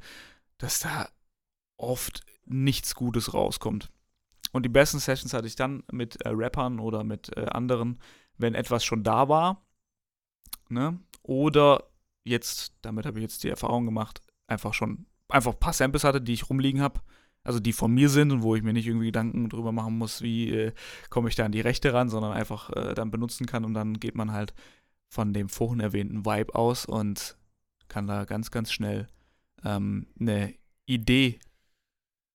dass 0.57 0.79
da 0.79 1.07
oft 1.83 2.23
nichts 2.45 2.95
Gutes 2.95 3.33
rauskommt. 3.33 3.91
Und 4.51 4.63
die 4.63 4.69
besten 4.69 4.99
Sessions 4.99 5.33
hatte 5.33 5.47
ich 5.47 5.55
dann 5.55 5.83
mit 5.91 6.21
äh, 6.21 6.29
Rappern 6.29 6.79
oder 6.79 7.03
mit 7.03 7.35
äh, 7.35 7.45
anderen, 7.45 7.99
wenn 8.37 8.55
etwas 8.55 8.83
schon 8.83 9.03
da 9.03 9.29
war. 9.29 9.65
Ne? 10.69 10.99
Oder 11.23 11.83
jetzt, 12.23 12.73
damit 12.81 13.05
habe 13.05 13.19
ich 13.19 13.23
jetzt 13.23 13.43
die 13.43 13.49
Erfahrung 13.49 13.85
gemacht, 13.85 14.21
einfach 14.47 14.73
schon 14.73 15.05
einfach 15.29 15.53
ein 15.53 15.59
paar 15.59 15.73
Samples 15.73 16.03
hatte, 16.03 16.21
die 16.21 16.33
ich 16.33 16.49
rumliegen 16.49 16.81
habe, 16.81 17.01
also 17.43 17.59
die 17.59 17.73
von 17.73 17.91
mir 17.91 18.09
sind 18.09 18.31
und 18.31 18.43
wo 18.43 18.55
ich 18.55 18.63
mir 18.63 18.73
nicht 18.73 18.87
irgendwie 18.87 19.07
Gedanken 19.07 19.49
drüber 19.49 19.71
machen 19.71 19.97
muss, 19.97 20.21
wie 20.21 20.51
äh, 20.51 20.71
komme 21.09 21.29
ich 21.29 21.35
da 21.35 21.45
an 21.45 21.51
die 21.51 21.61
Rechte 21.61 21.93
ran, 21.93 22.09
sondern 22.09 22.31
einfach 22.31 22.69
äh, 22.71 22.93
dann 22.93 23.11
benutzen 23.11 23.45
kann 23.45 23.65
und 23.65 23.73
dann 23.73 23.99
geht 23.99 24.15
man 24.15 24.31
halt 24.31 24.53
von 25.09 25.33
dem 25.33 25.49
vorhin 25.49 25.79
erwähnten 25.79 26.25
Vibe 26.25 26.55
aus 26.55 26.85
und 26.85 27.37
kann 27.87 28.07
da 28.07 28.25
ganz, 28.25 28.51
ganz 28.51 28.71
schnell 28.71 29.07
ähm, 29.63 30.07
eine 30.19 30.53
Idee 30.85 31.39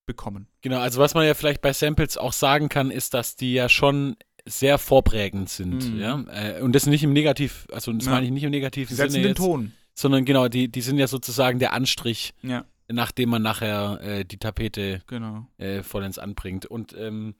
bekommen. 0.08 0.48
Genau, 0.62 0.80
also 0.80 0.98
was 0.98 1.14
man 1.14 1.24
ja 1.24 1.34
vielleicht 1.34 1.60
bei 1.60 1.72
Samples 1.72 2.16
auch 2.18 2.32
sagen 2.32 2.68
kann, 2.68 2.90
ist, 2.90 3.14
dass 3.14 3.36
die 3.36 3.52
ja 3.54 3.68
schon 3.68 4.16
sehr 4.44 4.78
vorprägend 4.78 5.48
sind. 5.48 5.92
Mhm. 5.94 6.00
Ja? 6.00 6.24
Äh, 6.32 6.62
und 6.62 6.72
das 6.74 6.86
nicht 6.86 7.04
im 7.04 7.12
Negativ, 7.12 7.68
also 7.72 7.92
das 7.92 8.06
Ja. 8.06 8.12
meine 8.12 8.26
ich 8.26 8.32
nicht 8.32 8.42
im 8.44 8.50
negativen 8.50 8.88
Die 8.88 8.94
setzen 8.94 9.12
Sinne 9.12 9.22
den 9.24 9.28
jetzt, 9.30 9.38
Ton. 9.38 9.72
sondern 9.94 10.24
genau, 10.24 10.48
die, 10.48 10.68
die 10.68 10.80
sind 10.80 10.98
ja 10.98 11.06
sozusagen 11.06 11.60
der 11.60 11.72
Anstrich, 11.74 12.34
Ja, 12.42 12.64
nachdem 12.88 13.28
man 13.28 13.42
nachher 13.42 14.00
äh, 14.02 14.24
die 14.24 14.38
Tapete 14.38 15.02
genau. 15.06 15.46
äh, 15.58 15.82
vollends 15.82 16.18
anbringt. 16.18 16.64
Und 16.66 16.94
ähm, 16.98 17.34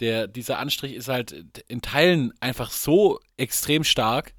der, 0.00 0.28
dieser 0.28 0.58
Anstrich 0.58 0.94
ist 0.94 1.08
halt 1.08 1.32
in 1.68 1.80
Teilen 1.80 2.32
einfach 2.40 2.70
so 2.70 3.18
extrem 3.38 3.82
stark. 3.84 4.34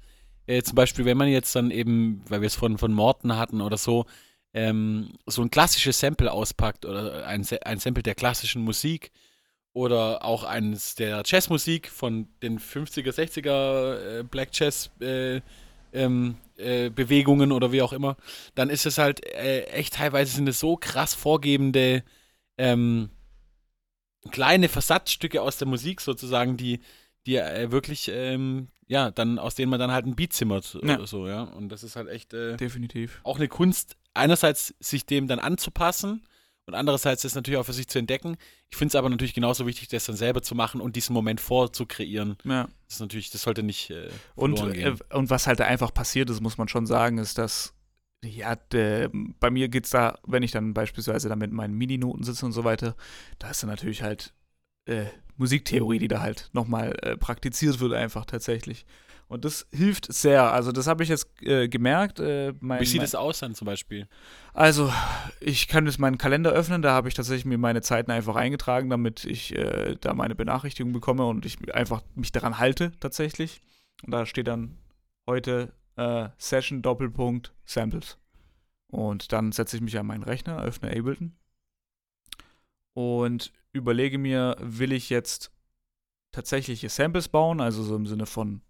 Äh, 0.46 0.62
zum 0.62 0.74
Beispiel, 0.76 1.04
wenn 1.04 1.16
man 1.16 1.28
jetzt 1.28 1.54
dann 1.56 1.70
eben, 1.70 2.22
weil 2.28 2.40
wir 2.40 2.46
es 2.46 2.54
von, 2.54 2.78
von 2.78 2.92
Morten 2.92 3.36
hatten 3.36 3.60
oder 3.60 3.76
so, 3.76 4.06
ähm, 4.54 5.14
so 5.26 5.42
ein 5.42 5.50
klassisches 5.50 5.98
Sample 6.00 6.30
auspackt 6.30 6.84
oder 6.84 7.26
ein, 7.26 7.46
ein 7.64 7.78
Sample 7.78 8.02
der 8.02 8.14
klassischen 8.14 8.62
Musik 8.62 9.10
oder 9.72 10.24
auch 10.24 10.44
eines 10.44 10.94
der 10.94 11.22
Jazzmusik 11.24 11.88
von 11.88 12.28
den 12.42 12.58
50er, 12.58 13.10
60er 13.12 14.18
äh, 14.20 14.22
Black 14.24 14.50
Jazz 14.52 14.90
äh, 15.00 15.40
ähm, 15.94 16.36
äh, 16.56 16.90
Bewegungen 16.90 17.52
oder 17.52 17.72
wie 17.72 17.82
auch 17.82 17.92
immer, 17.92 18.16
dann 18.54 18.68
ist 18.70 18.84
es 18.86 18.98
halt 18.98 19.24
äh, 19.26 19.64
echt 19.66 19.94
teilweise 19.94 20.34
sind 20.34 20.48
es 20.48 20.60
so 20.60 20.76
krass 20.76 21.14
vorgebende 21.14 22.02
ähm, 22.58 23.08
kleine 24.30 24.68
Versatzstücke 24.68 25.42
aus 25.42 25.58
der 25.58 25.68
Musik 25.68 26.00
sozusagen, 26.00 26.56
die, 26.56 26.80
die 27.26 27.36
äh, 27.36 27.70
wirklich, 27.72 28.08
ähm, 28.12 28.68
ja, 28.86 29.10
dann, 29.10 29.38
aus 29.38 29.54
denen 29.54 29.70
man 29.70 29.80
dann 29.80 29.90
halt 29.90 30.06
ein 30.06 30.14
Beat 30.14 30.32
zimmert 30.32 30.78
Ja. 30.82 30.96
oder 30.96 31.06
so, 31.06 31.26
ja. 31.26 31.42
Und 31.42 31.70
das 31.70 31.82
ist 31.82 31.96
halt 31.96 32.08
echt 32.08 32.32
äh, 32.34 32.56
Definitiv. 32.56 33.20
auch 33.24 33.36
eine 33.36 33.48
Kunst, 33.48 33.96
einerseits 34.14 34.74
sich 34.80 35.06
dem 35.06 35.26
dann 35.26 35.38
anzupassen 35.38 36.22
und 36.66 36.74
andererseits 36.74 37.22
das 37.22 37.34
natürlich 37.34 37.58
auch 37.58 37.66
für 37.66 37.72
sich 37.72 37.88
zu 37.88 37.98
entdecken. 37.98 38.36
Ich 38.70 38.76
finde 38.76 38.90
es 38.90 38.94
aber 38.94 39.10
natürlich 39.10 39.34
genauso 39.34 39.66
wichtig, 39.66 39.88
das 39.88 40.06
dann 40.06 40.16
selber 40.16 40.42
zu 40.42 40.54
machen 40.54 40.80
und 40.80 40.96
diesen 40.96 41.12
Moment 41.12 41.40
vorzukreieren. 41.40 42.36
Ja. 42.44 42.68
Das 42.86 42.96
ist 42.96 43.00
natürlich, 43.00 43.30
das 43.30 43.42
sollte 43.42 43.62
nicht 43.62 43.90
äh, 43.90 44.08
Und, 44.34 44.60
äh, 44.60 44.94
und 45.10 45.30
was 45.30 45.46
halt 45.46 45.60
da 45.60 45.64
einfach 45.64 45.92
passiert 45.92 46.30
ist, 46.30 46.40
muss 46.40 46.58
man 46.58 46.68
schon 46.68 46.86
sagen, 46.86 47.18
ist, 47.18 47.38
dass 47.38 47.74
ja, 48.24 48.54
der, 48.54 49.10
bei 49.12 49.50
mir 49.50 49.68
geht's 49.68 49.90
da, 49.90 50.18
wenn 50.24 50.44
ich 50.44 50.52
dann 50.52 50.74
beispielsweise 50.74 51.28
da 51.28 51.34
mit 51.34 51.50
meinen 51.52 51.74
Mini-Noten 51.74 52.22
sitze 52.22 52.46
und 52.46 52.52
so 52.52 52.62
weiter, 52.62 52.94
da 53.40 53.50
ist 53.50 53.62
dann 53.62 53.70
natürlich 53.70 54.02
halt 54.02 54.32
äh, 54.86 55.06
Musiktheorie, 55.36 55.98
die 55.98 56.08
da 56.08 56.20
halt 56.20 56.48
nochmal 56.52 56.96
äh, 57.02 57.16
praktiziert 57.16 57.80
wird, 57.80 57.92
einfach 57.94 58.24
tatsächlich. 58.24 58.86
Und 59.32 59.46
das 59.46 59.66
hilft 59.72 60.12
sehr. 60.12 60.52
Also, 60.52 60.72
das 60.72 60.86
habe 60.86 61.02
ich 61.02 61.08
jetzt 61.08 61.26
äh, 61.40 61.66
gemerkt. 61.66 62.20
Äh, 62.20 62.52
mein, 62.60 62.82
Wie 62.82 62.84
sieht 62.84 63.02
es 63.02 63.14
aus 63.14 63.38
dann 63.38 63.54
zum 63.54 63.64
Beispiel? 63.64 64.06
Also, 64.52 64.92
ich 65.40 65.68
kann 65.68 65.86
jetzt 65.86 65.98
meinen 65.98 66.18
Kalender 66.18 66.50
öffnen, 66.52 66.82
da 66.82 66.92
habe 66.92 67.08
ich 67.08 67.14
tatsächlich 67.14 67.46
mir 67.46 67.56
meine 67.56 67.80
Zeiten 67.80 68.10
einfach 68.10 68.36
eingetragen, 68.36 68.90
damit 68.90 69.24
ich 69.24 69.56
äh, 69.56 69.96
da 69.98 70.12
meine 70.12 70.34
Benachrichtigung 70.34 70.92
bekomme 70.92 71.24
und 71.24 71.46
ich 71.46 71.74
einfach 71.74 72.02
mich 72.14 72.30
daran 72.30 72.58
halte, 72.58 72.92
tatsächlich. 73.00 73.62
Und 74.04 74.10
da 74.10 74.26
steht 74.26 74.48
dann 74.48 74.76
heute 75.26 75.72
äh, 75.96 76.28
Session 76.36 76.82
Doppelpunkt 76.82 77.54
Samples. 77.64 78.18
Und 78.88 79.32
dann 79.32 79.50
setze 79.52 79.76
ich 79.76 79.82
mich 79.82 79.98
an 79.98 80.04
meinen 80.04 80.24
Rechner, 80.24 80.62
öffne 80.62 80.90
Ableton 80.90 81.32
und 82.92 83.50
überlege 83.72 84.18
mir, 84.18 84.56
will 84.60 84.92
ich 84.92 85.08
jetzt 85.08 85.50
tatsächliche 86.32 86.90
Samples 86.90 87.30
bauen, 87.30 87.62
also 87.62 87.82
so 87.82 87.96
im 87.96 88.06
Sinne 88.06 88.26
von, 88.26 88.60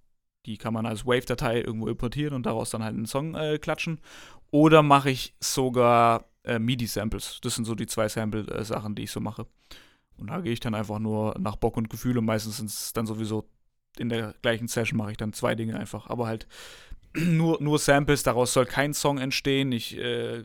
die 0.47 0.59
kann 0.59 0.75
man 0.75 0.87
als 0.87 1.07
Wave-Datei 1.07 1.61
irgendwo 1.61 1.89
importieren 1.89 2.35
und 2.35 2.47
daraus 2.47 2.71
dann 2.71 2.83
halt 2.83 2.95
einen 2.95 3.07
Song 3.07 3.35
äh, 3.35 3.59
klatschen. 3.59 4.01
Oder 4.51 4.83
mache 4.83 5.11
ich 5.11 5.35
sogar 5.41 6.27
äh, 6.45 6.59
MIDI-Samples. 6.59 7.41
Das 7.43 7.55
sind 7.55 7.65
so 7.65 7.75
die 7.75 7.87
zwei 7.87 8.09
Sample-Sachen, 8.09 8.95
die 8.95 9.05
ich 9.05 9.11
so 9.11 9.21
mache. 9.21 9.47
Und 10.17 10.29
da 10.29 10.41
gehe 10.41 10.53
ich 10.53 10.61
dann 10.61 10.75
einfach 10.75 10.99
nur 10.99 11.35
nach 11.39 11.57
Bock 11.57 11.77
und 11.77 11.91
Gefühl 11.91 12.19
und 12.19 12.25
meistens 12.25 12.59
sind 12.59 12.69
es 12.69 12.93
dann 12.93 13.07
sowieso 13.07 13.49
in 13.99 14.09
der 14.09 14.35
gleichen 14.43 14.69
Session 14.69 14.97
mache 14.97 15.13
ich 15.13 15.17
dann 15.17 15.33
zwei 15.33 15.55
Dinge 15.55 15.79
einfach. 15.79 16.07
Aber 16.09 16.27
halt 16.27 16.47
nur, 17.17 17.63
nur 17.63 17.79
Samples, 17.79 18.23
daraus 18.23 18.53
soll 18.53 18.67
kein 18.67 18.95
Song 18.95 19.19
entstehen. 19.19 19.73
Ich 19.73 19.97
äh, 19.99 20.45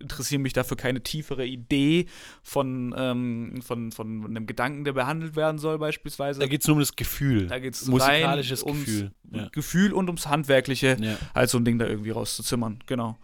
interessiere 0.00 0.40
mich 0.40 0.52
dafür 0.52 0.76
keine 0.76 1.02
tiefere 1.02 1.46
Idee 1.46 2.06
von, 2.42 2.94
ähm, 2.96 3.60
von, 3.62 3.92
von 3.92 4.24
einem 4.24 4.46
Gedanken, 4.46 4.84
der 4.84 4.92
behandelt 4.92 5.36
werden 5.36 5.58
soll, 5.58 5.78
beispielsweise. 5.78 6.40
Da 6.40 6.46
geht 6.46 6.62
es 6.62 6.66
nur 6.66 6.76
um 6.76 6.80
das 6.80 6.96
Gefühl. 6.96 7.46
Da 7.46 7.58
geht's 7.58 7.86
Musikalisches 7.86 8.62
rein 8.64 8.72
ums 8.72 8.84
Gefühl. 8.86 9.10
Ja. 9.32 9.48
Gefühl 9.48 9.92
und 9.92 10.08
ums 10.08 10.26
Handwerkliche, 10.26 10.96
Ja. 11.00 11.16
halt 11.34 11.50
so 11.50 11.58
ein 11.58 11.64
Ding 11.64 11.78
da 11.78 11.86
irgendwie 11.86 12.10
rauszuzimmern, 12.10 12.78
genau. 12.86 13.18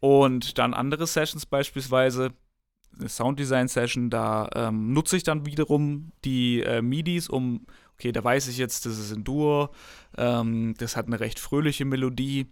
Und 0.00 0.58
dann 0.58 0.74
andere 0.74 1.06
Sessions 1.06 1.46
beispielsweise, 1.46 2.32
eine 2.98 3.08
Sounddesign-Session, 3.08 4.10
da 4.10 4.50
ähm, 4.54 4.92
nutze 4.92 5.16
ich 5.16 5.22
dann 5.22 5.46
wiederum 5.46 6.12
die 6.24 6.60
äh, 6.60 6.82
MIDIs, 6.82 7.28
um, 7.28 7.66
okay, 7.94 8.12
da 8.12 8.22
weiß 8.22 8.48
ich 8.48 8.58
jetzt, 8.58 8.86
das 8.86 8.98
ist 8.98 9.12
ein 9.12 9.24
Dur, 9.24 9.70
ähm, 10.16 10.74
das 10.78 10.96
hat 10.96 11.06
eine 11.06 11.20
recht 11.20 11.38
fröhliche 11.38 11.84
Melodie. 11.84 12.46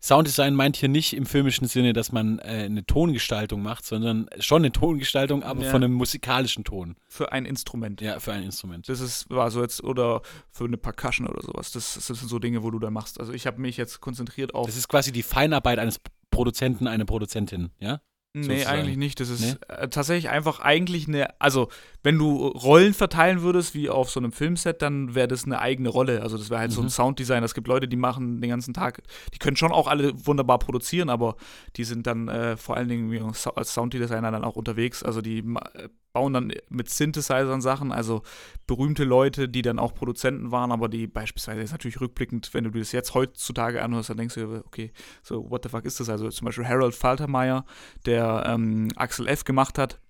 Sounddesign 0.00 0.54
meint 0.54 0.76
hier 0.76 0.88
nicht 0.88 1.12
im 1.12 1.26
filmischen 1.26 1.68
Sinne, 1.68 1.92
dass 1.92 2.10
man 2.10 2.38
äh, 2.38 2.64
eine 2.64 2.86
Tongestaltung 2.86 3.62
macht, 3.62 3.84
sondern 3.84 4.26
schon 4.38 4.62
eine 4.62 4.72
Tongestaltung, 4.72 5.42
aber 5.42 5.64
Ja. 5.64 5.70
von 5.70 5.84
einem 5.84 5.92
musikalischen 5.92 6.64
Ton. 6.64 6.96
Für 7.08 7.32
ein 7.32 7.44
Instrument. 7.44 8.00
Ja, 8.00 8.18
für 8.18 8.32
ein 8.32 8.42
Instrument. 8.42 8.88
Das 8.88 9.00
ist, 9.00 9.28
war 9.28 9.50
so 9.50 9.60
jetzt, 9.60 9.84
oder 9.84 10.22
für 10.50 10.64
eine 10.64 10.78
Percussion 10.78 11.26
oder 11.26 11.42
sowas. 11.42 11.72
Das, 11.72 11.92
das 11.94 12.06
sind 12.06 12.16
so 12.28 12.38
Dinge, 12.38 12.62
wo 12.62 12.70
du 12.70 12.78
da 12.78 12.90
machst. 12.90 13.20
Also 13.20 13.34
ich 13.34 13.46
habe 13.46 13.60
mich 13.60 13.76
jetzt 13.76 14.00
konzentriert 14.00 14.54
auf 14.54 14.66
Das 14.66 14.78
ist 14.78 14.88
quasi 14.88 15.12
die 15.12 15.22
Feinarbeit 15.22 15.78
eines 15.78 16.00
Produzenten, 16.30 16.86
eine 16.86 17.04
Produzentin, 17.04 17.70
ja? 17.78 18.00
Nee, 18.36 18.58
sozusagen. 18.58 18.78
eigentlich 18.80 18.96
nicht. 18.96 19.18
Das 19.20 19.28
ist 19.30 19.40
Nee? 19.40 19.54
äh, 19.74 19.88
tatsächlich 19.88 20.28
einfach 20.30 20.60
eigentlich 20.60 21.08
eine, 21.08 21.28
also 21.40 21.68
wenn 22.02 22.18
du 22.18 22.48
Rollen 22.48 22.94
verteilen 22.94 23.42
würdest, 23.42 23.74
wie 23.74 23.88
auf 23.90 24.10
so 24.10 24.20
einem 24.20 24.32
Filmset, 24.32 24.82
dann 24.82 25.14
wäre 25.14 25.26
das 25.28 25.44
eine 25.44 25.58
eigene 25.60 25.88
Rolle. 25.88 26.22
Also 26.22 26.36
das 26.38 26.50
wäre 26.50 26.60
halt 26.60 26.72
so 26.72 26.80
ein 26.82 26.84
Mhm. 26.84 26.90
Sounddesign. 26.90 27.42
Es 27.42 27.54
gibt 27.54 27.66
Leute, 27.68 27.88
die 27.88 27.96
machen 27.96 28.40
den 28.40 28.50
ganzen 28.50 28.74
Tag, 28.74 29.02
die 29.34 29.38
können 29.38 29.56
schon 29.56 29.72
auch 29.72 29.86
alle 29.88 30.12
wunderbar 30.26 30.58
produzieren, 30.58 31.08
aber 31.10 31.36
die 31.76 31.84
sind 31.84 32.06
dann 32.06 32.28
äh, 32.28 32.56
vor 32.56 32.76
allen 32.76 32.88
Dingen 32.88 33.32
als 33.54 33.74
Sounddesigner 33.74 34.30
dann 34.30 34.44
auch 34.44 34.56
unterwegs. 34.56 35.02
Also 35.02 35.20
die 35.22 35.38
äh, 35.38 35.88
bauen 36.16 36.32
dann 36.32 36.50
mit 36.70 36.88
Synthesizern 36.88 37.60
Sachen, 37.60 37.92
also 37.92 38.22
berühmte 38.66 39.04
Leute, 39.04 39.50
die 39.50 39.60
dann 39.60 39.78
auch 39.78 39.94
Produzenten 39.94 40.50
waren, 40.50 40.72
aber 40.72 40.88
die 40.88 41.06
beispielsweise 41.06 41.60
jetzt 41.60 41.72
natürlich 41.72 42.00
rückblickend, 42.00 42.54
wenn 42.54 42.64
du 42.64 42.70
dir 42.70 42.78
das 42.78 42.92
jetzt 42.92 43.12
heutzutage 43.12 43.82
anhörst, 43.82 44.08
dann 44.08 44.16
denkst 44.16 44.36
du, 44.36 44.62
okay, 44.64 44.92
so 45.22 45.50
what 45.50 45.62
the 45.62 45.68
fuck 45.68 45.84
ist 45.84 46.00
das? 46.00 46.08
Also 46.08 46.30
zum 46.30 46.46
Beispiel 46.46 46.66
Harold 46.66 46.94
Faltermeyer, 46.94 47.66
der 48.06 48.44
ähm, 48.46 48.88
Axel 48.96 49.28
F 49.28 49.44
gemacht 49.44 49.76
hat. 49.76 50.00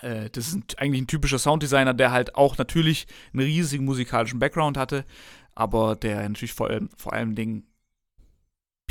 Äh, 0.00 0.28
das 0.30 0.48
ist 0.48 0.76
eigentlich 0.80 1.02
ein 1.02 1.06
typischer 1.06 1.38
Sounddesigner, 1.38 1.94
der 1.94 2.10
halt 2.10 2.34
auch 2.34 2.58
natürlich 2.58 3.06
einen 3.32 3.44
riesigen 3.44 3.84
musikalischen 3.84 4.40
Background 4.40 4.76
hatte, 4.76 5.04
aber 5.54 5.94
der 5.94 6.28
natürlich 6.28 6.52
vor 6.52 6.68
allem, 6.68 6.88
vor 6.96 7.12
allem 7.12 7.36
Dingen 7.36 7.71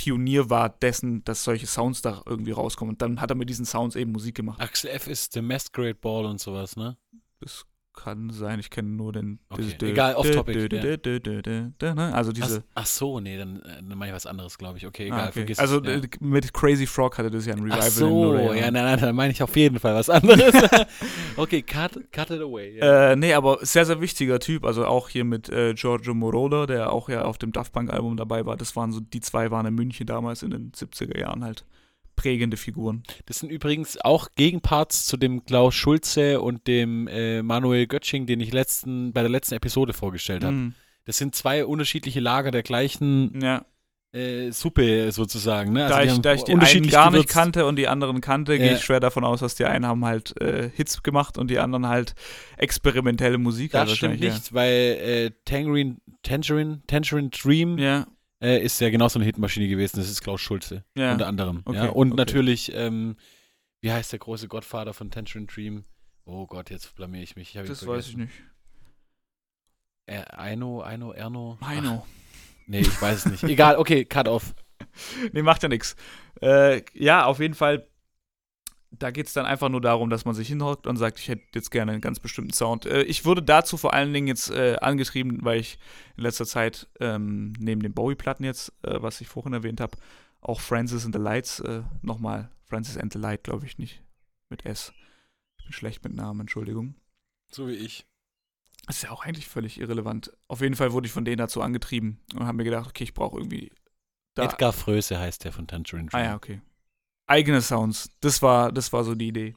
Pionier 0.02 0.50
war 0.50 0.70
dessen, 0.70 1.24
dass 1.26 1.44
solche 1.44 1.68
Sounds 1.68 2.02
da 2.02 2.24
irgendwie 2.26 2.54
rauskommen. 2.54 2.96
Und 2.96 3.04
dann 3.04 3.22
hat 3.22 3.30
er 3.30 3.36
mit 3.36 3.50
diesen 3.52 3.66
Sounds 3.66 3.96
eben 3.96 4.12
Musik 4.12 4.34
gemacht. 4.34 4.60
Axel 4.60 4.90
F 4.90 5.06
ist 5.06 5.34
The 5.34 5.44
Masquerade 5.44 5.94
Ball 5.94 6.26
und 6.26 6.40
sowas, 6.40 6.76
ne? 6.76 6.98
Das 7.40 7.68
kann 7.94 8.30
sein, 8.30 8.60
ich 8.60 8.70
kenne 8.70 8.88
nur 8.90 9.12
den. 9.12 9.40
Okay, 9.50 9.76
egal, 9.82 10.16
off 10.16 10.30
topic, 10.32 10.58
dö- 10.58 10.68
dö- 10.68 10.76
ja. 10.78 10.82
dö- 10.82 11.20
dö- 11.20 11.42
dö- 11.42 11.72
dö- 11.80 11.94
ne? 11.94 12.14
Also 12.14 12.32
diese. 12.32 12.64
Ach, 12.70 12.82
ach 12.84 12.86
so, 12.86 13.20
nee, 13.20 13.38
dann, 13.38 13.58
äh, 13.62 13.76
dann 13.88 13.98
meine 13.98 14.12
ich 14.12 14.16
was 14.16 14.26
anderes, 14.26 14.58
glaube 14.58 14.78
ich. 14.78 14.88
Okay, 14.88 15.04
Ah, 15.12 15.16
egal, 15.16 15.24
okay. 15.26 15.32
vergiss 15.34 15.60
Also 15.60 15.82
es. 15.84 15.88
Ja. 15.88 15.94
äh, 15.98 16.02
mit 16.20 16.54
Crazy 16.54 16.88
Frog 16.88 17.18
hatte 17.18 17.30
das 17.30 17.46
ja 17.46 17.54
ein 17.54 17.60
Revival. 17.60 17.80
Ach 17.82 17.88
so, 17.90 18.36
ja, 18.54 18.72
nein, 18.72 18.74
nein, 18.86 19.00
dann 19.00 19.16
meine 19.16 19.32
ich 19.34 19.44
auf 19.44 19.56
jeden 19.56 19.78
Fall 19.80 19.94
was 19.96 20.10
anderes. 20.10 20.54
okay, 21.38 21.62
cut, 21.62 22.00
cut 22.12 22.30
it 22.32 22.42
away. 22.42 22.78
Äh, 22.80 23.16
nee, 23.16 23.34
aber 23.34 23.60
sehr, 23.62 23.86
sehr 23.86 24.00
wichtiger 24.02 24.40
Typ. 24.40 24.66
Also 24.66 24.86
auch 24.86 25.10
hier 25.10 25.24
mit 25.26 25.50
äh, 25.50 25.74
Giorgio 25.74 26.14
Moroder, 26.14 26.68
der 26.68 26.94
auch 26.94 27.10
ja 27.10 27.24
auf 27.24 27.38
dem 27.38 27.52
Daft 27.52 27.74
Punk-Album 27.74 28.18
dabei 28.18 28.46
war. 28.46 28.58
Das 28.58 28.76
waren 28.76 28.92
so, 28.92 29.00
die 29.02 29.20
zwei 29.20 29.52
waren 29.52 29.66
in 29.66 29.76
München 29.76 30.08
damals 30.08 30.44
in 30.44 30.52
den 30.52 30.72
70er 30.72 31.20
Jahren 31.20 31.44
halt 31.44 31.66
prägende 32.22 32.58
Figuren. 32.58 33.04
Das 33.26 33.40
sind 33.40 33.52
übrigens 33.52 34.00
auch 34.00 34.30
Gegenparts 34.36 35.06
zu 35.06 35.18
dem 35.18 35.44
Klaus 35.46 35.74
Schulze 35.74 36.40
und 36.42 36.68
dem 36.68 37.08
äh, 37.08 37.42
Manuel 37.42 37.88
Götsching, 37.88 38.26
den 38.28 38.40
ich 38.40 38.54
letzten, 38.54 39.12
bei 39.14 39.22
der 39.22 39.30
letzten 39.30 39.56
Episode 39.56 39.94
vorgestellt 39.94 40.44
habe. 40.44 40.54
Mhm. 40.54 40.74
Das 41.06 41.18
sind 41.18 41.34
zwei 41.36 41.66
unterschiedliche 41.66 42.20
Lager 42.20 42.52
der 42.52 42.62
gleichen 42.64 43.40
Ja, 43.42 43.66
äh, 44.14 44.52
Suppe 44.52 45.12
sozusagen. 45.12 45.74
Ne? 45.74 45.86
Also 45.86 45.96
da, 45.96 46.04
ich, 46.04 46.20
da 46.22 46.34
ich 46.34 46.44
die 46.44 46.52
einen 46.52 46.90
gar 46.90 47.06
nicht 47.12 47.22
gewürzt. 47.22 47.34
kannte 47.34 47.66
und 47.66 47.78
die 47.78 47.88
anderen 47.88 48.22
kannte, 48.22 48.58
gehe 48.60 48.68
Ja. 48.68 48.74
ich 48.76 48.82
schwer 48.84 49.00
davon 49.00 49.24
aus, 49.24 49.40
dass 49.40 49.56
die 49.56 49.66
einen 49.66 49.86
haben 49.88 50.06
halt 50.06 50.40
äh, 50.42 50.70
Hits 50.76 51.02
gemacht 51.02 51.38
und 51.40 51.50
die 51.50 51.58
anderen 51.60 51.88
halt 51.88 52.14
experimentelle 52.58 53.38
Musik. 53.38 53.74
halt 53.74 53.90
Das 53.90 53.98
stimmt 53.98 54.12
wahrscheinlich, 54.22 54.34
nicht, 54.34 54.54
weil 54.54 54.72
äh, 54.72 55.32
Tangerine, 55.46 55.98
Tangerine, 56.24 56.82
Tangerine 56.88 57.30
Dream 57.30 57.78
Ja, 57.80 58.06
äh, 58.42 58.62
ist 58.62 58.82
ja 58.82 58.90
genauso 58.90 59.20
eine 59.20 59.26
Hitmaschine 59.26 59.68
gewesen. 59.68 59.98
Das 59.98 60.10
ist 60.10 60.22
Klaus 60.22 60.42
Schulze. 60.42 60.84
ja. 60.96 61.14
Unter 61.14 61.28
anderem. 61.28 61.62
Okay, 61.66 61.78
ja? 61.78 61.90
Und 61.90 62.14
okay. 62.14 62.18
natürlich, 62.18 62.74
ähm, 62.74 63.16
wie 63.82 63.92
heißt 63.92 64.12
der 64.12 64.20
große 64.20 64.48
Gottvater 64.48 64.94
von 64.94 65.12
Tangerine 65.12 65.46
Dream? 65.46 65.86
Oh 66.26 66.46
Gott, 66.48 66.70
jetzt 66.70 66.96
blamier 66.96 67.24
ich 67.24 67.36
mich. 67.36 67.56
Ich 67.56 67.68
das 67.68 67.86
weiß 67.86 68.10
ich 68.10 68.18
nicht. 68.18 68.34
Äh, 70.08 70.24
Eino, 70.32 70.82
Eino, 70.82 71.12
Erno? 71.12 71.58
Heino. 71.64 72.04
Ach, 72.06 72.68
nee, 72.68 72.82
ich 72.82 73.02
weiß 73.02 73.26
es 73.26 73.32
nicht. 73.32 73.44
Egal, 73.44 73.78
okay, 73.78 74.06
cut 74.06 74.28
off. 74.28 74.54
nee, 75.32 75.42
macht 75.42 75.64
ja 75.64 75.70
nichts. 75.70 75.96
Äh, 76.42 76.82
ja, 76.94 77.26
auf 77.26 77.40
jeden 77.40 77.54
Fall. 77.54 77.88
Da 78.92 79.10
geht 79.10 79.28
es 79.28 79.34
dann 79.34 79.46
einfach 79.46 79.70
nur 79.70 79.80
darum, 79.80 80.10
dass 80.10 80.26
man 80.26 80.36
sich 80.36 80.50
hinhockt 80.50 80.86
und 80.86 80.98
sagt, 80.98 81.20
ich 81.20 81.30
hätte 81.30 81.44
jetzt 81.56 81.72
gerne 81.72 81.94
einen 81.94 82.02
ganz 82.02 82.20
bestimmten 82.20 82.54
Sound. 82.54 82.86
Äh, 82.86 83.04
ich 83.04 83.26
wurde 83.26 83.42
dazu 83.42 83.78
vor 83.78 83.94
allen 83.94 84.14
Dingen 84.14 84.28
jetzt 84.28 84.52
äh, 84.52 84.76
angetrieben, 84.82 85.40
weil 85.44 85.60
ich 85.60 85.80
in 86.18 86.24
letzter 86.24 86.46
Zeit 86.46 86.88
ähm, 87.00 87.54
neben 87.58 87.82
den 87.82 87.94
Bowie-Platten 87.94 88.44
jetzt, 88.44 88.74
äh, 88.84 89.02
was 89.02 89.22
ich 89.22 89.28
vorhin 89.28 89.54
erwähnt 89.54 89.80
habe, 89.80 89.98
auch 90.42 90.60
Francis 90.60 91.06
and 91.06 91.16
the 91.16 91.22
Lights 91.22 91.62
äh, 91.62 91.84
nochmal, 92.02 92.52
Francis 92.66 92.98
and 92.98 93.14
the 93.14 93.20
Light, 93.20 93.44
glaube 93.44 93.66
ich 93.66 93.78
nicht, 93.78 94.04
mit 94.50 94.66
S. 94.66 94.92
Ich 95.58 95.66
bin 95.66 95.74
schlecht 95.74 96.04
mit 96.04 96.14
Namen, 96.14 96.42
Entschuldigung. 96.42 96.96
So 97.50 97.68
wie 97.68 97.76
ich. 97.76 98.06
Das 98.88 98.98
ist 98.98 99.04
ja 99.04 99.12
auch 99.12 99.24
eigentlich 99.24 99.48
völlig 99.48 99.80
irrelevant. 99.80 100.34
Auf 100.48 100.62
jeden 100.62 100.76
Fall 100.76 100.92
wurde 100.92 101.06
ich 101.06 101.14
von 101.14 101.24
denen 101.24 101.38
dazu 101.38 101.62
angetrieben 101.62 102.20
und 102.34 102.46
habe 102.46 102.58
mir 102.58 102.64
gedacht, 102.64 102.90
okay, 102.90 103.04
ich 103.04 103.14
brauche 103.14 103.38
irgendwie 103.38 103.72
da 104.34 104.46
Edgar 104.46 104.72
Fröse 104.72 105.20
heißt 105.20 105.44
der 105.44 105.52
von 105.52 105.68
Tangerine 105.68 106.10
Dream. 106.10 106.22
Ah 106.22 106.24
ja, 106.24 106.36
okay. 106.36 106.62
Eigene 107.32 107.62
Sounds. 107.62 108.10
Das 108.20 108.42
war, 108.42 108.72
das 108.72 108.92
war 108.94 109.04
so 109.04 109.16
die 109.16 109.30
Idee. 109.30 109.56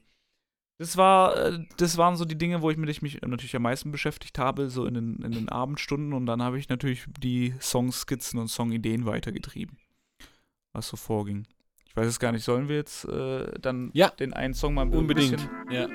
Das 0.78 0.96
war, 0.96 1.36
äh, 1.36 1.58
das 1.76 1.96
waren 1.98 2.16
so 2.16 2.24
die 2.24 2.36
Dinge, 2.38 2.62
wo 2.62 2.70
ich 2.70 2.76
mit 2.76 2.88
ich 2.88 3.02
mich 3.02 3.20
natürlich 3.22 3.54
am 3.56 3.62
meisten 3.62 3.90
beschäftigt 3.92 4.38
habe, 4.38 4.70
so 4.70 4.86
in 4.86 4.94
den, 4.94 5.16
in 5.22 5.32
den 5.32 5.48
Abendstunden. 5.48 6.12
Und 6.12 6.26
dann 6.26 6.42
habe 6.42 6.58
ich 6.58 6.68
natürlich 6.68 7.04
die 7.20 7.54
Songskizzen 7.60 8.38
und 8.40 8.48
Songideen 8.48 9.06
weitergetrieben, 9.06 9.76
was 10.72 10.88
so 10.88 10.96
vorging. 10.96 11.46
Ich 11.86 11.96
weiß 11.96 12.06
es 12.08 12.18
gar 12.18 12.32
nicht, 12.32 12.44
sollen 12.44 12.68
wir 12.68 12.76
jetzt 12.76 13.04
äh, 13.04 13.52
dann 13.60 13.90
Ja. 13.94 14.08
den 14.10 14.32
einen 14.32 14.54
Song 14.54 14.74
mal 14.74 14.82
ein 14.82 14.92
Unbedingt. 14.92 15.36
bisschen 15.36 15.50
Ja. 15.70 15.86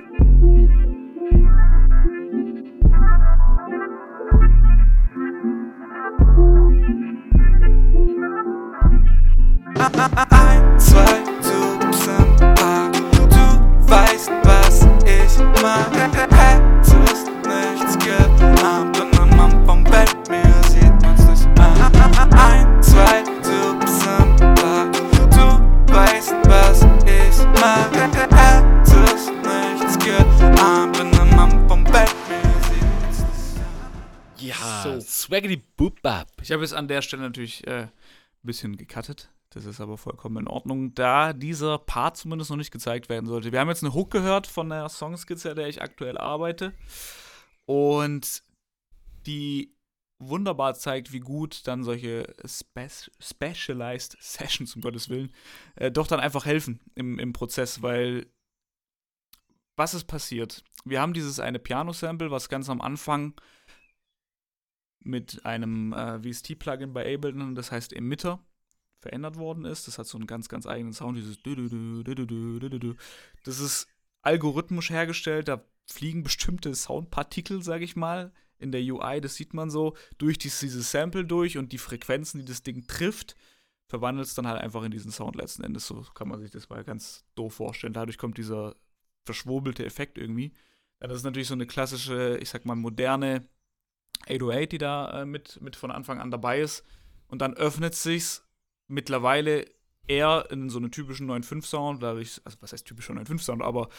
Ein, 10.31 10.79
zwei, 10.79 11.08
ich 15.59 15.63
meine. 15.63 16.09
Hättest 16.37 17.27
nichts 17.45 17.97
geahnt. 18.05 18.99
Und 18.99 19.19
am 19.19 19.39
Anfang 19.39 19.83
Bett, 19.83 20.15
mir 20.29 20.43
sieht 20.69 21.01
man's 21.01 21.25
nicht 21.27 21.59
an. 21.59 22.33
Ein, 22.33 22.81
zwei, 22.83 23.23
du 23.23 23.87
sind 23.87 24.39
da. 24.39 24.85
Du 25.35 25.93
weißt, 25.93 26.35
was 26.45 26.81
ich 27.05 27.37
meine. 27.61 28.09
Hättest 28.35 29.31
nichts 29.31 29.97
geahnt. 30.05 30.99
Und 30.99 31.19
am 31.19 31.39
Anfang 31.39 31.83
Bett, 31.85 32.15
mir 32.29 32.41
sieht 32.69 33.01
man's 33.01 33.19
nicht 33.19 33.61
an. 33.61 34.37
Ja, 34.37 34.55
So. 34.83 34.99
Swaggedy 35.01 35.61
Boop 35.77 36.01
Bap. 36.01 36.27
Ich 36.41 36.51
habe 36.51 36.61
jetzt 36.61 36.73
an 36.73 36.87
der 36.87 37.01
Stelle 37.01 37.23
natürlich 37.23 37.65
äh, 37.67 37.81
ein 37.81 37.91
bisschen 38.43 38.77
gecuttet. 38.77 39.31
Das 39.51 39.65
ist 39.65 39.81
aber 39.81 39.97
vollkommen 39.97 40.37
in 40.37 40.47
Ordnung, 40.47 40.93
da 40.93 41.33
dieser 41.33 41.79
Part 41.79 42.17
zumindest 42.17 42.51
noch 42.51 42.57
nicht 42.57 42.71
gezeigt 42.71 43.09
werden 43.09 43.25
sollte. 43.25 43.51
Wir 43.51 43.59
haben 43.59 43.69
jetzt 43.69 43.83
eine 43.83 43.95
Hook 43.95 44.11
gehört 44.11 44.45
von 44.45 44.69
der 44.69 44.89
Songskizze, 44.89 45.49
an 45.49 45.55
der 45.55 45.67
ich 45.67 45.81
aktuell 45.81 46.19
arbeite. 46.19 46.73
Und 47.65 48.43
die 49.25 49.75
wunderbar 50.19 50.75
zeigt, 50.75 51.11
wie 51.13 51.19
gut 51.19 51.65
dann 51.65 51.83
solche 51.83 52.35
Spe 52.45 52.87
Specialized 53.19 54.17
Sessions, 54.19 54.75
um 54.75 54.81
Gottes 54.81 55.09
Willen, 55.09 55.31
äh, 55.75 55.91
doch 55.91 56.07
dann 56.07 56.19
einfach 56.19 56.45
helfen 56.45 56.79
im, 56.95 57.17
im 57.17 57.33
Prozess, 57.33 57.81
weil 57.81 58.27
was 59.77 59.93
ist 59.93 60.05
passiert? 60.05 60.63
Wir 60.83 61.01
haben 61.01 61.13
dieses 61.13 61.39
eine 61.39 61.57
Piano-Sample, 61.57 62.31
was 62.31 62.49
ganz 62.49 62.69
am 62.69 62.81
Anfang 62.81 63.33
mit 65.01 65.45
einem 65.45 65.93
äh, 65.93 66.19
VST-Plugin 66.21 66.93
bei 66.93 67.13
Ableton, 67.13 67.55
das 67.55 67.71
heißt 67.71 67.93
Emitter, 67.93 68.39
verändert 68.99 69.37
worden 69.37 69.65
ist. 69.65 69.87
Das 69.87 69.97
hat 69.97 70.07
so 70.07 70.17
einen 70.17 70.27
ganz, 70.27 70.49
ganz 70.49 70.65
eigenen 70.67 70.93
Sound, 70.93 71.17
dieses. 71.17 71.39
Das 73.43 73.59
ist 73.59 73.87
algorithmisch 74.21 74.89
hergestellt, 74.89 75.47
da 75.47 75.63
fliegen 75.85 76.23
bestimmte 76.23 76.75
Soundpartikel, 76.75 77.63
sage 77.63 77.83
ich 77.83 77.95
mal, 77.95 78.31
in 78.57 78.71
der 78.71 78.81
UI, 78.81 79.21
das 79.21 79.35
sieht 79.35 79.53
man 79.53 79.69
so, 79.69 79.95
durch 80.17 80.37
dies, 80.37 80.59
dieses 80.59 80.91
Sample 80.91 81.25
durch 81.25 81.57
und 81.57 81.71
die 81.71 81.77
Frequenzen, 81.77 82.39
die 82.39 82.45
das 82.45 82.61
Ding 82.61 82.85
trifft, 82.87 83.35
verwandelt 83.87 84.27
es 84.27 84.35
dann 84.35 84.47
halt 84.47 84.61
einfach 84.61 84.83
in 84.83 84.91
diesen 84.91 85.11
Sound 85.11 85.35
letzten 85.35 85.63
Endes. 85.63 85.87
So 85.87 86.01
kann 86.13 86.27
man 86.27 86.39
sich 86.39 86.51
das 86.51 86.69
mal 86.69 86.83
ganz 86.83 87.25
doof 87.35 87.55
vorstellen. 87.55 87.93
Dadurch 87.93 88.17
kommt 88.17 88.37
dieser 88.37 88.75
verschwurbelte 89.25 89.85
Effekt 89.85 90.17
irgendwie. 90.17 90.53
Ja, 91.01 91.07
das 91.07 91.17
ist 91.17 91.23
natürlich 91.23 91.47
so 91.47 91.53
eine 91.53 91.65
klassische, 91.65 92.37
ich 92.41 92.49
sag 92.49 92.65
mal, 92.65 92.75
moderne 92.75 93.47
808, 94.27 94.71
die 94.71 94.77
da 94.77 95.21
äh, 95.21 95.25
mit, 95.25 95.61
mit 95.61 95.75
von 95.75 95.91
Anfang 95.91 96.19
an 96.19 96.31
dabei 96.31 96.61
ist. 96.61 96.83
Und 97.27 97.41
dann 97.41 97.53
öffnet 97.53 97.95
sich's 97.95 98.47
mittlerweile 98.87 99.65
eher 100.07 100.47
in 100.49 100.69
so 100.69 100.79
einen 100.79 100.91
typischen 100.91 101.29
9.5-Sound, 101.29 102.01
dadurch, 102.01 102.41
also 102.43 102.57
was 102.61 102.73
heißt 102.73 102.85
typischer 102.85 103.13
9.5-Sound, 103.13 103.61
aber 103.61 103.89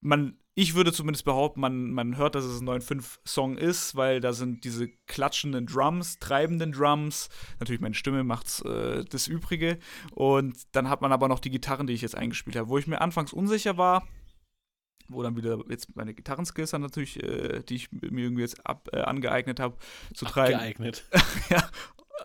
man, 0.00 0.36
ich 0.54 0.74
würde 0.74 0.92
zumindest 0.92 1.24
behaupten, 1.24 1.60
man, 1.60 1.90
man 1.90 2.16
hört, 2.16 2.34
dass 2.34 2.44
es 2.44 2.60
ein 2.60 2.68
9.5-Song 2.68 3.56
ist, 3.56 3.96
weil 3.96 4.20
da 4.20 4.32
sind 4.32 4.64
diese 4.64 4.88
klatschenden 5.06 5.66
Drums, 5.66 6.18
treibenden 6.18 6.72
Drums, 6.72 7.28
natürlich 7.60 7.80
meine 7.80 7.94
Stimme 7.94 8.24
macht's 8.24 8.60
äh, 8.62 9.04
das 9.04 9.26
Übrige. 9.28 9.78
Und 10.12 10.56
dann 10.72 10.88
hat 10.88 11.00
man 11.00 11.12
aber 11.12 11.28
noch 11.28 11.40
die 11.40 11.50
Gitarren, 11.50 11.86
die 11.86 11.92
ich 11.92 12.02
jetzt 12.02 12.16
eingespielt 12.16 12.56
habe, 12.56 12.68
wo 12.68 12.78
ich 12.78 12.86
mir 12.86 13.00
anfangs 13.00 13.32
unsicher 13.32 13.78
war, 13.78 14.06
wo 15.08 15.22
dann 15.22 15.36
wieder 15.36 15.58
jetzt 15.68 15.94
meine 15.96 16.14
Gitarrenskills 16.14 16.70
dann 16.70 16.82
natürlich, 16.82 17.22
äh, 17.22 17.62
die 17.62 17.76
ich 17.76 17.92
mir 17.92 18.24
irgendwie 18.24 18.42
jetzt 18.42 18.64
ab, 18.66 18.88
äh, 18.92 19.00
angeeignet 19.00 19.60
habe, 19.60 19.76
zu 20.14 20.24
treiben. 20.24 20.58
Geeignet. 20.58 21.04
ja, 21.50 21.68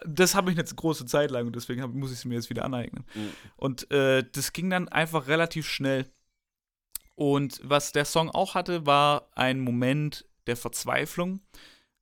das 0.06 0.36
habe 0.36 0.52
ich 0.52 0.58
eine 0.58 0.68
große 0.68 1.06
Zeit 1.06 1.32
lang 1.32 1.48
und 1.48 1.56
deswegen 1.56 1.82
hab, 1.82 1.94
muss 1.94 2.12
ich 2.12 2.20
es 2.20 2.26
mir 2.26 2.36
jetzt 2.36 2.50
wieder 2.50 2.66
aneignen. 2.66 3.06
Mhm. 3.14 3.30
Und 3.58 3.92
äh, 3.92 4.24
das 4.32 4.54
ging 4.54 4.70
dann 4.70 4.88
einfach 4.88 5.28
relativ 5.28 5.68
schnell. 5.68 6.06
Und 7.16 7.60
was 7.64 7.92
der 7.92 8.06
Song 8.06 8.30
auch 8.30 8.56
hatte, 8.56 8.86
war 8.86 9.30
ein 9.36 9.60
Moment 9.60 10.26
der 10.48 10.58
Verzweiflung, 10.58 11.42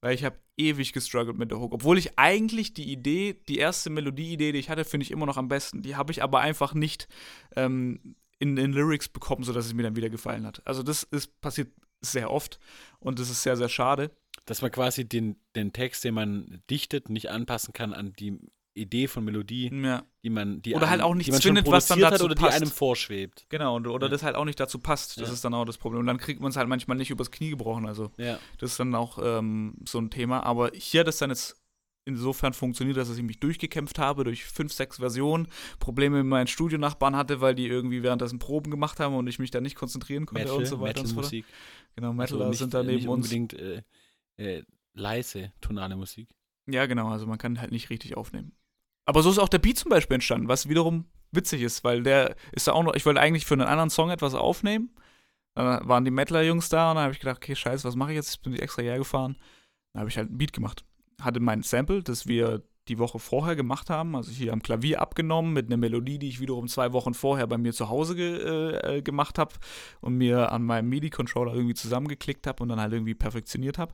weil 0.02 0.16
ich 0.16 0.24
habe 0.24 0.38
ewig 0.56 0.94
gestruggelt 0.94 1.38
mit 1.38 1.52
der 1.52 1.60
Hook. 1.60 1.74
Obwohl 1.74 1.98
ich 1.98 2.18
eigentlich 2.20 2.74
die 2.74 2.92
Idee, 2.92 3.42
die 3.48 3.58
erste 3.58 3.90
Melodieidee, 3.90 4.52
die 4.52 4.60
ich 4.60 4.70
hatte, 4.70 4.86
finde 4.86 5.06
ich 5.06 5.12
immer 5.12 5.26
noch 5.26 5.38
am 5.38 5.48
besten. 5.48 5.82
Die 5.82 5.96
habe 5.96 6.12
ich 6.12 6.22
aber 6.22 6.42
einfach 6.42 6.74
nicht 6.74 7.08
ähm, 7.56 8.16
in 8.40 8.56
den 8.56 8.72
Lyrics 8.74 9.10
bekommen, 9.10 9.44
sodass 9.44 9.66
es 9.66 9.74
mir 9.74 9.84
dann 9.84 9.96
wieder 9.96 10.10
gefallen 10.10 10.46
hat. 10.46 10.62
Also 10.66 10.82
das 10.84 11.04
ist 11.04 11.40
passiert 11.42 11.70
sehr 12.02 12.32
oft 12.32 12.60
und 13.00 13.20
das 13.20 13.30
ist 13.30 13.44
sehr, 13.44 13.58
sehr 13.58 13.70
schade. 13.70 14.12
Dass 14.46 14.62
man 14.62 14.72
quasi 14.72 15.08
den, 15.08 15.36
den 15.56 15.74
Text, 15.74 16.04
den 16.04 16.14
man 16.16 16.64
dichtet, 16.70 17.10
nicht 17.10 17.30
anpassen 17.30 17.74
kann 17.74 17.94
an 17.94 18.14
die 18.14 18.40
Idee 18.74 19.08
von 19.08 19.26
Melodie, 19.26 19.70
Ja. 19.84 20.04
die 20.24 20.30
man, 20.30 20.62
die 20.62 20.74
Oder 20.74 20.90
halt 20.90 21.02
auch 21.02 21.14
nichts 21.14 21.42
findet, 21.42 21.68
was 21.68 21.88
dann 21.88 22.00
dazu 22.00 22.14
hat 22.16 22.22
oder 22.22 22.36
passt. 22.36 22.58
die 22.58 22.62
einem 22.64 22.72
vorschwebt. 22.72 23.46
Genau, 23.50 23.76
und, 23.76 23.86
oder 23.88 24.08
Ja. 24.08 24.12
das 24.12 24.24
halt 24.24 24.36
auch 24.38 24.46
nicht 24.46 24.60
dazu 24.60 24.80
passt. 24.80 25.18
Das 25.20 25.28
Ja. 25.28 25.34
ist 25.34 25.44
dann 25.44 25.54
auch 25.54 25.66
das 25.66 25.78
Problem. 25.78 26.00
Und 26.00 26.08
dann 26.08 26.18
kriegt 26.18 26.40
man 26.40 26.50
es 26.52 26.56
halt 26.56 26.70
manchmal 26.70 26.96
nicht 26.96 27.10
übers 27.12 27.30
Knie 27.30 27.50
gebrochen. 27.50 27.86
Also 27.86 28.12
Ja. 28.18 28.40
das 28.60 28.72
ist 28.72 28.80
dann 28.80 28.96
auch 28.96 29.20
ähm, 29.22 29.76
so 29.88 30.00
ein 30.00 30.10
Thema. 30.10 30.44
Aber 30.46 30.72
hier 30.74 31.02
hat 31.02 31.08
es 31.10 31.18
dann 31.18 31.30
jetzt 31.32 31.59
insofern 32.06 32.54
funktioniert, 32.54 32.98
dass 32.98 33.16
ich 33.16 33.22
mich 33.24 33.40
durchgekämpft 33.40 34.00
habe 34.00 34.24
durch 34.24 34.46
fünf, 34.46 34.74
sechs 34.74 34.98
Versionen, 34.98 35.48
Probleme 35.80 36.18
mit 36.18 36.26
meinen 36.26 36.48
Studionachbarn 36.48 37.16
hatte, 37.16 37.42
weil 37.42 37.56
die 37.56 37.68
irgendwie 37.68 38.04
währenddessen 38.04 38.40
Proben 38.40 38.72
gemacht 38.72 39.00
haben 39.00 39.16
und 39.16 39.28
ich 39.28 39.40
mich 39.40 39.52
da 39.52 39.62
nicht 39.62 39.76
konzentrieren 39.76 40.26
konnte 40.26 40.44
Metal, 40.44 40.58
und 40.58 40.66
so 40.66 40.80
weiter 40.80 41.02
und 41.02 41.08
so 41.08 41.16
fort. 41.16 41.32
Metal-Musik. 41.32 41.46
Genau, 41.96 42.14
Metaler 42.14 42.42
Also 42.42 42.50
nicht, 42.50 42.60
sind 42.60 42.74
da 42.74 42.84
neben 42.84 42.96
nicht 42.96 43.08
uns. 43.08 43.26
unbedingt 43.26 43.54
äh, 43.54 43.82
äh, 44.38 44.64
leise 44.94 45.54
tonale 45.62 45.96
Musik. 45.96 46.30
Ja, 46.68 46.86
genau, 46.86 47.10
also 47.10 47.26
man 47.26 47.38
kann 47.38 47.60
halt 47.60 47.72
nicht 47.72 47.90
richtig 47.90 48.16
aufnehmen. 48.18 48.54
Aber 49.06 49.24
so 49.24 49.32
ist 49.32 49.40
auch 49.40 49.50
der 49.50 49.60
Beat 49.60 49.78
zum 49.78 49.90
Beispiel 49.90 50.16
entstanden, 50.16 50.48
was 50.48 50.70
wiederum 50.70 51.06
witzig 51.32 51.62
ist, 51.62 51.84
weil 51.84 52.04
der 52.04 52.36
ist 52.52 52.68
da 52.68 52.74
auch 52.74 52.84
noch, 52.84 52.96
ich 52.96 53.06
wollte 53.06 53.20
eigentlich 53.20 53.46
für 53.46 53.56
einen 53.56 53.68
anderen 53.68 53.90
Song 53.90 54.10
etwas 54.12 54.36
aufnehmen. 54.36 54.92
Dann 55.56 55.88
waren 55.88 56.06
die 56.06 56.12
Metaler-Jungs 56.12 56.70
da 56.70 56.92
und 56.92 56.96
dann 56.96 57.04
habe 57.04 57.14
ich 57.14 57.20
gedacht, 57.20 57.38
okay, 57.38 57.56
scheiße, 57.56 57.88
was 57.88 57.96
mache 57.96 58.12
ich 58.12 58.16
jetzt? 58.16 58.36
Ich 58.36 58.42
bin 58.42 58.54
extra 58.54 58.84
hergefahren. 58.84 59.36
Dann 59.94 60.02
habe 60.02 60.10
ich 60.10 60.18
halt 60.18 60.30
einen 60.30 60.38
Beat 60.38 60.54
gemacht. 60.54 60.86
Hatte 61.20 61.40
mein 61.40 61.64
Sample, 61.64 62.04
das 62.04 62.28
wir 62.28 62.64
die 62.88 62.98
Woche 62.98 63.20
vorher 63.20 63.56
gemacht 63.56 63.90
haben, 63.90 64.16
also 64.16 64.32
hier 64.32 64.52
am 64.52 64.64
Klavier 64.64 65.00
abgenommen 65.00 65.54
mit 65.54 65.68
einer 65.68 65.78
Melodie, 65.78 66.18
die 66.18 66.28
ich 66.28 66.40
wiederum 66.40 66.68
zwei 66.68 66.92
Wochen 66.92 67.14
vorher 67.14 67.46
bei 67.46 67.58
mir 67.58 67.72
zu 67.72 67.90
Hause 67.90 68.16
ge 68.16 68.40
äh, 68.40 68.98
äh, 68.98 69.02
gemacht 69.02 69.38
habe 69.38 69.54
und 70.02 70.16
mir 70.16 70.52
an 70.52 70.64
meinem 70.64 70.90
MIDI-Controller 70.90 71.54
irgendwie 71.54 71.76
zusammengeklickt 71.76 72.48
habe 72.48 72.64
und 72.64 72.70
dann 72.70 72.82
halt 72.82 72.94
irgendwie 72.94 73.14
perfektioniert 73.14 73.78
habe 73.78 73.94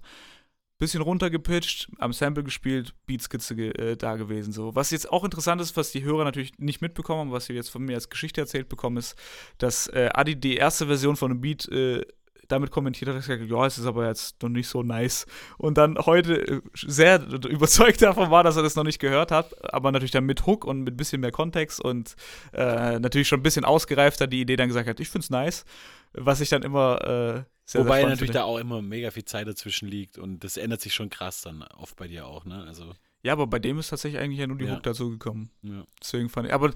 bisschen 0.78 1.02
runtergepitcht, 1.02 1.90
am 2.00 2.12
Sample 2.12 2.44
gespielt, 2.44 2.94
Beatskizze 3.06 3.56
ge 3.56 3.70
äh, 3.72 3.96
da 3.96 4.18
gewesen. 4.18 4.52
So. 4.52 4.76
Was 4.76 4.92
jetzt 4.92 5.10
auch 5.10 5.24
interessant 5.24 5.62
ist, 5.62 5.78
was 5.78 5.92
die 5.92 6.04
Hörer 6.04 6.26
natürlich 6.26 6.58
nicht 6.58 6.82
mitbekommen 6.82 7.22
haben, 7.22 7.32
was 7.32 7.46
sie 7.46 7.54
jetzt 7.54 7.70
von 7.70 7.84
mir 7.84 7.96
als 7.96 8.10
Geschichte 8.10 8.42
erzählt 8.42 8.68
bekommen, 8.68 8.98
ist, 8.98 9.16
dass 9.58 9.88
äh, 9.88 10.10
Adi 10.14 10.36
die 10.36 10.58
erste 10.58 10.88
Version 10.88 11.16
von 11.16 11.32
einem 11.32 11.42
Beat 11.42 11.68
äh, 11.70 12.06
damit 12.48 12.72
kommentiert 12.72 13.10
hat, 13.10 13.18
dass 13.18 13.28
er 13.28 13.38
gesagt 13.38 13.52
hat, 13.52 13.60
ja, 13.60 13.66
es 13.66 13.78
ist 13.78 13.86
aber 13.86 14.08
jetzt 14.08 14.42
noch 14.44 14.50
nicht 14.50 14.68
so 14.68 14.84
nice. 14.84 15.26
Und 15.58 15.78
dann 15.78 15.98
heute 15.98 16.36
äh, 16.48 16.62
sehr 16.76 17.22
überzeugt 17.48 18.02
davon 18.02 18.30
war, 18.32 18.44
dass 18.44 18.56
er 18.58 18.64
das 18.64 18.76
noch 18.76 18.84
nicht 18.84 19.00
gehört 19.00 19.32
hat, 19.32 19.54
aber 19.74 19.92
natürlich 19.92 20.12
dann 20.12 20.26
mit 20.26 20.46
Hook 20.46 20.66
und 20.66 20.82
mit 20.84 20.94
ein 20.94 20.98
bisschen 20.98 21.22
mehr 21.22 21.32
Kontext 21.32 21.80
und 21.80 22.16
äh, 22.54 23.00
natürlich 23.00 23.28
schon 23.28 23.40
ein 23.40 23.44
bisschen 23.44 23.66
ausgereifter 23.66 24.28
die 24.28 24.42
Idee 24.42 24.56
dann 24.56 24.68
gesagt 24.68 24.88
hat, 24.90 25.00
ich 25.00 25.10
find's 25.10 25.30
nice. 25.30 25.66
Was 26.14 26.40
ich 26.42 26.50
dann 26.50 26.64
immer 26.64 27.02
äh, 27.02 27.44
sehr, 27.66 27.82
Wobei 27.82 27.98
sehr 28.02 28.10
natürlich 28.10 28.20
finde. 28.20 28.34
da 28.34 28.44
auch 28.44 28.58
immer 28.58 28.82
mega 28.82 29.12
viel 29.12 29.26
Zeit 29.26 29.48
dazwischen 29.48 29.88
liegt 29.90 30.18
und 30.18 30.44
das 30.44 30.56
ändert 30.58 30.82
sich 30.82 30.94
schon 30.94 31.10
krass 31.10 31.42
dann 31.42 31.64
oft 31.78 31.96
bei 31.98 32.08
dir 32.08 32.26
auch, 32.28 32.46
ne? 32.46 32.64
Also, 32.68 32.94
Ja, 33.24 33.34
aber 33.34 33.48
bei 33.48 33.58
dem 33.60 33.80
ist 33.80 33.90
tatsächlich 33.90 34.22
eigentlich 34.22 34.40
ja 34.40 34.46
nur 34.48 34.58
die 34.58 34.66
Ja. 34.66 34.76
Hook 34.76 34.84
dazu 34.84 35.10
gekommen. 35.10 35.50
ja. 35.64 35.84
Deswegen 36.00 36.30
fand 36.30 36.48
ich. 36.48 36.54
Aber 36.54 36.72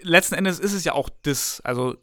letzten 0.00 0.34
Endes 0.34 0.58
ist 0.58 0.72
es 0.72 0.82
ja 0.84 0.94
auch 0.94 1.10
das. 1.22 1.60
Also, 1.60 1.98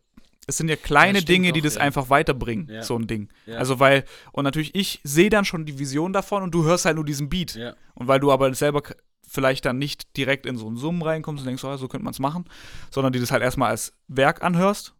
es 0.47 0.57
sind 0.57 0.69
ja 0.69 0.75
kleine 0.77 1.19
Ja, 1.19 1.25
Dinge, 1.25 1.51
die 1.51 1.61
das 1.61 1.75
ja. 1.75 1.81
einfach 1.81 2.09
weiterbringen, 2.09 2.69
Ja. 2.69 2.81
so 2.81 2.97
ein 2.97 3.05
Ding. 3.05 3.29
Also, 3.47 3.79
weil, 3.79 4.05
und 4.31 4.43
natürlich, 4.45 4.73
ich 4.75 4.99
sehe 5.03 5.29
dann 5.29 5.45
schon 5.45 5.65
die 5.65 5.77
Vision 5.77 6.13
davon 6.13 6.41
und 6.43 6.51
du 6.51 6.63
hörst 6.63 6.85
halt 6.85 6.95
nur 6.95 7.05
diesen 7.05 7.29
Beat. 7.29 7.55
Und 7.93 8.07
weil 8.07 8.19
du 8.19 8.31
aber 8.31 8.53
selber 8.53 8.81
vielleicht 9.29 9.65
dann 9.65 9.77
nicht 9.77 10.15
direkt 10.15 10.45
in 10.45 10.55
so 10.57 10.67
einen 10.67 10.77
Summen 10.77 11.01
reinkommst 11.01 11.41
und 11.41 11.47
denkst, 11.47 11.63
oh, 11.65 11.75
so 11.75 11.87
könnte 11.89 12.05
man 12.05 12.11
es 12.13 12.19
machen, 12.19 12.45
sondern 12.89 13.11
die 13.11 13.19
das 13.19 13.29
halt 13.31 13.43
erstmal 13.43 13.71
als 13.71 13.91
Werk 14.07 14.41
anhörst, 14.41 14.95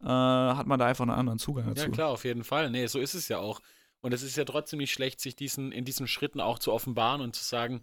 äh, 0.00 0.06
hat 0.06 0.66
man 0.68 0.78
da 0.78 0.86
einfach 0.86 1.02
einen 1.02 1.10
anderen 1.18 1.38
Zugang 1.40 1.66
dazu. 1.74 1.86
Ja, 1.86 1.92
klar, 1.92 2.08
auf 2.10 2.24
jeden 2.24 2.44
Fall. 2.44 2.70
Nee, 2.70 2.86
so 2.86 3.00
ist 3.00 3.14
es 3.14 3.26
ja 3.28 3.38
auch. 3.38 3.60
Und 4.00 4.12
es 4.14 4.22
ist 4.22 4.36
ja 4.36 4.44
trotzdem 4.44 4.78
nicht 4.78 4.92
schlecht, 4.92 5.20
sich 5.20 5.34
diesen, 5.34 5.72
in 5.72 5.84
diesen 5.84 6.06
Schritten 6.06 6.40
auch 6.40 6.58
zu 6.60 6.72
offenbaren 6.72 7.20
und 7.20 7.34
zu 7.34 7.42
sagen, 7.42 7.80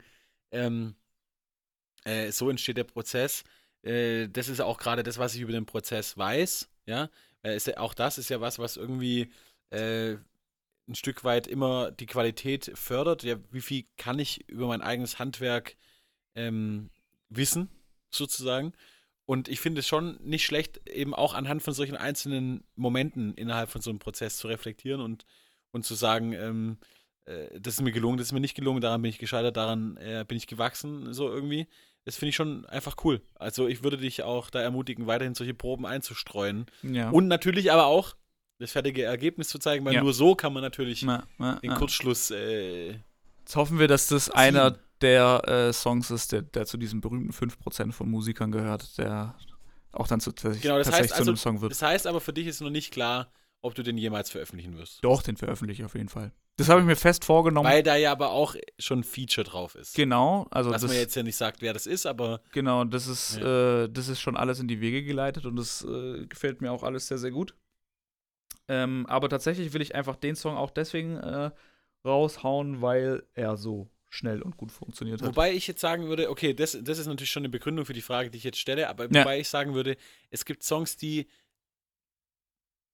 ähm, 0.51 0.95
äh, 2.05 2.31
so 2.31 2.49
entsteht 2.49 2.77
der 2.77 2.83
Prozess. 2.85 3.43
äh, 3.83 4.27
das 4.29 4.47
ist 4.47 4.61
auch 4.61 4.77
gerade 4.77 5.03
das, 5.03 5.17
was 5.17 5.35
ich 5.35 5.41
über 5.41 5.51
den 5.51 5.65
Prozess 5.65 6.17
weiß, 6.17 6.69
ja. 6.85 7.09
Weil 7.41 7.55
ist 7.55 7.67
ja, 7.67 7.77
auch 7.77 7.93
das 7.93 8.17
ist 8.17 8.29
ja 8.29 8.41
was, 8.41 8.59
was 8.59 8.77
irgendwie 8.77 9.31
äh, 9.71 10.15
ein 10.87 10.95
Stück 10.95 11.23
weit 11.23 11.47
immer 11.47 11.91
die 11.91 12.05
Qualität 12.05 12.71
fördert. 12.75 13.23
Ja, 13.23 13.37
wie 13.51 13.61
viel 13.61 13.85
kann 13.97 14.19
ich 14.19 14.47
über 14.49 14.67
mein 14.67 14.81
eigenes 14.81 15.19
Handwerk 15.19 15.75
ähm, 16.35 16.89
wissen, 17.29 17.69
sozusagen? 18.09 18.73
Und 19.25 19.47
ich 19.47 19.59
finde 19.61 19.79
es 19.79 19.87
schon 19.87 20.17
nicht 20.21 20.45
schlecht, 20.45 20.89
eben 20.89 21.13
auch 21.13 21.33
anhand 21.33 21.63
von 21.63 21.73
solchen 21.73 21.95
einzelnen 21.95 22.63
Momenten 22.75 23.33
innerhalb 23.35 23.69
von 23.69 23.81
so 23.81 23.89
einem 23.89 23.99
Prozess 23.99 24.37
zu 24.37 24.47
reflektieren 24.47 24.99
und, 25.01 25.25
und 25.71 25.85
zu 25.85 25.95
sagen, 25.95 26.33
ähm, 26.33 26.77
äh, 27.25 27.59
das 27.59 27.75
ist 27.75 27.81
mir 27.81 27.91
gelungen, 27.91 28.17
das 28.17 28.27
ist 28.27 28.33
mir 28.33 28.41
nicht 28.41 28.55
gelungen, 28.55 28.81
daran 28.81 29.01
bin 29.01 29.09
ich 29.09 29.19
gescheitert, 29.19 29.57
daran 29.57 29.97
äh, 29.97 30.25
bin 30.27 30.37
ich 30.37 30.47
gewachsen, 30.47 31.13
so 31.13 31.29
irgendwie. 31.29 31.67
Das 32.05 32.15
finde 32.15 32.29
ich 32.29 32.35
schon 32.35 32.65
einfach 32.65 32.95
cool. 33.03 33.21
Also 33.35 33.67
ich 33.67 33.83
würde 33.83 33.97
dich 33.97 34.23
auch 34.23 34.49
da 34.49 34.59
ermutigen, 34.61 35.05
weiterhin 35.07 35.35
solche 35.35 35.53
Proben 35.53 35.85
einzustreuen. 35.85 36.65
Ja. 36.81 37.09
Und 37.11 37.27
natürlich 37.27 37.71
aber 37.71 37.85
auch 37.85 38.15
das 38.57 38.71
fertige 38.71 39.03
Ergebnis 39.03 39.49
zu 39.49 39.59
zeigen, 39.59 39.85
weil 39.85 39.93
Ja. 39.93 40.01
nur 40.03 40.13
so 40.13 40.35
kann 40.35 40.53
man 40.53 40.61
natürlich 40.63 41.03
Na, 41.03 41.27
na, 41.37 41.55
den 41.59 41.71
na. 41.71 41.77
Kurzschluss. 41.77 42.31
Äh, 42.31 42.95
Jetzt 43.39 43.55
hoffen 43.55 43.79
wir, 43.79 43.87
dass 43.87 44.07
das 44.07 44.29
einer 44.29 44.77
der 45.01 45.41
äh, 45.47 45.73
Songs 45.73 46.11
ist, 46.11 46.31
der, 46.31 46.43
der 46.43 46.65
zu 46.65 46.77
diesen 46.77 47.01
berühmten 47.01 47.31
5% 47.33 47.91
von 47.91 48.09
Musikern 48.09 48.51
gehört, 48.51 48.97
der 48.97 49.35
auch 49.91 50.07
dann 50.07 50.19
zu, 50.21 50.31
tatsächlich, 50.31 50.61
Genau, 50.61 50.77
das 50.77 50.87
tatsächlich 50.87 51.11
heißt 51.11 51.17
zu 51.17 51.23
einem 51.23 51.29
also, 51.33 51.41
Song 51.41 51.61
wird. 51.61 51.71
das 51.71 51.81
heißt 51.81 52.07
aber 52.07 52.21
für 52.21 52.33
dich 52.33 52.47
ist 52.47 52.61
noch 52.61 52.69
nicht 52.69 52.91
klar, 52.93 53.31
ob 53.61 53.75
du 53.75 53.83
den 53.83 53.97
jemals 53.97 54.29
veröffentlichen 54.29 54.77
wirst. 54.77 55.03
Doch, 55.03 55.21
den 55.23 55.37
veröffentliche 55.37 55.81
ich 55.81 55.85
auf 55.85 55.95
jeden 55.95 56.09
Fall. 56.09 56.31
Das 56.57 56.69
habe 56.69 56.81
ich 56.81 56.85
mir 56.85 56.95
fest 56.95 57.25
vorgenommen. 57.25 57.67
Weil 57.67 57.81
da 57.81 57.95
ja 57.95 58.11
aber 58.11 58.31
auch 58.31 58.55
schon 58.77 58.99
ein 58.99 59.03
Feature 59.03 59.45
drauf 59.45 59.75
ist. 59.75 59.95
genau, 59.95 60.47
also 60.51 60.71
Dass 60.71 60.81
das, 60.81 60.91
man 60.91 60.99
jetzt 60.99 61.15
ja 61.15 61.23
nicht 61.23 61.35
sagt, 61.37 61.61
wer 61.61 61.73
das 61.73 61.87
ist, 61.87 62.05
aber 62.05 62.41
genau, 62.51 62.83
das 62.83 63.07
ist, 63.07 63.37
äh, 63.37 63.87
das 63.89 64.09
ist 64.09 64.19
schon 64.19 64.37
alles 64.37 64.59
in 64.59 64.67
die 64.67 64.81
Wege 64.81 65.03
geleitet 65.03 65.45
und 65.45 65.55
das 65.55 65.83
äh, 65.83 66.25
gefällt 66.27 66.61
mir 66.61 66.71
auch 66.71 66.83
alles 66.83 67.07
sehr, 67.07 67.17
sehr 67.17 67.31
gut. 67.31 67.55
Ähm, 68.67 69.05
aber 69.07 69.27
tatsächlich 69.29 69.73
will 69.73 69.81
ich 69.81 69.95
einfach 69.95 70.15
den 70.15 70.35
Song 70.35 70.55
auch 70.55 70.69
deswegen 70.71 71.17
äh, 71.17 71.51
raushauen, 72.05 72.81
weil 72.81 73.23
er 73.33 73.57
so 73.57 73.89
schnell 74.09 74.41
und 74.41 74.57
gut 74.57 74.71
funktioniert 74.71 75.21
hat. 75.21 75.29
Wobei 75.29 75.53
ich 75.53 75.67
jetzt 75.67 75.79
sagen 75.79 76.07
würde, 76.07 76.29
okay, 76.29 76.53
das, 76.53 76.77
das 76.81 76.99
ist 76.99 77.07
natürlich 77.07 77.31
schon 77.31 77.41
eine 77.41 77.49
Begründung 77.49 77.85
für 77.85 77.93
die 77.93 78.01
Frage, 78.01 78.29
die 78.29 78.37
ich 78.37 78.43
jetzt 78.43 78.59
stelle, 78.59 78.89
aber 78.89 79.05
Ja. 79.05 79.21
wobei 79.21 79.39
ich 79.39 79.47
sagen 79.47 79.73
würde, 79.73 79.95
es 80.29 80.45
gibt 80.45 80.63
Songs, 80.63 80.97
die 80.97 81.27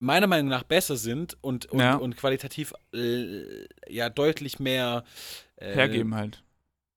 meiner 0.00 0.26
Meinung 0.26 0.48
nach 0.48 0.62
besser 0.62 0.96
sind 0.96 1.36
und, 1.42 1.66
und, 1.66 1.80
Ja. 1.80 1.96
und 1.96 2.16
qualitativ 2.16 2.72
äh, 2.94 3.66
ja 3.88 4.08
deutlich 4.10 4.58
mehr 4.60 5.04
äh, 5.56 5.72
Hergeben 5.74 6.14
halt. 6.14 6.42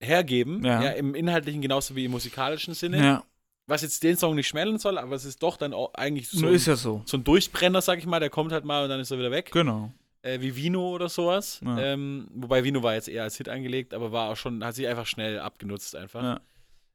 hergeben, 0.02 0.64
Ja. 0.64 0.84
ja. 0.84 0.90
im 0.92 1.16
inhaltlichen 1.16 1.62
genauso 1.62 1.96
wie 1.96 2.06
im 2.06 2.12
musikalischen 2.12 2.74
Sinne. 2.74 2.98
Ja, 2.98 3.24
Was 3.68 3.82
jetzt 3.84 4.04
den 4.04 4.18
Song 4.18 4.36
nicht 4.36 4.48
schmälern 4.48 4.78
soll, 4.80 4.98
aber 4.98 5.16
es 5.16 5.26
ist 5.26 5.42
doch 5.42 5.58
dann 5.58 5.74
auch 5.74 5.94
eigentlich 5.94 6.30
so, 6.30 6.48
ja 6.50 6.76
so. 6.76 7.02
so 7.06 7.18
ein 7.18 7.24
Durchbrenner, 7.24 7.82
sag 7.82 8.00
ich 8.00 8.06
mal, 8.06 8.20
der 8.20 8.30
kommt 8.30 8.52
halt 8.52 8.66
mal 8.66 8.84
und 8.84 8.90
dann 8.90 9.00
ist 9.00 9.12
er 9.12 9.18
wieder 9.20 9.32
weg. 9.32 9.52
Genau. 9.52 9.92
Äh, 10.24 10.40
wie 10.42 10.56
Vino 10.56 10.92
oder 10.94 11.10
sowas. 11.10 11.60
Ja. 11.66 11.80
Ähm, 11.80 12.28
wobei 12.34 12.64
Vino 12.64 12.84
war 12.84 12.94
jetzt 12.94 13.08
eher 13.10 13.24
als 13.24 13.38
Hit 13.38 13.50
angelegt, 13.50 13.94
aber 13.96 14.12
war 14.12 14.30
auch 14.30 14.38
schon, 14.38 14.64
hat 14.64 14.76
sich 14.76 14.88
einfach 14.88 15.08
schnell 15.08 15.40
abgenutzt 15.40 15.96
einfach. 15.96 16.22
Ja. 16.24 16.42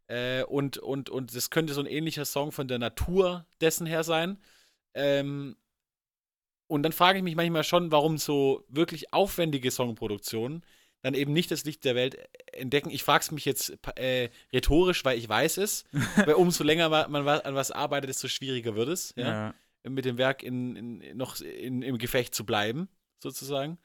Äh, 0.09 0.45
und, 0.45 0.79
und, 0.79 1.11
und 1.11 1.35
das 1.35 1.51
könnte 1.51 1.75
so 1.75 1.81
ein 1.81 1.87
ähnlicher 1.87 2.25
Song 2.25 2.53
von 2.53 2.69
der 2.69 2.79
Natur 2.79 3.45
dessen 3.61 3.87
her 3.87 4.05
sein. 4.05 4.39
Ähm, 4.95 5.57
und 6.69 6.83
dann 6.83 6.93
frage 6.93 7.19
ich 7.19 7.25
mich 7.25 7.37
manchmal 7.37 7.65
schon, 7.65 7.91
warum 7.93 8.19
so 8.19 8.65
wirklich 8.69 9.13
aufwendige 9.13 9.71
Songproduktionen 9.71 10.65
dann 11.03 11.15
eben 11.15 11.33
nicht 11.33 11.51
das 11.53 11.65
Licht 11.65 11.85
der 11.85 11.95
Welt 11.95 12.17
entdecken. 12.53 12.91
Ich 12.91 13.05
frage 13.05 13.23
es 13.23 13.31
mich 13.31 13.45
jetzt 13.45 13.79
äh, 13.97 14.29
rhetorisch, 14.53 15.05
weil 15.05 15.17
ich 15.19 15.29
weiß 15.29 15.59
es. 15.59 15.85
weil 16.17 16.35
umso 16.35 16.65
länger 16.65 16.89
ma- 16.89 17.07
man 17.07 17.29
an 17.29 17.55
was 17.55 17.71
arbeitet, 17.71 18.11
desto 18.11 18.27
schwieriger 18.29 18.75
wird 18.75 18.89
es, 18.89 19.15
ja? 19.17 19.55
Ja. 19.85 19.91
mit 19.91 20.05
dem 20.05 20.19
Werk 20.19 20.43
in, 20.43 20.75
in, 20.75 21.17
noch 21.17 21.41
in, 21.41 21.83
im 21.83 21.99
Gefecht 21.99 22.35
zu 22.35 22.45
bleiben, 22.45 22.89
sozusagen. 23.23 23.79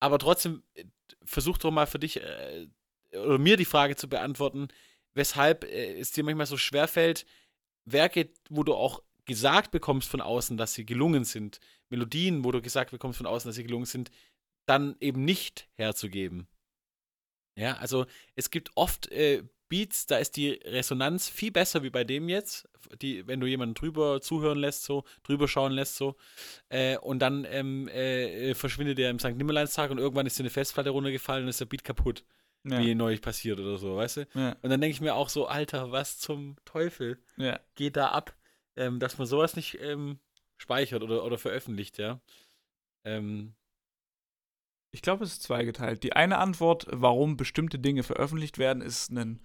Aber 0.00 0.18
trotzdem, 0.18 0.62
äh, 0.74 0.84
versuch 1.24 1.58
doch 1.58 1.70
mal 1.70 1.86
für 1.86 1.98
dich 2.00 2.20
äh, 2.20 2.66
oder 3.12 3.38
mir 3.38 3.56
die 3.56 3.64
Frage 3.64 3.94
zu 3.94 4.08
beantworten, 4.08 4.68
weshalb 5.14 5.64
äh, 5.64 5.98
es 6.00 6.10
dir 6.10 6.24
manchmal 6.24 6.46
so 6.46 6.56
schwerfällt, 6.56 7.24
Werke, 7.84 8.30
wo 8.50 8.64
du 8.64 8.74
auch 8.74 9.02
gesagt 9.26 9.70
bekommst 9.70 10.08
von 10.08 10.20
außen, 10.20 10.56
dass 10.56 10.74
sie 10.74 10.86
gelungen 10.86 11.24
sind, 11.24 11.60
Melodien, 11.90 12.44
wo 12.44 12.52
du 12.52 12.60
gesagt 12.60 12.90
bekommst 12.90 13.18
von 13.18 13.26
außen, 13.26 13.48
dass 13.48 13.56
sie 13.56 13.64
gelungen 13.64 13.86
sind, 13.86 14.10
dann 14.66 14.96
eben 15.00 15.24
nicht 15.24 15.68
herzugeben. 15.74 16.46
Ja, 17.56 17.76
also 17.78 18.06
es 18.36 18.50
gibt 18.50 18.70
oft 18.76 19.10
äh, 19.10 19.42
Beats, 19.68 20.06
da 20.06 20.16
ist 20.18 20.36
die 20.36 20.50
Resonanz 20.64 21.28
viel 21.28 21.50
besser 21.50 21.82
wie 21.82 21.90
bei 21.90 22.04
dem 22.04 22.28
jetzt, 22.28 22.68
die, 23.02 23.26
wenn 23.26 23.40
du 23.40 23.46
jemanden 23.46 23.74
drüber 23.74 24.20
zuhören 24.20 24.58
lässt, 24.58 24.84
so, 24.84 25.04
drüber 25.24 25.48
schauen 25.48 25.72
lässt, 25.72 25.96
so, 25.96 26.16
äh, 26.70 26.96
und 26.98 27.18
dann 27.18 27.44
ähm, 27.50 27.88
äh, 27.88 28.54
verschwindet 28.54 28.98
der 28.98 29.10
im 29.10 29.18
St. 29.18 29.34
Nimmerleinstag 29.36 29.90
und 29.90 29.98
irgendwann 29.98 30.26
ist 30.26 30.38
dir 30.38 30.44
eine 30.44 30.50
Festplatte 30.50 30.90
runtergefallen 30.90 31.44
und 31.44 31.50
ist 31.50 31.60
der 31.60 31.66
Beat 31.66 31.84
kaputt, 31.84 32.24
Ja. 32.64 32.78
wie 32.78 32.94
neulich 32.94 33.20
passiert 33.20 33.60
oder 33.60 33.76
so, 33.76 33.96
weißt 33.96 34.16
du? 34.18 34.26
Ja. 34.34 34.56
Und 34.62 34.70
dann 34.70 34.80
denke 34.80 34.94
ich 34.94 35.00
mir 35.00 35.14
auch 35.14 35.28
so, 35.28 35.46
Alter, 35.46 35.90
was 35.92 36.18
zum 36.18 36.56
Teufel 36.64 37.18
ja. 37.36 37.60
geht 37.74 37.96
da 37.96 38.08
ab, 38.08 38.34
ähm, 38.76 39.00
dass 39.00 39.18
man 39.18 39.26
sowas 39.26 39.54
nicht 39.56 39.78
ähm, 39.82 40.18
speichert 40.58 41.02
oder, 41.02 41.24
oder 41.24 41.38
veröffentlicht, 41.38 41.98
ja. 41.98 42.20
Ähm, 43.04 43.54
Ich 44.90 45.02
glaube, 45.02 45.24
es 45.24 45.32
ist 45.32 45.42
zweigeteilt. 45.42 46.02
Die 46.02 46.14
eine 46.14 46.38
Antwort, 46.38 46.86
warum 46.90 47.36
bestimmte 47.36 47.78
Dinge 47.78 48.02
veröffentlicht 48.02 48.58
werden, 48.58 48.82
ist 48.82 49.10
ein, 49.10 49.40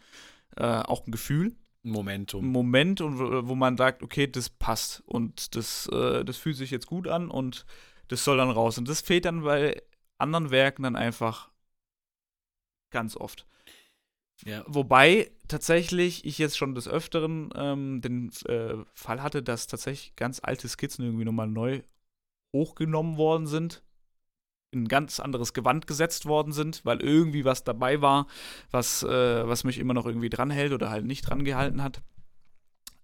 äh, 0.57 0.63
auch 0.63 1.05
ein 1.05 1.11
Gefühl, 1.11 1.55
ein 1.83 1.89
ein 1.89 1.91
Momentum. 1.91 2.45
Moment, 2.47 3.01
und, 3.01 3.19
wo 3.19 3.47
wo 3.49 3.55
man 3.55 3.77
sagt, 3.77 4.03
okay, 4.03 4.27
das 4.27 4.49
passt 4.49 5.01
und 5.05 5.55
das, 5.55 5.87
äh, 5.87 6.23
das 6.23 6.37
fühlt 6.37 6.55
sich 6.55 6.71
jetzt 6.71 6.87
gut 6.87 7.07
an 7.07 7.29
und 7.29 7.65
das 8.07 8.23
soll 8.23 8.37
dann 8.37 8.49
raus. 8.51 8.77
Und 8.77 8.87
das 8.87 9.01
fehlt 9.01 9.25
dann 9.25 9.43
bei 9.43 9.81
anderen 10.17 10.49
Werken 10.49 10.83
dann 10.83 10.95
einfach 10.95 11.51
ganz 12.91 13.17
oft. 13.17 13.45
Ja. 14.45 14.63
Wobei 14.67 15.31
tatsächlich 15.47 16.25
ich 16.25 16.37
jetzt 16.37 16.57
schon 16.57 16.75
des 16.75 16.87
Öfteren 16.87 17.49
ähm, 17.55 18.01
den 18.01 18.31
äh, 18.45 18.75
Fall 18.93 19.21
hatte, 19.21 19.43
dass 19.43 19.67
tatsächlich 19.67 20.15
ganz 20.15 20.39
alte 20.43 20.67
Skizzen 20.67 21.05
irgendwie 21.05 21.25
nochmal 21.25 21.47
neu 21.47 21.81
hochgenommen 22.53 23.17
worden 23.17 23.47
sind, 23.47 23.83
in 24.71 24.83
ein 24.83 24.87
ganz 24.87 25.19
anderes 25.19 25.53
Gewand 25.53 25.87
gesetzt 25.87 26.25
worden 26.25 26.51
sind, 26.51 26.83
weil 26.85 27.01
irgendwie 27.01 27.45
was 27.45 27.63
dabei 27.63 28.01
war, 28.01 28.27
was, 28.71 29.03
äh, 29.03 29.47
was 29.47 29.63
mich 29.63 29.77
immer 29.77 29.93
noch 29.93 30.05
irgendwie 30.05 30.29
dranhält 30.29 30.73
oder 30.73 30.89
halt 30.89 31.05
nicht 31.05 31.21
dran 31.21 31.43
gehalten 31.43 31.81
hat. 31.83 32.01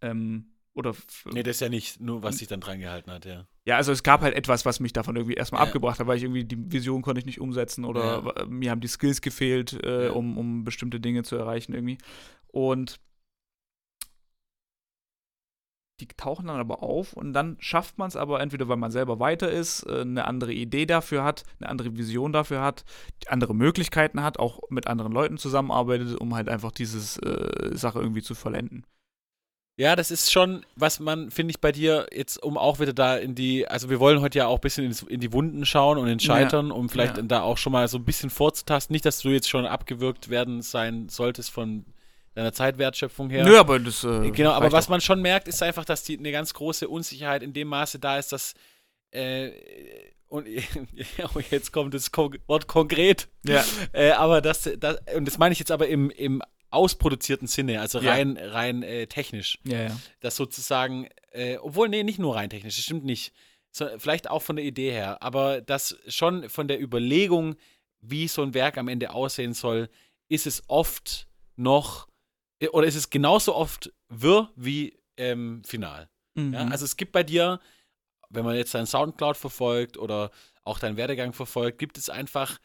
Ähm, 0.02 0.54
oder 0.74 0.96
Nee, 1.26 1.44
das 1.44 1.58
ist 1.58 1.62
ja 1.62 1.70
nicht 1.70 2.00
nur, 2.00 2.24
was 2.24 2.38
sich 2.38 2.48
dann 2.48 2.62
dran 2.62 2.80
gehalten 2.80 3.12
hat, 3.12 3.26
ja. 3.26 3.48
Ja, 3.70 3.76
also 3.78 3.92
es 3.92 4.02
gab 4.04 4.22
halt 4.22 4.34
etwas, 4.36 4.66
was 4.66 4.80
mich 4.80 4.94
davon 4.94 5.16
irgendwie 5.16 5.36
erstmal 5.36 5.62
Ja. 5.62 5.68
abgebracht 5.68 6.00
hat, 6.00 6.08
weil 6.08 6.18
ich 6.18 6.24
irgendwie 6.24 6.44
die 6.44 6.72
Vision 6.72 7.02
konnte 7.04 7.20
ich 7.20 7.26
nicht 7.28 7.40
umsetzen 7.40 7.86
oder 7.86 8.24
Ja. 8.38 8.46
mir 8.48 8.72
haben 8.72 8.82
die 8.82 8.88
Skills 8.88 9.22
gefehlt, 9.22 9.74
äh, 9.84 10.06
Ja. 10.06 10.12
um, 10.12 10.38
um 10.38 10.64
bestimmte 10.64 11.00
Dinge 11.00 11.22
zu 11.24 11.36
erreichen 11.36 11.74
irgendwie. 11.74 12.00
Und 12.48 13.00
die 16.00 16.08
tauchen 16.08 16.48
dann 16.48 16.60
aber 16.60 16.82
auf 16.82 17.14
und 17.14 17.34
dann 17.34 17.58
schafft 17.60 17.98
man 17.98 18.08
es 18.08 18.16
aber 18.16 18.40
entweder, 18.40 18.68
weil 18.70 18.78
man 18.78 18.90
selber 18.90 19.20
weiter 19.20 19.52
ist, 19.52 19.84
äh, 19.84 20.02
eine 20.02 20.26
andere 20.26 20.54
Idee 20.54 20.86
dafür 20.86 21.24
hat, 21.24 21.44
eine 21.60 21.70
andere 21.70 21.96
Vision 21.98 22.32
dafür 22.34 22.62
hat, 22.62 22.86
andere 23.28 23.54
Möglichkeiten 23.54 24.24
hat, 24.24 24.40
auch 24.40 24.62
mit 24.70 24.88
anderen 24.88 25.12
Leuten 25.12 25.38
zusammenarbeitet, 25.38 26.16
um 26.20 26.34
halt 26.36 26.48
einfach 26.50 26.72
diese 26.72 27.22
äh, 27.22 27.76
Sache 27.76 28.00
irgendwie 28.00 28.22
zu 28.24 28.34
vollenden. 28.34 28.86
Ja, 29.80 29.96
das 29.96 30.12
ist 30.12 30.30
schon, 30.30 30.66
was 30.76 31.00
man, 31.00 31.32
finde 31.32 31.52
ich, 31.52 31.62
bei 31.62 31.72
dir 31.72 32.06
jetzt, 32.12 32.44
um 32.44 32.58
auch 32.58 32.82
wieder 32.82 32.92
da 32.92 33.16
in 33.16 33.34
die, 33.34 33.66
also 33.66 33.90
wir 33.90 34.02
wollen 34.02 34.20
heute 34.20 34.40
ja 34.40 34.48
auch 34.48 34.56
ein 34.58 34.62
bisschen 34.62 34.84
ins, 34.84 35.04
in 35.04 35.22
die 35.22 35.32
Wunden 35.32 35.66
schauen 35.66 35.98
und 35.98 36.10
in 36.10 36.20
Scheitern, 36.20 36.70
um 36.70 36.90
vielleicht 36.90 37.16
Ja. 37.16 37.24
da 37.24 37.42
auch 37.44 37.58
schon 37.58 37.72
mal 37.72 37.88
so 37.88 37.98
ein 37.98 38.04
bisschen 38.04 38.30
vorzutasten. 38.30 38.94
Nicht, 38.94 39.06
dass 39.06 39.20
du 39.22 39.30
jetzt 39.30 39.48
schon 39.48 39.66
abgewürgt 39.66 40.30
werden 40.30 40.62
sein 40.62 41.08
solltest 41.08 41.50
von 41.52 41.86
deiner 42.36 42.52
Zeitwertschöpfung 42.52 43.30
her. 43.30 43.46
Nö, 43.46 43.58
aber 43.58 43.80
das. 43.80 44.04
Äh, 44.04 44.32
Genau, 44.32 44.52
aber 44.52 44.70
was 44.74 44.88
auch. 44.88 44.90
man 44.90 45.00
schon 45.00 45.22
merkt, 45.22 45.48
ist 45.48 45.64
einfach, 45.64 45.86
dass 45.86 46.04
die 46.04 46.18
eine 46.20 46.34
ganz 46.34 46.54
große 46.54 46.90
Unsicherheit 46.90 47.42
in 47.42 47.54
dem 47.54 47.70
Maße 47.70 48.00
da 48.00 48.18
ist, 48.18 48.34
dass 48.34 48.56
äh, 49.12 49.52
und 50.28 50.46
ja, 50.46 50.62
jetzt 51.52 51.72
kommt 51.72 51.94
das 51.94 52.12
Wort 52.48 52.68
konkret, 52.68 53.30
Ja. 53.48 53.64
äh, 53.94 54.12
aber 54.12 54.42
das, 54.42 54.70
das, 54.78 54.98
und 55.16 55.24
das 55.26 55.38
meine 55.38 55.54
ich 55.54 55.60
jetzt 55.60 55.72
aber 55.72 55.88
im, 55.88 56.10
im 56.12 56.42
ausproduzierten 56.72 57.48
Sinne, 57.48 57.82
also 57.82 58.00
Ja. 58.00 58.12
rein, 58.12 58.38
rein 58.38 58.84
äh, 58.84 59.08
technisch, 59.08 59.60
Ja, 59.64 59.82
ja. 59.84 60.00
dass 60.20 60.36
sozusagen, 60.36 61.08
äh, 61.32 61.58
obwohl, 61.58 61.90
nee, 61.90 62.04
nicht 62.04 62.20
nur 62.20 62.36
rein 62.36 62.50
technisch, 62.50 62.76
das 62.76 62.86
stimmt 62.86 63.06
nicht, 63.06 63.34
so, 63.72 63.88
vielleicht 63.98 64.30
auch 64.30 64.42
von 64.42 64.56
der 64.56 64.66
Idee 64.66 64.92
her, 64.92 65.22
aber 65.22 65.62
das 65.62 65.98
schon 66.08 66.50
von 66.50 66.68
der 66.68 66.82
Überlegung, 66.82 67.56
wie 68.02 68.28
so 68.28 68.42
ein 68.42 68.54
Werk 68.54 68.78
am 68.78 68.88
Ende 68.88 69.12
aussehen 69.14 69.54
soll, 69.54 69.90
ist 70.28 70.48
es 70.48 70.64
oft 70.68 71.28
noch, 71.56 72.08
äh, 72.60 72.68
oder 72.70 72.88
ist 72.88 72.96
es 72.96 73.10
genauso 73.10 73.56
oft 73.56 73.92
wirr 74.10 74.52
wie 74.56 74.98
ähm, 75.18 75.62
final. 75.66 76.10
Mhm. 76.36 76.54
Ja, 76.54 76.68
also 76.68 76.86
es 76.86 76.96
gibt 76.98 77.12
bei 77.12 77.24
dir, 77.24 77.60
wenn 78.30 78.46
man 78.46 78.56
jetzt 78.56 78.74
deinen 78.74 78.86
Soundcloud 78.88 79.38
verfolgt 79.38 79.98
oder 79.98 80.32
auch 80.64 80.80
deinen 80.80 80.98
Werdegang 80.98 81.34
verfolgt, 81.34 81.80
gibt 81.80 81.98
es 81.98 82.10
einfach 82.10 82.60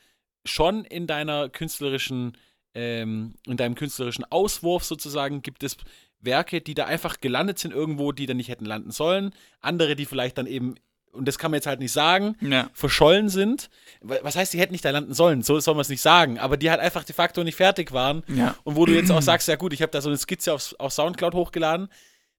schon 0.44 0.84
in 0.84 1.06
deiner 1.06 1.48
künstlerischen, 1.48 2.36
ähm, 2.74 3.34
in 3.46 3.56
deinem 3.56 3.74
künstlerischen 3.74 4.24
Auswurf 4.30 4.84
sozusagen, 4.84 5.42
gibt 5.42 5.62
es 5.62 5.76
Werke, 6.20 6.60
die 6.60 6.74
da 6.74 6.86
einfach 6.86 7.20
gelandet 7.20 7.58
sind 7.58 7.72
irgendwo, 7.72 8.12
die 8.12 8.26
da 8.26 8.34
nicht 8.34 8.48
hätten 8.48 8.64
landen 8.64 8.90
sollen. 8.90 9.32
Andere, 9.60 9.94
die 9.96 10.06
vielleicht 10.06 10.38
dann 10.38 10.46
eben, 10.46 10.74
und 11.12 11.28
das 11.28 11.38
kann 11.38 11.50
man 11.50 11.58
jetzt 11.58 11.66
halt 11.66 11.80
nicht 11.80 11.92
sagen, 11.92 12.36
Ja. 12.40 12.70
verschollen 12.72 13.28
sind. 13.28 13.68
Was 14.00 14.34
heißt, 14.34 14.52
die 14.52 14.58
hätten 14.58 14.72
nicht 14.72 14.84
da 14.84 14.90
landen 14.90 15.14
sollen? 15.14 15.42
So 15.42 15.60
soll 15.60 15.74
man 15.74 15.82
es 15.82 15.88
nicht 15.88 16.00
sagen. 16.00 16.38
Aber 16.38 16.56
die 16.56 16.70
halt 16.70 16.80
einfach 16.80 17.04
de 17.04 17.14
facto 17.14 17.44
nicht 17.44 17.56
fertig 17.56 17.92
waren. 17.92 18.22
Ja. 18.28 18.56
Und 18.64 18.74
wo 18.76 18.86
du 18.86 18.92
jetzt 18.94 19.10
auch 19.12 19.22
sagst, 19.22 19.46
ja 19.48 19.56
gut, 19.56 19.72
ich 19.72 19.82
habe 19.82 19.92
da 19.92 20.00
so 20.00 20.08
eine 20.08 20.16
Skizze 20.18 20.52
auf, 20.52 20.74
auf 20.78 20.92
Soundcloud 20.92 21.34
hochgeladen. 21.34 21.88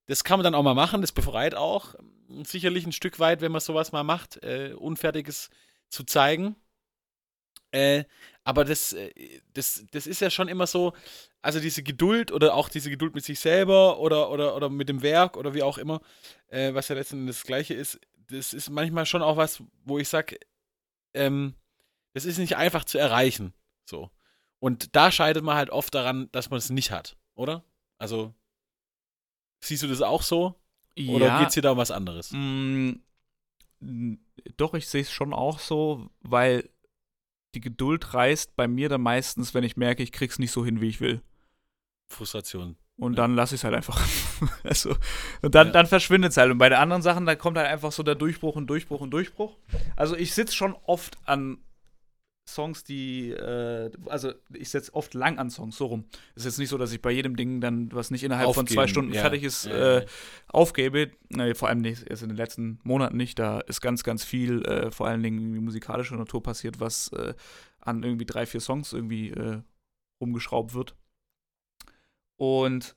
Das 0.07 0.23
kann 0.23 0.39
man 0.39 0.43
dann 0.43 0.55
auch 0.55 0.63
mal 0.63 0.73
machen, 0.75 1.01
das 1.01 1.11
befreit 1.11 1.55
auch. 1.55 1.95
Sicherlich 2.43 2.85
ein 2.85 2.91
Stück 2.91 3.19
weit, 3.19 3.41
wenn 3.41 3.51
man 3.51 3.61
sowas 3.61 3.91
mal 3.91 4.03
macht, 4.03 4.43
äh, 4.43 4.73
Unfertiges 4.77 5.49
zu 5.89 6.03
zeigen. 6.03 6.55
Äh, 7.75 8.05
aber 8.45 8.63
das, 8.63 8.93
äh, 8.93 9.11
das, 9.53 9.83
das 9.91 10.07
ist 10.07 10.21
ja 10.21 10.29
schon 10.29 10.47
immer 10.47 10.65
so, 10.65 10.93
also 11.41 11.59
diese 11.59 11.83
Geduld 11.83 12.31
oder 12.31 12.53
auch 12.53 12.69
diese 12.69 12.89
Geduld 12.89 13.13
mit 13.13 13.25
sich 13.25 13.39
selber 13.39 13.99
oder, 13.99 14.29
oder, 14.31 14.55
oder 14.55 14.69
mit 14.69 14.87
dem 14.87 15.01
Werk 15.01 15.35
oder 15.35 15.53
wie 15.53 15.61
auch 15.63 15.77
immer, 15.77 15.99
äh, 16.47 16.73
was 16.73 16.87
ja 16.87 16.95
letztendlich 16.95 17.35
das 17.35 17.43
Gleiche 17.45 17.73
ist, 17.73 17.99
das 18.27 18.53
ist 18.53 18.69
manchmal 18.69 19.05
schon 19.05 19.21
auch 19.21 19.35
was, 19.35 19.61
wo 19.83 19.99
ich 19.99 20.07
sage, 20.07 20.39
ähm, 21.13 21.53
das 22.13 22.23
ist 22.23 22.37
nicht 22.37 22.55
einfach 22.55 22.85
zu 22.85 22.97
erreichen. 22.97 23.53
So. 23.83 24.09
Und 24.59 24.95
da 24.95 25.11
scheidet 25.11 25.43
man 25.43 25.57
halt 25.57 25.69
oft 25.69 25.93
daran, 25.93 26.29
dass 26.31 26.49
man 26.49 26.57
es 26.59 26.69
nicht 26.69 26.91
hat, 26.91 27.17
oder? 27.35 27.65
Also, 27.97 28.33
siehst 29.59 29.83
du 29.83 29.87
das 29.87 30.01
auch 30.01 30.21
so? 30.21 30.55
Oder 30.97 31.27
ja. 31.27 31.39
geht 31.39 31.49
es 31.49 31.53
dir 31.55 31.61
da 31.61 31.71
um 31.71 31.77
was 31.77 31.91
anderes? 31.91 32.31
Mm, 32.31 32.93
n- 33.81 34.25
Doch, 34.55 34.73
ich 34.75 34.87
sehe 34.87 35.01
es 35.01 35.11
schon 35.11 35.33
auch 35.33 35.59
so, 35.59 36.09
weil 36.21 36.69
die 37.55 37.61
Geduld 37.61 38.13
reißt 38.13 38.55
bei 38.55 38.67
mir 38.67 38.89
dann 38.89 39.01
meistens, 39.01 39.53
wenn 39.53 39.63
ich 39.63 39.77
merke, 39.77 40.03
ich 40.03 40.11
krieg's 40.11 40.37
nicht 40.39 40.51
so 40.51 40.63
hin, 40.65 40.81
wie 40.81 40.89
ich 40.89 41.01
will. 41.01 41.21
Frustration. 42.07 42.75
Und 42.97 43.17
dann 43.17 43.35
lasse 43.35 43.55
ich 43.55 43.59
es 43.61 43.63
halt 43.65 43.75
einfach. 43.75 43.99
also, 44.63 44.95
und 45.41 45.53
dann, 45.55 45.67
Ja. 45.67 45.73
dann 45.73 45.85
verschwindet 45.85 46.31
es 46.31 46.37
halt. 46.37 46.51
Und 46.51 46.57
bei 46.59 46.69
den 46.69 46.77
anderen 46.77 47.01
Sachen, 47.01 47.25
da 47.25 47.35
kommt 47.35 47.57
halt 47.57 47.67
einfach 47.67 47.91
so 47.91 48.03
der 48.03 48.15
Durchbruch 48.15 48.55
und 48.55 48.67
Durchbruch 48.67 49.01
und 49.01 49.11
Durchbruch. 49.11 49.57
Also 49.97 50.15
ich 50.15 50.33
sitze 50.33 50.55
schon 50.55 50.75
oft 50.85 51.17
an 51.25 51.57
Songs, 52.47 52.83
die, 52.83 53.31
äh, 53.31 53.91
also 54.05 54.33
ich 54.53 54.69
setze 54.69 54.93
oft 54.93 55.13
lang 55.15 55.39
an 55.39 55.49
Songs, 55.49 55.77
so 55.77 55.87
rum. 55.87 56.05
Es 56.35 56.43
ist 56.43 56.45
jetzt 56.45 56.59
nicht 56.59 56.69
so, 56.69 56.77
dass 56.77 56.91
ich 56.91 57.01
bei 57.01 57.11
jedem 57.11 57.35
Ding 57.35 57.59
dann, 57.59 57.91
was 57.91 58.11
nicht 58.11 58.23
innerhalb 58.23 58.53
von 58.53 58.67
zwei 58.67 58.83
Aufgeben, 58.83 58.87
Stunden 58.89 59.13
ja. 59.13 59.21
fertig 59.21 59.43
ist, 59.43 59.65
Ja, 59.65 59.97
äh, 59.97 60.05
aufgebe. 60.47 61.11
Äh, 61.35 61.55
vor 61.55 61.69
allem 61.69 61.81
nicht, 61.81 62.03
erst 62.07 62.21
in 62.21 62.29
den 62.29 62.37
letzten 62.37 62.79
Monaten 62.83 63.17
nicht. 63.17 63.39
Da 63.39 63.61
ist 63.61 63.81
ganz, 63.81 64.03
ganz 64.03 64.23
viel, 64.23 64.63
äh, 64.65 64.91
vor 64.91 65.07
allen 65.07 65.23
Dingen 65.23 65.55
musikalischer 65.63 66.17
Natur 66.17 66.43
passiert, 66.43 66.79
was 66.79 67.11
äh, 67.13 67.33
an 67.79 68.03
irgendwie 68.03 68.25
drei, 68.25 68.45
vier 68.45 68.61
Songs 68.61 68.93
irgendwie 68.93 69.31
äh, 69.31 69.61
rumgeschraubt 70.21 70.75
wird. 70.75 70.95
Und 72.37 72.95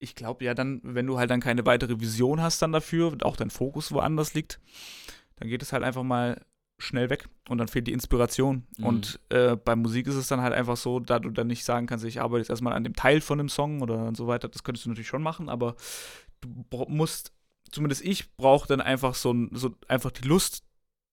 ich 0.00 0.14
glaube 0.14 0.44
ja 0.44 0.54
dann, 0.54 0.80
wenn 0.82 1.06
du 1.06 1.18
halt 1.18 1.30
dann 1.30 1.40
keine 1.40 1.64
weitere 1.66 2.00
Vision 2.00 2.40
hast 2.40 2.60
dann 2.62 2.72
dafür 2.72 3.12
und 3.12 3.24
auch 3.24 3.36
dein 3.36 3.50
Fokus 3.50 3.92
woanders 3.92 4.34
liegt, 4.34 4.60
dann 5.36 5.48
geht 5.48 5.62
es 5.62 5.72
halt 5.72 5.84
einfach 5.84 6.02
mal 6.02 6.40
schnell 6.80 7.10
weg 7.10 7.28
und 7.48 7.58
dann 7.58 7.68
fehlt 7.68 7.86
die 7.86 7.92
Inspiration. 7.92 8.66
Mhm. 8.78 8.84
Und 8.84 9.20
äh, 9.28 9.56
bei 9.56 9.76
Musik 9.76 10.06
ist 10.06 10.16
es 10.16 10.28
dann 10.28 10.40
halt 10.40 10.54
einfach 10.54 10.76
so, 10.76 11.00
da 11.00 11.18
du 11.18 11.30
dann 11.30 11.46
nicht 11.46 11.64
sagen 11.64 11.86
kannst, 11.86 12.04
ich 12.04 12.20
arbeite 12.20 12.40
jetzt 12.40 12.50
erstmal 12.50 12.72
an 12.72 12.84
dem 12.84 12.94
Teil 12.94 13.20
von 13.20 13.38
dem 13.38 13.48
Song 13.48 13.82
oder 13.82 14.06
und 14.06 14.16
so 14.16 14.26
weiter, 14.26 14.48
das 14.48 14.64
könntest 14.64 14.86
du 14.86 14.90
natürlich 14.90 15.08
schon 15.08 15.22
machen, 15.22 15.48
aber 15.48 15.76
du 16.40 16.86
musst, 16.88 17.32
zumindest 17.70 18.04
ich 18.04 18.34
brauche 18.36 18.66
dann 18.68 18.80
einfach 18.80 19.14
so, 19.14 19.34
so 19.52 19.74
einfach 19.88 20.10
die 20.10 20.26
Lust 20.26 20.64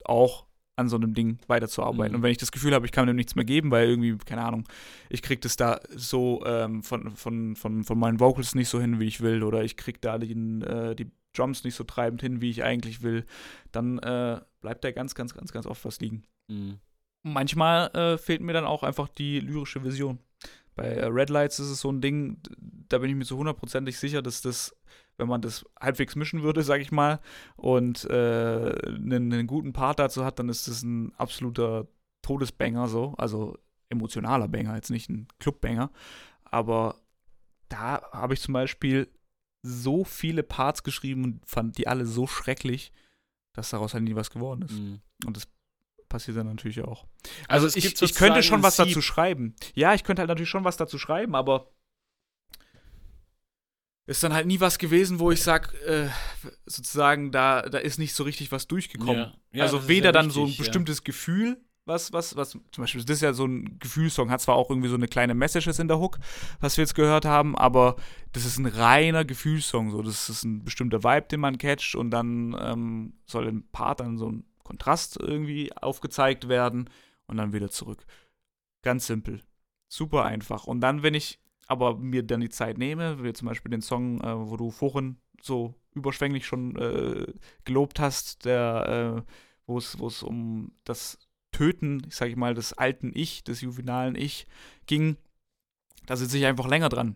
auch 0.05 0.47
an 0.77 0.89
so 0.89 0.95
einem 0.95 1.13
Ding 1.13 1.39
weiterzuarbeiten. 1.47 2.11
Mhm. 2.11 2.17
Und 2.17 2.23
wenn 2.23 2.31
ich 2.31 2.37
das 2.37 2.51
Gefühl 2.51 2.73
habe, 2.73 2.85
ich 2.85 2.91
kann 2.91 3.07
dem 3.07 3.15
nichts 3.15 3.35
mehr 3.35 3.45
geben, 3.45 3.71
weil 3.71 3.89
irgendwie, 3.89 4.15
keine 4.17 4.43
Ahnung, 4.43 4.67
ich 5.09 5.23
krieg 5.23 5.41
das 5.41 5.55
da 5.55 5.79
so 5.89 6.43
ähm, 6.45 6.83
von, 6.83 7.15
von, 7.15 7.55
von, 7.55 7.83
von 7.83 7.99
meinen 7.99 8.19
Vocals 8.19 8.53
nicht 8.53 8.69
so 8.69 8.79
hin, 8.79 8.99
wie 8.99 9.07
ich 9.07 9.21
will, 9.21 9.43
oder 9.43 9.63
ich 9.63 9.75
krieg 9.75 10.01
da 10.01 10.19
den, 10.19 10.61
äh, 10.61 10.95
die 10.95 11.11
Drums 11.33 11.63
nicht 11.63 11.75
so 11.75 11.83
treibend 11.83 12.21
hin, 12.21 12.41
wie 12.41 12.49
ich 12.49 12.63
eigentlich 12.63 13.01
will, 13.01 13.25
dann 13.71 13.99
äh, 13.99 14.39
bleibt 14.67 14.83
da 14.83 14.91
ganz, 14.91 15.15
ganz, 15.15 15.33
ganz, 15.33 15.53
ganz 15.53 15.65
oft 15.65 15.85
was 15.85 16.01
liegen. 16.01 16.23
Mhm. 16.49 16.79
Manchmal 17.23 17.87
äh, 17.95 18.17
fehlt 18.17 18.41
mir 18.41 18.51
dann 18.51 18.65
auch 18.65 18.83
einfach 18.83 19.07
die 19.07 19.39
lyrische 19.39 19.83
Vision. 19.83 20.19
Bei 20.75 20.87
äh, 20.87 21.05
Red 21.05 21.29
Lights 21.29 21.59
ist 21.59 21.69
es 21.69 21.79
so 21.79 21.89
ein 21.89 22.01
Ding, 22.01 22.41
da 22.89 22.97
bin 22.97 23.09
ich 23.09 23.15
mir 23.15 23.23
so 23.23 23.37
hundertprozentig 23.37 23.97
sicher, 23.97 24.21
dass 24.21 24.41
das, 24.41 24.75
wenn 25.15 25.29
man 25.29 25.41
das 25.41 25.65
halbwegs 25.79 26.17
mischen 26.17 26.43
würde, 26.43 26.63
sag 26.63 26.81
ich 26.81 26.91
mal, 26.91 27.21
und 27.55 28.03
äh, 28.09 28.75
einen, 28.87 29.31
einen 29.31 29.47
guten 29.47 29.71
Part 29.71 29.99
dazu 29.99 30.25
hat, 30.25 30.37
dann 30.37 30.49
ist 30.49 30.67
das 30.67 30.83
ein 30.83 31.13
absoluter 31.15 31.87
Todesbanger 32.23 32.89
so, 32.89 33.15
also 33.17 33.57
emotionaler 33.89 34.49
Banger, 34.49 34.75
jetzt 34.75 34.91
nicht 34.91 35.09
ein 35.09 35.29
Clubbanger. 35.39 35.91
Aber 36.43 36.95
da 37.69 38.01
habe 38.11 38.33
ich 38.33 38.41
zum 38.41 38.53
Beispiel 38.53 39.07
so 39.63 40.03
viele 40.03 40.43
Parts 40.43 40.83
geschrieben 40.83 41.23
und 41.23 41.45
fand 41.45 41.77
die 41.77 41.87
alle 41.87 42.05
so 42.05 42.27
schrecklich, 42.27 42.91
dass 43.57 43.71
daraus 43.71 43.95
halt 43.95 44.03
nie 44.03 44.15
was 44.15 44.29
geworden 44.29 44.61
ist. 44.61 44.73
Mhm. 44.73 45.01
Und 45.25 45.35
das 45.35 45.47
passiert 46.09 46.37
dann 46.37 46.47
natürlich 46.47 46.81
auch. 46.81 47.07
Also 47.47 47.65
Also, 47.65 47.77
ich, 47.77 48.01
ich 48.01 48.13
könnte 48.13 48.43
schon 48.43 48.61
was 48.61 48.75
dazu 48.75 49.01
schreiben. 49.01 49.55
Ja, 49.73 49.95
ich 49.95 50.03
könnte 50.03 50.21
halt 50.21 50.29
natürlich 50.29 50.49
schon 50.49 50.63
was 50.63 50.77
dazu 50.77 50.99
schreiben, 50.99 51.35
aber 51.35 51.73
ist 54.05 54.23
dann 54.23 54.33
halt 54.33 54.45
nie 54.45 54.59
was 54.59 54.77
gewesen, 54.77 55.19
wo 55.19 55.31
ich 55.31 55.41
sag, 55.41 55.73
äh, 55.85 56.07
sozusagen, 56.65 57.31
da, 57.31 57.63
da 57.63 57.79
ist 57.79 57.97
nicht 57.97 58.13
so 58.13 58.23
richtig 58.23 58.51
was 58.51 58.67
durchgekommen. 58.67 59.15
Ja. 59.15 59.33
Ja, 59.51 59.63
also 59.63 59.87
weder 59.87 60.05
ja 60.07 60.11
dann 60.11 60.29
so 60.29 60.45
ein 60.45 60.55
bestimmtes 60.55 61.03
Gefühl, 61.03 61.59
was, 61.87 62.13
was, 62.13 62.35
was, 62.35 62.51
zum 62.51 62.83
Beispiel, 62.83 63.03
das 63.03 63.17
ist 63.17 63.21
ja 63.21 63.33
so 63.33 63.45
ein 63.45 63.79
Gefühlssong, 63.79 64.29
hat 64.29 64.41
zwar 64.41 64.55
auch 64.55 64.69
irgendwie 64.69 64.89
so 64.89 64.95
eine 64.95 65.07
kleine 65.07 65.33
Messages 65.33 65.79
in 65.79 65.87
der 65.87 65.99
Hook, 65.99 66.19
was 66.59 66.77
wir 66.77 66.83
jetzt 66.83 66.95
gehört 66.95 67.25
haben, 67.25 67.57
aber 67.57 67.95
das 68.33 68.45
ist 68.45 68.57
ein 68.57 68.65
reiner 68.65 69.25
Gefühlssong, 69.25 69.91
so, 69.91 70.01
das 70.01 70.29
ist 70.29 70.43
ein 70.43 70.63
bestimmter 70.63 71.03
Vibe, 71.03 71.27
den 71.27 71.39
man 71.39 71.57
catcht 71.57 71.95
und 71.95 72.11
dann 72.11 72.55
ähm, 72.59 73.13
soll 73.25 73.47
im 73.47 73.67
Part 73.69 74.01
dann 74.01 74.17
so 74.17 74.29
ein 74.29 74.43
Kontrast 74.63 75.17
irgendwie 75.19 75.71
aufgezeigt 75.73 76.49
werden 76.49 76.89
und 77.25 77.37
dann 77.37 77.53
wieder 77.53 77.69
zurück. 77.69 78.05
Ganz 78.83 79.07
simpel. 79.07 79.41
Super 79.87 80.25
einfach. 80.25 80.65
Und 80.65 80.81
dann, 80.81 81.03
wenn 81.03 81.13
ich 81.13 81.39
aber 81.67 81.97
mir 81.97 82.23
dann 82.23 82.41
die 82.41 82.49
Zeit 82.49 82.77
nehme, 82.77 83.23
wie 83.23 83.33
zum 83.33 83.47
Beispiel 83.47 83.71
den 83.71 83.81
Song, 83.81 84.21
äh, 84.21 84.37
wo 84.37 84.57
du 84.57 84.71
vorhin 84.71 85.17
so 85.41 85.75
überschwänglich 85.93 86.45
schon 86.45 86.75
äh, 86.75 87.33
gelobt 87.63 87.99
hast, 87.99 88.45
der, 88.45 89.23
äh, 89.25 89.31
wo 89.65 89.77
es 89.77 89.99
wo 89.99 90.07
es 90.07 90.23
um 90.23 90.71
das 90.83 91.17
Töten, 91.57 92.03
ich 92.07 92.15
sage 92.15 92.35
mal, 92.35 92.53
des 92.53 92.73
alten 92.73 93.11
Ich, 93.15 93.43
des 93.43 93.61
juvenalen 93.61 94.13
Ich 94.13 94.45
ging, 94.85 95.17
da 96.05 96.15
sitze 96.15 96.37
ich 96.37 96.45
einfach 96.45 96.67
länger 96.67 96.89
dran. 96.89 97.15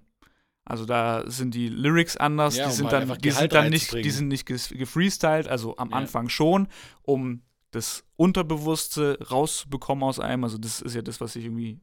Also 0.66 0.86
da 0.86 1.30
sind 1.30 1.54
die 1.54 1.70
Lyrics 1.70 2.18
anders, 2.18 2.58
Ja, 2.58 2.68
die 2.68 2.74
sind 2.74 2.92
halt 2.92 3.10
dann, 3.10 3.18
die 3.20 3.32
sind 3.32 3.54
dann 3.54 3.70
nicht, 3.70 3.94
die 3.94 4.10
sind 4.10 4.30
nicht 4.30 4.48
gefreestylt, 4.48 5.48
also 5.48 5.78
am 5.78 5.92
Ja. 5.92 5.98
Anfang 5.98 6.28
schon, 6.30 6.68
um 7.04 7.44
das 7.70 8.04
Unterbewusste 8.16 9.20
rauszubekommen 9.30 10.04
aus 10.04 10.20
einem. 10.20 10.44
Also 10.44 10.58
das 10.58 10.82
ist 10.82 10.96
ja 10.96 11.04
das, 11.04 11.22
was 11.22 11.36
ich 11.36 11.46
irgendwie 11.46 11.80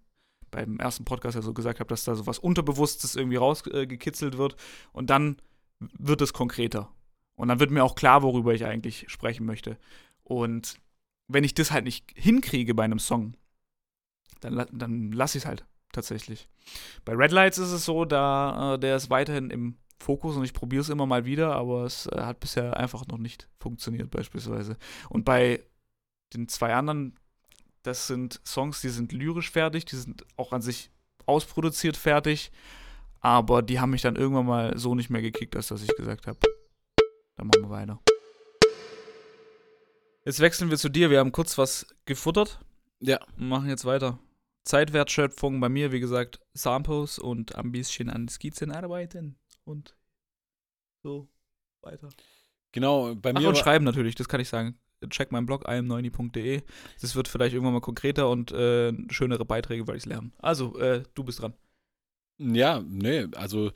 beim 0.51 0.79
ersten 0.81 1.05
Podcast 1.05 1.37
ja 1.37 1.43
so 1.43 1.55
gesagt 1.55 1.79
habe, 1.79 1.89
dass 1.89 2.05
da 2.05 2.17
so 2.17 2.27
was 2.27 2.41
Unterbewusstes 2.41 3.15
irgendwie 3.15 3.37
rausgekitzelt 3.37 4.35
äh, 4.35 4.39
wird 4.39 4.57
und 4.93 5.11
dann 5.11 5.37
wird 5.79 6.23
es 6.23 6.33
konkreter. 6.33 6.91
Und 7.37 7.49
dann 7.49 7.61
wird 7.61 7.71
mir 7.71 7.85
auch 7.85 7.95
klar, 7.95 8.23
worüber 8.23 8.53
ich 8.53 8.65
eigentlich 8.65 9.05
sprechen 9.09 9.47
möchte. 9.47 9.79
Und 10.25 10.81
wenn 11.29 11.45
ich 11.45 11.55
das 11.55 11.71
halt 11.71 11.85
nicht 11.85 12.11
hinkriege 12.15 12.75
bei 12.75 12.85
einem 12.85 12.99
Song, 12.99 13.35
dann, 14.41 14.67
dann 14.73 15.13
lasse 15.13 15.39
ich 15.39 15.45
es 15.45 15.47
halt 15.47 15.65
tatsächlich. 15.93 16.49
Bei 17.05 17.15
Red 17.15 17.33
Lights 17.33 17.59
ist 17.59 17.71
es 17.71 17.85
so, 17.85 18.05
da 18.05 18.75
äh, 18.75 18.79
der 18.79 18.97
ist 18.97 19.11
weiterhin 19.11 19.51
im 19.51 19.77
Fokus 20.01 20.37
und 20.37 20.45
ich 20.45 20.55
probiere 20.55 20.83
es 20.83 20.89
immer 20.89 21.07
mal 21.07 21.25
wieder, 21.25 21.55
aber 21.57 21.85
es 21.85 22.07
äh, 22.07 22.21
hat 22.21 22.41
bisher 22.41 22.77
einfach 22.77 23.07
noch 23.07 23.19
nicht 23.19 23.49
funktioniert 23.61 24.11
beispielsweise. 24.11 24.77
Und 25.09 25.25
bei 25.25 25.63
den 26.35 26.49
zwei 26.49 26.75
anderen, 26.75 27.19
das 27.83 28.07
sind 28.07 28.41
Songs, 28.45 28.81
die 28.81 28.91
sind 28.91 29.13
lyrisch 29.13 29.51
fertig, 29.51 29.85
die 29.87 29.97
sind 29.97 30.25
auch 30.37 30.53
an 30.53 30.63
sich 30.63 30.91
ausproduziert 31.27 31.97
fertig, 31.97 32.53
aber 33.21 33.63
die 33.63 33.81
haben 33.81 33.91
mich 33.91 34.03
dann 34.03 34.17
irgendwann 34.17 34.47
mal 34.47 34.79
so 34.79 34.95
nicht 34.95 35.11
mehr 35.11 35.23
gekickt, 35.23 35.57
als 35.57 35.69
dass 35.69 35.83
ich 35.83 35.95
gesagt 35.97 36.27
habe, 36.27 36.39
dann 37.37 37.49
machen 37.49 37.63
wir 37.63 37.71
weiter. 37.71 38.01
Jetzt 40.29 40.41
wechseln 40.41 40.69
wir 40.69 40.77
zu 40.77 40.91
dir. 40.91 41.09
Wir 41.09 41.21
haben 41.21 41.33
kurz 41.33 41.57
was 41.57 41.87
gefuttert 42.05 42.61
Ja. 43.01 43.19
und 43.39 43.49
machen 43.49 43.71
jetzt 43.71 43.87
weiter. 43.87 44.19
Zeitwertschöpfung 44.65 45.59
bei 45.59 45.71
mir, 45.71 45.91
wie 45.91 46.01
gesagt, 46.01 46.39
Samples 46.53 47.19
und 47.19 47.55
ein 47.55 47.73
bisschen 47.73 48.11
an 48.11 48.29
Skizzen 48.29 48.71
arbeiten 48.71 49.39
und 49.65 49.97
so 51.03 51.31
weiter. 51.81 52.11
Genau, 52.73 53.15
bei 53.15 53.31
Ach, 53.35 53.41
mir. 53.41 53.49
und 53.49 53.55
war- 53.55 53.63
schreiben 53.63 53.87
natürlich, 53.87 54.17
das 54.17 54.29
kann 54.29 54.43
ich 54.43 54.51
sagen. 54.51 54.79
Check 55.09 55.33
meinen 55.33 55.47
Blog 55.47 55.67
im90.de. 55.67 56.61
Das 57.01 57.15
wird 57.15 57.27
vielleicht 57.29 57.55
irgendwann 57.55 57.73
mal 57.73 57.81
konkreter 57.81 58.29
und 58.29 58.53
äh, 58.53 58.93
schönere 59.11 59.47
Beiträge, 59.47 59.87
weil 59.87 59.97
ich 59.97 60.03
es 60.03 60.07
lerne. 60.07 60.31
Also, 60.41 60.79
äh, 60.79 61.05
du 61.15 61.25
bist 61.25 61.41
dran. 61.41 61.55
Ja, 62.37 62.83
nee, 62.87 63.29
also 63.35 63.73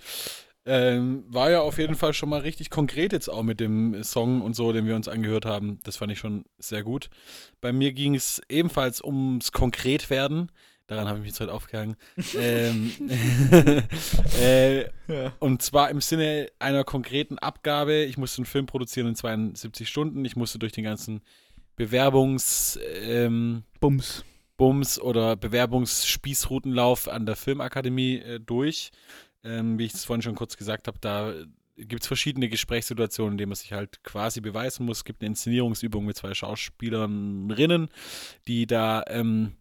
ähm, 0.65 1.25
war 1.29 1.51
ja 1.51 1.61
auf 1.61 1.79
jeden 1.79 1.95
Fall 1.97 2.15
schon 2.15 2.29
mal 2.29 2.41
richtig 2.41 2.71
konkret 2.71 3.13
jetzt 3.13 3.29
auch 3.29 3.43
mit 3.43 3.59
dem 3.61 4.03
Song 4.05 4.43
und 4.43 4.55
so, 4.55 4.73
den 4.73 4.87
wir 4.87 4.95
uns 4.97 5.09
angehört 5.09 5.45
haben. 5.45 5.81
Das 5.83 5.97
fand 5.97 6.13
ich 6.13 6.19
schon 6.19 6.45
sehr 6.59 6.83
gut. 6.83 7.09
Bei 7.61 7.73
mir 7.73 7.93
ging 7.93 8.15
es 8.15 8.41
ebenfalls 8.49 9.03
ums 9.03 9.53
Konkretwerden. 9.53 10.53
Daran 10.87 11.07
habe 11.09 11.19
ich 11.19 11.23
mich 11.23 11.31
jetzt 11.31 11.41
heute 11.41 11.53
aufgehangen. 11.55 11.97
ähm, 12.37 12.93
äh, 14.41 14.83
Ja. 15.09 15.33
und 15.39 15.63
zwar 15.63 15.91
im 15.91 16.01
Sinne 16.01 16.49
einer 16.59 16.85
konkreten 16.85 17.39
Abgabe. 17.39 18.05
Ich 18.05 18.19
musste 18.19 18.39
einen 18.39 18.47
Film 18.47 18.67
produzieren 18.67 19.09
in 19.09 19.15
72 19.17 19.89
Stunden. 19.89 20.25
Ich 20.25 20.37
musste 20.37 20.59
durch 20.59 20.73
den 20.73 20.85
ganzen 20.85 21.23
Bewerbungs, 21.77 22.79
ähm, 23.03 23.63
Bums. 23.81 24.25
Bums 24.57 25.01
oder 25.01 25.35
Bewerbungsspießrutenlauf 25.37 27.09
an 27.09 27.27
der 27.27 27.37
Filmakademie 27.37 28.17
äh, 28.19 28.39
durch. 28.41 28.91
Ähm, 29.45 29.79
wie 29.79 29.87
ich 29.87 29.95
es 29.95 30.05
vorhin 30.05 30.23
schon 30.23 30.35
kurz 30.35 30.57
gesagt 30.57 30.87
habe, 30.87 30.99
da 31.01 31.35
gibt 31.77 32.03
es 32.03 32.07
verschiedene 32.07 32.49
Gesprächssituationen, 32.49 33.33
in 33.33 33.39
denen 33.39 33.51
man 33.51 33.57
sich 33.57 33.73
halt 33.73 34.03
quasi 34.05 34.41
beweisen 34.41 34.87
muss. 34.87 34.99
Es 34.99 35.05
gibt 35.05 35.23
eine 35.23 35.29
Inszenierungsübung 35.29 36.05
mit 36.05 36.17
zwei 36.17 36.35
Schauspielerinnen, 36.35 37.89
die 38.47 38.67
da 38.67 39.05
ähm, 39.09 39.57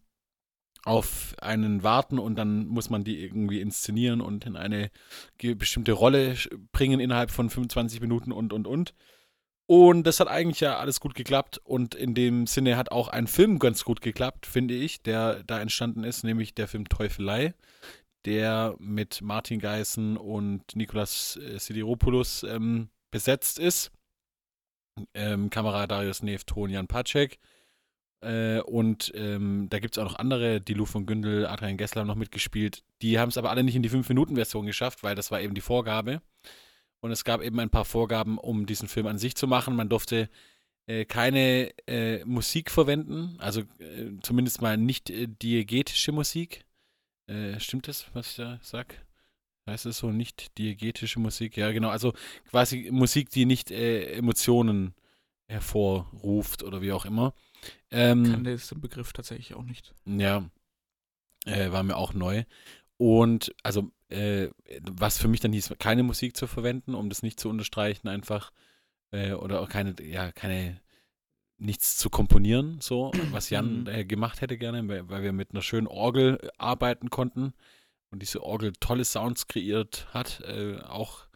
auf 0.84 1.34
einen 1.40 1.82
warten 1.82 2.18
und 2.18 2.36
dann 2.36 2.66
muss 2.66 2.90
man 2.90 3.04
die 3.04 3.22
irgendwie 3.22 3.60
inszenieren 3.60 4.20
und 4.20 4.46
in 4.46 4.56
eine 4.56 4.90
bestimmte 5.38 5.92
Rolle 5.92 6.36
bringen 6.72 7.00
innerhalb 7.00 7.30
von 7.30 7.50
25 7.50 8.00
Minuten 8.00 8.32
und, 8.32 8.52
und, 8.52 8.66
und. 8.66 8.94
Und 9.66 10.06
das 10.06 10.18
hat 10.18 10.28
eigentlich 10.28 10.60
ja 10.60 10.78
alles 10.78 10.98
gut 10.98 11.14
geklappt 11.14 11.60
und 11.64 11.94
in 11.94 12.14
dem 12.14 12.46
Sinne 12.46 12.76
hat 12.76 12.90
auch 12.90 13.08
ein 13.08 13.28
Film 13.28 13.60
ganz 13.60 13.84
gut 13.84 14.00
geklappt, 14.00 14.44
finde 14.44 14.74
ich, 14.74 15.02
der 15.02 15.44
da 15.44 15.60
entstanden 15.60 16.02
ist, 16.02 16.24
nämlich 16.24 16.54
der 16.54 16.66
Film 16.66 16.88
Teufelei, 16.88 17.54
der 18.24 18.76
mit 18.78 19.20
Martin 19.22 19.58
Geißen 19.58 20.16
und 20.16 20.76
Nikolas 20.76 21.36
äh, 21.36 21.58
Sidiropoulos 21.58 22.44
ähm, 22.44 22.88
besetzt 23.10 23.58
ist. 23.58 23.90
Ähm, 25.14 25.50
Kamera 25.50 25.86
Darius 25.86 26.22
Neff, 26.22 26.44
Ton 26.44 26.70
Jan 26.70 26.86
Pacek. 26.86 27.38
Äh, 28.20 28.60
und 28.60 29.10
ähm, 29.14 29.66
da 29.68 29.80
gibt 29.80 29.96
es 29.96 29.98
auch 29.98 30.10
noch 30.10 30.18
andere, 30.18 30.60
die 30.60 30.74
Lou 30.74 30.84
von 30.84 31.06
Gündel, 31.06 31.46
Adrian 31.46 31.76
Gessler 31.76 32.00
haben 32.00 32.08
noch 32.08 32.14
mitgespielt. 32.14 32.84
Die 33.02 33.18
haben 33.18 33.30
es 33.30 33.38
aber 33.38 33.50
alle 33.50 33.64
nicht 33.64 33.74
in 33.74 33.82
die 33.82 33.90
5-Minuten-Version 33.90 34.66
geschafft, 34.66 35.02
weil 35.02 35.14
das 35.16 35.30
war 35.30 35.40
eben 35.40 35.54
die 35.54 35.60
Vorgabe. 35.60 36.22
Und 37.00 37.10
es 37.10 37.24
gab 37.24 37.42
eben 37.42 37.58
ein 37.58 37.70
paar 37.70 37.84
Vorgaben, 37.84 38.38
um 38.38 38.64
diesen 38.64 38.86
Film 38.86 39.08
an 39.08 39.18
sich 39.18 39.34
zu 39.34 39.48
machen. 39.48 39.74
Man 39.74 39.88
durfte 39.88 40.28
äh, 40.86 41.04
keine 41.04 41.72
äh, 41.88 42.24
Musik 42.24 42.70
verwenden, 42.70 43.36
also 43.38 43.62
äh, 43.78 44.12
zumindest 44.22 44.62
mal 44.62 44.76
nicht 44.76 45.10
äh, 45.10 45.26
diegetische 45.26 46.12
Musik. 46.12 46.64
Äh, 47.26 47.58
stimmt 47.60 47.88
das, 47.88 48.06
was 48.14 48.30
ich 48.30 48.36
da 48.36 48.58
sag? 48.62 49.04
Heißt 49.66 49.86
es 49.86 49.98
so, 49.98 50.10
nicht 50.10 50.58
diegetische 50.58 51.20
Musik? 51.20 51.56
Ja, 51.56 51.70
genau, 51.70 51.88
also 51.88 52.12
quasi 52.50 52.90
Musik, 52.90 53.30
die 53.30 53.44
nicht 53.44 53.70
äh, 53.70 54.12
Emotionen 54.14 54.94
hervorruft 55.46 56.62
oder 56.64 56.82
wie 56.82 56.92
auch 56.92 57.04
immer. 57.04 57.34
Ähm, 57.90 58.24
Kann 58.24 58.44
der 58.44 58.54
ist 58.54 58.70
der 58.70 58.76
Begriff 58.76 59.12
tatsächlich 59.12 59.54
auch 59.54 59.62
nicht. 59.62 59.94
ja, 60.04 60.48
äh, 61.44 61.70
war 61.70 61.82
mir 61.82 61.96
auch 61.96 62.12
neu. 62.14 62.44
Und 62.96 63.54
also, 63.62 63.90
äh, 64.08 64.48
was 64.80 65.18
für 65.18 65.28
mich 65.28 65.40
dann 65.40 65.52
hieß, 65.52 65.74
keine 65.78 66.02
Musik 66.02 66.36
zu 66.36 66.46
verwenden, 66.46 66.94
um 66.94 67.08
das 67.08 67.22
nicht 67.22 67.38
zu 67.38 67.48
unterstreichen, 67.48 68.08
einfach, 68.08 68.52
äh, 69.10 69.32
oder 69.32 69.60
auch 69.60 69.68
keine, 69.68 69.94
ja, 70.02 70.32
keine, 70.32 70.80
nichts 71.62 71.96
zu 71.96 72.10
komponieren, 72.10 72.78
so, 72.80 73.12
was 73.30 73.50
Jan 73.50 73.82
Mhm. 73.82 73.86
äh, 73.88 74.04
gemacht 74.04 74.40
hätte 74.40 74.58
gerne, 74.58 74.86
weil, 74.88 75.08
weil 75.08 75.22
wir 75.22 75.32
mit 75.32 75.52
einer 75.52 75.62
schönen 75.62 75.86
Orgel 75.86 76.38
äh, 76.42 76.48
arbeiten 76.58 77.10
konnten 77.10 77.52
und 78.10 78.20
diese 78.20 78.42
Orgel 78.42 78.72
tolle 78.80 79.04
Sounds 79.04 79.46
kreiert 79.46 80.06
hat, 80.12 80.40
äh, 80.40 80.78
auch 80.80 81.26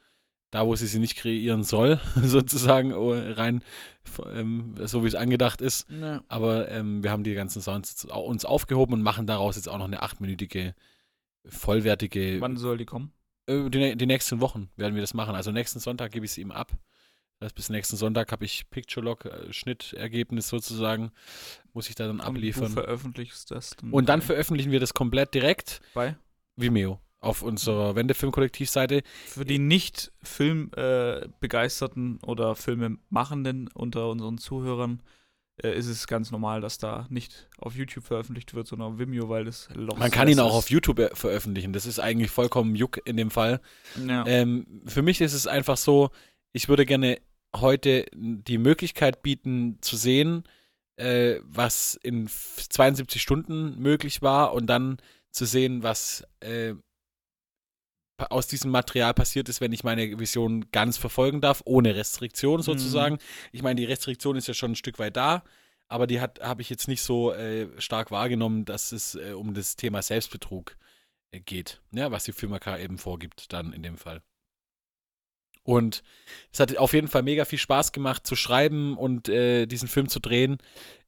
da, 0.51 0.67
wo 0.67 0.75
sie 0.77 0.87
sie 0.87 0.99
nicht 0.99 1.17
kreieren 1.17 1.65
soll, 1.65 2.01
sozusagen, 2.23 2.93
oh, 2.93 3.13
rein, 3.13 3.63
ähm, 4.33 4.75
so 4.85 5.03
wie 5.03 5.09
es 5.09 5.15
angedacht 5.15 5.61
ist. 5.61 5.89
Ja. 5.91 6.23
Aber 6.29 6.71
ähm, 6.71 7.03
wir 7.03 7.11
haben 7.11 7.25
die 7.25 7.35
ganzen 7.35 7.63
Sounds 7.63 8.05
uns 8.07 8.45
aufgehoben 8.45 8.95
und 8.95 9.03
machen 9.03 9.27
daraus 9.27 9.57
jetzt 9.57 9.69
auch 9.69 9.79
noch 9.79 9.87
eine 9.87 10.03
achtminütige, 10.03 10.75
vollwertige. 11.47 12.41
Wann 12.41 12.57
soll 12.57 12.79
die 12.79 12.85
kommen? 12.85 13.13
Äh, 13.47 13.71
die, 13.71 13.97
die 13.97 14.07
nächsten 14.07 14.41
Wochen 14.41 14.71
werden 14.77 14.95
wir 14.95 15.03
das 15.03 15.15
machen. 15.15 15.35
Also 15.35 15.53
nächsten 15.53 15.81
Sonntag 15.81 16.13
gebe 16.13 16.25
ich 16.25 16.33
es 16.33 16.39
ihm 16.39 16.51
ab. 16.51 16.73
Das 17.39 17.53
bis 17.53 17.69
nächsten 17.69 17.97
Sonntag 17.97 18.33
habe 18.33 18.45
ich 18.47 18.71
Picture 18.71 19.05
Log, 19.05 19.27
äh, 19.27 19.53
Schnittergebnis 19.53 20.49
sozusagen, 20.49 21.11
muss 21.75 21.89
ich 21.91 21.95
da 21.95 22.07
dann 22.07 22.21
Und 22.21 22.27
abliefern. 22.27 22.67
Du 22.75 22.81
veröffentlichst 22.81 23.51
das 23.51 23.71
dann. 23.77 23.91
Und 23.91 24.09
dann 24.09 24.21
bei- 24.21 24.27
veröffentlichen 24.27 24.71
wir 24.73 24.81
das 24.81 24.95
komplett 24.95 25.35
direkt 25.35 25.81
bei. 25.93 26.17
Vimeo 26.57 26.99
auf 27.21 27.43
unserer 27.43 27.95
Wendefilm-Kollektivseite. 27.95 29.03
Für 29.27 29.45
die 29.45 29.59
nicht 29.59 30.13
filmbegeisterten 30.23 32.21
äh, 32.23 32.27
oder 32.27 32.55
Filmemachenden 32.55 33.69
unter 33.75 34.09
unseren 34.11 34.39
Zuhörern 34.39 35.03
äh, 35.63 35.77
ist 35.77 35.87
es 35.89 36.07
ganz 36.07 36.31
normal, 36.31 36.61
dass 36.61 36.79
da 36.79 37.07
nicht 37.11 37.49
auf 37.59 37.75
YouTube 37.75 38.05
veröffentlicht 38.05 38.55
wird, 38.55 38.67
sondern 38.67 38.93
auf 38.93 38.99
Vimeo, 38.99 39.29
weil 39.29 39.45
das 39.45 39.69
Loch 39.75 39.99
Man 39.99 40.11
kann 40.11 40.29
ihn 40.29 40.41
auch 40.41 40.55
auf 40.55 40.71
YouTube 40.71 40.99
äh, 41.01 41.15
veröffentlichen. 41.15 41.73
Das 41.73 41.85
ist 41.87 41.99
eigentlich 41.99 42.31
vollkommen 42.31 42.75
Juck 42.77 43.01
in 43.05 43.17
dem 43.17 43.31
Fall. 43.31 43.61
Ja. 44.07 44.25
Ähm, 44.27 44.83
für 44.87 45.03
mich 45.03 45.21
ist 45.21 45.33
es 45.35 45.47
einfach 45.47 45.77
so, 45.77 46.11
ich 46.53 46.69
würde 46.69 46.87
gerne 46.87 47.19
heute 47.55 48.07
die 48.13 48.59
Möglichkeit 48.59 49.23
bieten 49.23 49.79
zu 49.81 49.97
sehen, 49.97 50.45
äh, 50.97 51.37
was 51.43 51.95
in 52.03 52.27
f- 52.27 52.67
72 52.69 53.21
Stunden 53.23 53.79
möglich 53.79 54.23
war 54.23 54.53
und 54.55 54.67
dann 54.67 54.99
zu 55.31 55.45
sehen, 55.45 55.83
was 55.83 56.27
äh, 56.41 56.75
aus 58.31 58.47
diesem 58.47 58.71
Material 58.71 59.13
passiert 59.13 59.49
ist, 59.51 59.61
wenn 59.61 59.73
ich 59.73 59.85
meine 59.85 60.19
Vision 60.19 60.71
ganz 60.73 60.97
verfolgen 60.97 61.43
darf, 61.43 61.61
ohne 61.67 61.95
Restriktion 61.97 62.63
sozusagen. 62.63 63.19
Ich 63.53 63.63
meine, 63.63 63.79
die 63.79 63.85
Restriktion 63.85 64.37
ist 64.37 64.49
ja 64.49 64.55
schon 64.55 64.73
ein 64.73 64.77
Stück 64.77 64.99
weit 64.99 65.17
da, 65.19 65.45
aber 65.89 66.07
die 66.07 66.21
hat 66.21 66.41
habe 66.41 66.63
ich 66.63 66.71
jetzt 66.71 66.89
nicht 66.89 67.03
so 67.03 67.33
äh, 67.35 67.69
stark 67.79 68.11
wahrgenommen, 68.11 68.65
dass 68.65 68.93
es 68.93 69.17
äh, 69.17 69.33
um 69.33 69.53
das 69.53 69.77
Thema 69.77 70.01
Selbstbetrug 70.01 70.77
äh, 71.31 71.41
geht, 71.41 71.83
ja, 71.93 72.11
was 72.11 72.25
die 72.25 72.33
Filmaka 72.33 72.79
eben 72.79 72.97
vorgibt, 72.97 73.53
dann 73.53 73.75
in 73.75 73.83
dem 73.83 73.99
Fall. 73.99 74.23
Und 75.67 76.05
es 76.53 76.61
hat 76.61 76.77
auf 76.79 76.93
jeden 76.93 77.09
Fall 77.09 77.25
mega 77.25 77.45
viel 77.45 77.59
Spaß 77.59 77.91
gemacht 77.91 78.25
zu 78.25 78.37
schreiben 78.37 78.97
und 78.97 79.29
äh, 79.29 79.67
diesen 79.67 79.89
Film 79.89 80.09
zu 80.09 80.21
drehen. 80.21 80.59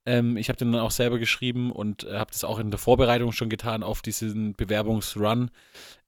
Ähm, 0.04 0.36
ich 0.36 0.48
habe 0.48 0.56
den 0.56 0.72
dann 0.72 0.80
auch 0.80 0.90
selber 0.90 1.20
geschrieben 1.20 1.70
und 1.70 2.02
äh, 2.02 2.18
habe 2.18 2.32
das 2.32 2.42
auch 2.42 2.58
in 2.58 2.72
der 2.72 2.78
Vorbereitung 2.78 3.30
schon 3.30 3.50
getan 3.50 3.84
auf 3.84 4.02
diesen 4.02 4.54
Bewerbungsrun. 4.54 5.52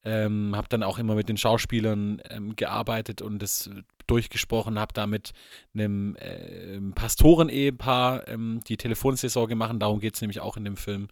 Ähm, 0.02 0.56
habe 0.56 0.66
dann 0.68 0.82
auch 0.82 0.98
immer 0.98 1.14
mit 1.14 1.28
den 1.28 1.36
Schauspielern 1.36 2.20
ähm, 2.28 2.56
gearbeitet 2.56 3.22
und 3.22 3.38
das 3.38 3.70
durchgesprochen, 4.08 4.80
habe 4.80 4.94
da 4.94 5.06
mit 5.06 5.30
einem 5.72 6.16
äh, 6.16 6.80
Pastoren-Ehepaar 6.92 8.26
ähm, 8.26 8.60
die 8.66 8.78
Telefonsaison 8.78 9.46
gemacht, 9.46 9.76
darum 9.78 10.00
geht 10.00 10.16
es 10.16 10.20
nämlich 10.22 10.40
auch 10.40 10.56
in 10.56 10.64
dem 10.64 10.76
Film, 10.76 11.06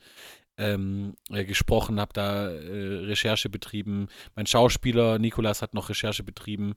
ähm, 0.57 1.15
äh, 1.31 1.45
gesprochen, 1.45 2.01
habe 2.01 2.13
da 2.13 2.51
äh, 2.51 3.05
Recherche 3.05 3.49
betrieben. 3.49 4.09
Mein 4.35 4.47
Schauspieler 4.47 5.21
Nikolas 5.21 5.63
hat 5.63 5.75
noch 5.75 5.89
Recherche 5.89 6.25
betrieben 6.25 6.75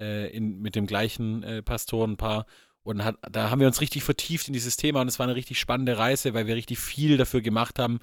äh, 0.00 0.28
in, 0.34 0.60
mit 0.60 0.74
dem 0.76 0.86
gleichen 0.86 1.42
äh, 1.42 1.62
Pastorenpaar. 1.62 2.46
Und 2.82 3.02
hat, 3.02 3.16
da 3.22 3.50
haben 3.50 3.60
wir 3.60 3.66
uns 3.66 3.80
richtig 3.80 4.04
vertieft 4.04 4.46
in 4.46 4.52
dieses 4.52 4.76
Thema 4.76 5.00
und 5.00 5.08
es 5.08 5.18
war 5.18 5.24
eine 5.24 5.36
richtig 5.36 5.58
spannende 5.58 5.96
Reise, 5.96 6.34
weil 6.34 6.46
wir 6.46 6.54
richtig 6.54 6.78
viel 6.78 7.16
dafür 7.16 7.40
gemacht 7.40 7.78
haben, 7.78 7.98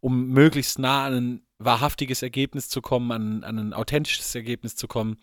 um 0.00 0.30
möglichst 0.30 0.80
nah 0.80 1.06
an 1.06 1.14
ein 1.14 1.46
wahrhaftiges 1.58 2.20
Ergebnis 2.20 2.68
zu 2.68 2.82
kommen, 2.82 3.12
an, 3.12 3.44
an 3.44 3.58
ein 3.58 3.72
authentisches 3.72 4.34
Ergebnis 4.34 4.74
zu 4.74 4.88
kommen. 4.88 5.18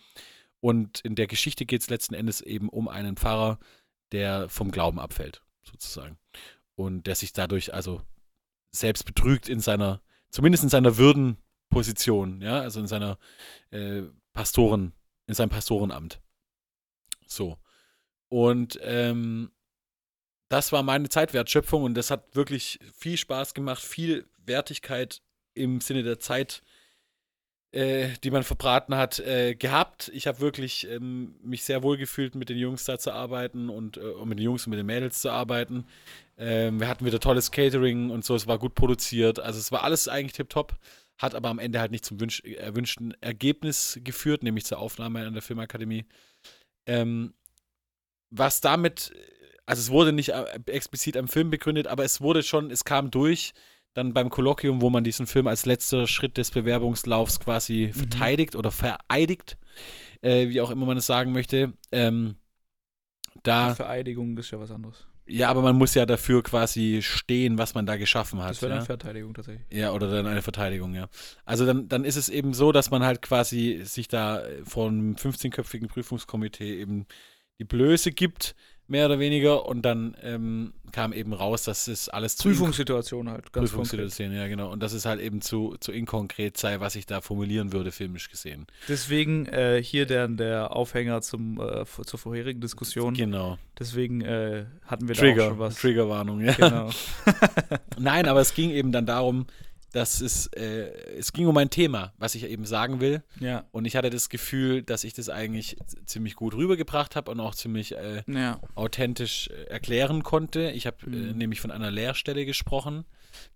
Und 0.62 1.02
in 1.02 1.16
der 1.16 1.28
Geschichte 1.28 1.66
geht 1.66 1.82
es 1.82 1.90
letzten 1.90 2.14
Endes 2.14 2.40
eben 2.40 2.70
um 2.70 2.88
einen 2.88 3.18
Pfarrer, 3.18 3.60
der 4.14 4.48
vom 4.48 4.72
Glauben 4.72 5.00
abfällt, 5.00 5.42
sozusagen. 5.64 6.18
Und 6.76 7.06
der 7.06 7.16
sich 7.16 7.34
dadurch 7.34 7.74
also 7.74 8.02
selbst 8.72 9.06
betrügt 9.06 9.50
in 9.50 9.60
seiner, 9.60 10.02
zumindest 10.30 10.64
in 10.64 10.70
seiner 10.70 10.98
Würdenposition, 10.98 12.42
ja, 12.42 12.62
also 12.62 12.80
in 12.80 12.88
seiner 12.88 13.18
äh, 13.72 14.04
Pastoren, 14.34 14.94
in 15.32 15.36
seinem 15.36 15.50
Pastorenamt. 15.50 16.22
So. 17.26 17.58
Und 18.28 18.80
ähm, 18.84 19.52
das 20.50 20.74
war 20.74 20.84
meine 20.84 21.08
Zeitwertschöpfung 21.08 21.84
und 21.84 21.94
das 21.94 22.12
hat 22.12 22.36
wirklich 22.36 22.80
viel 22.94 23.18
Spaß 23.18 23.54
gemacht, 23.54 23.82
viel 23.82 24.28
Wertigkeit 24.46 25.22
im 25.54 25.80
Sinne 25.80 26.04
der 26.04 26.20
Zeit, 26.20 26.62
äh, 27.72 28.10
die 28.24 28.32
man 28.32 28.44
verbraten 28.44 28.96
hat, 28.96 29.20
äh, 29.20 29.56
gehabt. 29.56 30.12
Ich 30.14 30.28
habe 30.28 30.42
wirklich 30.42 30.90
ähm, 30.90 31.36
mich 31.42 31.64
sehr 31.64 31.84
wohl 31.84 31.96
gefühlt, 31.96 32.36
mit 32.36 32.50
den 32.50 32.58
Jungs 32.58 32.84
da 32.84 33.00
zu 33.00 33.14
arbeiten 33.14 33.70
und 33.70 33.96
äh, 33.96 34.26
mit 34.26 34.40
den 34.40 34.44
Jungs 34.44 34.66
und 34.66 34.72
mit 34.72 34.80
den 34.80 34.86
Mädels 34.86 35.22
zu 35.22 35.32
arbeiten. 35.32 35.86
Ähm, 36.38 36.82
wir 36.82 36.90
hatten 36.90 37.06
wieder 37.06 37.20
tolles 37.22 37.52
Catering 37.52 38.10
und 38.10 38.26
so, 38.26 38.36
es 38.36 38.48
war 38.48 38.60
gut 38.60 38.76
produziert. 38.76 39.40
Also 39.40 39.60
es 39.60 39.72
war 39.72 39.86
alles 39.86 40.10
eigentlich 40.10 40.34
tipptopp, 40.34 40.76
hat 41.22 41.36
aber 41.36 41.50
am 41.50 41.60
Ende 41.60 41.80
halt 41.80 41.92
nicht 41.92 42.04
zum 42.04 42.20
wünsch 42.20 42.42
erwünschten 42.42 43.14
Ergebnis 43.22 44.00
geführt, 44.04 44.42
nämlich 44.42 44.66
zur 44.66 44.80
Aufnahme 44.80 45.26
an 45.26 45.34
der 45.34 45.44
Filmakademie. 45.44 46.06
Ähm, 46.88 47.34
was 48.32 48.62
damit, 48.62 49.14
also 49.66 49.80
es 49.82 49.92
wurde 49.92 50.14
nicht 50.14 50.30
äh, 50.30 50.60
explizit 50.66 51.16
am 51.18 51.28
Film 51.28 51.52
begründet, 51.52 51.88
aber 51.88 52.04
es 52.04 52.22
wurde 52.22 52.42
schon, 52.42 52.72
es 52.72 52.86
kam 52.86 53.12
durch, 53.12 53.54
dann 53.94 54.14
beim 54.14 54.30
Kolloquium, 54.30 54.82
wo 54.82 54.90
man 54.90 55.04
diesen 55.04 55.28
Film 55.28 55.48
als 55.48 55.66
letzter 55.66 56.08
Schritt 56.08 56.38
des 56.38 56.50
Bewerbungslaufs 56.52 57.40
quasi 57.40 57.92
verteidigt 57.94 58.56
oder 58.56 58.72
vereidigt, 58.72 59.58
äh, 60.22 60.48
wie 60.48 60.62
auch 60.62 60.72
immer 60.72 60.86
man 60.86 60.98
es 60.98 61.06
sagen 61.06 61.34
möchte. 61.34 61.74
Ähm, 61.92 62.36
da, 63.44 63.76
Vereidigung 63.76 64.38
ist 64.38 64.52
ja 64.52 64.60
was 64.60 64.72
anderes. 64.72 65.08
Ja, 65.32 65.50
aber 65.50 65.62
man 65.62 65.76
muss 65.76 65.94
ja 65.94 66.06
dafür 66.06 66.44
quasi 66.44 67.00
stehen, 67.02 67.58
was 67.58 67.74
man 67.74 67.86
da 67.86 67.96
geschaffen 67.96 68.42
hat. 68.42 68.52
Das 68.52 68.62
wäre 68.62 68.72
ja? 68.72 68.78
dann 68.78 68.86
Verteidigung 68.86 69.34
tatsächlich. 69.34 69.66
Ja, 69.72 69.92
oder 69.92 70.10
dann 70.10 70.28
eine 70.28 70.42
Verteidigung, 70.42 70.94
ja. 70.94 71.08
Also 71.46 71.66
dann, 71.66 71.88
dann 71.88 72.04
ist 72.04 72.16
es 72.16 72.30
eben 72.30 72.54
so, 72.54 72.72
dass 72.72 72.92
man 72.92 73.04
halt 73.04 73.22
quasi 73.22 73.82
sich 73.84 74.08
da 74.08 74.44
vor 74.64 74.88
einem 74.90 75.16
15-köpfigen 75.16 75.88
Prüfungskomitee 75.88 76.80
eben 76.80 77.06
die 77.60 77.66
Blöße 77.66 78.12
gibt, 78.12 78.56
mehr 78.92 79.06
oder 79.08 79.20
weniger, 79.20 79.66
und 79.66 79.82
dann 79.84 80.16
ähm, 80.22 80.74
kam 80.92 81.14
eben 81.14 81.34
raus, 81.34 81.64
dass 81.64 81.88
es 81.88 82.10
alles 82.10 82.36
zu 82.36 82.50
Prüfungssituation 82.50 83.30
halt, 83.30 83.54
ganz 83.54 83.72
konkret. 83.72 83.72
Prüfungssituation, 83.72 84.34
ja 84.34 84.48
genau. 84.48 84.72
Und 84.72 84.84
dass 84.84 84.94
es 84.94 85.06
halt 85.06 85.22
eben 85.22 85.42
zu, 85.42 85.76
zu 85.80 85.92
inkonkret 85.92 86.58
sei, 86.58 86.80
was 86.80 86.96
ich 86.96 87.06
da 87.06 87.22
formulieren 87.22 87.72
würde, 87.72 87.92
filmisch 87.92 88.30
gesehen. 88.30 88.68
Deswegen 88.88 89.46
äh, 89.48 89.82
hier 89.82 90.06
der, 90.06 90.28
der 90.28 90.76
Aufhänger 90.76 91.22
zum, 91.22 91.60
äh, 91.60 91.86
zur 91.86 92.20
vorherigen 92.20 92.60
Diskussion. 92.62 93.14
Genau. 93.14 93.58
Deswegen 93.80 94.22
äh, 94.22 94.66
hatten 94.86 95.08
wir 95.08 95.16
da 95.16 95.22
auch 95.22 95.26
Trigger, 95.26 95.48
schon 95.48 95.60
was. 95.60 95.76
Triggerwarnung, 95.76 96.42
ja. 96.42 96.54
Genau. 96.54 96.90
Nein, 97.98 98.28
aber 98.28 98.42
es 98.42 98.54
ging 98.54 98.72
eben 98.72 98.92
dann 98.92 99.06
darum, 99.06 99.48
dass 99.92 100.22
es, 100.22 100.48
äh, 100.48 100.90
es 101.18 101.34
ging 101.34 101.48
um 101.48 101.58
ein 101.58 101.70
Thema, 101.70 102.14
was 102.18 102.36
ich 102.36 102.46
eben 102.46 102.66
sagen 102.66 103.02
will. 103.02 103.24
Ja. 103.40 103.66
Und 103.72 103.86
ich 103.86 103.96
hatte 103.96 104.10
das 104.10 104.30
Gefühl, 104.30 104.84
dass 104.84 105.04
ich 105.04 105.14
das 105.14 105.28
eigentlich 105.30 105.76
ziemlich 106.06 106.36
gut 106.36 106.54
rübergebracht 106.56 107.16
habe 107.16 107.30
und 107.32 107.40
auch 107.40 107.56
ziemlich 107.56 107.96
äh, 107.96 108.24
Ja. 108.28 108.60
authentisch 108.76 109.50
äh, 109.50 109.64
erklären 109.66 110.24
konnte. 110.24 110.72
Ich 110.72 110.88
habe 110.88 110.98
äh, 111.06 111.10
Mhm. 111.10 111.38
nämlich 111.38 111.60
von 111.62 111.72
einer 111.72 111.92
Leerstelle 111.92 112.46
gesprochen, 112.46 113.06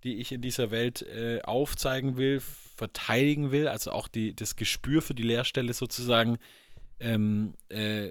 die 0.04 0.16
ich 0.16 0.32
in 0.32 0.42
dieser 0.42 0.72
Welt 0.72 1.02
äh, 1.04 1.42
aufzeigen 1.44 2.18
will, 2.18 2.42
verteidigen 2.76 3.52
will, 3.52 3.68
also 3.70 3.92
auch 3.92 4.08
die, 4.10 4.36
das 4.36 4.56
Gespür 4.58 5.02
für 5.02 5.14
die 5.14 5.24
Leerstelle 5.24 5.74
sozusagen 5.74 6.38
ähm, 7.00 7.54
äh, 7.70 8.10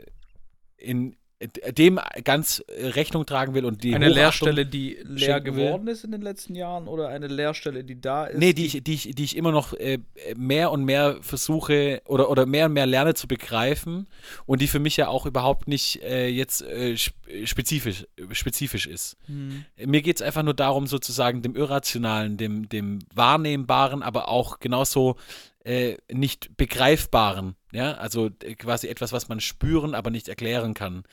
in 0.78 1.12
äh, 1.12 1.16
dem 1.48 2.00
ganz 2.24 2.62
äh, 2.68 2.86
Rechnung 2.88 3.26
tragen 3.26 3.54
will 3.54 3.64
und 3.64 3.82
die 3.84 3.94
Eine 3.94 4.06
Hochachtung- 4.06 4.14
Lehrstelle, 4.14 4.66
die 4.66 4.98
leer 5.02 5.18
schenken 5.34 5.56
will. 5.56 5.66
geworden 5.66 5.88
ist 5.88 6.04
in 6.04 6.12
den 6.12 6.22
letzten 6.22 6.54
Jahren 6.54 6.88
oder 6.88 7.08
eine 7.08 7.26
Lehrstelle, 7.26 7.84
die 7.84 8.00
da 8.00 8.26
ist? 8.26 8.38
Nee, 8.38 8.52
die 8.52 8.66
ich, 8.66 8.82
die, 8.84 8.94
ich, 8.94 9.14
die 9.14 9.24
ich 9.24 9.36
immer 9.36 9.52
noch 9.52 9.72
äh, 9.74 9.98
mehr 10.36 10.70
und 10.70 10.84
mehr 10.84 11.18
versuche 11.20 12.02
oder, 12.06 12.30
oder 12.30 12.46
mehr 12.46 12.66
und 12.66 12.72
mehr 12.72 12.86
lerne 12.86 13.14
zu 13.14 13.26
begreifen 13.28 14.06
und 14.46 14.60
die 14.60 14.66
für 14.68 14.78
mich 14.78 14.96
ja 14.96 15.08
auch 15.08 15.26
überhaupt 15.26 15.68
nicht 15.68 16.02
äh, 16.02 16.28
jetzt 16.28 16.62
äh, 16.62 16.94
sp- 16.94 17.14
spezifisch, 17.44 18.06
spezifisch 18.32 18.86
ist. 18.86 19.16
Hm. 19.26 19.64
Mir 19.84 20.02
geht 20.02 20.16
es 20.16 20.22
einfach 20.22 20.42
nur 20.42 20.54
darum, 20.54 20.86
sozusagen 20.86 21.42
dem 21.42 21.56
Irrationalen, 21.56 22.36
dem, 22.36 22.68
dem 22.68 22.98
Wahrnehmbaren, 23.14 24.02
aber 24.02 24.28
auch 24.28 24.58
genauso 24.60 25.16
äh, 25.64 25.96
nicht 26.12 26.56
begreifbaren, 26.56 27.56
ja, 27.72 27.92
also 27.94 28.30
äh, 28.42 28.54
quasi 28.54 28.86
etwas, 28.88 29.12
was 29.12 29.28
man 29.28 29.40
spüren, 29.40 29.94
aber 29.94 30.10
nicht 30.10 30.28
erklären 30.28 30.74
kann, 30.74 31.04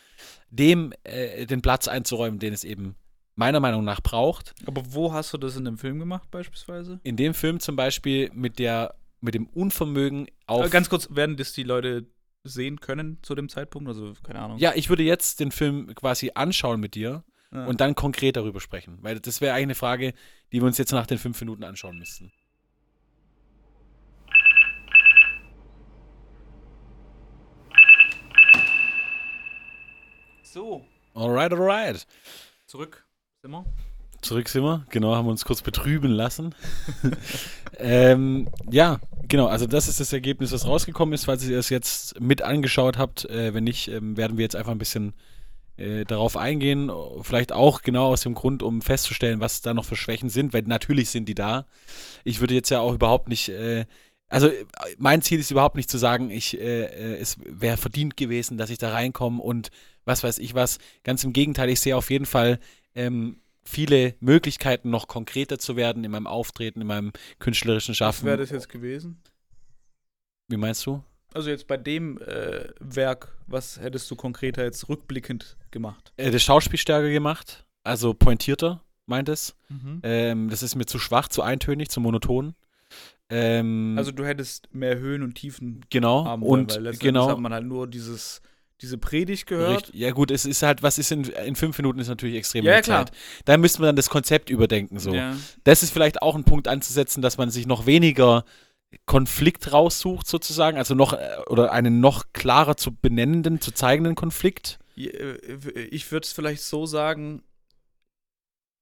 dem 0.50 0.94
äh, 1.04 1.46
den 1.46 1.62
Platz 1.62 1.88
einzuräumen, 1.88 2.40
den 2.40 2.54
es 2.54 2.64
eben 2.64 2.96
meiner 3.36 3.60
Meinung 3.62 3.84
nach 3.86 4.02
braucht. 4.02 4.54
Aber 4.66 4.84
wo 4.94 5.14
hast 5.14 5.34
du 5.34 5.38
das 5.38 5.56
in 5.56 5.66
dem 5.66 5.78
Film 5.78 6.00
gemacht, 6.00 6.30
beispielsweise? 6.32 7.00
In 7.04 7.16
dem 7.16 7.34
Film 7.34 7.60
zum 7.62 7.76
Beispiel 7.78 8.30
mit 8.34 8.60
der, 8.60 8.94
mit 9.22 9.34
dem 9.36 9.48
Unvermögen 9.48 10.28
auf. 10.48 10.66
Äh, 10.66 10.70
Ganz 10.70 10.90
kurz, 10.90 11.08
werden 11.16 11.38
das 11.38 11.54
die 11.54 11.64
Leute 11.64 12.06
sehen 12.44 12.82
können 12.82 13.20
zu 13.22 13.36
dem 13.36 13.48
Zeitpunkt? 13.50 13.88
Also, 13.88 14.14
keine 14.24 14.40
Ahnung. 14.40 14.58
ja, 14.58 14.74
ich 14.76 14.90
würde 14.90 15.04
jetzt 15.04 15.40
den 15.40 15.52
Film 15.52 15.94
quasi 15.96 16.32
anschauen 16.36 16.80
mit 16.82 16.96
dir 16.96 17.24
Ja. 17.54 17.66
und 17.68 17.80
dann 17.80 17.96
konkret 17.96 18.36
darüber 18.36 18.60
sprechen, 18.60 18.98
weil 19.02 19.20
das 19.20 19.40
wäre 19.40 19.54
eigentlich 19.54 19.64
eine 19.64 19.76
Frage, 19.76 20.14
die 20.52 20.60
wir 20.60 20.66
uns 20.66 20.78
jetzt 20.78 20.92
nach 20.92 21.08
den 21.08 21.18
fünf 21.20 21.40
Minuten 21.40 21.64
anschauen 21.64 21.98
müssten. 21.98 22.32
So, 30.54 30.84
Alright, 31.16 31.54
alright. 31.54 32.06
zurück. 32.68 33.06
Sind 33.42 33.52
wir? 33.52 33.64
Zurück 34.20 34.50
sind 34.50 34.64
wir, 34.64 34.86
genau, 34.90 35.16
haben 35.16 35.26
wir 35.26 35.32
uns 35.32 35.46
kurz 35.46 35.62
betrüben 35.62 36.12
lassen. 36.12 36.54
ähm, 37.78 38.50
ja, 38.70 39.00
genau, 39.30 39.48
also 39.48 39.66
das 39.66 39.88
ist 39.88 40.02
das 40.02 40.12
Ergebnis, 40.12 40.52
was 40.52 40.68
rausgekommen 40.68 41.14
ist, 41.14 41.24
falls 41.24 41.48
ihr 41.48 41.58
es 41.58 41.70
jetzt 41.70 42.20
mit 42.20 42.42
angeschaut 42.42 42.98
habt. 42.98 43.24
Äh, 43.30 43.54
wenn 43.54 43.64
nicht, 43.64 43.88
ähm, 43.88 44.18
werden 44.18 44.38
wir 44.38 44.44
jetzt 44.44 44.58
einfach 44.58 44.74
ein 44.74 44.78
bisschen 44.78 45.14
äh, 45.78 46.04
darauf 46.04 46.36
eingehen. 46.36 46.92
Vielleicht 47.22 47.54
auch 47.54 47.82
genau 47.82 48.08
aus 48.08 48.20
dem 48.20 48.34
Grund, 48.34 48.62
um 48.62 48.82
festzustellen, 48.82 49.40
was 49.40 49.62
da 49.62 49.74
noch 49.74 49.86
für 49.86 49.96
Schwächen 49.96 50.28
sind, 50.28 50.52
weil 50.52 50.64
natürlich 50.64 51.12
sind 51.12 51.30
die 51.30 51.36
da. 51.36 51.66
Ich 52.26 52.42
würde 52.42 52.56
jetzt 52.56 52.72
ja 52.72 52.82
auch 52.82 52.94
überhaupt 52.94 53.30
nicht. 53.30 53.48
Äh, 53.48 53.86
also 54.32 54.48
äh, 54.48 54.66
mein 54.98 55.22
Ziel 55.22 55.40
ist 55.40 55.52
überhaupt 55.52 55.76
nicht 55.76 55.90
zu 55.90 55.98
sagen, 55.98 56.32
ich, 56.32 56.60
äh, 56.60 56.86
äh, 56.86 57.18
es 57.18 57.38
wäre 57.46 57.78
verdient 57.78 58.18
gewesen, 58.18 58.58
dass 58.58 58.70
ich 58.70 58.78
da 58.78 58.92
reinkomme 58.92 59.42
und 59.42 59.70
was 60.06 60.24
weiß 60.24 60.40
ich 60.40 60.56
was. 60.56 60.80
Ganz 61.04 61.24
im 61.24 61.34
Gegenteil, 61.34 61.70
ich 61.70 61.82
sehe 61.82 61.96
auf 61.96 62.10
jeden 62.10 62.26
Fall 62.26 62.60
ähm, 62.96 63.42
viele 63.64 64.16
Möglichkeiten, 64.22 64.90
noch 64.90 65.08
konkreter 65.08 65.60
zu 65.60 65.76
werden 65.76 66.04
in 66.04 66.12
meinem 66.12 66.28
Auftreten, 66.28 66.82
in 66.82 66.88
meinem 66.88 67.12
künstlerischen 67.40 67.92
Was 67.92 67.98
Schaffen. 67.98 68.26
wäre 68.26 68.38
das 68.38 68.50
jetzt 68.50 68.70
gewesen? 68.70 69.22
Wie 70.48 70.58
meinst 70.58 70.86
du? 70.86 71.04
Also 71.34 71.50
jetzt 71.50 71.68
bei 71.68 71.78
dem 71.78 72.18
äh, 72.20 72.70
Werk, 72.80 73.38
was 73.48 73.80
hättest 73.80 74.10
du 74.12 74.16
konkreter 74.16 74.64
jetzt 74.64 74.90
rückblickend 74.90 75.58
gemacht? 75.72 76.14
Äh, 76.18 76.32
das 76.32 76.42
Schauspiel 76.42 76.80
stärker 76.80 77.10
gemacht, 77.10 77.66
also 77.84 78.14
pointierter, 78.14 78.82
meint 79.06 79.30
es. 79.30 79.56
Ähm, 80.04 80.50
das 80.50 80.64
ist 80.64 80.76
mir 80.76 80.86
zu 80.86 81.00
schwach, 81.00 81.28
zu 81.28 81.42
eintönig, 81.42 81.90
zu 81.90 82.00
monoton. 82.02 82.56
Ähm, 83.32 83.96
Also 83.98 84.12
du 84.12 84.26
hättest 84.26 84.74
mehr 84.74 85.00
Höhen 85.00 85.24
und 85.24 85.36
Tiefen 85.36 85.86
genau 85.90 86.26
haben 86.26 86.42
wollen, 86.42 86.62
und 86.64 86.84
weil 86.84 86.96
genau 86.98 87.30
hat 87.30 87.40
man 87.40 87.54
halt 87.54 87.66
nur 87.66 87.88
dieses, 87.88 88.42
diese 88.82 88.98
Predigt 88.98 89.48
gehört. 89.48 89.84
Richtig. 89.84 89.96
Ja 89.96 90.12
gut, 90.12 90.32
es 90.32 90.46
ist 90.46 90.64
halt, 90.64 90.84
was 90.84 90.98
ist 90.98 91.12
in, 91.12 91.24
in 91.24 91.56
fünf 91.56 91.78
Minuten 91.78 92.00
ist 92.00 92.10
natürlich 92.10 92.36
extrem 92.36 92.66
Ja, 92.66 92.72
viel 92.74 92.76
ja, 92.78 92.82
klar. 92.82 93.06
Zeit. 93.06 93.16
Da 93.46 93.58
müsste 93.58 93.80
man 93.80 93.88
dann 93.88 93.96
das 93.96 94.10
Konzept 94.10 94.50
überdenken 94.50 95.00
so. 95.00 95.14
Ja. 95.14 95.38
Das 95.64 95.82
ist 95.82 95.92
vielleicht 95.94 96.22
auch 96.22 96.36
ein 96.36 96.44
Punkt 96.44 96.68
anzusetzen, 96.68 97.22
dass 97.22 97.38
man 97.38 97.50
sich 97.50 97.66
noch 97.66 97.86
weniger 97.86 98.44
Konflikt 99.06 99.72
raussucht 99.72 100.28
sozusagen, 100.28 100.78
also 100.78 100.94
noch 100.96 101.14
äh, 101.14 101.38
oder 101.48 101.72
einen 101.72 102.02
noch 102.02 102.34
klarer 102.34 102.76
zu 102.76 102.94
benennenden, 102.94 103.62
zu 103.62 103.72
zeigenden 103.72 104.16
Konflikt. 104.16 104.80
Äh, 104.98 105.38
Ich 105.90 106.12
würde 106.12 106.26
es 106.26 106.34
vielleicht 106.34 106.64
so 106.64 106.86
sagen, 106.86 107.44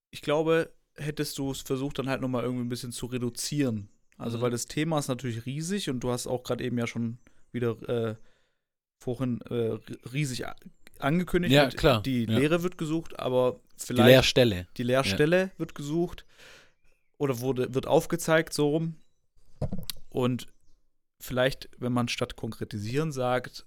ich 0.10 0.24
glaube, 0.24 0.72
hättest 0.96 1.38
du 1.38 1.52
es 1.52 1.62
versucht, 1.62 2.00
dann 2.00 2.10
halt 2.10 2.22
nochmal 2.22 2.44
irgendwie 2.44 2.64
ein 2.66 2.70
bisschen 2.70 2.92
zu 2.92 3.06
reduzieren. 3.06 3.90
Also, 4.20 4.38
Mhm. 4.38 4.42
weil 4.44 4.52
das 4.52 4.66
Thema 4.68 5.00
ist 5.00 5.08
natürlich 5.08 5.46
riesig 5.48 5.90
und 5.90 6.02
du 6.02 6.12
hast 6.12 6.28
auch 6.28 6.44
gerade 6.44 6.64
eben 6.64 6.78
ja 6.78 6.86
schon 6.88 7.18
wieder 7.52 7.72
äh, 7.90 8.16
vorhin 9.04 9.42
äh, 9.50 9.80
riesig 10.14 10.46
angekündigt. 11.00 11.54
Ja, 11.54 11.70
klar, 11.70 12.04
Die 12.04 12.26
ja. 12.26 12.38
Lehre 12.38 12.62
wird 12.62 12.78
gesucht, 12.78 13.18
aber 13.18 13.60
Die 13.82 13.86
vielleicht 13.88 14.08
Leerstelle. 14.08 14.68
die 14.78 14.84
Lehrstelle 14.84 15.52
wird 15.58 15.74
gesucht 15.74 16.26
oder 17.18 17.40
wurde, 17.40 17.74
wird 17.74 17.88
aufgezeigt, 17.88 18.54
so 18.54 18.70
rum. 18.70 18.96
Und 20.10 20.48
vielleicht, 21.22 21.70
wenn 21.78 21.94
man 21.94 22.08
statt 22.10 22.36
konkretisieren 22.36 23.12
sagt, 23.12 23.66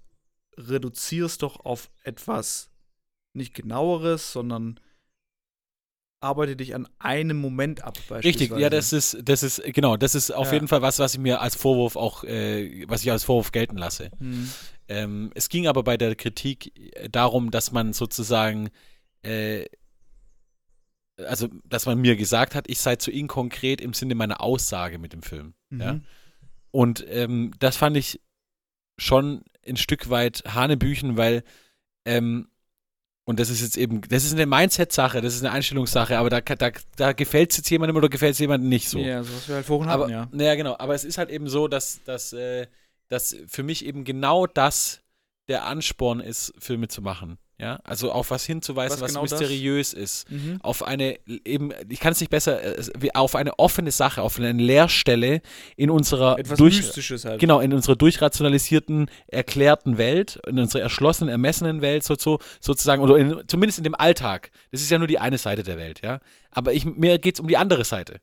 reduzier's 0.57 1.37
doch 1.39 1.65
auf 1.65 1.89
etwas 2.03 2.69
nicht 3.35 3.55
genaueres, 3.55 4.31
sondern 4.31 4.79
arbeite 6.23 6.55
dich 6.55 6.73
an 6.73 6.87
einem 6.99 7.37
Moment 7.37 7.83
ab. 7.83 7.97
Richtig, 8.09 8.51
ja, 8.57 8.69
das 8.69 8.93
ist, 8.93 9.17
das 9.23 9.43
ist, 9.43 9.61
genau, 9.65 9.97
das 9.97 10.15
ist 10.15 10.31
auf 10.31 10.47
Ja. 10.47 10.53
jeden 10.53 10.67
Fall 10.67 10.81
was, 10.81 10.99
was 10.99 11.13
ich 11.13 11.19
mir 11.19 11.41
als 11.41 11.55
Vorwurf 11.55 11.95
auch, 11.95 12.23
äh, 12.23 12.85
was 12.87 13.03
ich 13.03 13.11
als 13.11 13.23
Vorwurf 13.23 13.51
gelten 13.51 13.77
lasse. 13.77 14.09
Hm. 14.19 14.49
Ähm, 14.87 15.31
es 15.35 15.49
ging 15.49 15.67
aber 15.67 15.83
bei 15.83 15.97
der 15.97 16.15
Kritik 16.15 16.71
äh, 16.95 17.09
darum, 17.09 17.51
dass 17.51 17.71
man 17.71 17.93
sozusagen, 17.93 18.69
äh, 19.21 19.65
also, 21.17 21.47
dass 21.65 21.85
man 21.85 21.99
mir 21.99 22.15
gesagt 22.15 22.55
hat, 22.55 22.69
ich 22.69 22.79
sei 22.79 22.95
zu 22.95 23.11
inkonkret 23.11 23.81
im 23.81 23.93
Sinne 23.93 24.15
meiner 24.15 24.41
Aussage 24.41 24.97
mit 24.97 25.13
dem 25.13 25.21
Film. 25.21 25.53
Ja? 25.71 25.93
Mhm. 25.93 26.03
Und 26.71 27.05
ähm, 27.07 27.51
das 27.59 27.77
fand 27.77 27.97
ich 27.97 28.19
schon 28.97 29.43
ein 29.67 29.77
Stück 29.77 30.09
weit 30.09 30.43
Hanebüchen, 30.47 31.15
weil, 31.17 31.43
ähm, 32.05 32.47
und 33.25 33.39
das 33.39 33.49
ist 33.49 33.61
jetzt 33.61 33.77
eben, 33.77 34.01
das 34.01 34.25
ist 34.25 34.33
eine 34.33 34.45
Mindset-Sache, 34.45 35.21
das 35.21 35.33
ist 35.35 35.43
eine 35.43 35.51
Einstellungssache, 35.51 36.17
aber 36.17 36.29
da, 36.29 36.41
da, 36.41 36.71
da 36.97 37.13
gefällt 37.13 37.51
es 37.51 37.57
jetzt 37.57 37.69
jemandem 37.69 37.95
oder 37.95 38.09
gefällt 38.09 38.33
es 38.33 38.39
jemandem 38.39 38.69
nicht 38.69 38.89
so. 38.89 38.99
Ja, 38.99 39.23
so 39.23 39.33
was 39.33 39.47
wir 39.47 39.55
halt 39.55 39.65
vorhin 39.65 39.89
aber, 39.89 40.03
hatten, 40.03 40.13
ja. 40.13 40.27
naja, 40.31 40.55
genau, 40.55 40.75
aber 40.77 40.93
es 40.93 41.05
ist 41.05 41.17
halt 41.17 41.29
eben 41.29 41.47
so, 41.47 41.67
dass, 41.67 42.03
dass, 42.03 42.33
äh, 42.33 42.67
dass 43.07 43.35
für 43.47 43.63
mich 43.63 43.85
eben 43.85 44.03
genau 44.03 44.45
das 44.45 45.01
der 45.47 45.65
Ansporn 45.65 46.19
ist, 46.19 46.53
Filme 46.57 46.87
zu 46.87 47.01
machen. 47.01 47.37
Ja, 47.63 47.79
also 47.85 48.11
auf 48.11 48.29
was 48.29 48.43
hinzuweisen, 48.45 48.95
Was 48.95 49.01
was, 49.01 49.11
genau 49.11 49.21
das? 49.23 49.39
mysteriös 49.39 49.93
ist 49.93 50.29
Mhm. 50.29 50.59
auf 50.61 50.83
eine 50.83 51.17
eben, 51.45 51.71
ich 51.87 51.99
kann 52.01 52.11
es 52.11 52.19
nicht 52.19 52.29
besser, 52.29 52.61
äh, 52.77 53.09
auf 53.13 53.35
eine 53.35 53.57
offene 53.57 53.89
Sache, 53.91 54.21
auf 54.21 54.37
eine 54.37 54.51
Leerstelle 54.51 55.41
in 55.77 55.89
unserer 55.89 56.37
Etwas 56.37 56.57
durch, 56.57 56.77
Mystisches 56.77 57.23
halt. 57.25 57.39
genau 57.39 57.61
in 57.61 57.71
unserer 57.73 57.95
durchrationalisierten, 57.95 59.09
erklärten 59.27 59.97
Welt, 59.97 60.39
in 60.47 60.59
unserer 60.59 60.81
erschlossenen, 60.81 61.29
ermessenen 61.31 61.81
Welt 61.81 62.03
so, 62.03 62.15
so, 62.19 62.39
sozusagen 62.59 63.01
oder 63.01 63.17
in, 63.17 63.41
zumindest 63.47 63.77
in 63.77 63.83
dem 63.85 63.95
Alltag. 63.95 64.51
Das 64.71 64.81
ist 64.81 64.91
ja 64.91 64.97
nur 64.97 65.07
die 65.07 65.19
eine 65.19 65.37
Seite 65.37 65.63
der 65.63 65.77
Welt, 65.77 66.01
ja. 66.03 66.19
Aber 66.51 66.73
ich, 66.73 66.85
mir 66.85 67.17
geht 67.17 67.35
es 67.35 67.39
um 67.39 67.47
die 67.47 67.57
andere 67.57 67.85
Seite. 67.85 68.19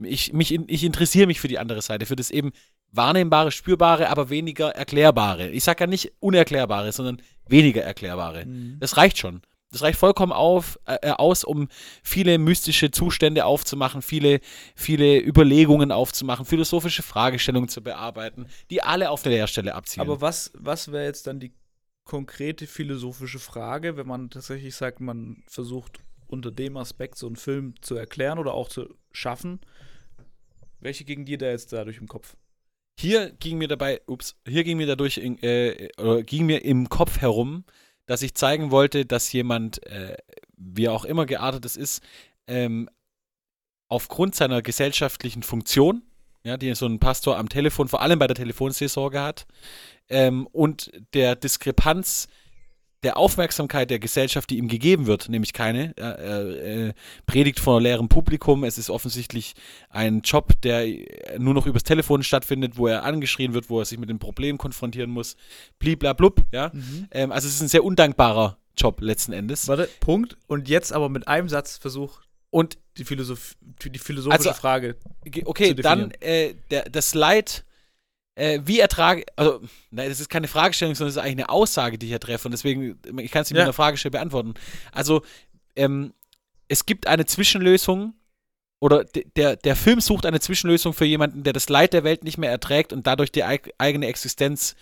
Ich, 0.00 0.32
mich, 0.32 0.52
ich 0.52 0.84
interessiere 0.84 1.26
mich 1.26 1.40
für 1.40 1.48
die 1.48 1.58
andere 1.58 1.82
Seite, 1.82 2.06
für 2.06 2.16
das 2.16 2.30
eben 2.30 2.52
wahrnehmbare, 2.92 3.50
spürbare, 3.50 4.08
aber 4.08 4.30
weniger 4.30 4.70
erklärbare. 4.70 5.48
Ich 5.50 5.64
sage 5.64 5.84
ja 5.84 5.86
nicht 5.86 6.12
unerklärbare, 6.20 6.92
sondern 6.92 7.20
weniger 7.48 7.82
erklärbare. 7.82 8.46
Mhm. 8.46 8.76
Das 8.80 8.96
reicht 8.96 9.18
schon. 9.18 9.42
Das 9.74 9.82
reicht 9.82 9.98
vollkommen 9.98 10.32
auf, 10.32 10.78
äh, 10.86 11.10
aus, 11.10 11.42
um 11.42 11.68
viele 12.04 12.38
mystische 12.38 12.92
Zustände 12.92 13.44
aufzumachen, 13.44 14.02
viele, 14.02 14.40
viele 14.76 15.18
Überlegungen 15.18 15.90
aufzumachen, 15.90 16.46
philosophische 16.46 17.02
Fragestellungen 17.02 17.68
zu 17.68 17.82
bearbeiten, 17.82 18.46
die 18.70 18.82
alle 18.82 19.10
auf 19.10 19.22
der 19.22 19.32
Leerstelle 19.32 19.74
abzielen. 19.74 20.06
Aber 20.06 20.20
was, 20.20 20.52
was 20.54 20.92
wäre 20.92 21.04
jetzt 21.04 21.26
dann 21.26 21.40
die 21.40 21.52
konkrete 22.04 22.68
philosophische 22.68 23.40
Frage, 23.40 23.96
wenn 23.96 24.06
man 24.06 24.30
tatsächlich 24.30 24.76
sagt, 24.76 25.00
man 25.00 25.42
versucht 25.48 25.98
unter 26.28 26.52
dem 26.52 26.76
Aspekt 26.76 27.18
so 27.18 27.26
einen 27.26 27.36
Film 27.36 27.74
zu 27.80 27.96
erklären 27.96 28.38
oder 28.38 28.54
auch 28.54 28.68
zu 28.68 28.94
schaffen? 29.10 29.60
Welche 30.78 31.04
ging 31.04 31.24
dir 31.24 31.38
da 31.38 31.46
jetzt 31.46 31.72
dadurch 31.72 31.98
im 31.98 32.06
Kopf? 32.06 32.36
Hier 32.98 33.30
ging 33.32 33.58
mir 33.58 33.68
dabei, 33.68 34.00
ups, 34.06 34.36
hier 34.46 34.64
ging 34.64 34.76
mir 34.76 34.86
dadurch, 34.86 35.18
in, 35.18 35.42
äh, 35.42 35.88
ging 36.24 36.46
mir 36.46 36.64
im 36.64 36.88
Kopf 36.88 37.20
herum, 37.20 37.64
dass 38.06 38.22
ich 38.22 38.34
zeigen 38.34 38.70
wollte, 38.70 39.06
dass 39.06 39.32
jemand, 39.32 39.84
äh, 39.86 40.16
wie 40.56 40.88
auch 40.88 41.04
immer 41.04 41.26
geartet 41.26 41.64
es 41.64 41.76
ist, 41.76 42.02
ähm, 42.46 42.88
aufgrund 43.88 44.34
seiner 44.34 44.62
gesellschaftlichen 44.62 45.42
Funktion, 45.42 46.02
ja, 46.44 46.56
die 46.56 46.74
so 46.74 46.86
ein 46.86 46.98
Pastor 46.98 47.38
am 47.38 47.48
Telefon, 47.48 47.88
vor 47.88 48.02
allem 48.02 48.18
bei 48.18 48.26
der 48.26 48.36
Telefonseelsorge 48.36 49.20
hat, 49.20 49.46
ähm, 50.08 50.46
und 50.48 50.90
der 51.14 51.36
Diskrepanz 51.36 52.28
der 53.04 53.16
Aufmerksamkeit 53.16 53.90
der 53.90 53.98
Gesellschaft, 54.00 54.50
die 54.50 54.58
ihm 54.58 54.66
gegeben 54.68 55.06
wird, 55.06 55.28
nämlich 55.28 55.52
keine. 55.52 55.92
Er, 55.96 56.18
er, 56.18 56.88
äh, 56.88 56.92
predigt 57.26 57.60
vor 57.60 57.80
leerem 57.80 58.08
Publikum. 58.08 58.64
Es 58.64 58.78
ist 58.78 58.90
offensichtlich 58.90 59.54
ein 59.90 60.22
Job, 60.22 60.52
der 60.62 60.86
nur 61.38 61.54
noch 61.54 61.66
übers 61.66 61.84
Telefon 61.84 62.22
stattfindet, 62.24 62.76
wo 62.76 62.86
er 62.88 63.04
angeschrien 63.04 63.54
wird, 63.54 63.70
wo 63.70 63.78
er 63.78 63.84
sich 63.84 63.98
mit 63.98 64.08
dem 64.10 64.18
Problem 64.18 64.58
konfrontieren 64.58 65.10
muss. 65.10 65.36
Bliblablub, 65.78 66.42
ja. 66.52 66.72
Ähm, 67.12 67.30
also 67.30 67.46
es 67.46 67.54
ist 67.54 67.60
ein 67.60 67.68
sehr 67.68 67.84
undankbarer 67.84 68.56
Job 68.76 69.00
letzten 69.00 69.32
Endes. 69.32 69.68
Warte, 69.68 69.88
Punkt. 70.00 70.36
Und 70.48 70.68
jetzt 70.68 70.92
aber 70.92 71.08
mit 71.08 71.28
einem 71.28 71.48
Satz 71.48 71.76
versuch 71.76 72.20
Und 72.50 72.78
die, 72.96 73.04
Philosoph 73.04 73.54
die 73.84 73.98
philosophische 73.98 74.48
Also- 74.50 74.60
Frage. 74.60 74.96
Ge- 75.24 75.42
Okay, 75.46 75.74
dann 75.74 76.10
äh, 76.20 76.54
der, 76.70 76.84
das 76.90 77.14
Leid, 77.14 77.64
äh, 78.36 78.60
wie 78.64 78.80
ertrage, 78.80 79.24
also, 79.36 79.60
nein, 79.90 80.08
das 80.08 80.20
ist 80.20 80.28
keine 80.28 80.48
Fragestellung, 80.48 80.94
sondern 80.94 81.10
es 81.10 81.16
ist 81.16 81.22
eigentlich 81.22 81.44
eine 81.46 81.48
Aussage, 81.50 81.98
die 81.98 82.06
ich 82.06 82.10
hier 82.10 82.20
treffe 82.20 82.48
und 82.48 82.52
deswegen, 82.52 82.98
ich 83.20 83.30
kann 83.30 83.42
es 83.42 83.50
nicht 83.50 83.56
Ja. 83.56 83.62
mit 83.62 83.66
einer 83.66 83.72
Fragestellung 83.72 84.12
beantworten. 84.12 84.54
Also, 84.92 85.22
ähm, 85.76 86.12
es 86.68 86.86
gibt 86.86 87.06
eine 87.06 87.26
Zwischenlösung 87.26 88.14
oder 88.80 89.04
de- 89.04 89.26
der, 89.36 89.56
der 89.56 89.76
Film 89.76 90.00
sucht 90.00 90.26
eine 90.26 90.40
Zwischenlösung 90.40 90.94
für 90.94 91.04
jemanden, 91.04 91.42
der 91.44 91.52
das 91.52 91.68
Leid 91.68 91.92
der 91.92 92.04
Welt 92.04 92.24
nicht 92.24 92.38
mehr 92.38 92.50
erträgt 92.50 92.92
und 92.92 93.06
dadurch 93.06 93.30
die 93.32 93.44
eig 93.44 93.70
eigene 93.78 94.06
Existenz, 94.08 94.74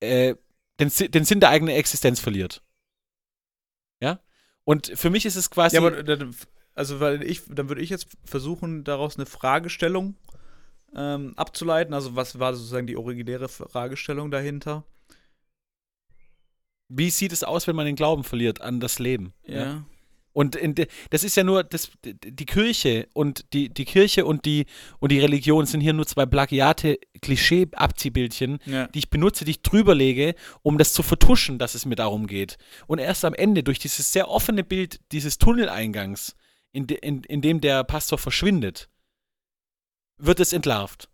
äh, 0.00 0.34
den, 0.80 0.90
den 0.90 1.24
Sinn 1.24 1.40
der 1.40 1.50
eigenen 1.50 1.74
Existenz 1.76 2.20
verliert. 2.20 2.62
Ja? 4.00 4.20
Und 4.64 4.92
für 4.94 5.10
mich 5.10 5.24
ist 5.26 5.36
es 5.36 5.50
quasi. 5.50 5.76
Ja, 5.76 5.82
aber 5.82 6.02
dann, 6.02 6.34
also 6.74 6.98
weil 7.00 7.22
ich, 7.22 7.42
dann 7.48 7.68
würde 7.68 7.82
ich 7.82 7.90
jetzt 7.90 8.08
versuchen, 8.24 8.82
daraus 8.82 9.16
eine 9.16 9.26
Fragestellung 9.26 10.16
ähm, 10.96 11.32
abzuleiten. 11.36 11.94
Also 11.94 12.16
was 12.16 12.38
war 12.38 12.54
sozusagen 12.54 12.86
die 12.86 12.96
originäre 12.96 13.48
Fragestellung 13.48 14.30
dahinter? 14.30 14.84
wie 16.88 17.10
sieht 17.10 17.32
es 17.32 17.44
aus, 17.44 17.66
wenn 17.66 17.76
man 17.76 17.86
den 17.86 17.96
Glauben 17.96 18.24
verliert 18.24 18.60
an 18.60 18.80
das 18.80 18.98
Leben? 18.98 19.32
Ja. 19.46 19.84
Und 20.32 20.56
in 20.56 20.74
de, 20.74 20.88
das 21.10 21.22
ist 21.22 21.36
ja 21.36 21.44
nur, 21.44 21.62
das, 21.62 21.92
die 22.04 22.46
Kirche 22.46 23.06
und 23.12 23.52
die, 23.52 23.68
die 23.68 23.84
Kirche 23.84 24.24
und 24.24 24.44
die, 24.44 24.66
und 24.98 25.12
die 25.12 25.20
Religion 25.20 25.64
sind 25.64 25.80
hier 25.80 25.92
nur 25.92 26.06
zwei 26.06 26.26
plagiate 26.26 26.98
Klischee-Abziehbildchen, 27.22 28.58
Ja. 28.66 28.88
die 28.88 28.98
ich 28.98 29.10
benutze, 29.10 29.44
die 29.44 29.52
ich 29.52 29.62
drüber 29.62 29.94
lege, 29.94 30.34
um 30.62 30.76
das 30.76 30.92
zu 30.92 31.04
vertuschen, 31.04 31.58
dass 31.58 31.76
es 31.76 31.86
mir 31.86 31.94
darum 31.94 32.26
geht. 32.26 32.58
Und 32.88 32.98
erst 32.98 33.24
am 33.24 33.34
Ende, 33.34 33.62
durch 33.62 33.78
dieses 33.78 34.12
sehr 34.12 34.28
offene 34.28 34.64
Bild 34.64 35.00
dieses 35.12 35.38
Tunneleingangs, 35.38 36.34
in, 36.72 36.88
de, 36.88 36.98
in, 36.98 37.22
in 37.22 37.40
dem 37.40 37.60
der 37.60 37.84
Pastor 37.84 38.18
verschwindet, 38.18 38.88
wird 40.18 40.40
es 40.40 40.52
entlarvt. 40.52 41.08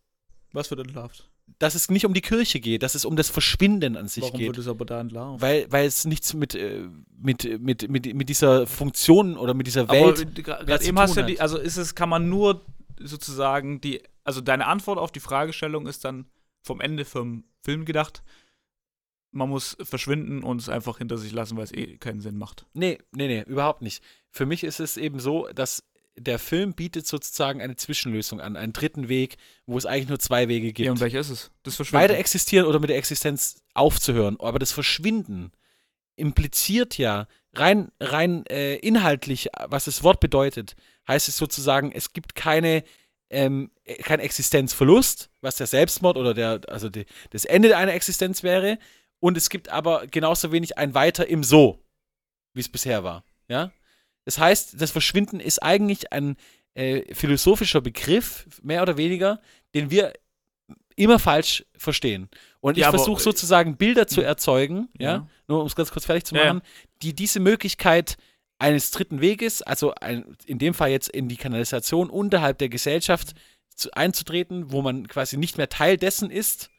Was 0.52 0.70
wird 0.70 0.80
entlarvt? 0.80 1.30
Dass 1.58 1.74
es 1.74 1.90
nicht 1.90 2.06
um 2.06 2.14
die 2.14 2.20
Kirche 2.20 2.60
geht, 2.60 2.82
dass 2.82 2.94
es 2.94 3.04
um 3.04 3.16
das 3.16 3.28
Verschwinden 3.28 3.96
an 3.96 4.08
sich 4.08 4.22
Warum 4.22 4.38
geht. 4.38 4.48
wird 4.48 4.58
es 4.58 4.68
aber 4.68 4.84
da 4.84 5.00
entlarvt? 5.00 5.42
Weil, 5.42 5.66
weil 5.70 5.86
es 5.86 6.04
nichts 6.04 6.32
mit, 6.34 6.54
äh, 6.54 6.88
mit, 7.16 7.60
mit, 7.60 7.88
mit, 7.88 8.14
mit 8.14 8.28
dieser 8.28 8.66
Funktion 8.66 9.36
oder 9.36 9.54
mit 9.54 9.66
dieser 9.66 9.82
aber 9.82 9.92
Welt. 9.94 10.34
gerade 10.34 10.80
zu 10.80 10.88
eben 10.88 10.98
hast 10.98 11.16
du 11.16 11.24
die, 11.24 11.40
also 11.40 11.58
ist 11.58 11.76
es, 11.76 11.94
kann 11.94 12.08
man 12.08 12.28
nur 12.28 12.64
sozusagen 13.00 13.80
die, 13.80 14.02
also 14.24 14.40
deine 14.40 14.66
Antwort 14.66 14.98
auf 14.98 15.10
die 15.10 15.20
Fragestellung 15.20 15.86
ist 15.86 16.04
dann 16.04 16.26
vom 16.62 16.80
Ende 16.80 17.04
vom 17.04 17.44
Film 17.62 17.84
gedacht, 17.84 18.22
man 19.32 19.48
muss 19.48 19.76
verschwinden 19.82 20.42
und 20.42 20.60
es 20.60 20.68
einfach 20.68 20.98
hinter 20.98 21.16
sich 21.18 21.32
lassen, 21.32 21.56
weil 21.56 21.64
es 21.64 21.72
eh 21.72 21.96
keinen 21.98 22.20
Sinn 22.20 22.36
macht. 22.36 22.66
Nee, 22.72 22.98
nee, 23.12 23.28
nee, 23.28 23.42
überhaupt 23.46 23.82
nicht. 23.82 24.02
Für 24.30 24.46
mich 24.46 24.64
ist 24.64 24.80
es 24.80 24.96
eben 24.96 25.20
so, 25.20 25.48
dass 25.54 25.84
der 26.22 26.38
Film 26.38 26.74
bietet 26.74 27.06
sozusagen 27.06 27.62
eine 27.62 27.76
Zwischenlösung 27.76 28.40
an, 28.40 28.56
einen 28.56 28.74
dritten 28.74 29.08
Weg, 29.08 29.38
wo 29.64 29.78
es 29.78 29.86
eigentlich 29.86 30.08
nur 30.08 30.18
zwei 30.18 30.48
Wege 30.48 30.72
gibt. 30.72 30.84
Ja, 30.84 30.92
und 30.92 31.00
welcher 31.00 31.20
ist 31.20 31.30
es? 31.30 31.50
Das 31.62 31.76
Verschwinden. 31.76 32.02
Beide 32.02 32.16
existieren 32.16 32.66
oder 32.66 32.78
mit 32.78 32.90
der 32.90 32.98
Existenz 32.98 33.62
aufzuhören. 33.72 34.36
Aber 34.38 34.58
das 34.58 34.70
Verschwinden 34.70 35.50
impliziert 36.16 36.98
ja 36.98 37.26
rein, 37.54 37.90
rein 38.00 38.44
äh, 38.46 38.76
inhaltlich, 38.76 39.48
was 39.68 39.86
das 39.86 40.02
Wort 40.02 40.20
bedeutet, 40.20 40.76
heißt 41.08 41.28
es 41.28 41.38
sozusagen, 41.38 41.90
es 41.90 42.12
gibt 42.12 42.34
keine, 42.34 42.84
ähm, 43.30 43.70
äh, 43.84 43.94
kein 43.94 44.20
Existenzverlust, 44.20 45.30
was 45.40 45.56
der 45.56 45.66
Selbstmord 45.66 46.18
oder 46.18 46.34
der, 46.34 46.60
also 46.68 46.90
die, 46.90 47.06
das 47.30 47.46
Ende 47.46 47.74
einer 47.78 47.94
Existenz 47.94 48.42
wäre. 48.42 48.78
Und 49.20 49.38
es 49.38 49.48
gibt 49.48 49.70
aber 49.70 50.06
genauso 50.06 50.52
wenig 50.52 50.76
ein 50.76 50.92
Weiter 50.92 51.26
im 51.26 51.44
So, 51.44 51.82
wie 52.52 52.60
es 52.60 52.68
bisher 52.68 53.04
war. 53.04 53.24
Ja? 53.48 53.72
Das 54.24 54.38
heißt, 54.38 54.80
das 54.80 54.90
Verschwinden 54.90 55.40
ist 55.40 55.62
eigentlich 55.62 56.12
ein 56.12 56.36
äh, 56.74 57.14
philosophischer 57.14 57.80
Begriff, 57.80 58.46
mehr 58.62 58.82
oder 58.82 58.96
weniger, 58.96 59.40
den 59.74 59.90
wir 59.90 60.12
immer 60.96 61.18
falsch 61.18 61.64
verstehen. 61.76 62.28
Und 62.60 62.76
ich 62.76 62.82
Ja, 62.82 62.88
aber- 62.88 62.98
versuche 62.98 63.22
sozusagen 63.22 63.76
Bilder 63.76 64.06
zu 64.06 64.20
erzeugen, 64.20 64.88
ja, 64.98 65.10
Ja. 65.10 65.28
nur 65.48 65.60
um 65.62 65.66
es 65.66 65.74
ganz 65.74 65.90
kurz 65.90 66.04
fertig 66.06 66.24
zu 66.24 66.34
Ja, 66.36 66.44
ja. 66.44 66.54
machen, 66.54 66.66
die 67.02 67.14
diese 67.14 67.40
Möglichkeit 67.40 68.16
eines 68.58 68.90
dritten 68.90 69.20
Weges, 69.20 69.62
also 69.62 69.94
ein, 69.94 70.36
in 70.46 70.58
dem 70.58 70.74
Fall 70.74 70.90
jetzt 70.90 71.08
in 71.08 71.28
die 71.28 71.36
Kanalisation 71.38 72.10
unterhalb 72.10 72.58
der 72.58 72.68
Gesellschaft 72.68 73.32
zu, 73.74 73.90
einzutreten, 73.92 74.70
wo 74.70 74.82
man 74.82 75.08
quasi 75.08 75.38
nicht 75.38 75.56
mehr 75.56 75.70
Teil 75.70 75.96
dessen 75.96 76.30
ist 76.30 76.70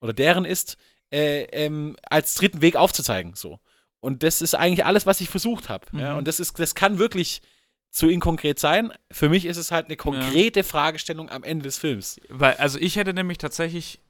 oder 0.00 0.12
deren 0.12 0.44
ist, 0.44 0.76
äh, 1.12 1.42
ähm, 1.52 1.96
als 2.08 2.34
dritten 2.36 2.62
Weg 2.62 2.76
aufzuzeigen. 2.76 3.34
So. 3.34 3.58
Und 4.06 4.22
das 4.22 4.40
ist 4.40 4.54
eigentlich 4.54 4.84
alles, 4.84 5.04
was 5.04 5.20
ich 5.20 5.28
versucht 5.28 5.68
habe. 5.68 5.84
Ja? 5.90 6.12
Mhm. 6.12 6.18
Und 6.18 6.28
das 6.28 6.38
ist, 6.38 6.56
das 6.60 6.76
kann 6.76 7.00
wirklich 7.00 7.42
zu 7.90 8.08
inkonkret 8.08 8.60
sein. 8.60 8.92
Für 9.10 9.28
mich 9.28 9.46
ist 9.46 9.56
es 9.56 9.72
halt 9.72 9.86
eine 9.86 9.96
konkrete 9.96 10.62
Fragestellung 10.62 11.28
am 11.28 11.42
Ende 11.42 11.64
des 11.64 11.76
Films. 11.76 12.20
Weil, 12.28 12.54
also 12.54 12.78
ich 12.78 12.94
hätte 12.94 13.12
nämlich 13.12 13.38
tatsächlich, 13.38 14.00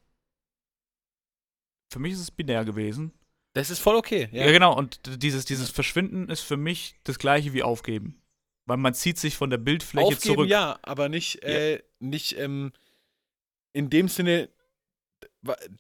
für 1.91 1.99
mich 1.99 2.13
ist 2.13 2.21
es 2.21 2.31
binär 2.31 2.67
gewesen. 2.67 3.15
Das 3.55 3.71
ist 3.71 3.79
voll 3.79 3.97
okay. 3.97 4.29
Ja, 4.33 4.45
genau. 4.53 4.77
Und 4.77 5.01
dieses, 5.23 5.47
dieses 5.47 5.71
Verschwinden 5.71 6.29
ist 6.29 6.43
für 6.43 6.59
mich 6.59 6.97
das 7.05 7.19
gleiche 7.19 7.55
wie 7.55 7.63
Aufgeben. 7.63 8.21
Weil 8.67 8.77
man 8.77 8.93
zieht 8.93 9.19
sich 9.19 9.35
von 9.35 9.49
der 9.49 9.57
Bildfläche 9.57 10.09
Aufgeben, 10.09 10.35
zurück. 10.35 10.51
ja, 10.51 10.79
aber 10.83 11.09
nicht, 11.09 11.43
äh, 11.43 11.83
nicht 12.01 12.39
ähm, 12.39 12.71
in 13.73 13.89
dem 13.89 14.09
Sinne, 14.09 14.51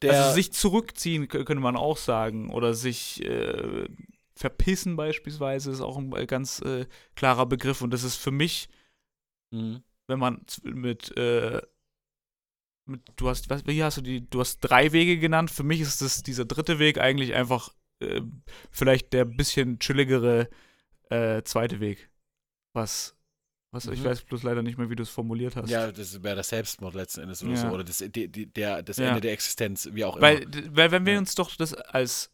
der, 0.02 0.24
also 0.24 0.34
sich 0.34 0.52
zurückziehen, 0.52 1.28
könnte 1.28 1.56
man 1.56 1.76
auch 1.76 1.96
sagen. 1.96 2.50
Oder 2.50 2.74
sich 2.74 3.22
äh, 3.24 3.88
verpissen 4.34 4.96
beispielsweise 4.96 5.70
ist 5.70 5.80
auch 5.80 5.96
ein 5.96 6.12
äh, 6.14 6.26
ganz 6.26 6.60
äh, 6.60 6.86
klarer 7.14 7.46
Begriff. 7.46 7.82
Und 7.82 7.92
das 7.92 8.02
ist 8.04 8.16
für 8.16 8.30
mich, 8.30 8.68
Mhm. 9.52 9.82
wenn 10.08 10.18
man 10.18 10.44
mit, 10.64 11.16
äh, 11.16 11.62
mit 12.84 13.02
du 13.16 13.28
hast, 13.28 13.48
was, 13.48 13.66
wie 13.66 13.82
hast 13.82 13.96
du 13.96 14.00
die, 14.02 14.28
du 14.28 14.40
hast 14.40 14.58
drei 14.60 14.92
Wege 14.92 15.18
genannt. 15.18 15.50
Für 15.50 15.62
mich 15.62 15.80
ist 15.80 16.02
das 16.02 16.22
dieser 16.22 16.44
dritte 16.44 16.78
Weg 16.78 16.98
eigentlich 16.98 17.34
einfach 17.34 17.74
äh, 18.00 18.22
vielleicht 18.70 19.12
der 19.12 19.24
bisschen 19.24 19.78
chilligere 19.78 20.48
äh, 21.10 21.42
zweite 21.42 21.80
Weg. 21.80 22.10
Was, 22.74 23.15
was 23.84 23.92
ich 23.94 24.00
Mhm. 24.00 24.04
weiß 24.06 24.22
bloß 24.22 24.42
leider 24.42 24.62
nicht 24.62 24.78
mehr, 24.78 24.88
wie 24.90 24.96
du 24.96 25.02
es 25.02 25.10
formuliert 25.10 25.56
hast. 25.56 25.68
ja, 25.70 25.90
das 25.92 26.22
wäre 26.22 26.34
der 26.34 26.44
Selbstmord 26.44 26.94
letzten 26.94 27.20
Endes 27.20 27.42
oder 27.42 27.52
Ja. 27.52 27.56
so, 27.58 27.68
oder 27.68 27.84
das, 27.84 27.98
die, 27.98 28.28
die, 28.28 28.46
der, 28.46 28.82
das 28.82 28.96
Ja. 28.96 29.08
Ende 29.08 29.20
der 29.20 29.32
Existenz, 29.32 29.88
wie 29.92 30.04
auch 30.04 30.20
Weil, 30.20 30.38
immer. 30.42 30.50
d- 30.50 30.70
weil 30.72 30.90
wenn 30.90 31.06
wir 31.06 31.14
Ja. 31.14 31.18
uns 31.18 31.34
doch 31.34 31.54
das 31.56 31.74
als 31.74 32.32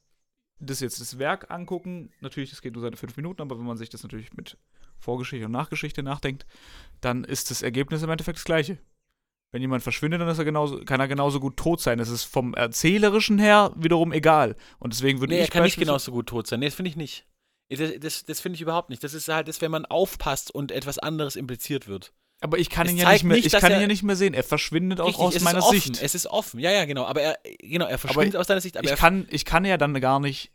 das 0.65 0.79
jetzt 0.81 1.01
das 1.01 1.19
Werk 1.19 1.51
angucken, 1.51 2.13
natürlich, 2.21 2.51
das 2.51 2.63
geht 2.63 2.75
nur 2.75 2.83
seine 2.83 2.97
fünf 2.97 3.17
Minuten, 3.17 3.43
aber 3.43 3.59
wenn 3.59 3.65
man 3.67 3.77
sich 3.77 3.89
das 3.91 4.05
natürlich 4.05 4.33
mit 4.35 4.57
Vorgeschichte 5.01 5.47
und 5.47 5.51
Nachgeschichte 5.53 6.05
nachdenkt, 6.05 6.47
dann 7.01 7.25
ist 7.25 7.51
das 7.51 7.63
Ergebnis 7.63 8.03
im 8.05 8.11
Endeffekt 8.11 8.39
das 8.39 8.45
gleiche. 8.45 8.79
Wenn 9.51 9.61
jemand 9.61 9.83
verschwindet, 9.83 10.21
dann 10.21 10.29
ist 10.29 10.39
er 10.39 10.45
genauso, 10.45 10.79
kann 10.85 11.01
er 11.01 11.09
genauso 11.09 11.41
gut 11.41 11.57
tot 11.57 11.81
sein. 11.81 11.99
Das 11.99 12.09
ist 12.09 12.23
vom 12.25 12.55
Erzählerischen 12.55 13.39
her 13.41 13.73
wiederum 13.77 14.13
egal. 14.13 14.55
Und 14.79 14.93
deswegen 14.95 15.19
würde 15.21 15.35
Nee, 15.35 15.41
ich 15.41 15.49
er 15.49 15.53
kann 15.53 15.65
nicht 15.65 15.77
genauso 15.79 16.13
gut 16.13 16.29
tot 16.29 16.47
sein. 16.47 16.61
Nee, 16.61 16.67
das 16.67 16.75
finde 16.77 16.91
ich 16.91 16.97
nicht. 16.97 17.27
Das, 17.77 17.93
das, 18.01 18.25
das 18.25 18.41
finde 18.41 18.57
ich 18.57 18.61
überhaupt 18.61 18.91
nicht. 18.91 19.03
Das 19.03 19.15
ist 19.15 19.29
halt 19.29 19.49
das, 19.49 19.61
wenn 19.61 19.71
man 19.71 19.87
aufpasst 19.87 20.51
und 20.51 20.73
etwas 20.73 20.99
anderes 20.99 21.37
impliziert 21.37 21.89
wird. 21.89 22.13
Aber 22.41 22.59
ich 22.59 22.71
kann 22.71 22.87
Es 22.87 22.93
ihn 22.93 22.99
ja 22.99 23.13
nicht 23.13 23.23
mehr, 23.23 23.37
nicht, 23.37 23.47
ich 23.47 23.53
kann 23.53 23.73
ihn 23.73 23.81
ja 23.81 23.87
nicht 23.87 24.03
mehr 24.03 24.17
sehen. 24.17 24.35
Er 24.35 24.43
verschwindet 24.43 25.01
auch 25.01 25.07
Richtig, 25.07 25.23
aus 25.25 25.41
meiner 25.41 25.63
offen, 25.63 25.79
Sicht. 25.79 26.03
Es 26.03 26.15
ist 26.17 26.27
offen, 26.27 26.59
ja, 26.59 26.73
ja, 26.73 26.85
genau. 26.87 27.05
Aber 27.05 27.21
er, 27.21 27.39
genau, 27.61 27.87
er 27.87 27.99
verschwindet 27.99 28.37
aus 28.37 28.49
deiner 28.49 28.61
Sicht, 28.61 28.77
aber 28.77 28.93
ich 28.93 28.99
kann, 28.99 29.27
ich 29.31 29.45
kann 29.45 29.65
ja 29.65 29.77
dann 29.77 29.99
gar 30.01 30.19
nicht 30.19 30.51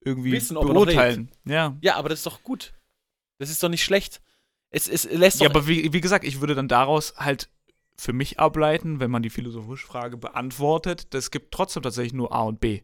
irgendwie 0.00 0.32
Wissen, 0.32 0.56
ob 0.56 0.66
beurteilen. 0.66 1.30
Ja. 1.44 1.76
Ja, 1.82 1.96
aber 1.96 2.08
das 2.08 2.20
ist 2.20 2.26
doch 2.26 2.42
gut. 2.42 2.72
Das 3.38 3.50
ist 3.50 3.62
doch 3.62 3.68
nicht 3.68 3.84
schlecht. 3.84 4.22
Es, 4.70 4.88
es 4.88 5.04
lässt 5.04 5.40
doch. 5.40 5.44
Ja, 5.44 5.50
aber 5.50 5.66
wie, 5.66 5.92
wie 5.92 6.00
gesagt, 6.00 6.24
ich 6.24 6.40
würde 6.40 6.54
dann 6.54 6.68
daraus 6.68 7.14
halt 7.18 7.50
für 7.98 8.14
mich 8.14 8.38
ableiten, 8.38 9.00
wenn 9.00 9.10
man 9.10 9.22
die 9.22 9.30
philosophische 9.30 9.86
Frage 9.86 10.16
beantwortet, 10.16 11.12
das 11.12 11.30
gibt 11.30 11.52
trotzdem 11.52 11.82
tatsächlich 11.82 12.12
nur 12.14 12.32
A 12.32 12.42
und 12.42 12.60
B. 12.60 12.80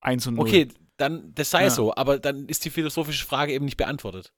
Eins 0.00 0.26
und 0.26 0.34
null. 0.34 0.46
okay, 0.46 0.68
dann, 0.98 1.32
das 1.34 1.50
sei 1.50 1.64
Ja. 1.64 1.70
so, 1.70 1.94
aber 1.94 2.18
dann 2.18 2.46
ist 2.46 2.64
die 2.64 2.70
philosophische 2.70 3.24
Frage 3.24 3.52
eben 3.52 3.64
nicht 3.64 3.76
beantwortet. 3.78 4.32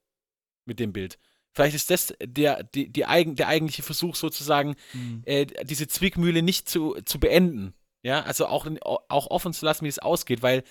Mit 0.65 0.79
dem 0.79 0.93
Bild. 0.93 1.19
Vielleicht 1.53 1.75
ist 1.75 1.91
das 1.91 2.15
der, 2.23 2.63
die, 2.63 2.89
die 2.93 3.07
eigen, 3.07 3.35
der 3.35 3.49
eigentliche 3.49 3.83
Versuch 3.83 4.15
sozusagen, 4.15 4.77
Mhm. 4.93 5.23
äh, 5.27 5.47
diese 5.65 5.89
Zwickmühle 5.89 6.43
nicht 6.43 6.69
zu, 6.69 6.97
zu 7.05 7.19
beenden. 7.19 7.75
Ja, 8.03 8.23
also 8.23 8.47
auch, 8.47 8.67
auch 8.83 9.27
offen 9.27 9.53
zu 9.53 9.65
lassen, 9.67 9.85
wie 9.85 9.89
es 9.91 9.99
ausgeht, 9.99 10.43
weil 10.43 10.63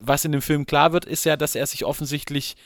was 0.00 0.24
in 0.24 0.32
dem 0.32 0.42
Film 0.42 0.66
klar 0.66 0.92
wird, 0.92 1.04
ist 1.04 1.24
ja, 1.24 1.36
dass 1.36 1.54
er 1.54 1.66
sich 1.66 1.84
offensichtlich 1.84 2.56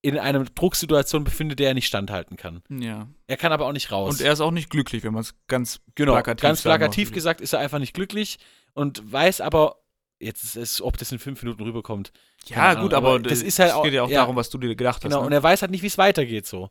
in 0.00 0.16
einer 0.18 0.44
Drucksituation 0.44 1.24
befindet, 1.24 1.58
der 1.58 1.68
er 1.68 1.74
nicht 1.74 1.86
standhalten 1.88 2.36
kann. 2.36 2.62
Ja. 2.70 3.08
Er 3.26 3.36
kann 3.36 3.52
aber 3.52 3.66
auch 3.66 3.72
nicht 3.72 3.90
raus. 3.90 4.14
Und 4.14 4.20
er 4.24 4.32
ist 4.32 4.40
auch 4.40 4.52
nicht 4.52 4.70
glücklich, 4.70 5.02
wenn 5.02 5.12
man 5.12 5.22
es 5.22 5.34
ganz 5.48 5.80
Genau, 5.96 6.12
plakativ 6.12 6.42
ganz 6.42 6.62
sagen 6.62 6.78
plakativ 6.78 7.10
gesagt 7.12 7.40
ist 7.40 7.52
er 7.52 7.58
einfach 7.58 7.80
nicht 7.80 7.94
glücklich 7.94 8.38
und 8.74 9.10
weiß 9.10 9.40
aber, 9.40 9.80
jetzt 10.20 10.42
ist 10.44 10.56
es, 10.56 10.82
ob 10.82 10.96
das 10.98 11.12
in 11.12 11.18
fünf 11.18 11.42
Minuten 11.42 11.62
rüberkommt. 11.62 12.12
Ja, 12.46 12.74
gut, 12.74 12.92
aber, 12.94 13.08
aber 13.14 13.18
das 13.20 13.42
ist 13.42 13.58
halt 13.58 13.70
es 13.70 13.74
auch- 13.76 13.82
geht 13.84 13.92
ja 13.94 14.02
auch 14.02 14.08
ja. 14.10 14.20
darum, 14.20 14.36
was 14.36 14.50
du 14.50 14.58
dir 14.58 14.74
gedacht 14.74 15.02
Genau, 15.02 15.16
hast. 15.18 15.22
und 15.24 15.30
Ne? 15.30 15.36
er 15.36 15.42
weiß 15.42 15.62
halt 15.62 15.70
nicht, 15.70 15.82
wie 15.82 15.86
es 15.88 15.98
weitergeht 15.98 16.46
so. 16.46 16.70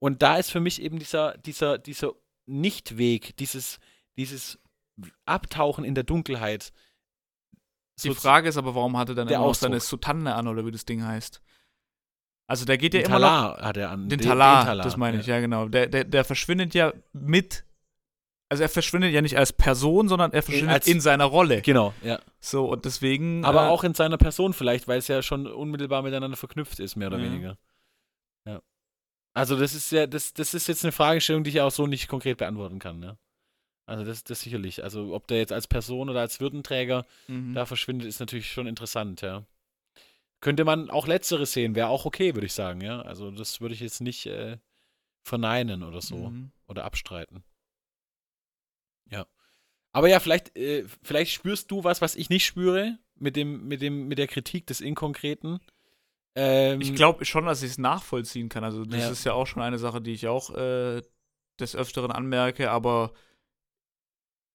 Und 0.00 0.22
da 0.22 0.36
ist 0.36 0.50
für 0.50 0.60
mich 0.60 0.80
eben 0.82 0.98
dieser, 0.98 1.36
dieser, 1.38 1.78
dieser 1.78 2.12
Nichtweg, 2.46 3.36
dieses, 3.36 3.78
dieses 4.16 4.58
Abtauchen 5.26 5.84
in 5.84 5.94
der 5.94 6.04
Dunkelheit. 6.04 6.72
Die 8.02 8.08
so 8.08 8.14
Frage 8.14 8.48
ist 8.48 8.56
aber, 8.56 8.74
warum 8.74 8.96
hatte 8.96 9.14
dann 9.14 9.26
der 9.28 9.38
immer 9.38 9.46
noch 9.48 9.54
seine. 9.54 9.80
Soutane 9.80 10.34
an 10.34 10.46
oder 10.48 10.64
wie 10.64 10.70
das 10.70 10.84
Ding 10.84 11.04
heißt? 11.04 11.42
Also 12.46 12.64
der 12.64 12.78
geht 12.78 12.94
ja 12.94 13.00
den 13.00 13.06
immer 13.10 13.18
noch 13.18 13.26
Talar 13.28 13.62
hat 13.62 13.76
er 13.76 13.90
an. 13.90 14.08
Den 14.08 14.18
Den- 14.20 14.28
Talar, 14.28 14.62
den 14.62 14.66
Talar, 14.68 14.84
das 14.84 14.96
meine 14.96 15.20
ich, 15.20 15.26
ja, 15.26 15.40
genau. 15.40 15.68
Der, 15.68 15.86
der, 15.88 16.04
der 16.04 16.24
verschwindet 16.24 16.74
ja 16.74 16.92
mit. 17.12 17.64
Also 18.50 18.62
er 18.62 18.68
verschwindet 18.70 19.12
ja 19.12 19.20
nicht 19.20 19.36
als 19.36 19.52
Person, 19.52 20.08
sondern 20.08 20.32
er 20.32 20.42
verschwindet 20.42 20.74
als- 20.74 20.86
in 20.86 21.00
seiner 21.00 21.26
Rolle. 21.26 21.60
Genau, 21.62 21.92
ja. 22.02 22.18
So, 22.40 22.66
und 22.70 22.84
deswegen. 22.86 23.44
Aber 23.44 23.66
äh, 23.66 23.68
auch 23.68 23.84
in 23.84 23.92
seiner 23.94 24.16
Person 24.16 24.54
vielleicht, 24.54 24.88
weil 24.88 24.98
es 24.98 25.08
ja 25.08 25.22
schon 25.22 25.46
unmittelbar 25.46 26.02
miteinander 26.02 26.36
verknüpft 26.36 26.80
ist, 26.80 26.96
mehr 26.96 27.08
oder 27.08 27.18
Ja. 27.18 27.24
weniger. 27.24 27.58
Ja. 28.46 28.62
Also 29.34 29.58
das 29.58 29.74
ist 29.74 29.92
ja, 29.92 30.06
das, 30.06 30.32
das 30.32 30.54
ist 30.54 30.66
jetzt 30.66 30.84
eine 30.84 30.92
Fragestellung, 30.92 31.44
die 31.44 31.50
ich 31.50 31.60
auch 31.60 31.70
so 31.70 31.86
nicht 31.86 32.08
konkret 32.08 32.38
beantworten 32.38 32.78
kann, 32.78 32.98
ne? 32.98 33.18
Also 33.86 34.04
das, 34.04 34.24
das 34.24 34.40
sicherlich. 34.40 34.82
Also 34.82 35.14
ob 35.14 35.26
der 35.28 35.38
jetzt 35.38 35.52
als 35.52 35.66
Person 35.66 36.08
oder 36.10 36.20
als 36.20 36.40
Würdenträger 36.40 37.06
mhm. 37.26 37.54
da 37.54 37.64
verschwindet, 37.66 38.06
ist 38.08 38.20
natürlich 38.20 38.50
schon 38.50 38.66
interessant, 38.66 39.20
ja. 39.22 39.44
Könnte 40.40 40.64
man 40.64 40.88
auch 40.90 41.06
Letzteres 41.06 41.52
sehen, 41.52 41.74
wäre 41.74 41.88
auch 41.88 42.04
okay, 42.06 42.34
würde 42.34 42.46
ich 42.46 42.52
sagen, 42.52 42.80
ja. 42.80 43.00
Also 43.02 43.30
das 43.30 43.60
würde 43.60 43.74
ich 43.74 43.80
jetzt 43.80 44.00
nicht 44.00 44.24
äh, 44.26 44.56
verneinen 45.22 45.82
oder 45.82 46.00
so 46.00 46.16
Mhm. 46.30 46.50
oder 46.66 46.84
abstreiten. 46.84 47.44
Ja. 49.10 49.26
Aber 49.92 50.08
ja, 50.08 50.20
vielleicht, 50.20 50.56
äh, 50.56 50.84
vielleicht 51.02 51.32
spürst 51.32 51.70
du 51.70 51.84
was, 51.84 52.00
was 52.00 52.14
ich 52.14 52.30
nicht 52.30 52.44
spüre, 52.44 52.98
mit 53.16 53.36
dem, 53.36 53.66
mit 53.66 53.80
dem, 53.80 54.06
mit 54.08 54.18
der 54.18 54.26
Kritik 54.28 54.66
des 54.66 54.80
Inkonkreten. 54.80 55.60
Ähm, 56.34 56.80
Ich 56.80 56.94
glaube 56.94 57.24
schon, 57.24 57.46
dass 57.46 57.62
ich 57.62 57.70
es 57.72 57.78
nachvollziehen 57.78 58.48
kann. 58.48 58.64
Also, 58.64 58.84
das 58.84 59.00
Ja. 59.00 59.10
ist 59.10 59.24
ja 59.24 59.32
auch 59.32 59.46
schon 59.46 59.62
eine 59.62 59.78
Sache, 59.78 60.00
die 60.00 60.12
ich 60.12 60.28
auch 60.28 60.50
äh, 60.54 61.02
des 61.58 61.74
Öfteren 61.74 62.12
anmerke, 62.12 62.70
aber 62.70 63.12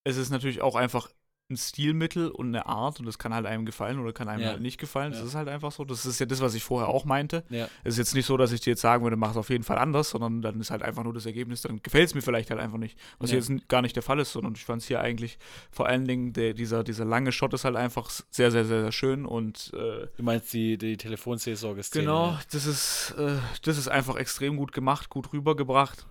es 0.04 0.16
ist 0.16 0.30
natürlich 0.30 0.62
auch 0.62 0.76
einfach 0.76 1.10
ein 1.50 1.58
Stilmittel 1.58 2.30
und 2.30 2.48
eine 2.48 2.64
Art 2.64 2.98
und 3.00 3.04
das 3.06 3.18
kann 3.18 3.34
halt 3.34 3.44
einem 3.44 3.66
gefallen 3.66 3.98
oder 3.98 4.14
kann 4.14 4.28
einem 4.30 4.42
Ja. 4.42 4.48
halt 4.52 4.62
nicht 4.62 4.78
gefallen. 4.78 5.10
Das 5.12 5.20
Ja. 5.20 5.26
ist 5.26 5.34
halt 5.34 5.48
einfach 5.48 5.72
so. 5.72 5.84
Das 5.84 6.06
ist 6.06 6.18
ja 6.18 6.24
das, 6.24 6.40
was 6.40 6.54
ich 6.54 6.64
vorher 6.64 6.88
auch 6.88 7.04
meinte. 7.04 7.44
Ja. 7.50 7.68
Es 7.84 7.94
ist 7.94 7.98
jetzt 7.98 8.14
nicht 8.14 8.24
so, 8.24 8.38
dass 8.38 8.50
ich 8.50 8.62
dir 8.62 8.70
jetzt 8.70 8.80
sagen 8.80 9.02
würde, 9.04 9.16
mach 9.16 9.32
es 9.32 9.36
auf 9.36 9.50
jeden 9.50 9.62
Fall 9.62 9.76
anders, 9.76 10.08
sondern 10.08 10.40
dann 10.40 10.58
ist 10.58 10.70
halt 10.70 10.82
einfach 10.82 11.04
nur 11.04 11.12
das 11.12 11.26
Ergebnis, 11.26 11.60
dann 11.60 11.82
gefällt 11.82 12.06
es 12.08 12.14
mir 12.14 12.22
vielleicht 12.22 12.48
halt 12.50 12.60
einfach 12.60 12.78
nicht. 12.78 12.98
Was 13.18 13.30
Ja. 13.30 13.36
jetzt 13.36 13.50
gar 13.68 13.82
nicht 13.82 13.94
der 13.94 14.02
Fall 14.02 14.20
ist, 14.20 14.32
sondern 14.32 14.54
ich 14.54 14.64
fand 14.64 14.80
es 14.80 14.88
hier 14.88 15.00
eigentlich 15.02 15.38
vor 15.70 15.86
allen 15.86 16.06
Dingen, 16.06 16.32
der, 16.32 16.54
dieser, 16.54 16.82
dieser 16.82 17.04
lange 17.04 17.30
Shot 17.30 17.52
ist 17.52 17.66
halt 17.66 17.76
einfach 17.76 18.08
sehr, 18.08 18.50
sehr, 18.50 18.64
sehr, 18.64 18.80
sehr 18.80 18.92
schön 18.92 19.26
und 19.26 19.70
äh, 19.74 20.06
Du 20.16 20.22
meinst 20.22 20.50
die, 20.54 20.78
die 20.78 20.96
Telefonseelsorge-Szene. 20.96 22.04
Genau, 22.06 22.28
ja. 22.30 22.40
das 22.52 22.64
ist, 22.64 23.14
äh, 23.18 23.36
das 23.62 23.76
ist 23.76 23.88
einfach 23.88 24.16
extrem 24.16 24.56
gut 24.56 24.72
gemacht, 24.72 25.10
gut 25.10 25.30
rübergebracht. 25.34 26.06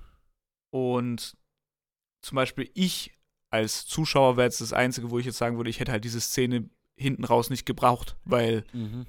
Und 0.72 1.36
zum 2.22 2.36
Beispiel 2.36 2.70
ich 2.76 3.12
als 3.54 3.86
Zuschauer 3.86 4.36
wäre 4.36 4.48
jetzt 4.48 4.62
das 4.62 4.74
Einzige, 4.74 5.12
wo 5.12 5.20
ich 5.20 5.26
jetzt 5.26 5.38
sagen 5.38 5.58
würde, 5.58 5.70
ich 5.70 5.80
hätte 5.80 5.92
halt 5.92 6.04
diese 6.04 6.20
Szene 6.20 6.70
hinten 6.96 7.24
raus 7.24 7.50
nicht 7.50 7.66
gebraucht, 7.66 8.18
weil 8.26 8.64
Mhm. 8.74 9.06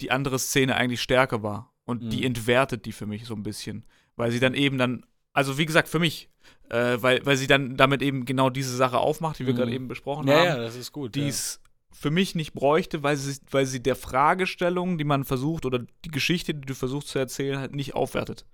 die 0.00 0.10
andere 0.10 0.38
Szene 0.38 0.76
eigentlich 0.76 1.00
stärker 1.02 1.42
war. 1.42 1.72
Und 1.84 2.02
Mhm. 2.04 2.10
die 2.10 2.24
entwertet 2.24 2.84
die 2.86 2.92
für 2.92 3.06
mich 3.06 3.24
so 3.26 3.34
ein 3.34 3.42
bisschen. 3.42 3.84
Weil 4.16 4.30
sie 4.30 4.40
dann 4.40 4.54
eben 4.54 4.78
dann, 4.78 5.04
also 5.32 5.58
wie 5.58 5.66
gesagt, 5.66 5.88
für 5.88 5.98
mich, 5.98 6.28
äh, 6.68 6.96
weil, 7.00 7.24
weil 7.26 7.36
sie 7.36 7.46
dann 7.46 7.76
damit 7.76 8.00
eben 8.02 8.24
genau 8.24 8.50
diese 8.50 8.76
Sache 8.76 8.98
aufmacht, 8.98 9.38
die 9.38 9.46
wir 9.46 9.54
Mhm. 9.54 9.58
gerade 9.58 9.72
eben 9.72 9.88
besprochen 9.88 10.28
Ja, 10.28 10.34
haben. 10.36 10.44
ja, 10.46 10.56
das 10.58 10.76
ist 10.76 10.92
gut. 10.92 11.14
die 11.14 11.20
ja. 11.22 11.28
es 11.28 11.60
für 11.92 12.10
mich 12.10 12.34
nicht 12.34 12.52
bräuchte, 12.52 13.02
weil 13.02 13.16
sie, 13.16 13.40
weil 13.50 13.66
sie 13.66 13.82
der 13.82 13.96
Fragestellung, 13.96 14.96
die 14.98 15.04
man 15.04 15.24
versucht, 15.24 15.66
oder 15.66 15.80
die 16.04 16.10
Geschichte, 16.10 16.54
die 16.54 16.66
du 16.66 16.74
versuchst 16.74 17.08
zu 17.08 17.18
erzählen, 17.18 17.58
halt 17.58 17.74
nicht 17.74 17.94
aufwertet. 17.94 18.46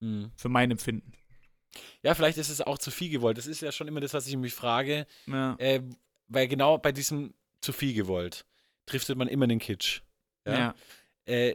Mhm. 0.00 0.30
Für 0.36 0.48
mein 0.48 0.70
Empfinden. 0.70 1.12
Ja, 2.02 2.14
vielleicht 2.14 2.38
ist 2.38 2.48
es 2.48 2.60
auch 2.60 2.78
zu 2.78 2.90
viel 2.90 3.10
gewollt. 3.10 3.38
Das 3.38 3.46
ist 3.46 3.60
ja 3.60 3.72
schon 3.72 3.88
immer 3.88 4.00
das, 4.00 4.14
was 4.14 4.26
ich 4.26 4.36
mich 4.36 4.54
frage. 4.54 5.06
Ja. 5.26 5.56
Äh, 5.58 5.82
weil 6.28 6.48
genau 6.48 6.78
bei 6.78 6.92
diesem 6.92 7.34
zu 7.60 7.72
viel 7.72 7.94
gewollt 7.94 8.44
driftet 8.86 9.16
man 9.16 9.28
immer 9.28 9.44
in 9.44 9.50
den 9.50 9.58
Kitsch. 9.58 10.02
Ja. 10.46 10.58
ja. 10.58 10.74
Äh, 11.26 11.54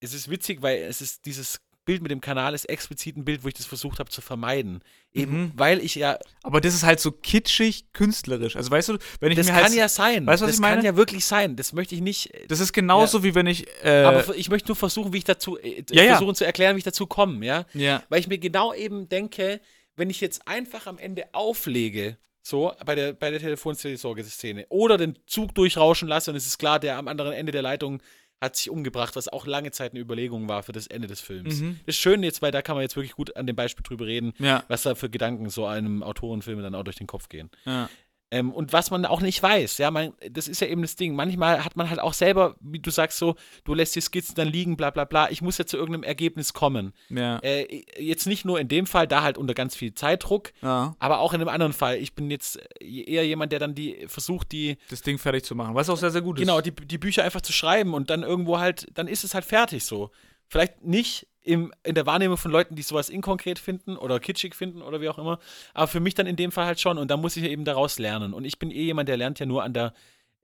es 0.00 0.14
ist 0.14 0.30
witzig, 0.30 0.62
weil 0.62 0.78
es 0.82 1.00
ist 1.00 1.26
dieses 1.26 1.60
Bild 1.84 2.00
mit 2.02 2.10
dem 2.10 2.20
Kanal 2.20 2.54
ist 2.54 2.66
explizit 2.68 3.16
ein 3.16 3.24
Bild, 3.24 3.42
wo 3.42 3.48
ich 3.48 3.54
das 3.54 3.66
versucht 3.66 3.98
habe 3.98 4.08
zu 4.10 4.20
vermeiden. 4.20 4.82
Eben, 5.12 5.32
Mhm. 5.42 5.52
weil 5.56 5.80
ich 5.80 5.96
ja, 5.96 6.18
Aber 6.42 6.60
das 6.60 6.74
ist 6.74 6.84
halt 6.84 7.00
so 7.00 7.10
kitschig, 7.12 7.92
künstlerisch. 7.92 8.54
Also 8.56 8.70
weißt 8.70 8.90
du, 8.90 8.98
wenn 9.20 9.32
ich 9.32 9.36
das 9.38 9.46
mir 9.48 9.52
kann 9.54 9.64
halt. 9.64 9.74
ja 9.74 9.88
sein. 9.88 10.26
Weißt 10.26 10.40
du, 10.42 10.44
was 10.44 10.50
das 10.52 10.56
ich 10.56 10.60
meine? 10.60 10.76
kann 10.76 10.84
ja 10.84 10.96
wirklich 10.96 11.24
sein. 11.24 11.56
Das 11.56 11.72
möchte 11.72 11.94
ich 11.94 12.00
nicht. 12.00 12.30
das 12.48 12.60
ist 12.60 12.72
genauso 12.72 13.24
wie 13.24 13.34
wenn 13.34 13.46
ich. 13.46 13.66
Äh, 13.84 14.04
aber 14.04 14.34
ich 14.36 14.48
möchte 14.48 14.68
nur 14.68 14.76
versuchen, 14.76 15.12
wie 15.12 15.18
ich 15.18 15.24
dazu, 15.24 15.58
äh, 15.58 15.82
Ja, 15.90 16.02
ja. 16.04 16.16
versuchen 16.16 16.34
zu 16.34 16.44
erklären, 16.46 16.76
wie 16.76 16.78
ich 16.78 16.84
dazu 16.84 17.06
komme, 17.06 17.44
ja. 17.44 17.66
ja. 17.74 18.02
Weil 18.08 18.20
ich 18.20 18.28
mir 18.28 18.38
genau 18.38 18.72
eben 18.72 19.08
denke, 19.08 19.60
wenn 19.96 20.08
ich 20.08 20.20
jetzt 20.20 20.46
einfach 20.48 20.86
am 20.86 20.98
Ende 20.98 21.26
auflege, 21.32 22.16
so 22.44 22.72
bei 22.86 22.94
der, 22.94 23.12
bei 23.12 23.30
der 23.30 23.40
Telefonseelsorge-Szene, 23.40 24.66
oder 24.68 24.98
den 24.98 25.18
Zug 25.26 25.54
durchrauschen 25.54 26.08
lasse 26.08 26.30
und 26.30 26.36
es 26.36 26.46
ist 26.46 26.58
klar, 26.58 26.78
der 26.80 26.96
am 26.96 27.08
anderen 27.08 27.32
Ende 27.32 27.52
der 27.52 27.62
Leitung 27.62 28.02
hat 28.42 28.56
sich 28.56 28.68
umgebracht, 28.68 29.16
was 29.16 29.28
auch 29.28 29.46
lange 29.46 29.70
Zeit 29.70 29.92
eine 29.92 30.00
Überlegung 30.00 30.48
war 30.48 30.62
für 30.64 30.72
das 30.72 30.86
Ende 30.88 31.06
des 31.08 31.20
Films. 31.20 31.60
Mhm. 31.60 31.78
Das 31.86 31.94
ist 31.94 32.00
schön 32.02 32.22
jetzt, 32.22 32.42
weil 32.42 32.50
da 32.50 32.60
kann 32.60 32.74
man 32.76 32.82
jetzt 32.82 32.96
wirklich 32.96 33.12
gut 33.14 33.36
an 33.36 33.46
dem 33.46 33.56
Beispiel 33.56 33.84
drüber 33.84 34.04
reden, 34.06 34.32
Ja. 34.38 34.64
was 34.68 34.82
da 34.82 34.94
für 34.96 35.08
Gedanken 35.08 35.48
so 35.48 35.64
einem 35.64 36.02
Autorenfilm 36.02 36.60
dann 36.60 36.74
auch 36.74 36.82
durch 36.82 36.96
den 36.96 37.06
Kopf 37.06 37.28
gehen. 37.28 37.48
ja. 37.64 37.88
Ähm, 38.32 38.50
und 38.50 38.72
was 38.72 38.90
man 38.90 39.04
auch 39.04 39.20
nicht 39.20 39.42
weiß, 39.42 39.76
ja, 39.76 39.90
man, 39.90 40.14
das 40.30 40.48
ist 40.48 40.62
ja 40.62 40.66
eben 40.66 40.80
das 40.80 40.96
Ding. 40.96 41.14
Manchmal 41.14 41.62
hat 41.62 41.76
man 41.76 41.90
halt 41.90 42.00
auch 42.00 42.14
selber, 42.14 42.56
wie 42.60 42.78
du 42.78 42.90
sagst, 42.90 43.18
so, 43.18 43.36
du 43.64 43.74
lässt 43.74 43.94
die 43.94 44.00
Skizzen 44.00 44.34
dann 44.34 44.48
liegen, 44.48 44.78
bla 44.78 44.88
bla 44.88 45.04
bla. 45.04 45.30
Ich 45.30 45.42
muss 45.42 45.58
ja 45.58 45.66
zu 45.66 45.76
irgendeinem 45.76 46.02
Ergebnis 46.02 46.54
kommen. 46.54 46.94
Ja. 47.10 47.40
Äh, 47.40 47.84
jetzt 47.98 48.26
nicht 48.26 48.46
nur 48.46 48.58
in 48.58 48.68
dem 48.68 48.86
Fall, 48.86 49.06
da 49.06 49.22
halt 49.22 49.36
unter 49.36 49.52
ganz 49.52 49.76
viel 49.76 49.92
Zeitdruck, 49.92 50.52
ja. 50.62 50.96
aber 50.98 51.18
auch 51.18 51.34
in 51.34 51.42
einem 51.42 51.50
anderen 51.50 51.74
Fall. 51.74 51.98
Ich 51.98 52.14
bin 52.14 52.30
jetzt 52.30 52.58
eher 52.80 53.26
jemand, 53.26 53.52
der 53.52 53.58
dann 53.58 53.74
die 53.74 54.06
versucht, 54.06 54.50
die, 54.52 54.78
Das 54.88 55.02
Ding 55.02 55.18
fertig 55.18 55.44
zu 55.44 55.54
machen. 55.54 55.74
Was 55.74 55.90
auch 55.90 55.98
sehr, 55.98 56.10
sehr 56.10 56.22
gut 56.22 56.38
ist. 56.38 56.46
genau, 56.46 56.62
die, 56.62 56.72
die 56.72 56.98
Bücher 56.98 57.24
einfach 57.24 57.42
zu 57.42 57.52
schreiben 57.52 57.92
und 57.92 58.08
dann 58.08 58.22
irgendwo 58.22 58.58
halt, 58.58 58.86
dann 58.94 59.08
ist 59.08 59.24
es 59.24 59.34
halt 59.34 59.44
fertig 59.44 59.84
so. 59.84 60.10
Vielleicht 60.48 60.82
nicht 60.82 61.26
im, 61.42 61.72
in 61.82 61.94
der 61.94 62.06
Wahrnehmung 62.06 62.36
von 62.36 62.50
Leuten, 62.52 62.74
die 62.76 62.82
sowas 62.82 63.08
inkonkret 63.08 63.58
finden 63.58 63.96
oder 63.96 64.20
kitschig 64.20 64.54
finden 64.54 64.80
oder 64.82 65.00
wie 65.00 65.08
auch 65.08 65.18
immer, 65.18 65.38
aber 65.74 65.88
für 65.88 66.00
mich 66.00 66.14
dann 66.14 66.26
in 66.26 66.36
dem 66.36 66.52
Fall 66.52 66.66
halt 66.66 66.80
schon 66.80 66.98
und 66.98 67.10
da 67.10 67.16
muss 67.16 67.36
ich 67.36 67.44
eben 67.44 67.64
daraus 67.64 67.98
lernen. 67.98 68.32
Und 68.32 68.44
ich 68.44 68.58
bin 68.58 68.70
eh 68.70 68.82
jemand, 68.82 69.08
der 69.08 69.16
lernt 69.16 69.38
ja 69.40 69.46
nur 69.46 69.62
an 69.64 69.72
der, 69.74 69.92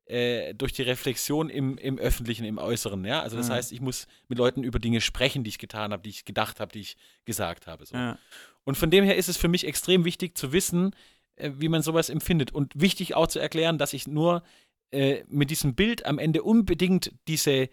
äh, 0.06 0.54
durch 0.54 0.72
die 0.72 0.82
Reflexion 0.82 1.50
im, 1.50 1.78
im 1.78 1.98
Öffentlichen, 1.98 2.44
im 2.44 2.58
Äußeren, 2.58 3.04
ja. 3.04 3.20
Also 3.22 3.36
das 3.36 3.48
Mhm. 3.48 3.52
heißt, 3.52 3.72
ich 3.72 3.80
muss 3.80 4.06
mit 4.28 4.38
Leuten 4.38 4.64
über 4.64 4.78
Dinge 4.78 5.00
sprechen, 5.00 5.44
die 5.44 5.50
ich 5.50 5.58
getan 5.58 5.92
habe, 5.92 6.02
die 6.02 6.10
ich 6.10 6.24
gedacht 6.24 6.60
habe, 6.60 6.72
die 6.72 6.80
ich 6.80 6.96
gesagt 7.24 7.66
habe. 7.66 7.84
So. 7.86 7.94
Ja. 7.94 8.18
Und 8.64 8.76
von 8.76 8.90
dem 8.90 9.04
her 9.04 9.16
ist 9.16 9.28
es 9.28 9.36
für 9.36 9.48
mich 9.48 9.66
extrem 9.66 10.04
wichtig 10.04 10.36
zu 10.36 10.52
wissen, 10.52 10.94
äh, 11.36 11.52
wie 11.58 11.68
man 11.68 11.82
sowas 11.82 12.08
empfindet. 12.08 12.52
Und 12.52 12.72
wichtig 12.74 13.14
auch 13.14 13.26
zu 13.28 13.38
erklären, 13.38 13.78
dass 13.78 13.92
ich 13.92 14.06
nur 14.08 14.42
äh, 14.90 15.22
mit 15.28 15.50
diesem 15.50 15.74
Bild 15.74 16.06
am 16.06 16.18
Ende 16.18 16.42
unbedingt 16.42 17.12
diese 17.28 17.68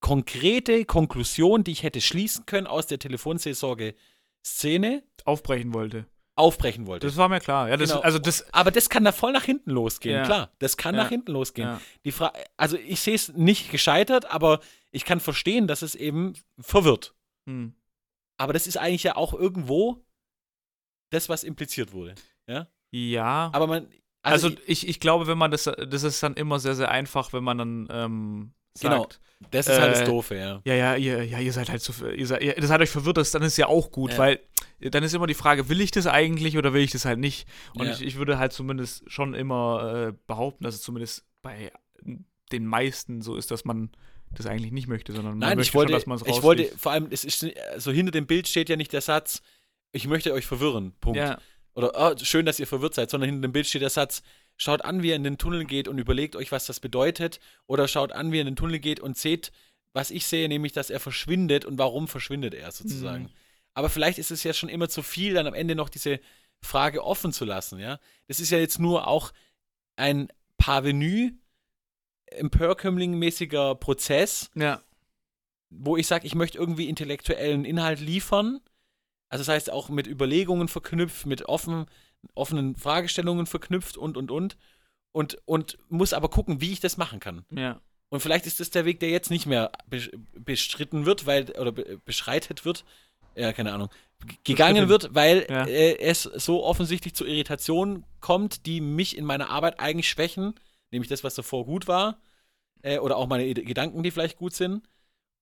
konkrete 0.00 0.84
Konklusion, 0.84 1.64
die 1.64 1.72
ich 1.72 1.82
hätte 1.82 2.00
schließen 2.00 2.46
können 2.46 2.66
aus 2.66 2.86
der 2.86 2.98
Telefonseelsorge-Szene, 2.98 5.02
Aufbrechen 5.24 5.74
wollte. 5.74 6.06
aufbrechen 6.36 6.86
wollte. 6.86 7.06
Das 7.06 7.16
war 7.16 7.28
mir 7.28 7.40
klar. 7.40 7.68
Ja, 7.70 7.76
das, 7.76 7.90
Genau. 7.90 8.02
Also 8.02 8.18
das. 8.18 8.52
Aber 8.52 8.70
das 8.70 8.90
kann 8.90 9.04
da 9.04 9.12
voll 9.12 9.32
nach 9.32 9.44
hinten 9.44 9.70
losgehen, 9.70 10.16
Ja. 10.18 10.24
klar. 10.24 10.52
Das 10.58 10.76
kann 10.76 10.94
Ja. 10.94 11.02
nach 11.04 11.08
hinten 11.08 11.32
losgehen. 11.32 11.68
Ja. 11.68 11.80
Die 12.04 12.12
Fra 12.12 12.32
also 12.56 12.76
ich 12.76 13.00
sehe 13.00 13.14
es 13.14 13.32
nicht 13.32 13.70
gescheitert, 13.70 14.30
aber 14.30 14.60
ich 14.90 15.04
kann 15.06 15.20
verstehen, 15.20 15.66
dass 15.66 15.80
es 15.82 15.94
eben 15.94 16.34
verwirrt. 16.60 17.14
Hm. 17.48 17.74
Aber 18.36 18.52
das 18.52 18.66
ist 18.66 18.76
eigentlich 18.76 19.02
ja 19.04 19.16
auch 19.16 19.32
irgendwo 19.32 20.04
das, 21.10 21.28
was 21.30 21.42
impliziert 21.42 21.92
wurde. 21.92 22.14
Ja. 22.46 22.66
Ja. 22.90 23.50
Aber 23.54 23.66
man. 23.66 23.88
also, 24.22 24.50
ich, 24.66 24.86
ich 24.88 25.00
glaube, 25.00 25.26
wenn 25.26 25.38
man 25.38 25.50
das, 25.50 25.64
das 25.64 26.02
ist 26.02 26.22
dann 26.22 26.34
immer 26.34 26.58
sehr, 26.60 26.74
sehr 26.74 26.90
einfach, 26.90 27.32
wenn 27.32 27.44
man 27.44 27.58
dann 27.58 27.88
ähm, 27.90 28.52
Genau. 28.80 29.02
sagt, 29.02 29.20
das 29.50 29.68
ist 29.68 29.78
halt 29.80 29.92
das 29.92 30.00
äh, 30.00 30.04
Doofe, 30.04 30.34
ja. 30.36 30.60
ja, 30.64 30.74
ja, 30.74 30.96
ihr, 30.96 31.24
ja, 31.24 31.38
ihr 31.38 31.52
seid 31.52 31.68
halt 31.68 31.82
zu, 31.82 31.92
ihr 32.08 32.26
seid, 32.26 32.42
ihr, 32.42 32.54
das 32.54 32.70
hat 32.70 32.80
euch 32.80 32.90
verwirrt, 32.90 33.18
das, 33.18 33.30
dann 33.30 33.42
ist 33.42 33.56
ja 33.58 33.66
auch 33.66 33.90
gut, 33.90 34.12
Ja. 34.12 34.18
weil 34.18 34.40
dann 34.80 35.02
ist 35.02 35.14
immer 35.14 35.26
die 35.26 35.34
Frage, 35.34 35.68
will 35.68 35.80
ich 35.80 35.90
das 35.90 36.06
eigentlich 36.06 36.56
oder 36.56 36.72
will 36.72 36.82
ich 36.82 36.90
das 36.90 37.04
halt 37.04 37.18
nicht? 37.18 37.46
Und 37.74 37.86
Ja. 37.86 37.92
ich, 37.92 38.02
ich 38.02 38.16
würde 38.16 38.38
halt 38.38 38.52
zumindest 38.52 39.10
schon 39.10 39.34
immer 39.34 40.08
äh, 40.08 40.12
behaupten, 40.26 40.64
dass 40.64 40.74
es 40.74 40.82
zumindest 40.82 41.24
bei 41.42 41.70
den 42.52 42.66
meisten 42.66 43.22
so 43.22 43.36
ist, 43.36 43.50
dass 43.50 43.64
man 43.64 43.90
das 44.32 44.46
eigentlich 44.46 44.72
nicht 44.72 44.88
möchte, 44.88 45.12
sondern 45.12 45.38
man 45.38 45.48
Nein, 45.48 45.58
möchte 45.58 45.70
ich 45.70 45.74
wollte, 45.74 45.92
schon, 45.92 45.98
dass 46.00 46.06
man 46.06 46.16
es 46.18 46.26
ich 46.26 46.42
wollte, 46.42 46.64
vor 46.76 46.92
allem, 46.92 47.08
es 47.10 47.24
ist, 47.24 47.46
also 47.72 47.90
hinter 47.92 48.12
dem 48.12 48.26
Bild 48.26 48.48
steht 48.48 48.68
ja 48.68 48.76
nicht 48.76 48.92
der 48.92 49.00
Satz, 49.00 49.42
ich 49.92 50.06
möchte 50.06 50.32
euch 50.32 50.46
verwirren, 50.46 50.92
Punkt. 51.00 51.16
Ja, 51.18 51.38
Oder 51.74 51.92
oh, 51.94 52.14
schön, 52.22 52.44
dass 52.46 52.58
ihr 52.58 52.66
verwirrt 52.66 52.94
seid, 52.94 53.10
sondern 53.10 53.30
hinter 53.30 53.48
dem 53.48 53.52
Bild 53.52 53.66
steht 53.66 53.82
der 53.82 53.90
Satz, 53.90 54.22
schaut 54.56 54.82
an, 54.82 55.02
wie 55.02 55.08
ihr 55.08 55.16
in 55.16 55.24
den 55.24 55.38
Tunnel 55.38 55.64
geht 55.64 55.88
und 55.88 55.98
überlegt 55.98 56.36
euch, 56.36 56.52
was 56.52 56.66
das 56.66 56.80
bedeutet. 56.80 57.40
Oder 57.66 57.88
schaut 57.88 58.12
an, 58.12 58.32
wie 58.32 58.36
ihr 58.36 58.42
in 58.42 58.46
den 58.46 58.56
Tunnel 58.56 58.78
geht 58.78 59.00
und 59.00 59.16
seht, 59.16 59.52
was 59.92 60.10
ich 60.10 60.26
sehe, 60.26 60.48
nämlich, 60.48 60.72
dass 60.72 60.90
er 60.90 61.00
verschwindet 61.00 61.64
und 61.64 61.78
warum 61.78 62.08
verschwindet 62.08 62.54
er 62.54 62.70
sozusagen. 62.70 63.24
Mhm. 63.24 63.30
Aber 63.74 63.90
vielleicht 63.90 64.18
ist 64.18 64.30
es 64.30 64.42
ja 64.42 64.52
schon 64.52 64.68
immer 64.68 64.88
zu 64.88 65.02
viel, 65.02 65.34
dann 65.34 65.46
am 65.46 65.54
Ende 65.54 65.74
noch 65.74 65.88
diese 65.88 66.20
Frage 66.62 67.04
offen 67.04 67.32
zu 67.32 67.44
lassen, 67.44 67.78
ja. 67.78 68.00
Das 68.26 68.40
ist 68.40 68.50
ja 68.50 68.58
jetzt 68.58 68.78
nur 68.78 69.06
auch 69.06 69.32
ein 69.96 70.28
Parvenu, 70.58 71.30
Empörkömmling-mäßiger 72.32 73.74
Prozess, 73.76 74.50
ja, 74.54 74.82
wo 75.70 75.96
ich 75.96 76.06
sage, 76.06 76.26
ich 76.26 76.34
möchte 76.34 76.58
irgendwie 76.58 76.88
intellektuellen 76.88 77.64
Inhalt 77.64 78.00
liefern. 78.00 78.60
Also 79.28 79.42
das 79.44 79.48
heißt 79.48 79.70
auch 79.70 79.88
mit 79.88 80.06
Überlegungen 80.06 80.68
verknüpft, 80.68 81.26
mit 81.26 81.42
offen, 81.46 81.86
offenen 82.34 82.76
Fragestellungen 82.76 83.46
verknüpft 83.46 83.96
und, 83.96 84.16
und, 84.16 84.30
und. 84.30 84.56
Und, 85.12 85.38
und 85.46 85.78
muss 85.88 86.12
aber 86.12 86.28
gucken, 86.28 86.60
wie 86.60 86.72
ich 86.72 86.80
das 86.80 86.96
machen 86.96 87.20
kann. 87.20 87.44
ja. 87.50 87.80
Und 88.08 88.20
vielleicht 88.20 88.46
ist 88.46 88.60
das 88.60 88.70
der 88.70 88.84
Weg, 88.84 89.00
der 89.00 89.10
jetzt 89.10 89.30
nicht 89.30 89.46
mehr 89.46 89.72
bestritten 90.34 91.06
wird, 91.06 91.26
weil, 91.26 91.50
oder 91.58 91.72
be 91.72 91.98
beschreitet 92.04 92.64
wird, 92.64 92.84
ja, 93.34 93.52
keine 93.52 93.72
Ahnung, 93.72 93.88
gegangen 94.44 94.88
wird, 94.88 95.12
weil 95.12 95.44
Ja. 95.50 95.66
äh, 95.66 95.98
es 95.98 96.22
so 96.22 96.64
offensichtlich 96.64 97.14
zu 97.14 97.26
Irritationen 97.26 98.04
kommt, 98.20 98.64
die 98.66 98.80
mich 98.80 99.16
in 99.16 99.24
meiner 99.24 99.50
Arbeit 99.50 99.80
eigentlich 99.80 100.08
schwächen, 100.08 100.54
nämlich 100.92 101.08
das, 101.08 101.24
was 101.24 101.34
davor 101.34 101.66
gut 101.66 101.88
war, 101.88 102.20
äh, 102.82 102.98
oder 102.98 103.16
auch 103.16 103.26
meine 103.26 103.44
Ide- 103.44 103.64
Gedanken, 103.64 104.04
die 104.04 104.12
vielleicht 104.12 104.38
gut 104.38 104.54
sind, 104.54 104.88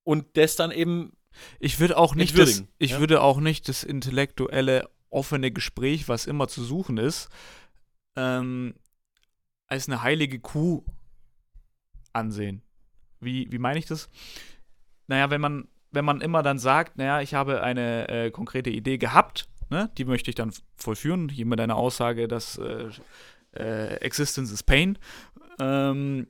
und 0.02 0.24
das 0.38 0.56
dann 0.56 0.70
eben 0.70 1.12
Ich 1.60 1.80
würde 1.80 1.98
auch 1.98 2.14
nicht 2.14 2.36
das, 2.38 2.64
ich 2.78 2.92
ja? 2.92 2.98
würde 3.00 3.20
auch 3.20 3.40
nicht 3.40 3.68
das 3.68 3.84
intellektuelle 3.84 4.88
offene 5.14 5.50
Gespräch, 5.50 6.08
was 6.08 6.26
immer 6.26 6.48
zu 6.48 6.62
suchen 6.62 6.98
ist, 6.98 7.28
ähm, 8.16 8.74
als 9.66 9.88
eine 9.88 10.02
heilige 10.02 10.40
Kuh 10.40 10.84
ansehen. 12.12 12.62
Wie, 13.20 13.50
wie 13.50 13.58
meine 13.58 13.78
ich 13.78 13.86
das? 13.86 14.08
Naja, 15.06 15.30
wenn 15.30 15.40
man, 15.40 15.68
wenn 15.90 16.04
man 16.04 16.20
immer 16.20 16.42
dann 16.42 16.58
sagt, 16.58 16.98
naja, 16.98 17.20
ich 17.20 17.34
habe 17.34 17.62
eine 17.62 18.08
äh, 18.08 18.30
konkrete 18.30 18.70
Idee 18.70 18.98
gehabt, 18.98 19.48
ne, 19.70 19.90
die 19.98 20.04
möchte 20.04 20.30
ich 20.30 20.34
dann 20.34 20.52
vollführen, 20.76 21.28
hier 21.28 21.46
mit 21.46 21.60
einer 21.60 21.76
Aussage, 21.76 22.28
dass 22.28 22.58
äh, 22.58 22.90
äh, 23.52 23.94
Existence 23.96 24.52
is 24.52 24.62
Pain. 24.62 24.98
Ähm, 25.58 26.26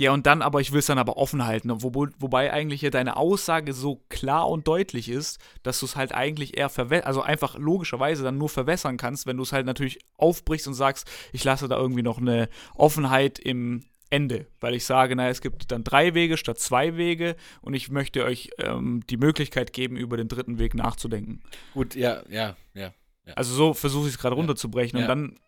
ja, 0.00 0.12
und 0.12 0.26
dann 0.26 0.42
aber, 0.42 0.60
ich 0.60 0.72
will 0.72 0.78
es 0.80 0.86
dann 0.86 0.98
aber 0.98 1.16
offen 1.16 1.44
halten, 1.44 1.70
wo, 1.82 2.06
wobei 2.18 2.52
eigentlich 2.52 2.82
ja 2.82 2.90
deine 2.90 3.16
Aussage 3.16 3.72
so 3.72 4.02
klar 4.08 4.48
und 4.48 4.66
deutlich 4.66 5.08
ist, 5.08 5.38
dass 5.62 5.80
du 5.80 5.86
es 5.86 5.96
halt 5.96 6.12
eigentlich 6.12 6.56
eher 6.56 6.68
verwässern, 6.68 7.06
also 7.06 7.22
einfach 7.22 7.58
logischerweise 7.58 8.22
dann 8.22 8.38
nur 8.38 8.48
verwässern 8.48 8.96
kannst, 8.96 9.26
wenn 9.26 9.36
du 9.36 9.42
es 9.42 9.52
halt 9.52 9.66
natürlich 9.66 9.98
aufbrichst 10.16 10.66
und 10.68 10.74
sagst, 10.74 11.08
ich 11.32 11.44
lasse 11.44 11.68
da 11.68 11.76
irgendwie 11.76 12.02
noch 12.02 12.18
eine 12.18 12.48
Offenheit 12.74 13.38
im 13.38 13.84
Ende, 14.10 14.46
weil 14.60 14.74
ich 14.74 14.86
sage, 14.86 15.14
naja, 15.16 15.28
es 15.30 15.42
gibt 15.42 15.70
dann 15.70 15.84
drei 15.84 16.14
Wege 16.14 16.38
statt 16.38 16.58
zwei 16.58 16.96
Wege 16.96 17.36
und 17.60 17.74
ich 17.74 17.90
möchte 17.90 18.24
euch 18.24 18.50
ähm, 18.58 19.02
die 19.10 19.18
Möglichkeit 19.18 19.72
geben, 19.74 19.96
über 19.96 20.16
den 20.16 20.28
dritten 20.28 20.58
Weg 20.58 20.74
nachzudenken. 20.74 21.42
gut, 21.74 21.94
ja, 21.94 22.22
ja, 22.30 22.56
ja. 22.74 22.92
Also 23.36 23.54
so 23.54 23.74
versuche 23.74 24.08
ich 24.08 24.14
es 24.14 24.18
gerade 24.18 24.34
runterzubrechen 24.34 24.98
Ja. 24.98 25.04
und 25.04 25.08
dann 25.08 25.38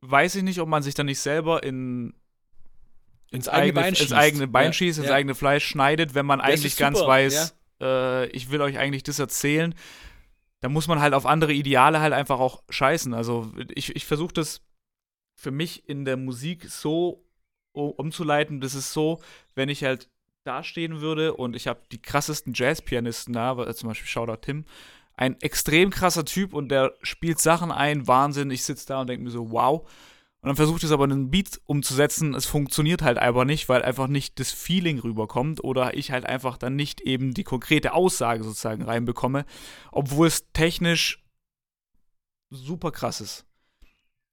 weiß 0.00 0.36
ich 0.36 0.42
nicht, 0.42 0.60
ob 0.60 0.68
man 0.68 0.82
sich 0.82 0.94
dann 0.94 1.06
nicht 1.06 1.20
selber 1.20 1.62
in 1.62 2.14
Ins 3.32 3.48
eigene 3.48 3.72
Bein 3.72 3.88
ins 3.88 3.98
schießt. 3.98 4.12
eigene 4.12 4.48
Bein 4.48 4.66
Ja, 4.66 4.72
schießt, 4.72 4.98
ins 4.98 5.08
ja. 5.08 5.14
eigene 5.14 5.34
Fleisch 5.34 5.66
schneidet, 5.66 6.14
wenn 6.14 6.26
man 6.26 6.38
Das 6.38 6.48
eigentlich 6.48 6.76
ganz 6.76 7.00
weiß, 7.00 7.56
äh, 7.80 8.26
ich 8.28 8.50
will 8.50 8.60
euch 8.60 8.78
eigentlich 8.78 9.02
das 9.02 9.18
erzählen. 9.18 9.74
Da 10.60 10.68
muss 10.68 10.86
man 10.86 11.00
halt 11.00 11.14
auf 11.14 11.26
andere 11.26 11.52
Ideale 11.52 12.00
halt 12.00 12.12
einfach 12.12 12.38
auch 12.38 12.62
scheißen. 12.68 13.14
Also 13.14 13.52
ich, 13.74 13.96
ich 13.96 14.06
versuche 14.06 14.34
das 14.34 14.62
für 15.40 15.50
mich 15.50 15.88
in 15.88 16.04
der 16.04 16.16
Musik 16.16 16.66
so 16.68 17.24
umzuleiten. 17.72 18.60
Das 18.60 18.74
ist 18.74 18.92
so, 18.92 19.20
wenn 19.54 19.68
ich 19.68 19.82
halt 19.82 20.08
dastehen 20.44 21.00
würde 21.00 21.34
und 21.34 21.56
ich 21.56 21.66
habe 21.66 21.80
die 21.90 22.02
krassesten 22.02 22.52
Jazzpianisten 22.54 23.32
da, 23.34 23.72
zum 23.74 23.88
Beispiel 23.88 24.08
Shoutout 24.08 24.42
Tim, 24.42 24.64
ein 25.14 25.40
extrem 25.40 25.90
krasser 25.90 26.24
Typ 26.24 26.52
und 26.54 26.68
der 26.68 26.94
spielt 27.02 27.38
Sachen 27.38 27.70
ein, 27.70 28.06
Wahnsinn. 28.06 28.50
Ich 28.50 28.64
sitze 28.64 28.86
da 28.86 29.00
und 29.00 29.08
denke 29.08 29.24
mir 29.24 29.30
so, 29.30 29.50
wow. 29.50 29.88
Und 30.42 30.48
dann 30.48 30.56
versucht 30.56 30.82
es 30.82 30.90
aber 30.90 31.04
einen 31.04 31.30
Beat 31.30 31.60
umzusetzen. 31.66 32.34
Es 32.34 32.46
funktioniert 32.46 33.02
halt 33.02 33.16
einfach 33.16 33.44
nicht, 33.44 33.68
weil 33.68 33.82
einfach 33.82 34.08
nicht 34.08 34.40
das 34.40 34.50
Feeling 34.50 34.98
rüberkommt 34.98 35.62
oder 35.62 35.96
ich 35.96 36.10
halt 36.10 36.26
einfach 36.26 36.58
dann 36.58 36.74
nicht 36.74 37.00
eben 37.00 37.32
die 37.32 37.44
konkrete 37.44 37.94
Aussage 37.94 38.42
sozusagen 38.42 38.82
reinbekomme, 38.82 39.44
obwohl 39.92 40.26
es 40.26 40.50
technisch 40.52 41.22
super 42.50 42.90
krass 42.90 43.20
ist. 43.20 43.46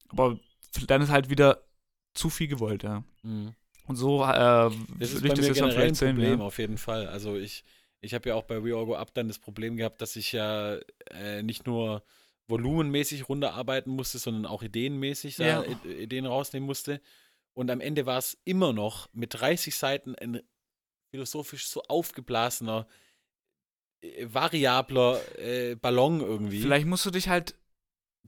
Aber 0.10 0.40
dann 0.88 1.04
ist 1.04 1.10
halt 1.12 1.30
wieder 1.30 1.64
zu 2.16 2.32
viel 2.32 2.48
gewollt, 2.48 2.82
ja. 2.82 3.04
Mhm. 3.22 3.54
Und 3.86 3.96
so 3.96 4.24
äh, 4.24 4.26
Das 4.28 4.74
ist 5.00 5.22
ich 5.22 5.22
bei 5.22 5.28
das 5.36 5.48
mir 5.48 5.54
generell 5.54 5.64
ein 5.64 5.72
vielleicht 5.72 5.96
sehen. 5.98 6.16
Problem, 6.16 6.40
Ja. 6.40 6.46
auf 6.46 6.58
jeden 6.58 6.78
Fall. 6.80 7.08
Also 7.08 7.36
ich, 7.36 7.64
ich 8.02 8.16
habe 8.16 8.30
ja 8.30 8.36
auch 8.36 8.44
bei 8.44 8.64
We 8.64 8.76
All 8.76 8.86
Go 8.88 8.96
Up 8.96 9.14
dann 9.14 9.28
das 9.28 9.38
Problem 9.38 9.78
gehabt, 9.78 10.02
dass 10.02 10.16
ich 10.16 10.32
ja 10.32 10.78
äh, 11.12 11.44
nicht 11.44 11.68
nur 11.68 12.04
volumenmäßig 12.50 13.30
runterarbeiten 13.30 13.92
musste, 13.94 14.18
sondern 14.18 14.46
auch 14.46 14.64
ideenmäßig 14.64 15.36
da 15.38 15.46
Ja. 15.46 15.64
I- 15.86 16.04
Ideen 16.04 16.26
rausnehmen 16.26 16.66
musste. 16.66 17.02
Und 17.54 17.70
am 17.72 17.82
Ende 17.82 18.06
war 18.06 18.18
es 18.18 18.38
immer 18.46 18.74
noch 18.74 19.10
mit 19.14 19.34
30 19.40 19.76
Seiten 19.76 20.16
ein 20.16 20.42
philosophisch 21.12 21.68
so 21.68 21.82
aufgeblasener, 21.84 22.88
äh, 24.02 24.26
variabler 24.30 25.20
äh, 25.38 25.76
Ballon 25.76 26.22
irgendwie. 26.22 26.62
Vielleicht 26.62 26.86
musst 26.88 27.06
du 27.06 27.12
dich 27.12 27.28
halt 27.30 27.56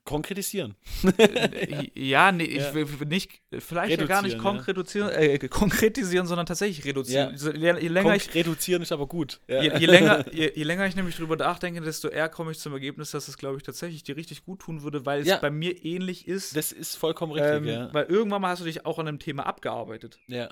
konkretisieren. 0.04 0.76
Äh, 1.18 1.90
ja, 1.94 2.32
nee, 2.32 2.44
ich 2.44 2.58
Ja. 2.64 2.74
will 2.74 2.88
nicht, 3.08 3.42
vielleicht 3.60 4.00
ja 4.00 4.06
gar 4.08 4.22
nicht 4.24 4.34
Reduzieren, 4.68 5.08
ja. 5.10 5.14
konkretisieren, 5.14 5.42
äh, 5.42 5.48
konkretisieren, 5.48 6.28
sondern 6.28 6.46
tatsächlich 6.48 6.84
reduzieren. 6.86 7.36
Je, 7.38 7.74
je, 7.80 7.88
länger 7.88 8.16
ich, 8.16 8.34
reduzieren 8.34 8.82
ist 8.82 8.92
aber 8.92 9.08
gut. 9.08 9.40
Je, 9.48 9.62
je, 9.78 9.86
länger, 9.86 10.26
je, 10.34 10.64
länger 10.64 10.88
ich 10.88 10.96
nämlich 10.96 11.16
drüber 11.16 11.36
nachdenke, 11.36 11.82
desto 11.82 12.08
eher 12.08 12.30
komme 12.30 12.52
ich 12.52 12.60
zum 12.60 12.74
Ergebnis, 12.74 13.12
dass 13.12 13.28
es, 13.28 13.38
glaube 13.38 13.58
ich, 13.58 13.64
tatsächlich 13.64 14.04
dir 14.04 14.18
richtig 14.18 14.44
gut 14.44 14.62
tun 14.62 14.82
würde, 14.82 15.06
weil 15.06 15.22
es 15.22 15.40
bei 15.40 15.52
mir 15.52 15.86
ähnlich 15.86 16.28
ist. 16.28 16.56
Das 16.56 16.72
ist 16.72 16.96
vollkommen 16.96 17.34
richtig, 17.34 17.52
ähm, 17.58 17.66
ja. 17.66 17.94
Weil 17.94 18.06
irgendwann 18.06 18.42
mal 18.42 18.50
hast 18.50 18.62
du 18.62 18.66
dich 18.66 18.86
auch 18.86 18.98
an 19.00 19.08
einem 19.08 19.20
Thema 19.20 19.46
abgearbeitet. 19.46 20.20
ja. 20.28 20.50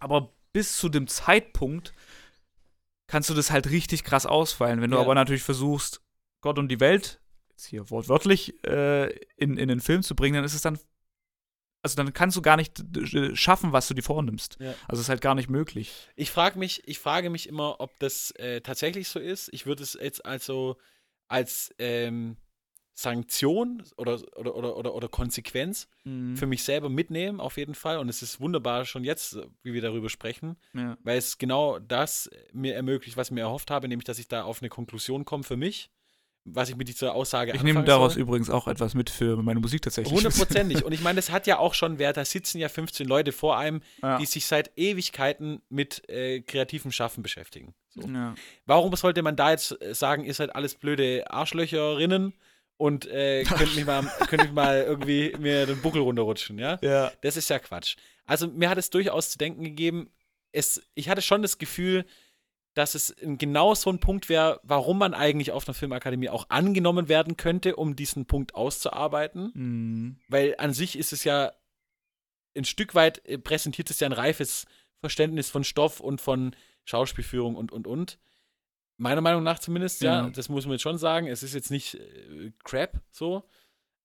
Aber 0.00 0.32
bis 0.52 0.76
zu 0.76 0.88
dem 0.88 1.06
Zeitpunkt 1.06 1.92
kannst 3.06 3.30
du 3.30 3.34
das 3.34 3.52
halt 3.52 3.70
richtig 3.70 4.02
krass 4.02 4.26
ausfallen. 4.26 4.80
Wenn 4.82 4.90
du 4.90 4.98
aber 4.98 5.14
natürlich 5.14 5.44
versuchst, 5.44 6.00
Gott 6.40 6.58
und 6.58 6.68
die 6.68 6.80
Welt, 6.80 7.20
jetzt 7.62 7.66
hier 7.70 7.90
wortwörtlich, 7.90 8.54
äh, 8.64 9.10
in, 9.36 9.56
in 9.56 9.68
den 9.68 9.80
Film 9.80 10.02
zu 10.02 10.14
bringen, 10.14 10.34
dann 10.34 10.44
ist 10.44 10.54
es 10.54 10.62
dann, 10.62 10.78
also 11.82 11.96
dann 11.96 12.12
kannst 12.12 12.36
du 12.36 12.42
gar 12.42 12.56
nicht 12.56 12.80
äh, 12.96 13.34
schaffen, 13.36 13.72
was 13.72 13.88
du 13.88 13.94
dir 13.94 14.02
vornimmst. 14.02 14.56
Ja. 14.60 14.74
Also 14.88 15.00
es 15.00 15.06
ist 15.06 15.08
halt 15.08 15.20
gar 15.20 15.34
nicht 15.34 15.50
möglich. 15.50 15.92
Ich 16.16 16.30
frage 16.30 16.58
mich, 16.58 16.82
ich 16.86 16.98
frage 16.98 17.30
mich 17.30 17.48
immer, 17.48 17.80
ob 17.80 17.98
das 17.98 18.30
äh, 18.32 18.60
tatsächlich 18.60 19.08
so 19.08 19.18
ist. 19.18 19.48
Ich 19.52 19.66
würde 19.66 19.82
es 19.82 19.94
jetzt 20.00 20.24
also 20.24 20.76
als 21.28 21.74
ähm, 21.78 22.36
Sanktion 22.94 23.82
oder, 23.96 24.20
oder, 24.36 24.54
oder, 24.54 24.76
oder, 24.76 24.94
oder 24.94 25.08
Konsequenz 25.08 25.88
Mhm. 26.04 26.36
für 26.36 26.46
mich 26.46 26.62
selber 26.64 26.88
mitnehmen, 26.90 27.40
auf 27.40 27.56
jeden 27.56 27.74
Fall. 27.74 27.98
Und 27.98 28.08
es 28.08 28.22
ist 28.22 28.40
wunderbar 28.40 28.84
schon 28.84 29.02
jetzt, 29.04 29.38
wie 29.62 29.72
wir 29.72 29.80
darüber 29.80 30.08
sprechen, 30.10 30.56
Ja. 30.74 30.98
weil 31.02 31.16
es 31.16 31.38
genau 31.38 31.78
das 31.78 32.28
mir 32.52 32.74
ermöglicht, 32.74 33.16
was 33.16 33.28
ich 33.28 33.32
mir 33.32 33.40
erhofft 33.42 33.70
habe, 33.70 33.88
nämlich, 33.88 34.04
dass 34.04 34.18
ich 34.18 34.28
da 34.28 34.42
auf 34.42 34.60
eine 34.62 34.68
Konklusion 34.68 35.24
komme 35.24 35.42
für 35.44 35.56
mich, 35.56 35.90
was 36.44 36.68
ich 36.68 36.76
mit 36.76 36.88
dieser 36.88 37.14
Aussage 37.14 37.52
Ich 37.54 37.62
nehme 37.62 37.84
daraus 37.84 38.14
soll. 38.14 38.22
übrigens 38.22 38.50
auch 38.50 38.66
etwas 38.66 38.94
mit 38.94 39.10
für 39.10 39.36
meine 39.42 39.60
Musik 39.60 39.82
tatsächlich. 39.82 40.12
Hundertprozentig. 40.12 40.84
Und 40.84 40.92
ich 40.92 41.00
meine, 41.00 41.16
das 41.16 41.30
hat 41.30 41.46
ja 41.46 41.58
auch 41.58 41.74
schon 41.74 41.98
Wert. 41.98 42.16
Da 42.16 42.24
sitzen 42.24 42.58
ja 42.58 42.68
15 42.68 43.06
Leute 43.06 43.32
vor 43.32 43.56
einem, 43.56 43.80
ja. 44.02 44.18
die 44.18 44.26
sich 44.26 44.46
seit 44.46 44.72
Ewigkeiten 44.76 45.62
mit 45.68 46.08
äh, 46.08 46.40
kreativem 46.40 46.90
Schaffen 46.90 47.22
beschäftigen. 47.22 47.74
So. 47.90 48.02
ja. 48.02 48.34
Warum 48.66 48.94
sollte 48.96 49.22
man 49.22 49.36
da 49.36 49.52
jetzt 49.52 49.80
äh, 49.80 49.94
sagen, 49.94 50.24
ihr 50.24 50.34
seid 50.34 50.54
alles 50.54 50.74
blöde 50.74 51.30
Arschlöcherinnen 51.30 52.34
und 52.76 53.06
äh, 53.06 53.44
könnt, 53.48 53.76
mich 53.76 53.86
mal, 53.86 54.10
könnt 54.28 54.42
mich 54.42 54.52
mal 54.52 54.82
irgendwie 54.82 55.34
mir 55.38 55.66
den 55.66 55.80
Buckel 55.80 56.02
runterrutschen, 56.02 56.58
ja? 56.58 56.78
ja. 56.82 57.12
Das 57.20 57.36
ist 57.36 57.50
ja 57.50 57.60
Quatsch. 57.60 57.96
Also 58.26 58.48
mir 58.48 58.68
hat 58.68 58.78
es 58.78 58.90
durchaus 58.90 59.30
zu 59.30 59.38
denken 59.38 59.62
gegeben, 59.62 60.10
es, 60.52 60.82
ich 60.94 61.08
hatte 61.08 61.22
schon 61.22 61.42
das 61.42 61.58
Gefühl, 61.58 62.04
dass 62.74 62.94
es 62.94 63.14
genau 63.20 63.74
so 63.74 63.90
ein 63.90 64.00
Punkt 64.00 64.28
wäre, 64.28 64.60
warum 64.62 64.98
man 64.98 65.14
eigentlich 65.14 65.52
auf 65.52 65.66
einer 65.68 65.74
Filmakademie 65.74 66.30
auch 66.30 66.46
angenommen 66.48 67.08
werden 67.08 67.36
könnte, 67.36 67.76
um 67.76 67.96
diesen 67.96 68.26
Punkt 68.26 68.54
auszuarbeiten. 68.54 69.50
Mhm. 69.54 70.16
Weil 70.28 70.54
an 70.58 70.72
sich 70.72 70.96
ist 70.98 71.12
es 71.12 71.24
ja 71.24 71.52
ein 72.56 72.64
Stück 72.64 72.94
weit 72.94 73.24
äh, 73.26 73.38
präsentiert 73.38 73.90
es 73.90 74.00
ja 74.00 74.06
ein 74.08 74.12
reifes 74.12 74.66
Verständnis 75.00 75.50
von 75.50 75.64
Stoff 75.64 76.00
und 76.00 76.20
von 76.20 76.54
Schauspielführung 76.84 77.56
und 77.56 77.72
und 77.72 77.86
und. 77.86 78.18
Meiner 78.98 79.20
Meinung 79.20 79.42
nach 79.42 79.58
zumindest, 79.58 80.00
ja, 80.02 80.22
Ja. 80.24 80.30
das 80.30 80.48
muss 80.48 80.64
man 80.64 80.72
jetzt 80.72 80.82
schon 80.82 80.98
sagen. 80.98 81.26
Es 81.26 81.42
ist 81.42 81.54
jetzt 81.54 81.70
nicht 81.70 81.94
äh, 81.94 82.52
Crap 82.64 83.00
so, 83.10 83.42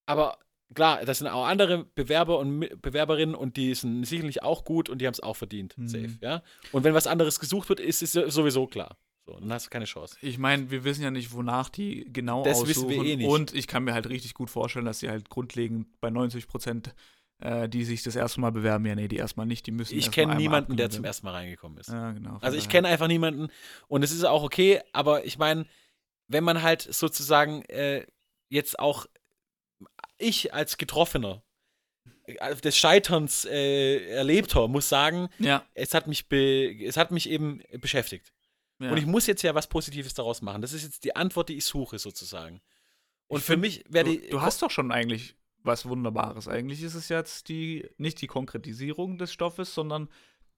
aber 0.06 0.40
klar, 0.74 1.04
das 1.06 1.20
sind 1.20 1.28
auch 1.28 1.46
andere 1.48 1.86
Bewerber 1.96 2.40
und 2.40 2.60
Bewerberinnen 2.82 3.36
und 3.36 3.58
die 3.58 3.74
sind 3.74 4.04
sicherlich 4.06 4.44
auch 4.44 4.64
gut 4.66 4.90
und 4.90 5.00
die 5.00 5.08
haben 5.08 5.14
es 5.14 5.20
auch 5.22 5.36
verdient, 5.36 5.78
Mhm. 5.78 5.88
safe, 5.88 6.18
ja. 6.22 6.42
Und 6.72 6.84
wenn 6.84 6.94
was 6.94 7.08
anderes 7.08 7.40
gesucht 7.40 7.70
wird, 7.70 7.80
ist 7.80 8.02
es 8.04 8.12
sowieso 8.14 8.68
klar. 8.68 8.98
So, 9.26 9.38
dann 9.40 9.52
hast 9.52 9.66
du 9.66 9.70
keine 9.72 9.86
Chance. 9.86 10.16
Ich 10.22 10.38
meine, 10.38 10.72
wir 10.72 10.84
wissen 10.86 11.04
ja 11.04 11.12
nicht, 11.12 11.34
wonach 11.34 11.68
die 11.70 12.06
genau 12.14 12.44
Das 12.44 12.62
aussuchen. 12.62 12.70
wissen 12.70 12.90
wir 12.90 13.04
eh 13.04 13.16
nicht. 13.18 13.28
Und 13.28 13.54
ich 13.54 13.68
kann 13.68 13.84
mir 13.84 13.94
halt 13.94 14.08
richtig 14.08 14.34
gut 14.34 14.50
vorstellen, 14.50 14.86
dass 14.86 15.00
die 15.00 15.10
halt 15.10 15.30
grundlegend 15.30 15.88
bei 16.00 16.10
90 16.10 16.48
Prozent, 16.48 16.96
äh, 17.40 17.68
die 17.68 17.84
sich 17.84 18.04
das 18.04 18.16
erste 18.16 18.40
Mal 18.40 18.52
bewerben, 18.52 18.86
ja, 18.86 18.96
nee, 18.96 19.10
die 19.10 19.18
erstmal 19.18 19.46
nicht, 19.46 19.68
die 19.68 19.72
müssen 19.72 19.98
Ich 19.98 20.12
kenne 20.12 20.36
niemanden, 20.36 20.78
der 20.78 20.90
zum 20.90 21.04
ersten 21.04 21.26
Mal 21.26 21.34
reingekommen 21.34 21.78
ist. 21.78 21.90
Ja, 21.90 22.12
genau. 22.12 22.38
Also 22.40 22.58
ich 22.58 22.70
kenne 22.70 22.88
einfach 22.88 23.08
niemanden 23.10 23.50
und 23.90 24.02
es 24.04 24.12
ist 24.12 24.24
auch 24.24 24.44
okay, 24.44 24.80
aber 24.94 25.26
ich 25.26 25.38
meine, 25.38 25.66
wenn 26.30 26.46
man 26.46 26.62
halt 26.62 26.82
sozusagen 26.82 27.64
äh, 27.64 28.06
jetzt 28.50 28.80
auch 28.80 29.08
ich 30.18 30.54
als 30.54 30.78
Getroffener 30.78 31.44
äh, 32.26 32.56
des 32.56 32.78
Scheiterns 32.78 33.46
äh, 33.46 34.06
Erlebter 34.10 34.68
muss 34.68 34.90
sagen, 34.90 35.30
Ja. 35.40 35.66
es 35.74 35.94
hat 35.94 36.08
mich 36.08 36.28
be 36.28 36.76
es 36.86 36.98
hat 36.98 37.12
mich 37.12 37.30
eben 37.30 37.62
beschäftigt. 37.80 38.34
ja. 38.80 38.92
Und 38.92 38.98
ich 38.98 39.06
muss 39.06 39.28
jetzt 39.28 39.42
ja 39.44 39.54
was 39.56 39.68
Positives 39.68 40.14
daraus 40.14 40.42
machen. 40.42 40.62
Das 40.62 40.74
ist 40.74 40.84
jetzt 40.84 41.04
die 41.04 41.16
Antwort, 41.16 41.50
die 41.50 41.58
ich 41.58 41.66
suche 41.66 42.00
sozusagen. 42.00 42.62
Und 43.28 43.40
Ich 43.40 43.46
für 43.46 43.54
find, 43.54 43.62
mich 43.62 43.84
du, 44.04 44.04
die 44.04 44.30
du 44.30 44.42
hast 44.42 44.62
doch 44.62 44.72
schon 44.72 44.92
eigentlich 44.92 45.36
was 45.64 45.86
Wunderbares. 45.88 46.48
Eigentlich 46.48 46.82
ist 46.82 46.94
es 46.96 47.10
jetzt 47.10 47.50
die, 47.50 47.90
nicht 47.98 48.22
die 48.22 48.28
Konkretisierung 48.28 49.18
des 49.18 49.34
Stoffes, 49.34 49.74
sondern 49.74 50.08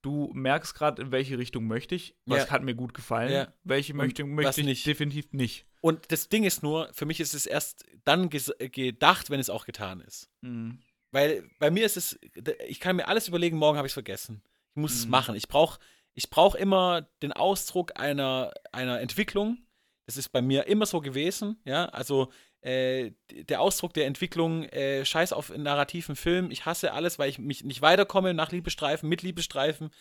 du 0.01 0.31
merkst 0.33 0.73
gerade, 0.75 1.01
in 1.01 1.11
welche 1.11 1.37
Richtung 1.37 1.65
möchte 1.67 1.95
ich. 1.95 2.15
Was 2.25 2.45
Ja. 2.45 2.49
hat 2.51 2.63
mir 2.63 2.75
gut 2.75 2.93
gefallen. 2.93 3.31
Ja. 3.31 3.53
Welche 3.63 3.93
möchte, 3.93 4.23
möchte 4.25 4.61
ich 4.61 4.67
nicht. 4.67 4.85
definitiv 4.85 5.31
nicht. 5.33 5.65
und 5.81 6.11
das 6.11 6.29
Ding 6.29 6.43
ist 6.43 6.61
nur, 6.63 6.89
für 6.93 7.05
mich 7.05 7.19
ist 7.19 7.33
es 7.33 7.45
erst 7.45 7.85
dann 8.03 8.29
gedacht, 8.29 9.29
wenn 9.29 9.39
es 9.39 9.49
auch 9.49 9.65
getan 9.65 10.01
ist. 10.01 10.29
Mhm. 10.41 10.79
Weil 11.11 11.49
bei 11.59 11.71
mir 11.71 11.85
ist 11.85 11.97
es, 11.97 12.19
ich 12.67 12.79
kann 12.79 12.95
mir 12.97 13.07
alles 13.07 13.27
überlegen, 13.27 13.57
morgen 13.57 13.77
habe 13.77 13.87
ich 13.87 13.91
es 13.91 13.95
vergessen. 13.95 14.41
Ich 14.75 14.81
muss 14.81 14.93
es 14.93 15.05
Mhm. 15.05 15.11
machen. 15.11 15.35
Ich 15.35 15.47
brauche 15.47 15.79
ich 16.15 16.29
brauch 16.29 16.55
immer 16.55 17.03
den 17.21 17.31
Ausdruck 17.31 17.97
einer, 17.99 18.51
einer 18.73 18.99
Entwicklung. 18.99 19.57
Das 20.05 20.17
ist 20.17 20.29
bei 20.29 20.41
mir 20.41 20.67
immer 20.67 20.85
so 20.85 20.99
gewesen, 21.01 21.61
ja. 21.65 21.85
Also 21.85 22.31
äh, 22.61 23.11
der 23.31 23.61
Ausdruck 23.61 23.93
der 23.93 24.05
Entwicklung, 24.05 24.63
äh, 24.65 25.05
scheiß 25.05 25.33
auf 25.33 25.49
narrativen 25.55 26.15
Film, 26.15 26.51
ich 26.51 26.65
hasse 26.65 26.93
alles, 26.93 27.17
weil 27.19 27.29
ich 27.29 27.39
mich 27.39 27.63
nicht 27.63 27.81
weiterkomme 27.81 28.33
nach 28.33 28.51
Liebestreifen, 28.51 29.07
mit 29.07 29.21
Liebestreifen. 29.21 29.91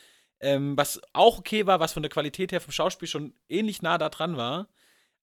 Ähm, 0.41 0.77
was 0.77 1.01
auch 1.13 1.39
okay 1.39 1.67
war, 1.67 1.81
was 1.81 1.93
von 1.93 2.03
der 2.03 2.11
Qualität 2.11 2.53
her 2.53 2.61
vom 2.61 2.73
Schauspiel 2.73 3.09
schon 3.09 3.35
ähnlich 3.49 3.83
nah 3.83 3.99
da 3.99 4.09
dran 4.09 4.37
war, 4.37 4.69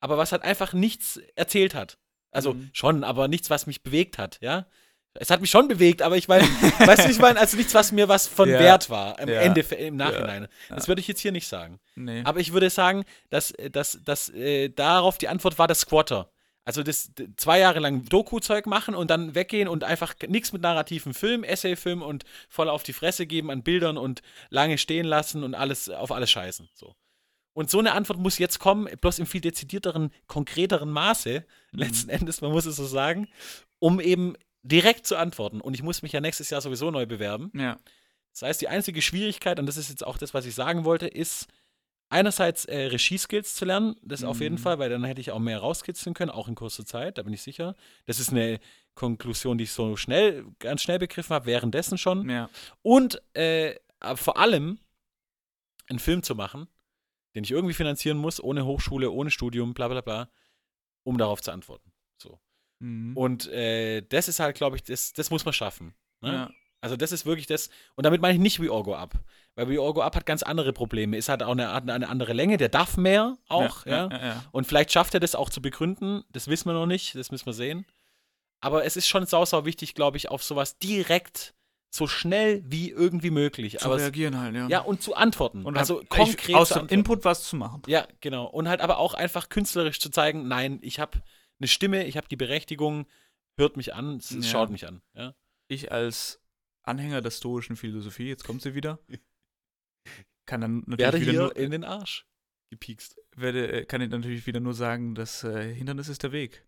aber 0.01 0.17
was 0.17 0.31
halt 0.33 0.43
einfach 0.43 0.73
nichts 0.73 1.19
erzählt 1.35 1.73
hat. 1.73 1.97
Also 2.31 2.53
Mhm. 2.53 2.69
schon, 2.73 3.03
aber 3.05 3.27
nichts, 3.29 3.49
was 3.49 3.65
mich 3.65 3.81
bewegt 3.83 4.17
hat, 4.17 4.37
ja. 4.41 4.65
Es 5.17 5.29
hat 5.29 5.39
mich 5.39 5.49
schon 5.49 5.69
bewegt, 5.69 6.01
aber 6.01 6.17
ich 6.17 6.27
meine, 6.27 6.43
weißt 6.79 7.05
du, 7.05 7.09
ich 7.09 7.19
meine, 7.19 7.39
also 7.39 7.55
nichts, 7.55 7.73
was 7.73 7.93
mir 7.93 8.09
was 8.09 8.27
von 8.27 8.49
Ja. 8.49 8.59
Wert 8.59 8.89
war, 8.89 9.17
im 9.19 9.29
Ja. 9.29 9.39
Ende, 9.41 9.61
im 9.61 9.95
Nachhinein. 9.95 10.49
Das 10.67 10.89
würde 10.89 10.99
ich 10.99 11.07
jetzt 11.07 11.21
hier 11.21 11.31
nicht 11.31 11.47
sagen. 11.47 11.79
Nee. 11.95 12.21
Aber 12.25 12.41
ich 12.41 12.51
würde 12.51 12.69
sagen, 12.69 13.05
dass, 13.29 13.53
dass, 13.71 13.97
dass 14.03 14.27
äh, 14.29 14.67
darauf 14.69 15.17
die 15.17 15.29
Antwort 15.29 15.57
war 15.57 15.67
das 15.69 15.79
Squatter. 15.81 16.29
Also 16.65 16.81
das 16.81 17.11
zwei 17.37 17.59
Jahre 17.59 17.79
lang 17.79 18.05
Doku-Zeug 18.05 18.65
machen 18.65 18.95
und 18.95 19.11
dann 19.11 19.35
weggehen 19.35 19.67
und 19.67 19.83
einfach 19.83 20.15
nichts 20.27 20.51
mit 20.51 20.63
narrativen 20.63 21.13
Film, 21.13 21.43
Essay-Film 21.43 22.01
und 22.01 22.25
voll 22.49 22.69
auf 22.69 22.81
die 22.81 22.93
Fresse 22.93 23.27
geben 23.27 23.51
an 23.51 23.61
Bildern 23.61 23.97
und 23.97 24.23
lange 24.49 24.79
stehen 24.79 25.05
lassen 25.05 25.43
und 25.43 25.53
alles 25.53 25.89
auf 25.89 26.11
alles 26.11 26.31
scheißen. 26.31 26.67
So. 26.73 26.95
Und 27.53 27.69
so 27.69 27.79
eine 27.79 27.93
Antwort 27.93 28.19
muss 28.19 28.39
jetzt 28.39 28.59
kommen, 28.59 28.89
bloß 28.99 29.19
im 29.19 29.27
viel 29.27 29.41
dezidierteren, 29.41 30.11
konkreteren 30.27 30.89
Maße, 30.89 31.45
letzten 31.71 32.09
Endes, 32.09 32.41
man 32.41 32.51
muss 32.51 32.65
es 32.65 32.75
so 32.75 32.85
sagen, 32.85 33.29
um 33.77 33.99
eben 33.99 34.35
direkt 34.63 35.05
zu 35.05 35.15
antworten. 35.17 35.61
Und 35.61 35.75
ich 35.75 35.83
muss 35.83 36.01
mich 36.01 36.11
ja 36.13 36.19
nächstes 36.19 36.49
Jahr 36.49 36.61
sowieso 36.61 36.89
neu 36.91 37.05
bewerben. 37.05 37.51
ja. 37.53 37.77
Das 38.33 38.41
heißt, 38.41 38.59
die 38.59 38.67
einzige 38.67 39.01
Schwierigkeit, 39.01 39.59
und 39.59 39.65
das 39.65 39.77
ist 39.77 39.87
jetzt 39.87 40.05
auch 40.05 40.17
das, 40.17 40.33
was 40.33 40.45
ich 40.45 40.53
sagen 40.53 40.83
wollte, 40.83 41.07
ist 41.07 41.47
einerseits 42.09 42.65
äh, 42.65 42.85
Regie-Skills 42.87 43.55
zu 43.55 43.65
lernen, 43.65 43.95
das 44.01 44.23
auf 44.23 44.39
jeden 44.39 44.55
Mhm. 44.55 44.59
Fall, 44.59 44.79
weil 44.79 44.89
dann 44.89 45.03
hätte 45.03 45.21
ich 45.21 45.31
auch 45.31 45.39
mehr 45.39 45.59
rauskitzeln 45.59 46.13
können, 46.13 46.31
auch 46.31 46.47
in 46.47 46.55
kurzer 46.55 46.85
Zeit, 46.85 47.17
da 47.17 47.23
bin 47.23 47.33
ich 47.33 47.41
sicher. 47.41 47.75
Das 48.05 48.19
ist 48.19 48.31
eine 48.31 48.59
Konklusion, 48.93 49.57
die 49.57 49.65
ich 49.65 49.71
so 49.71 49.95
schnell, 49.97 50.45
ganz 50.59 50.81
schnell 50.81 50.99
begriffen 50.99 51.33
habe, 51.33 51.47
währenddessen 51.47 51.97
schon. 51.97 52.29
Ja. 52.29 52.49
Und 52.81 53.21
äh, 53.35 53.75
aber 53.99 54.17
vor 54.17 54.37
allem 54.37 54.79
einen 55.87 55.99
Film 55.99 56.23
zu 56.23 56.35
machen, 56.35 56.67
den 57.35 57.43
ich 57.43 57.51
irgendwie 57.51 57.73
finanzieren 57.73 58.17
muss, 58.17 58.41
ohne 58.41 58.65
Hochschule, 58.65 59.11
ohne 59.11 59.31
Studium, 59.31 59.73
bla 59.73 59.87
bla 59.87 60.01
bla, 60.01 60.29
um 61.03 61.17
darauf 61.17 61.41
zu 61.41 61.51
antworten. 61.51 61.91
So. 62.17 62.39
Mhm. 62.79 63.17
Und 63.17 63.47
äh, 63.47 64.01
das 64.01 64.27
ist 64.27 64.39
halt, 64.39 64.55
glaube 64.55 64.77
ich, 64.77 64.83
das, 64.83 65.13
das 65.13 65.29
muss 65.31 65.43
man 65.43 65.53
schaffen. 65.53 65.93
Ne? 66.21 66.31
ja. 66.31 66.51
Also 66.81 66.95
das 66.95 67.11
ist 67.11 67.25
wirklich 67.25 67.47
das, 67.47 67.69
und 67.95 68.05
damit 68.05 68.21
meine 68.21 68.35
ich 68.35 68.39
nicht 68.39 68.61
We 68.61 68.71
All 68.71 68.83
Go 68.83 68.93
Up, 68.93 69.15
weil 69.55 69.69
We 69.69 69.79
All 69.79 69.93
Go 69.93 70.01
Up 70.01 70.15
hat 70.15 70.25
ganz 70.25 70.43
andere 70.43 70.73
Probleme. 70.73 71.17
Es 71.17 71.29
hat 71.29 71.41
auch 71.41 71.51
eine, 71.51 71.71
eine 71.71 72.09
andere 72.09 72.33
Länge, 72.33 72.57
der 72.57 72.69
darf 72.69 72.97
mehr 72.97 73.37
auch, 73.47 73.85
ja. 73.85 74.09
Ja, 74.11 74.25
ja. 74.25 74.43
Und 74.51 74.67
vielleicht 74.67 74.91
schafft 74.91 75.13
er 75.13 75.19
das 75.19 75.35
auch 75.35 75.49
zu 75.49 75.61
begründen, 75.61 76.23
das 76.31 76.47
wissen 76.47 76.69
wir 76.69 76.73
noch 76.73 76.85
nicht, 76.85 77.15
das 77.15 77.31
müssen 77.31 77.45
wir 77.45 77.53
sehen. 77.53 77.85
Aber 78.59 78.85
es 78.85 78.97
ist 78.97 79.07
schon 79.07 79.25
sau, 79.25 79.45
sau 79.45 79.65
wichtig, 79.65 79.93
glaube 79.95 80.17
ich, 80.17 80.29
auf 80.29 80.43
sowas 80.43 80.77
direkt 80.77 81.53
so 81.95 82.07
schnell 82.07 82.61
wie 82.65 82.89
irgendwie 82.89 83.29
möglich. 83.29 83.77
Zu 83.79 83.85
aber 83.85 83.95
es, 83.95 84.01
reagieren 84.01 84.37
halt, 84.39 84.55
ja. 84.55 84.67
ja, 84.67 84.79
und 84.81 85.01
zu 85.01 85.15
antworten. 85.15 85.65
Und 85.65 85.77
also 85.77 85.99
halt 85.99 86.09
konkret 86.09 86.55
aus 86.55 86.69
dem. 86.69 86.87
Input 86.87 87.23
was 87.23 87.43
zu 87.47 87.55
machen. 87.55 87.81
Ja, 87.87 88.07
genau. 88.19 88.45
Und 88.45 88.67
halt 88.67 88.81
aber 88.81 88.97
auch 88.97 89.13
einfach 89.13 89.49
künstlerisch 89.49 89.99
zu 89.99 90.09
zeigen, 90.09 90.47
nein, 90.47 90.79
ich 90.81 90.99
habe 90.99 91.21
eine 91.59 91.67
Stimme, 91.67 92.03
ich 92.05 92.17
habe 92.17 92.27
die 92.27 92.35
Berechtigung, 92.35 93.05
hört 93.55 93.77
mich 93.77 93.93
an, 93.93 94.19
Ja. 94.29 94.43
schaut 94.43 94.69
mich 94.69 94.87
an. 94.87 95.01
Ja. 95.13 95.35
Ich 95.67 95.91
als 95.91 96.41
Anhänger 96.83 97.21
der 97.21 97.31
stoischen 97.31 97.77
Philosophie, 97.77 98.27
jetzt 98.27 98.43
kommt 98.43 98.61
sie 98.61 98.75
wieder, 98.75 98.99
kann 100.45 100.61
dann 100.61 100.83
natürlich 100.85 100.99
Werde 100.99 101.21
wieder 101.21 101.31
hier 101.31 101.41
nur, 101.41 101.55
in 101.55 101.71
den 101.71 101.83
Arsch 101.83 102.25
gepiekst. 102.69 103.17
werde, 103.35 103.71
äh, 103.71 103.85
kann 103.85 104.01
ich 104.01 104.09
natürlich 104.09 104.45
wieder 104.47 104.59
nur 104.59 104.73
sagen, 104.73 105.15
das 105.15 105.43
äh, 105.43 105.73
Hindernis 105.73 106.09
ist 106.09 106.23
der 106.23 106.31
Weg. 106.31 106.65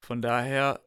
Von 0.00 0.22
daher, 0.22 0.80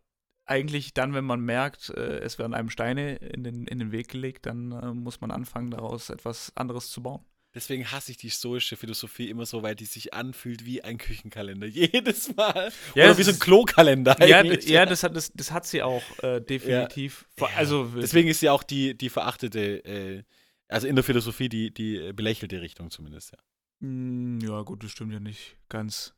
eigentlich 0.45 0.94
dann, 0.94 1.14
wenn 1.14 1.26
man 1.26 1.41
merkt, 1.41 1.90
äh, 1.90 2.20
es 2.20 2.40
werden 2.40 2.54
einem 2.54 2.70
Steine 2.70 3.16
in 3.18 3.44
den, 3.44 3.66
in 3.68 3.80
den 3.80 3.91
Weg 3.91 4.08
gelegt, 4.10 4.45
dann 4.45 4.72
äh, 4.72 4.94
muss 4.94 5.20
man 5.22 5.32
anfangen, 5.32 5.72
daraus 5.72 6.10
etwas 6.10 6.52
anderes 6.56 6.90
zu 6.90 7.02
bauen. 7.04 7.26
Deswegen 7.56 7.91
hasse 7.91 8.12
ich 8.12 8.18
die 8.18 8.30
stoische 8.30 8.76
Philosophie 8.78 9.30
immer 9.30 9.45
so, 9.48 9.64
weil 9.64 9.74
die 9.74 9.86
sich 9.86 10.14
anfühlt 10.14 10.64
wie 10.66 10.84
ein 10.84 10.99
Küchenkalender. 10.99 11.66
Jedes 11.68 12.36
Mal. 12.36 12.72
Ja, 12.94 13.06
Oder 13.06 13.18
wie 13.18 13.24
so 13.24 13.32
ein 13.32 13.40
Klokalender 13.40 14.16
Ja, 14.28 14.40
eigentlich. 14.40 14.66
d- 14.66 14.74
ja 14.74 14.86
das, 14.86 15.02
hat, 15.02 15.16
das, 15.16 15.32
das 15.34 15.52
hat 15.52 15.66
sie 15.66 15.82
auch 15.82 16.04
äh, 16.22 16.40
definitiv. 16.40 17.26
Ja. 17.40 17.48
Also, 17.56 17.86
Deswegen 17.95 18.28
ist 18.30 18.41
sie 18.41 18.49
auch 18.49 18.62
die, 18.64 18.95
die 18.95 19.10
verachtete, 19.10 19.84
äh, 19.86 20.24
also 20.68 20.88
in 20.88 20.95
der 20.95 21.03
Philosophie 21.03 21.49
die, 21.49 21.73
die 21.73 22.14
belächelte 22.14 22.61
Richtung 22.61 22.91
zumindest, 22.91 23.31
ja. 23.31 23.39
Mm, 23.88 24.39
ja, 24.39 24.61
gut, 24.61 24.84
das 24.84 24.91
stimmt 24.91 25.14
ja 25.14 25.19
nicht 25.19 25.57
ganz. 25.69 26.14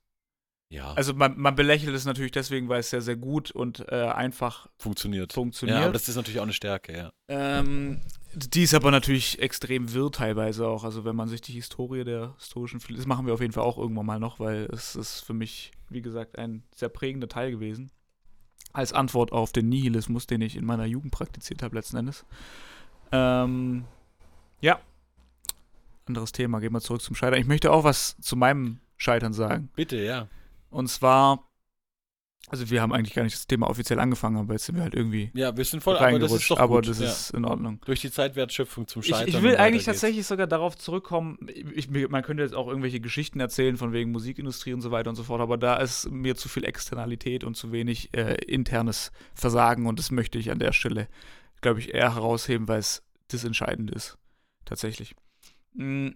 Ja, 0.72 0.94
Also, 0.94 1.16
man, 1.16 1.36
man 1.40 1.56
belächelt 1.56 1.96
es 1.96 2.06
natürlich 2.06 2.32
deswegen, 2.32 2.70
weil 2.70 2.82
es 2.82 2.92
sehr, 2.92 3.02
sehr 3.02 3.16
gut 3.16 3.50
und 3.50 3.92
äh, 3.92 4.06
einfach 4.06 4.70
funktioniert. 4.78 5.34
funktioniert. 5.34 5.80
Ja, 5.80 5.86
aber 5.86 5.94
das 5.94 6.08
ist 6.08 6.16
natürlich 6.16 6.40
auch 6.40 6.44
eine 6.44 6.54
Stärke, 6.54 6.96
ja. 6.96 7.12
Ähm, 7.28 8.02
die 8.36 8.62
ist 8.62 8.76
aber 8.76 8.92
natürlich 8.92 9.40
extrem 9.40 9.92
wirr 9.94 10.12
teilweise 10.12 10.68
auch. 10.68 10.84
Also 10.84 11.06
wenn 11.06 11.16
man 11.16 11.28
sich 11.28 11.42
die 11.42 11.54
Historie 11.54 12.04
der 12.04 12.36
historischen 12.38 12.80
Philosophie, 12.80 13.02
das 13.02 13.08
machen 13.08 13.26
wir 13.26 13.34
auf 13.34 13.42
jeden 13.42 13.54
Fall 13.54 13.64
auch 13.64 13.80
irgendwann 13.80 14.06
mal 14.06 14.20
noch, 14.20 14.40
weil 14.40 14.68
es 14.72 14.96
ist 14.96 15.22
für 15.22 15.34
mich, 15.34 15.72
wie 15.90 16.04
gesagt, 16.04 16.38
ein 16.38 16.64
sehr 16.76 16.90
prägender 16.90 17.28
Teil 17.28 17.50
gewesen. 17.50 17.90
Als 18.72 18.94
Antwort 18.94 19.32
auf 19.32 19.52
den 19.52 19.70
Nihilismus, 19.70 20.28
den 20.28 20.42
ich 20.42 20.56
in 20.56 20.66
meiner 20.66 20.86
Jugend 20.86 21.12
praktiziert 21.12 21.64
habe 21.64 21.76
letzten 21.76 21.98
Endes. 21.98 22.26
Ähm, 23.12 23.86
ja. 24.62 24.80
Anderes 26.06 26.32
Thema, 26.32 26.60
gehen 26.60 26.74
wir 26.74 26.82
zurück 26.82 27.02
zum 27.02 27.16
Scheitern. 27.16 27.40
Ich 27.40 27.48
möchte 27.48 27.72
auch 27.72 27.84
was 27.84 28.18
zu 28.20 28.36
meinem 28.36 28.80
Scheitern 28.98 29.32
sagen. 29.34 29.70
Bitte, 29.76 29.98
ja. 29.98 30.28
Und 30.72 30.88
zwar, 30.88 31.48
also 32.50 32.68
wir 32.72 32.82
haben 32.82 32.92
eigentlich 32.94 33.14
gar 33.14 33.22
nicht 33.24 33.36
das 33.36 33.46
Thema 33.46 33.70
offiziell 33.70 34.00
angefangen, 34.00 34.38
aber 34.38 34.54
jetzt 34.54 34.66
sind 34.66 34.76
wir 34.76 34.82
halt 34.82 34.96
irgendwie 34.96 35.30
Ja, 35.36 35.56
wir 35.56 35.64
sind 35.66 35.84
voll, 35.84 35.98
aber 35.98 36.06
das 36.06 36.14
reingerutscht. 36.14 36.42
ist 36.42 36.52
doch 36.52 36.60
aber 36.60 36.78
gut. 36.78 36.88
das 36.88 37.00
ja. 37.00 37.06
ist 37.06 37.30
in 37.32 37.46
Ordnung. 37.46 37.80
Durch 37.86 38.02
die 38.02 38.10
Zeitwertschöpfung 38.12 38.88
zum 38.88 39.04
Ich, 39.04 39.10
Scheitern. 39.10 39.28
ich 39.28 39.36
und 39.36 39.44
will 39.44 39.58
eigentlich 39.58 39.86
geht's. 39.86 40.00
tatsächlich 40.00 40.26
sogar 40.26 40.48
darauf 40.48 40.76
zurückkommen. 40.78 41.38
Ich, 41.76 41.90
man 41.92 42.24
könnte 42.24 42.42
jetzt 42.42 42.56
auch 42.56 42.68
irgendwelche 42.68 43.00
Geschichten 43.00 43.40
erzählen 43.40 43.78
von 43.78 43.94
wegen 43.94 44.12
Musikindustrie 44.12 44.74
und 44.74 44.82
so 44.82 44.90
weiter 44.90 45.12
und 45.12 45.16
so 45.16 45.24
fort, 45.24 45.42
aber 45.42 45.58
da 45.60 45.76
ist 45.78 46.10
mir 46.10 46.36
zu 46.36 46.50
viel 46.50 46.66
Externalität 46.66 47.44
und 47.44 47.56
zu 47.56 47.72
wenig 47.72 48.10
äh, 48.16 48.34
internes 48.46 49.12
Versagen 49.36 49.86
und 49.86 50.00
das 50.00 50.10
möchte 50.10 50.40
ich 50.40 50.50
an 50.50 50.58
der 50.58 50.74
Stelle, 50.74 51.08
glaube 51.62 51.80
ich, 51.82 51.94
eher 51.94 52.16
herausheben, 52.16 52.68
weil 52.68 52.80
es 52.80 53.04
das 53.28 53.44
Entscheidende 53.44 53.94
ist. 53.94 54.18
Tatsächlich. 54.70 55.16
Mm, 55.74 56.10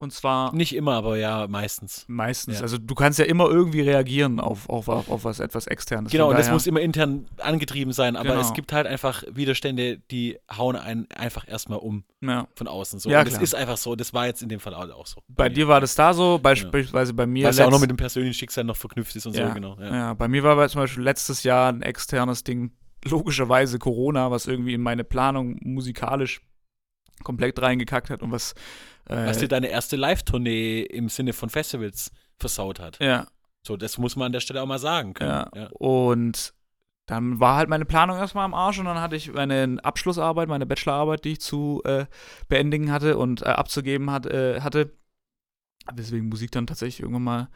Und 0.00 0.12
zwar 0.12 0.54
Nicht 0.54 0.74
immer, 0.74 0.94
aber 0.94 1.16
ja, 1.16 1.46
meistens. 1.48 2.04
meistens. 2.08 2.56
Ja. 2.56 2.62
Also 2.62 2.76
du 2.78 2.94
kannst 2.94 3.18
ja 3.18 3.24
immer 3.24 3.48
irgendwie 3.48 3.80
reagieren 3.80 4.38
auf, 4.40 4.68
auf, 4.68 4.88
auf, 4.88 5.08
auf 5.08 5.24
was 5.24 5.38
etwas 5.40 5.66
externes. 5.66 6.12
Genau, 6.12 6.28
und 6.30 6.38
das 6.38 6.50
muss 6.50 6.66
immer 6.66 6.80
intern 6.80 7.26
angetrieben 7.38 7.92
sein, 7.92 8.16
aber 8.16 8.30
Genau. 8.30 8.40
es 8.40 8.52
gibt 8.52 8.72
halt 8.72 8.86
einfach 8.86 9.22
Widerstände, 9.30 9.98
die 10.10 10.36
hauen 10.54 10.76
einen 10.76 11.06
einfach 11.12 11.48
erstmal 11.48 11.78
um 11.78 12.04
ja. 12.20 12.48
von 12.56 12.66
außen. 12.68 12.98
So. 12.98 13.08
Ja, 13.08 13.20
und 13.20 13.26
das 13.28 13.34
klar. 13.34 13.44
ist 13.44 13.54
einfach 13.54 13.76
so, 13.78 13.94
das 13.96 14.12
war 14.12 14.26
jetzt 14.26 14.42
in 14.42 14.48
dem 14.50 14.60
Fall 14.60 14.74
auch 14.74 15.06
so. 15.06 15.22
Bei 15.28 15.48
dir 15.48 15.68
war 15.68 15.80
das 15.80 15.94
da 15.94 16.12
so, 16.12 16.38
beispielsweise 16.38 17.14
bei 17.14 17.26
mir. 17.26 17.46
Was 17.48 17.56
ja 17.58 17.66
auch 17.66 17.70
noch 17.70 17.80
mit 17.80 17.88
dem 17.88 17.96
persönlichen 17.96 18.34
Schicksal 18.34 18.64
noch 18.64 18.76
verknüpft 18.76 19.14
ist 19.16 19.26
und 19.26 19.36
Ja, 19.36 19.48
so, 19.48 19.54
genau. 19.54 19.78
Ja. 19.78 19.94
Ja. 19.94 20.14
bei 20.14 20.28
mir 20.28 20.42
war 20.42 20.52
aber 20.52 20.68
zum 20.68 20.82
Beispiel 20.82 21.04
letztes 21.04 21.44
Jahr 21.44 21.72
ein 21.72 21.80
externes 21.82 22.42
Ding, 22.44 22.72
logischerweise 23.06 23.78
Corona, 23.78 24.30
was 24.30 24.46
irgendwie 24.48 24.74
in 24.74 24.82
meine 24.82 25.04
Planung 25.04 25.56
musikalisch 25.62 26.42
komplett 27.22 27.60
reingekackt 27.60 28.10
hat 28.10 28.22
und 28.22 28.32
was. 28.32 28.54
Äh, 29.08 29.26
Was 29.26 29.38
dir 29.38 29.48
deine 29.48 29.68
erste 29.68 29.96
Live-Tournee 29.96 30.80
im 30.82 31.08
Sinne 31.08 31.32
von 31.34 31.50
Festivals 31.50 32.10
versaut 32.38 32.80
hat. 32.80 32.98
ja, 33.00 33.26
So, 33.66 33.76
das 33.76 33.98
muss 33.98 34.16
man 34.16 34.26
an 34.26 34.32
der 34.32 34.40
Stelle 34.40 34.62
auch 34.62 34.66
mal 34.66 34.78
sagen 34.78 35.14
können. 35.14 35.30
ja. 35.30 35.50
Ja. 35.54 35.68
Und 35.74 36.54
dann 37.06 37.38
war 37.38 37.56
halt 37.56 37.68
meine 37.68 37.84
Planung 37.84 38.16
erstmal 38.16 38.46
am 38.46 38.54
Arsch 38.54 38.78
und 38.78 38.86
dann 38.86 39.00
hatte 39.00 39.14
ich 39.16 39.30
meine 39.32 39.76
Abschlussarbeit, 39.82 40.48
meine 40.48 40.64
Bachelorarbeit, 40.64 41.24
die 41.26 41.32
ich 41.32 41.40
zu 41.40 41.82
äh, 41.84 42.06
beendigen 42.48 42.90
hatte 42.90 43.18
und 43.18 43.42
äh, 43.42 43.46
abzugeben 43.46 44.10
hat, 44.10 44.24
äh, 44.24 44.62
hatte. 44.62 44.96
Deswegen 45.92 46.30
Musik 46.30 46.50
dann 46.52 46.66
tatsächlich 46.66 47.00
irgendwann 47.00 47.24
mal 47.24 47.48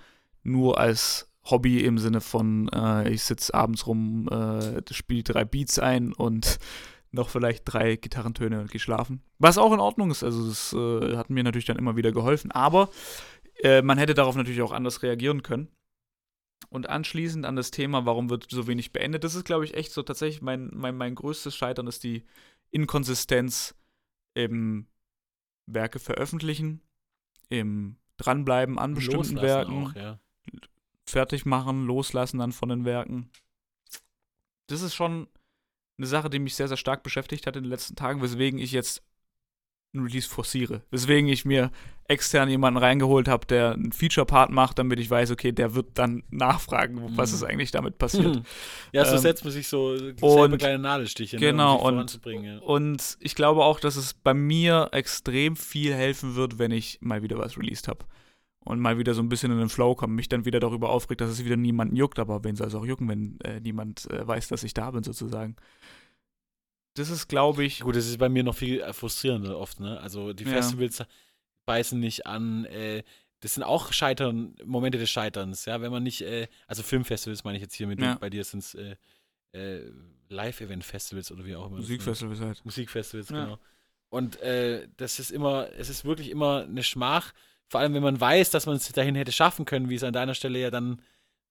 nur 0.43 0.79
als 0.79 1.33
Hobby 1.45 1.83
im 1.83 1.97
Sinne 1.97 2.21
von, 2.21 2.69
äh, 2.69 3.09
ich 3.09 3.23
sitze 3.23 3.55
abends 3.55 3.87
rum, 3.87 4.29
äh, 4.29 4.83
spiele 4.93 5.23
drei 5.23 5.47
Beats 5.47 5.79
ein 5.79 6.13
und 6.13 6.59
noch 7.11 7.29
vielleicht 7.29 7.63
drei 7.65 7.97
Gitarrentöne 7.97 8.61
und 8.61 8.71
gehe 8.71 8.81
schlafen. 8.81 9.23
Was 9.39 9.59
auch 9.59 9.73
in 9.73 9.81
Ordnung 9.81 10.11
ist. 10.11 10.23
Also 10.23 10.49
das 10.49 10.73
äh, 10.73 11.17
hat 11.17 11.31
mir 11.31 11.43
natürlich 11.43 11.65
dann 11.65 11.79
immer 11.79 11.97
wieder 11.97 12.13
geholfen. 12.13 12.51
Aber 12.53 12.91
äh, 13.63 13.83
man 13.83 13.99
hätte 13.99 14.15
darauf 14.15 14.37
natürlich 14.37 14.63
auch 14.63 14.73
anders 14.73 15.03
reagieren 15.03 15.43
können. 15.43 15.69
Und 16.71 16.89
anschließend 16.89 17.47
an 17.47 17.57
das 17.57 17.71
Thema, 17.71 18.05
warum 18.05 18.29
wird 18.29 18.49
so 18.51 18.67
wenig 18.67 18.93
beendet, 18.93 19.25
das 19.25 19.35
ist, 19.35 19.45
glaube 19.45 19.65
ich, 19.65 19.75
echt 19.75 19.93
so 19.93 20.03
tatsächlich 20.03 20.43
mein, 20.43 20.71
mein, 20.75 20.97
mein 20.97 21.15
größtes 21.15 21.57
Scheitern 21.57 21.87
ist 21.87 22.05
die 22.05 22.25
Inkonsistenz 22.71 23.75
im 24.35 24.87
Werke 25.67 25.99
veröffentlichen, 25.99 26.83
im 27.49 27.97
Dranbleiben 28.19 28.79
an 28.79 28.95
bestimmten 28.95 29.37
Loslassen 29.37 29.43
Werken, 29.43 29.87
Auch, 29.87 29.95
ja. 29.95 30.19
fertig 31.07 31.47
machen, 31.47 31.87
loslassen 31.87 32.39
dann 32.39 32.53
von 32.53 32.69
den 32.69 32.85
Werken. 32.85 33.31
Das 34.67 34.83
ist 34.83 34.95
schon 34.95 35.29
eine 35.99 36.07
Sache, 36.07 36.31
die 36.31 36.39
mich 36.39 36.55
sehr, 36.55 36.69
sehr 36.69 36.77
stark 36.77 37.03
beschäftigt 37.03 37.47
hat 37.47 37.57
in 37.57 37.65
den 37.65 37.71
letzten 37.71 37.97
Tagen, 37.97 38.23
weswegen 38.23 38.59
ich 38.59 38.73
jetzt 38.73 39.03
ein 39.95 40.01
Release 40.03 40.29
forciere. 40.29 40.83
Weswegen 40.91 41.31
ich 41.31 41.47
mir 41.47 41.71
extern 42.09 42.49
jemanden 42.51 42.79
reingeholt 42.79 43.27
habe, 43.27 43.47
der 43.47 43.73
einen 43.73 43.91
Feature-Part 43.91 44.51
macht, 44.51 44.79
damit 44.79 45.01
ich 45.01 45.09
weiß, 45.11 45.31
okay, 45.31 45.51
der 45.51 45.75
wird 45.75 45.87
dann 45.99 46.23
nachfragen, 46.31 47.17
was 47.17 47.31
Mhm. 47.31 47.35
ist 47.37 47.43
eigentlich 47.45 47.71
damit 47.71 47.97
passiert. 47.99 48.43
Ja, 48.93 49.05
so 49.07 49.15
Ähm, 49.15 49.19
setzt 49.23 49.45
man 49.45 49.53
sich 49.53 49.67
so 49.67 49.97
und- 50.21 50.59
kleine 50.59 50.79
Nadelstiche, 50.79 51.39
genau, 51.39 51.73
ne, 51.73 51.73
um 51.73 51.79
sich 51.79 51.87
und- 51.87 51.95
voranzubringen. 51.95 52.45
Ja. 52.57 52.59
Und 52.61 53.17
ich 53.21 53.35
glaube 53.35 53.65
auch, 53.65 53.81
dass 53.81 53.97
es 53.97 54.13
bei 54.15 54.35
mir 54.35 54.89
extrem 54.93 55.57
viel 55.57 55.95
helfen 55.95 56.35
wird, 56.37 56.59
wenn 56.59 56.71
ich 56.71 56.99
mal 57.01 57.23
wieder 57.23 57.39
was 57.39 57.57
released 57.59 57.89
habe. 57.89 58.05
Und 58.65 58.81
mal 58.81 58.99
wieder 58.99 59.15
so 59.15 59.23
ein 59.23 59.31
bisschen 59.31 59.51
in 59.51 59.59
den 59.59 59.71
Flow 59.71 59.95
komme, 59.95 60.13
mich 60.13 60.29
dann 60.29 60.45
wieder 60.45 60.61
darüber 60.61 60.91
aufregt, 60.91 61.23
dass 61.23 61.31
es 61.31 61.43
wieder 61.43 61.57
niemanden 61.57 61.97
juckt, 61.97 62.19
aber 62.19 62.45
wen 62.45 62.55
soll 62.57 62.67
es 62.67 62.75
auch 62.75 62.85
jucken, 62.85 63.09
wenn 63.09 63.41
äh, 63.41 63.61
niemand 63.61 64.11
äh, 64.11 64.27
weiß, 64.29 64.49
dass 64.49 64.63
ich 64.63 64.75
da 64.75 64.91
bin, 64.91 65.03
sozusagen. 65.03 65.57
Das 66.99 67.11
ist, 67.11 67.29
glaube 67.29 67.65
ich, 67.65 67.81
Gut, 67.81 67.97
das 67.97 68.07
ist 68.07 68.19
bei 68.19 68.29
mir 68.29 68.43
noch 68.43 68.55
viel 68.57 68.81
äh, 68.81 68.93
frustrierender 68.93 69.59
oft, 69.59 69.81
ne? 69.81 70.01
Also 70.01 70.33
die 70.33 70.45
Ja. 70.45 70.51
Festivals 70.51 71.03
beißen 71.67 71.99
nicht 71.99 72.27
an, 72.27 72.65
äh, 72.67 73.03
das 73.41 73.55
sind 73.55 73.63
auch 73.63 73.93
Scheitern, 73.93 74.57
Momente 74.65 74.99
des 74.99 75.11
Scheiterns, 75.11 75.65
ja, 75.65 75.81
wenn 75.81 75.93
man 75.93 76.03
nicht, 76.03 76.23
äh, 76.23 76.49
also 76.67 76.83
Filmfestivals 76.83 77.45
meine 77.45 77.57
ich 77.57 77.63
jetzt 77.63 77.75
hier 77.75 77.87
mit, 77.87 78.01
Ja. 78.01 78.17
bei 78.17 78.31
dir 78.31 78.43
sind 78.45 78.61
es 78.61 78.75
äh, 78.75 78.97
äh, 79.53 79.91
Live-Event-Festivals 80.29 81.31
oder 81.33 81.45
wie 81.45 81.55
auch 81.57 81.67
immer. 81.67 81.77
Musikfestivals 81.77 82.41
halt. 82.41 82.65
Musikfestivals, 82.65 83.29
Ja. 83.31 83.45
genau. 83.45 83.59
Und 84.11 84.41
äh, 84.41 84.89
das 84.97 85.19
ist 85.19 85.31
immer, 85.31 85.69
es 85.79 85.89
ist 85.91 86.05
wirklich 86.05 86.31
immer 86.31 86.63
eine 86.63 86.83
Schmach, 86.83 87.33
vor 87.69 87.81
allem 87.81 87.93
wenn 87.95 88.03
man 88.03 88.19
weiß, 88.21 88.51
dass 88.51 88.67
man 88.67 88.77
es 88.77 88.91
dahin 88.93 89.15
hätte 89.15 89.33
schaffen 89.33 89.65
können, 89.67 89.89
wie 89.91 89.95
es 89.97 90.03
an 90.03 90.15
deiner 90.15 90.35
Stelle 90.35 90.59
ja 90.59 90.71
dann 90.71 91.03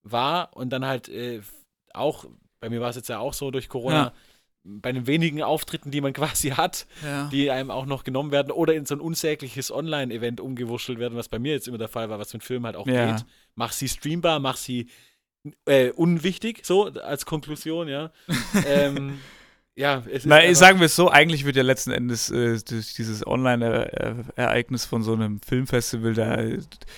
war 0.01 0.55
und 0.57 0.71
dann 0.71 0.85
halt 0.85 1.07
äh, 1.09 1.41
auch, 1.93 2.25
bei 2.59 2.69
mir 2.69 2.81
war 2.81 2.89
es 2.89 2.95
jetzt 2.95 3.09
ja 3.09 3.19
auch 3.19 3.33
so 3.33 3.51
durch 3.51 3.69
Corona, 3.69 3.95
Ja. 4.07 4.13
Bei 4.69 4.91
den 4.91 5.07
wenigen 5.07 5.41
Auftritten, 5.41 5.91
die 5.91 6.01
man 6.01 6.11
quasi 6.13 6.49
hat, 6.49 6.85
Ja. 7.03 7.29
die 7.31 7.49
einem 7.51 7.71
auch 7.71 7.85
noch 7.85 8.03
genommen 8.03 8.31
werden 8.31 8.51
oder 8.51 8.73
in 8.73 8.85
so 8.85 8.95
ein 8.95 8.99
unsägliches 9.01 9.71
Online-Event 9.71 10.41
umgewurschtelt 10.41 10.99
werden, 10.99 11.17
was 11.17 11.29
bei 11.29 11.39
mir 11.39 11.53
jetzt 11.53 11.67
immer 11.67 11.77
der 11.77 11.87
Fall 11.87 12.09
war, 12.09 12.19
was 12.19 12.31
für 12.31 12.35
einen 12.35 12.41
Film 12.41 12.65
halt 12.65 12.75
auch 12.75 12.85
Ja. 12.87 13.15
geht. 13.15 13.25
Mach 13.55 13.71
sie 13.71 13.87
streambar, 13.87 14.39
mach 14.39 14.57
sie 14.57 14.87
äh, 15.65 15.91
unwichtig, 15.91 16.65
so 16.65 16.85
als 16.87 17.25
Konklusion, 17.25 17.87
ja. 17.87 18.11
ähm, 18.67 19.19
ja, 19.75 20.03
es 20.07 20.23
ist 20.23 20.25
Na, 20.25 20.37
einfach- 20.37 20.55
sagen 20.59 20.79
wir 20.79 20.87
es 20.87 20.95
so, 20.95 21.09
eigentlich 21.09 21.45
wird 21.45 21.55
ja 21.55 21.61
letzten 21.63 21.91
Endes 21.91 22.29
äh, 22.31 22.57
durch 22.67 22.95
dieses 22.95 23.25
Online-Ereignis 23.25 24.85
von 24.85 25.03
so 25.03 25.13
einem 25.13 25.39
Filmfestival 25.41 26.13
da, 26.13 26.37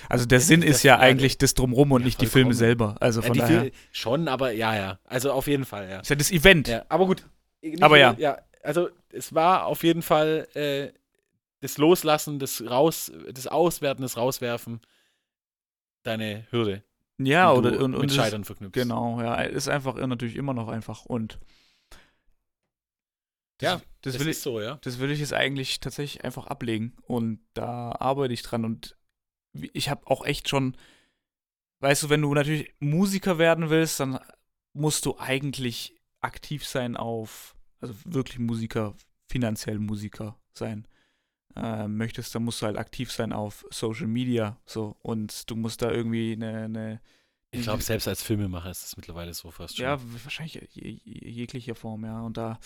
also 0.07 0.25
der 0.25 0.39
Sinn 0.39 0.61
ist 0.61 0.83
ja 0.83 0.95
ja, 0.95 0.99
eigentlich 0.99 1.37
das 1.37 1.53
Drumrum 1.53 1.91
und 1.91 2.01
ja, 2.01 2.05
nicht 2.05 2.21
die 2.21 2.25
Filme 2.25 2.53
selber. 2.53 2.95
Also 2.99 3.19
ja, 3.21 3.27
von 3.27 3.33
die 3.33 3.39
daher. 3.39 3.61
Fil- 3.63 3.71
schon, 3.91 4.27
aber 4.27 4.51
ja, 4.51 4.75
ja. 4.75 4.99
Also 5.05 5.31
auf 5.31 5.47
jeden 5.47 5.65
Fall, 5.65 5.89
ja. 5.89 5.99
ist 5.99 6.09
ja 6.09 6.15
das 6.15 6.31
Event. 6.31 6.67
ja 6.69 6.85
aber 6.89 7.05
gut. 7.05 7.25
Nicht 7.61 7.83
Aber 7.83 7.97
ja. 7.97 8.15
ja. 8.17 8.39
Also 8.63 8.89
es 9.09 9.33
war 9.33 9.65
auf 9.65 9.83
jeden 9.83 10.01
Fall 10.01 10.47
äh, 10.53 10.91
das 11.61 11.77
Loslassen, 11.77 12.39
das 12.39 12.61
Raus, 12.61 13.11
das 13.31 13.47
Auswerten, 13.47 14.01
das 14.01 14.17
Rauswerfen 14.17 14.81
deine 16.03 16.45
Hürde. 16.51 16.83
Ja, 17.17 17.51
oder 17.51 17.79
und, 17.79 17.97
mit 17.99 18.13
Scheitern 18.13 18.45
verknüpfst. 18.45 18.73
Genau, 18.73 19.21
ja, 19.21 19.41
ist 19.41 19.67
einfach 19.67 19.95
natürlich 19.95 20.35
immer 20.35 20.53
noch 20.53 20.69
einfach 20.69 21.05
und 21.05 21.37
das, 23.57 23.73
Ja, 23.73 23.81
das, 24.01 24.13
Das 24.13 24.21
will 24.21 24.29
ist 24.29 24.37
ich, 24.37 24.43
so, 24.43 24.61
ja. 24.61 24.79
das 24.81 24.99
will 24.99 25.11
ich 25.11 25.19
jetzt 25.19 25.33
eigentlich 25.33 25.81
tatsächlich 25.81 26.23
einfach 26.23 26.47
ablegen 26.47 26.95
und 27.01 27.41
da 27.53 27.91
arbeite 27.91 28.33
ich 28.33 28.41
dran 28.41 28.63
und 28.63 28.95
ich 29.51 29.89
habe 29.89 30.07
auch 30.07 30.25
echt 30.25 30.47
schon, 30.47 30.77
weißt 31.81 32.03
du, 32.03 32.09
wenn 32.09 32.21
du 32.21 32.33
natürlich 32.33 32.73
Musiker 32.79 33.37
werden 33.37 33.69
willst, 33.69 33.99
dann 33.99 34.19
musst 34.71 35.05
du 35.05 35.17
eigentlich 35.17 35.98
aktiv 36.21 36.65
sein 36.65 36.97
auf, 36.97 37.55
also 37.79 37.93
wirklich 38.05 38.39
Musiker, 38.39 38.95
finanziell 39.27 39.79
Musiker 39.79 40.37
sein. 40.53 40.87
Äh, 41.55 41.87
möchtest, 41.87 42.35
dann 42.35 42.43
musst 42.43 42.61
du 42.61 42.67
halt 42.67 42.77
aktiv 42.77 43.11
sein 43.11 43.33
auf 43.33 43.65
Social 43.71 44.07
Media, 44.07 44.57
so 44.65 44.95
und 45.01 45.49
du 45.49 45.55
musst 45.55 45.81
da 45.81 45.91
irgendwie 45.91 46.33
eine, 46.33 46.65
eine 46.65 47.01
Ich 47.51 47.63
glaube, 47.63 47.81
selbst 47.81 48.07
als 48.07 48.21
Filmemacher 48.21 48.69
ist 48.69 48.83
das 48.83 48.97
mittlerweile 48.97 49.33
so 49.33 49.49
fast 49.49 49.77
schon. 49.77 49.83
ja, 49.83 49.99
wahrscheinlich 50.23 50.55
je, 50.73 50.89
je, 51.03 51.29
jeglicher 51.29 51.73
Form, 51.73 52.05
ja. 52.05 52.21
Und 52.21 52.37
da 52.37 52.59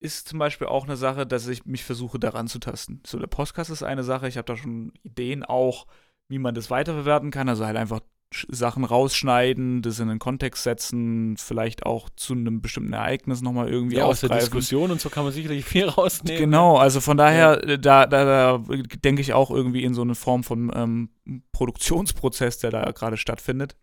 ist 0.00 0.28
zum 0.28 0.38
Beispiel 0.38 0.66
auch 0.66 0.84
eine 0.84 0.96
Sache, 0.96 1.26
dass 1.26 1.46
ich 1.46 1.66
mich 1.66 1.84
versuche, 1.84 2.18
daran 2.18 2.48
zu 2.48 2.58
tasten. 2.58 3.00
So, 3.06 3.18
der 3.18 3.26
Podcast 3.26 3.70
ist 3.70 3.82
eine 3.82 4.04
Sache, 4.04 4.28
ich 4.28 4.36
habe 4.36 4.46
da 4.46 4.56
schon 4.56 4.92
Ideen 5.02 5.44
auch, 5.44 5.86
wie 6.28 6.38
man 6.38 6.54
das 6.54 6.70
weiterverwerten 6.70 7.30
kann. 7.30 7.48
Also 7.48 7.64
halt 7.64 7.76
einfach 7.76 8.00
Sachen 8.30 8.84
rausschneiden, 8.84 9.80
das 9.80 10.00
in 10.00 10.10
einen 10.10 10.18
Kontext 10.18 10.62
setzen, 10.62 11.36
vielleicht 11.38 11.86
auch 11.86 12.10
zu 12.14 12.34
einem 12.34 12.60
bestimmten 12.60 12.92
Ereignis 12.92 13.40
nochmal 13.40 13.68
irgendwie 13.68 13.96
ja, 13.96 14.04
aus 14.04 14.20
der. 14.20 14.28
Diskussion 14.28 14.90
und 14.90 15.00
so 15.00 15.08
kann 15.08 15.24
man 15.24 15.32
sicherlich 15.32 15.64
viel 15.64 15.88
rausnehmen. 15.88 16.38
Genau, 16.38 16.76
also 16.76 17.00
von 17.00 17.16
daher, 17.16 17.62
äh, 17.66 17.78
da, 17.78 18.06
da, 18.06 18.24
da 18.58 18.64
denke 19.02 19.22
ich 19.22 19.32
auch 19.32 19.50
irgendwie 19.50 19.82
in 19.82 19.94
so 19.94 20.02
eine 20.02 20.14
Form 20.14 20.44
von 20.44 20.70
ähm, 20.74 21.08
Produktionsprozess, 21.52 22.58
der 22.58 22.70
da 22.70 22.90
gerade 22.92 23.16
stattfindet. 23.16 23.76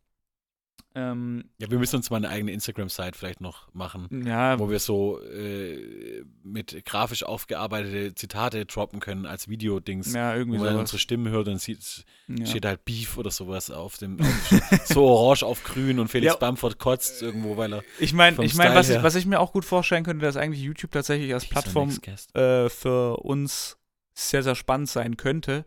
Ähm, 0.98 1.44
Ja, 1.60 1.70
wir 1.70 1.78
müssen 1.78 1.98
uns 1.98 2.10
mal 2.10 2.16
eine 2.18 2.30
eigene 2.30 2.54
Instagram-Site 2.54 3.12
vielleicht 3.18 3.42
noch 3.42 3.68
machen, 3.74 4.24
ja, 4.26 4.58
wo 4.60 4.70
wir 4.70 4.80
so 4.80 5.22
äh, 5.22 6.24
mit 6.42 6.86
grafisch 6.86 7.24
aufgearbeitete 7.24 8.16
Zitate 8.16 8.66
droppen 8.66 9.02
können 9.02 9.26
als 9.26 9.50
Videodings. 9.50 10.14
ja, 10.14 10.34
Wo 10.34 10.38
irgendwie 10.38 10.58
man 10.58 10.68
dann 10.68 10.74
sowas. 10.76 10.82
unsere 10.84 11.00
Stimmen 11.00 11.28
hört 11.30 11.50
und 11.50 11.60
sieht, 11.60 12.06
Ja. 12.30 12.46
steht 12.46 12.66
halt 12.66 12.86
Beef 12.86 13.18
oder 13.18 13.30
sowas 13.30 13.72
auf 13.72 13.98
dem 13.98 14.22
auf, 14.22 14.28
so 14.86 15.04
orange 15.06 15.44
auf 15.44 15.64
grün 15.66 16.00
und 16.00 16.08
Felix 16.08 16.32
Ja. 16.34 16.40
Bamford 16.40 16.80
kotzt 16.80 17.22
irgendwo, 17.22 17.58
weil 17.58 17.74
er 17.74 17.84
Ich 18.00 18.14
meine, 18.14 18.42
ich 18.46 18.56
mein, 18.56 18.68
Style 18.84 18.98
was, 19.00 19.04
was 19.04 19.16
ich 19.16 19.26
mir 19.26 19.42
auch 19.42 19.52
gut 19.52 19.66
vorstellen 19.66 20.06
könnte, 20.06 20.26
dass 20.26 20.38
eigentlich 20.38 20.62
YouTube 20.64 20.92
tatsächlich 20.92 21.34
als 21.34 21.46
Plattform 21.46 21.90
äh, 22.36 22.70
für 22.70 23.18
uns 23.18 23.78
sehr, 24.14 24.44
sehr 24.44 24.56
spannend 24.56 24.88
sein 24.90 25.18
könnte. 25.18 25.66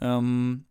Ähm, 0.00 0.64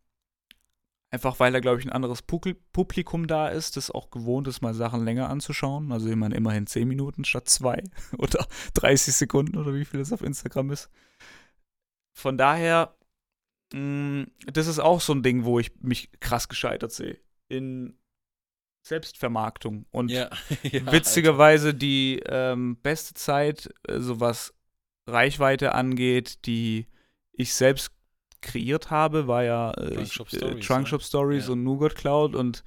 einfach 1.11 1.39
weil 1.39 1.51
da, 1.51 1.59
glaube 1.59 1.79
ich, 1.79 1.85
ein 1.85 1.91
anderes 1.91 2.21
Publikum 2.21 3.27
da 3.27 3.49
ist, 3.49 3.77
das 3.77 3.91
auch 3.91 4.09
gewohnt 4.09 4.47
ist, 4.47 4.61
mal 4.61 4.73
Sachen 4.73 5.03
länger 5.03 5.29
anzuschauen. 5.29 5.91
Also 5.91 6.09
ich 6.09 6.15
meine, 6.15 6.35
immerhin 6.35 6.67
10 6.67 6.87
Minuten 6.87 7.25
statt 7.25 7.49
2 7.49 7.83
oder 8.17 8.47
30 8.75 9.13
Sekunden 9.13 9.57
oder 9.57 9.73
wie 9.73 9.85
viel 9.85 9.99
das 9.99 10.13
auf 10.13 10.21
Instagram 10.21 10.71
ist. 10.71 10.89
Von 12.13 12.37
daher, 12.37 12.95
mh, 13.73 14.25
das 14.51 14.67
ist 14.67 14.79
auch 14.79 15.01
so 15.01 15.13
ein 15.13 15.23
Ding, 15.23 15.43
wo 15.43 15.59
ich 15.59 15.71
mich 15.81 16.09
krass 16.21 16.47
gescheitert 16.47 16.93
sehe. 16.93 17.19
In 17.49 17.97
Selbstvermarktung. 18.83 19.85
Und 19.91 20.09
Ja, 20.11 20.29
ja, 20.63 20.91
witzigerweise 20.91 21.73
die 21.73 22.21
ähm, 22.25 22.77
beste 22.81 23.13
Zeit, 23.13 23.69
äh, 23.87 23.99
so 23.99 24.21
was 24.21 24.53
Reichweite 25.07 25.75
angeht, 25.75 26.45
die 26.45 26.87
ich 27.33 27.53
selbst 27.53 27.91
kreiert 28.41 28.89
habe, 28.89 29.27
war 29.27 29.43
ja 29.43 29.71
äh, 29.71 29.93
Trunk 29.95 30.07
Shop 30.11 30.33
äh, 30.33 30.37
Stories, 30.37 30.65
Trunk 30.67 30.81
ne? 30.81 30.87
Shop 30.87 31.01
Stories 31.03 31.45
Ja. 31.47 31.53
und 31.53 31.63
Nougat 31.63 31.95
Cloud 31.95 32.35
und 32.35 32.63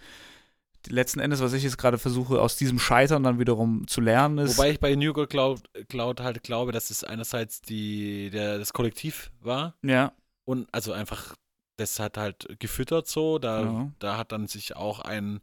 letzten 0.88 1.20
Endes, 1.20 1.40
was 1.40 1.52
ich 1.54 1.62
jetzt 1.62 1.78
gerade 1.78 1.98
versuche, 1.98 2.40
aus 2.40 2.56
diesem 2.56 2.78
Scheitern 2.78 3.22
dann 3.22 3.38
wiederum 3.38 3.86
zu 3.88 4.00
lernen, 4.00 4.38
ist. 4.38 4.56
Wobei 4.58 4.70
ich 4.72 4.80
bei 4.80 4.94
New 4.94 5.12
Girl 5.14 5.26
Cloud, 5.26 5.62
Cloud 5.88 6.20
halt 6.20 6.42
glaube, 6.42 6.72
dass 6.72 6.90
es 6.90 7.04
einerseits 7.04 7.62
die, 7.62 8.30
der, 8.30 8.58
das 8.58 8.72
Kollektiv 8.72 9.30
war 9.40 9.74
ja, 9.82 10.12
und 10.44 10.68
also 10.72 10.92
einfach, 10.92 11.36
das 11.76 11.98
hat 12.00 12.18
halt 12.18 12.56
gefüttert 12.60 13.08
so. 13.08 13.38
Da, 13.38 13.62
Ja. 13.62 13.92
da 13.98 14.16
hat 14.18 14.32
dann 14.32 14.46
sich 14.46 14.76
auch 14.76 15.00
ein 15.00 15.40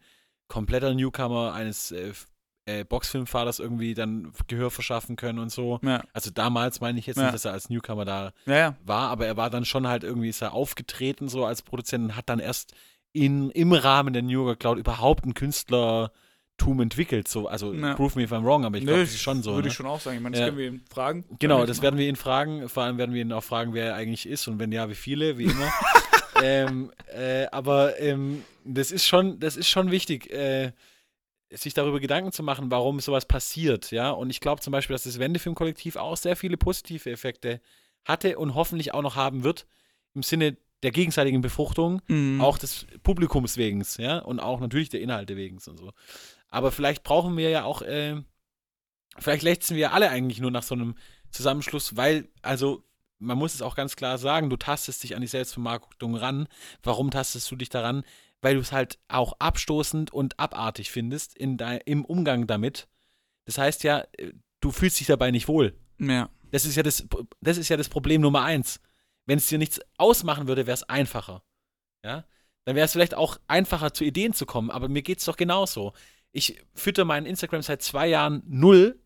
kompletter 0.47 0.93
Newcomer 0.93 1.53
eines 1.53 1.91
äh, 1.91 2.13
äh, 2.79 2.83
Boxfilmfahrers 2.83 3.59
irgendwie 3.59 3.93
dann 3.93 4.31
Gehör 4.47 4.71
verschaffen 4.71 5.15
können 5.15 5.39
und 5.39 5.51
so. 5.51 5.79
ja, 5.83 6.01
Also 6.13 6.31
damals 6.31 6.81
meine 6.81 6.99
ich 6.99 7.07
jetzt 7.07 7.17
Ja. 7.17 7.23
nicht, 7.23 7.33
dass 7.33 7.45
er 7.45 7.53
als 7.53 7.69
Newcomer 7.69 8.05
da 8.05 8.31
ja, 8.45 8.75
war, 8.85 9.09
aber 9.09 9.25
er 9.27 9.37
war 9.37 9.49
dann 9.49 9.65
schon 9.65 9.87
halt 9.87 10.03
irgendwie, 10.03 10.29
ist 10.29 10.41
er 10.41 10.53
aufgetreten 10.53 11.29
so 11.29 11.45
als 11.45 11.61
Produzent 11.61 12.03
und 12.05 12.15
hat 12.15 12.29
dann 12.29 12.39
erst 12.39 12.73
in, 13.13 13.49
im 13.51 13.73
Rahmen 13.73 14.13
der 14.13 14.21
New 14.23 14.45
York 14.45 14.59
Cloud 14.61 14.77
überhaupt 14.77 15.25
ein 15.25 15.33
Künstlertum 15.33 16.79
entwickelt. 16.81 17.27
So, 17.27 17.47
also 17.47 17.73
Ja. 17.73 17.93
prove 17.95 18.17
me 18.17 18.23
if 18.23 18.31
I'm 18.31 18.43
wrong, 18.43 18.65
aber 18.65 18.77
ich 18.77 18.85
glaube, 18.85 19.01
das 19.01 19.09
ist 19.09 19.21
schon 19.21 19.43
so. 19.43 19.51
Würde 19.53 19.63
ne? 19.63 19.67
ich 19.69 19.73
schon 19.73 19.85
auch 19.85 19.99
sagen. 19.99 20.17
Ich 20.17 20.23
meine, 20.23 20.33
das 20.33 20.39
Ja. 20.41 20.45
können 20.47 20.57
wir 20.57 20.67
ihn 20.67 20.81
fragen. 20.89 21.25
Genau, 21.39 21.65
das 21.65 21.81
werden 21.81 21.97
wir 21.99 22.07
ihn 22.07 22.15
fragen. 22.15 22.69
Vor 22.69 22.83
allem 22.83 22.97
werden 22.97 23.13
wir 23.13 23.21
ihn 23.21 23.33
auch 23.33 23.43
fragen, 23.43 23.73
wer 23.73 23.87
er 23.87 23.95
eigentlich 23.95 24.27
ist 24.27 24.47
und 24.47 24.59
wenn 24.59 24.71
ja, 24.71 24.89
wie 24.89 24.95
viele, 24.95 25.37
wie 25.37 25.45
immer. 25.45 25.71
ähm, 26.41 26.91
äh, 27.13 27.47
aber 27.51 27.99
ähm, 27.99 28.43
das 28.63 28.91
ist 28.91 29.05
schon, 29.07 29.39
das 29.39 29.57
ist 29.57 29.67
schon 29.69 29.91
wichtig, 29.91 30.31
äh, 30.31 30.71
sich 31.53 31.73
darüber 31.73 31.99
Gedanken 31.99 32.31
zu 32.31 32.43
machen, 32.43 32.71
warum 32.71 32.99
sowas 32.99 33.25
passiert, 33.25 33.91
ja. 33.91 34.11
Und 34.11 34.29
ich 34.29 34.39
glaube 34.39 34.61
zum 34.61 34.71
Beispiel, 34.71 34.93
dass 34.93 35.03
das 35.03 35.19
Wendefilm-Kollektiv 35.19 35.95
auch 35.95 36.17
sehr 36.17 36.35
viele 36.35 36.57
positive 36.57 37.09
Effekte 37.09 37.61
hatte 38.05 38.37
und 38.39 38.55
hoffentlich 38.55 38.93
auch 38.93 39.01
noch 39.01 39.15
haben 39.15 39.43
wird, 39.43 39.67
im 40.13 40.23
Sinne 40.23 40.57
der 40.83 40.91
gegenseitigen 40.91 41.41
Befruchtung, 41.41 42.01
Mhm. 42.07 42.41
auch 42.41 42.57
des 42.57 42.87
Publikums 43.03 43.57
wegen, 43.57 43.85
ja, 43.97 44.19
und 44.19 44.39
auch 44.39 44.59
natürlich 44.59 44.89
der 44.89 45.01
Inhalte 45.01 45.35
wegen 45.37 45.55
und 45.57 45.77
so. 45.77 45.91
Aber 46.49 46.71
vielleicht 46.71 47.03
brauchen 47.03 47.37
wir 47.37 47.49
ja 47.49 47.63
auch, 47.63 47.81
äh, 47.81 48.15
vielleicht 49.19 49.43
lechzen 49.43 49.77
wir 49.77 49.93
alle 49.93 50.09
eigentlich 50.09 50.39
nur 50.39 50.51
nach 50.51 50.63
so 50.63 50.73
einem 50.75 50.95
Zusammenschluss, 51.29 51.95
weil, 51.95 52.27
also, 52.41 52.83
man 53.21 53.37
muss 53.37 53.53
es 53.53 53.61
auch 53.61 53.75
ganz 53.75 53.95
klar 53.95 54.17
sagen, 54.17 54.49
du 54.49 54.57
tastest 54.57 55.03
dich 55.03 55.15
an 55.15 55.21
die 55.21 55.27
Selbstvermarktung 55.27 56.15
ran. 56.15 56.47
Warum 56.83 57.11
tastest 57.11 57.49
du 57.51 57.55
dich 57.55 57.69
daran? 57.69 58.03
Weil 58.41 58.55
du 58.55 58.61
es 58.61 58.71
halt 58.71 58.99
auch 59.07 59.33
abstoßend 59.39 60.11
und 60.11 60.39
abartig 60.39 60.91
findest 60.91 61.37
in 61.37 61.57
dei- 61.57 61.81
im 61.85 62.03
Umgang 62.03 62.47
damit. 62.47 62.87
Das 63.45 63.57
heißt 63.57 63.83
ja, 63.83 64.03
äh, 64.17 64.33
du 64.59 64.71
fühlst 64.71 64.99
dich 64.99 65.07
dabei 65.07 65.31
nicht 65.31 65.47
wohl. 65.47 65.77
Ja. 65.99 66.29
Das 66.51 66.65
ist 66.65 66.75
ja 66.75 66.83
das, 66.83 67.05
das 67.39 67.57
ist 67.57 67.69
ja 67.69 67.77
das 67.77 67.89
Problem 67.89 68.21
Nummer 68.21 68.43
eins. 68.43 68.81
Wenn 69.25 69.37
es 69.37 69.47
dir 69.47 69.57
nichts 69.57 69.79
ausmachen 69.97 70.47
würde, 70.47 70.65
wäre 70.65 70.73
es 70.73 70.83
einfacher. 70.83 71.43
Ja? 72.03 72.25
Dann 72.65 72.75
wäre 72.75 72.85
es 72.85 72.91
vielleicht 72.91 73.15
auch 73.15 73.37
einfacher, 73.47 73.93
zu 73.93 74.03
Ideen 74.03 74.33
zu 74.33 74.45
kommen, 74.45 74.71
aber 74.71 74.89
mir 74.89 75.01
geht 75.01 75.19
es 75.19 75.25
doch 75.25 75.37
genauso. 75.37 75.93
Ich 76.31 76.61
fütter 76.73 77.05
meinen 77.05 77.25
Instagram 77.25 77.61
seit 77.61 77.81
zwei 77.81 78.07
Jahren 78.07 78.43
null, 78.47 79.00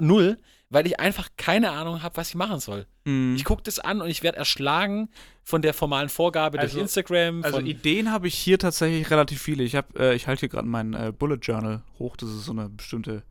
null, 0.00 0.38
weil 0.70 0.86
ich 0.86 0.98
einfach 0.98 1.28
keine 1.36 1.70
Ahnung 1.70 2.02
habe, 2.02 2.16
was 2.16 2.30
ich 2.30 2.34
machen 2.34 2.58
soll. 2.60 2.86
Mhm. 3.04 3.34
Ich 3.36 3.44
gucke 3.44 3.62
das 3.62 3.78
an 3.78 4.00
und 4.00 4.08
ich 4.08 4.22
werde 4.22 4.38
erschlagen 4.38 5.08
von 5.44 5.62
der 5.62 5.74
formalen 5.74 6.08
Vorgabe 6.08 6.58
Also- 6.58 6.74
durch 6.74 6.82
Instagram. 6.82 7.44
Also 7.44 7.60
Ideen 7.60 8.10
habe 8.10 8.26
ich 8.26 8.34
hier 8.34 8.58
tatsächlich 8.58 9.08
relativ 9.10 9.40
viele. 9.40 9.62
Ich 9.62 9.76
habe, 9.76 9.86
äh, 9.98 10.14
ich 10.16 10.26
halte 10.26 10.40
hier 10.40 10.48
gerade 10.48 10.66
mein 10.66 10.94
äh, 10.94 11.12
Bullet 11.16 11.38
Journal 11.40 11.82
hoch. 11.98 12.16
Das 12.16 12.28
ist 12.30 12.44
so 12.46 12.52
eine 12.52 12.68
bestimmte 12.68 13.22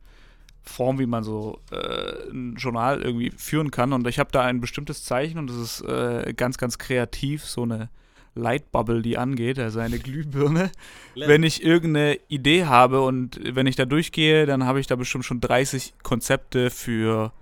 Form, 0.62 0.98
wie 0.98 1.06
man 1.06 1.22
so 1.22 1.60
äh, 1.70 2.30
ein 2.30 2.56
Journal 2.56 3.02
irgendwie 3.02 3.30
führen 3.36 3.70
kann. 3.70 3.92
Und 3.92 4.06
ich 4.08 4.18
habe 4.18 4.32
da 4.32 4.42
ein 4.42 4.60
bestimmtes 4.60 5.04
Zeichen 5.04 5.38
und 5.38 5.48
das 5.48 5.56
ist 5.56 5.80
äh, 5.82 6.32
ganz, 6.34 6.56
ganz 6.58 6.78
kreativ. 6.78 7.44
So 7.44 7.62
eine 7.62 7.90
Lightbubble, 8.36 9.02
die 9.02 9.18
angeht, 9.18 9.58
also 9.58 9.80
eine 9.80 9.98
Glühbirne. 9.98 10.70
Wenn 11.14 11.42
ich 11.42 11.64
irgendeine 11.64 12.18
Idee 12.28 12.66
habe 12.66 13.00
und 13.02 13.40
wenn 13.42 13.66
ich 13.66 13.74
da 13.76 13.84
durchgehe, 13.86 14.46
dann 14.46 14.64
habe 14.64 14.78
ich 14.78 14.86
da 14.86 14.94
bestimmt 14.96 15.24
schon 15.24 15.40
30 15.40 15.94
Konzepte 16.02 16.70
für 16.70 17.32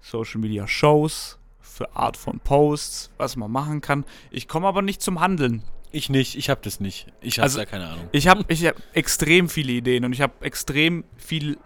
Social 0.00 0.40
Media 0.40 0.66
Shows, 0.66 1.38
für 1.60 1.94
Art 1.96 2.16
von 2.16 2.40
Posts, 2.40 3.10
was 3.18 3.36
man 3.36 3.50
machen 3.50 3.80
kann. 3.80 4.04
Ich 4.30 4.48
komme 4.48 4.66
aber 4.66 4.82
nicht 4.82 5.02
zum 5.02 5.20
Handeln. 5.20 5.62
ich 5.94 6.08
nicht, 6.08 6.36
ich 6.36 6.48
habe 6.48 6.60
das 6.64 6.80
nicht. 6.80 7.06
Ich 7.20 7.36
habe 7.38 7.42
Also- 7.44 7.58
da 7.58 7.66
keine 7.66 7.86
Ahnung. 7.86 8.08
Ich 8.12 8.26
habe 8.26 8.44
ich 8.48 8.64
hab 8.64 8.76
extrem 8.94 9.50
viele 9.50 9.72
Ideen 9.72 10.06
und 10.06 10.14
ich 10.14 10.22
habe 10.22 10.32
extrem 10.40 11.04
viel 11.18 11.58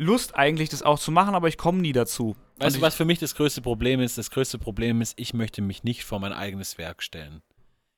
Lust 0.00 0.34
eigentlich, 0.34 0.70
das 0.70 0.82
auch 0.82 0.98
zu 0.98 1.12
machen, 1.12 1.34
aber 1.34 1.48
ich 1.48 1.58
komme 1.58 1.82
nie 1.82 1.92
dazu. 1.92 2.34
Weißt 2.56 2.76
du, 2.76 2.80
was 2.80 2.94
für 2.94 3.04
mich 3.04 3.18
das 3.18 3.34
größte 3.34 3.60
Problem 3.60 4.00
ist? 4.00 4.16
Das 4.16 4.30
größte 4.30 4.58
Problem 4.58 5.02
ist, 5.02 5.12
ich 5.20 5.34
möchte 5.34 5.60
mich 5.60 5.84
nicht 5.84 6.04
vor 6.04 6.20
mein 6.20 6.32
eigenes 6.32 6.78
Werk 6.78 7.02
stellen. 7.02 7.42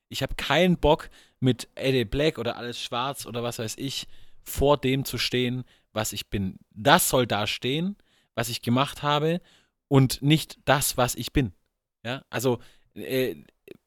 Ich 0.09 0.21
habe 0.21 0.35
keinen 0.35 0.77
Bock, 0.77 1.09
mit 1.39 1.69
Eddie 1.75 2.03
Black 2.03 2.39
oder 2.39 2.57
alles 2.57 2.81
schwarz 2.81 3.25
oder 3.25 3.41
was 3.41 3.57
weiß 3.57 3.75
ich, 3.77 4.07
vor 4.41 4.77
dem 4.77 5.05
zu 5.05 5.17
stehen, 5.17 5.63
was 5.93 6.11
ich 6.11 6.29
bin. 6.29 6.57
Das 6.71 7.07
soll 7.07 7.25
da 7.25 7.47
stehen, 7.47 7.95
was 8.35 8.49
ich 8.49 8.61
gemacht 8.61 9.01
habe 9.01 9.39
und 9.87 10.21
nicht 10.21 10.59
das, 10.65 10.97
was 10.97 11.15
ich 11.15 11.31
bin. 11.31 11.53
Ja, 12.03 12.25
also 12.29 12.59
äh, 12.95 13.35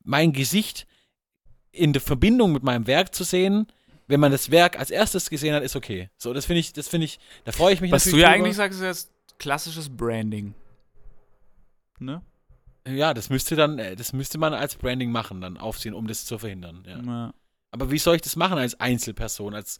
mein 0.04 0.32
Gesicht 0.32 0.86
in 1.70 1.92
der 1.92 2.00
Verbindung 2.00 2.52
mit 2.52 2.62
meinem 2.62 2.86
Werk 2.86 3.14
zu 3.14 3.24
sehen, 3.24 3.66
wenn 4.06 4.20
man 4.20 4.32
das 4.32 4.50
Werk 4.50 4.78
als 4.78 4.90
erstes 4.90 5.30
gesehen 5.30 5.54
hat, 5.54 5.62
ist 5.62 5.76
okay. 5.76 6.10
So, 6.16 6.32
das 6.32 6.46
finde 6.46 6.60
ich, 6.60 6.72
das 6.72 6.88
finde 6.88 7.06
ich, 7.06 7.18
da 7.44 7.52
freue 7.52 7.74
ich 7.74 7.80
mich 7.80 7.92
Was 7.92 8.04
du 8.04 8.10
natürlich 8.10 8.22
ja 8.22 8.32
drüber. 8.32 8.44
eigentlich 8.44 8.56
sagst, 8.56 8.80
ist 8.80 8.84
jetzt 8.84 9.38
klassisches 9.38 9.88
Branding. 9.88 10.54
Ne? 11.98 12.22
Ja, 12.86 13.14
das 13.14 13.30
müsste 13.30 13.56
dann, 13.56 13.78
äh, 13.78 13.96
das 13.96 14.12
müsste 14.12 14.38
man 14.38 14.54
als 14.54 14.76
Branding 14.76 15.10
machen, 15.10 15.40
dann 15.40 15.56
aufziehen, 15.56 15.94
um 15.94 16.06
das 16.06 16.24
zu 16.24 16.38
verhindern. 16.38 16.84
Ja. 16.86 17.02
Ja. 17.02 17.34
Aber 17.72 17.90
wie 17.90 17.98
soll 17.98 18.16
ich 18.16 18.22
das 18.22 18.36
machen 18.36 18.58
als 18.58 18.78
Einzelperson, 18.78 19.54
als 19.54 19.78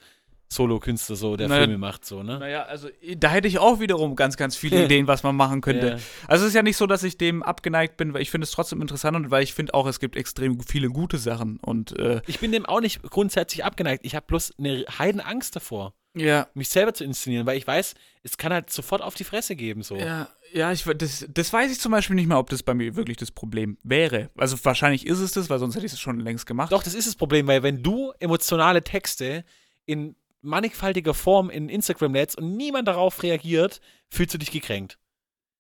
Solo-Künstler, 0.48 1.16
so, 1.16 1.36
der 1.36 1.48
Naja, 1.48 1.62
Filme 1.62 1.78
macht, 1.78 2.05
so, 2.05 2.23
ne? 2.23 2.39
Naja, 2.39 2.62
also 2.62 2.89
da 3.16 3.31
hätte 3.31 3.48
ich 3.48 3.59
auch 3.59 3.81
wiederum 3.81 4.14
ganz, 4.16 4.36
ganz 4.36 4.56
viele 4.56 4.85
Ideen, 4.85 5.06
was 5.06 5.23
man 5.23 5.35
machen 5.36 5.60
könnte. 5.60 5.89
Ja. 5.89 5.97
Also 6.28 6.44
es 6.44 6.51
ist 6.51 6.55
ja 6.55 6.62
nicht 6.62 6.77
so, 6.77 6.86
dass 6.86 7.02
ich 7.02 7.18
dem 7.18 7.43
abgeneigt 7.43 7.97
bin, 7.97 8.14
weil 8.14 8.23
ich 8.23 8.31
finde 8.31 8.44
es 8.44 8.52
trotzdem 8.52 8.81
interessant 8.81 9.16
und 9.16 9.31
weil 9.31 9.43
ich 9.43 9.55
finde 9.55 9.74
auch, 9.74 9.86
es 9.86 9.98
gibt 10.01 10.16
extrem 10.16 10.60
viele 10.60 10.89
gute 10.89 11.18
Sachen. 11.18 11.59
Und 11.59 11.98
äh, 11.98 12.20
Ich 12.27 12.39
bin 12.39 12.52
dem 12.52 12.64
auch 12.66 12.81
nicht 12.81 13.02
grundsätzlich 13.02 13.64
abgeneigt. 13.64 14.05
Ich 14.05 14.14
habe 14.14 14.27
bloß 14.27 14.55
eine 14.59 14.85
Heidenangst 14.98 15.56
davor, 15.56 15.94
ja, 16.14 16.47
mich 16.55 16.68
selber 16.70 16.94
zu 16.94 17.05
inszenieren, 17.05 17.47
weil 17.47 17.59
ich 17.59 17.66
weiß, 17.66 17.94
es 18.23 18.39
kann 18.39 18.52
halt 18.52 18.70
sofort 18.70 19.02
auf 19.02 19.14
die 19.14 19.24
Fresse 19.24 19.55
geben, 19.55 19.82
so. 19.82 19.97
Ja, 19.97 20.28
ja, 20.52 20.73
ich, 20.73 20.85
das, 20.85 21.27
das 21.28 21.52
weiß 21.52 21.70
ich 21.70 21.81
zum 21.81 21.93
Beispiel 21.93 22.16
nicht 22.16 22.28
mehr, 22.28 22.39
ob 22.39 22.48
das 22.48 22.62
bei 22.62 22.73
mir 22.73 22.97
wirklich 22.97 23.18
das 23.18 23.31
Problem 23.31 23.77
wäre. 23.82 24.31
Also 24.36 24.56
wahrscheinlich 24.64 25.06
ist 25.06 25.18
es 25.18 25.32
das, 25.32 25.51
weil 25.51 25.59
sonst 25.59 25.74
hätte 25.74 25.85
ich 25.86 25.93
es 25.93 26.01
schon 26.01 26.20
längst 26.20 26.47
gemacht. 26.47 26.73
Doch, 26.73 26.82
das 26.82 26.94
ist 26.94 27.06
das 27.06 27.16
Problem, 27.16 27.47
weil 27.47 27.62
wenn 27.62 27.82
du 27.82 28.12
emotionale 28.20 28.82
Texte 28.82 29.44
in 29.85 30.16
mannigfaltiger 30.47 31.12
Form 31.14 31.51
in 31.51 31.68
Instagram 31.68 32.14
lädst 32.14 32.39
und 32.39 32.56
niemand 32.56 32.89
darauf 32.89 33.23
reagiert, 33.23 33.81
fühlst 34.09 34.32
du 34.35 34.39
dich 34.39 34.51
gekränkt. 34.51 34.98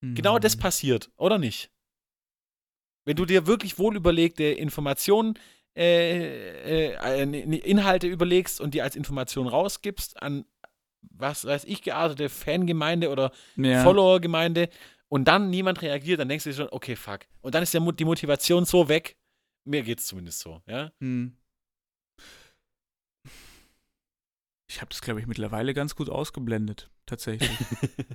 Genau 0.02 0.38
das 0.38 0.56
Mhm. 0.56 0.60
passiert, 0.60 1.10
oder 1.16 1.38
nicht? 1.38 1.70
Wenn 3.04 3.16
du 3.16 3.24
dir 3.24 3.46
wirklich 3.46 3.78
wohlüberlegte 3.78 4.44
Informationen, 4.44 5.34
äh, 5.76 6.92
äh, 6.92 7.22
äh, 7.22 7.58
Inhalte 7.58 8.06
überlegst 8.06 8.60
und 8.60 8.74
die 8.74 8.82
als 8.82 8.96
Information 8.96 9.46
rausgibst 9.46 10.22
an, 10.22 10.44
was 11.02 11.44
weiß 11.44 11.64
ich, 11.64 11.82
geartete 11.82 12.28
Fangemeinde 12.28 13.10
oder 13.10 13.30
ja. 13.56 13.82
Followergemeinde 13.82 14.68
und 15.08 15.26
dann 15.28 15.50
niemand 15.50 15.82
reagiert, 15.82 16.18
dann 16.20 16.28
denkst 16.28 16.44
du 16.44 16.50
dir 16.50 16.56
schon, 16.56 16.68
okay, 16.70 16.96
fuck. 16.96 17.20
Und 17.42 17.54
dann 17.54 17.62
ist 17.62 17.78
Mo- 17.78 17.92
die 17.92 18.04
Motivation 18.04 18.64
so 18.64 18.88
weg. 18.88 19.16
Mir 19.64 19.82
geht's 19.82 20.06
zumindest 20.06 20.40
so, 20.40 20.62
ja. 20.66 20.90
Hm. 21.00 21.36
Ich 24.68 24.80
habe 24.80 24.88
das, 24.88 25.00
glaube 25.00 25.20
ich, 25.20 25.26
mittlerweile 25.26 25.74
ganz 25.74 25.94
gut 25.94 26.10
ausgeblendet, 26.10 26.90
tatsächlich. 27.06 27.50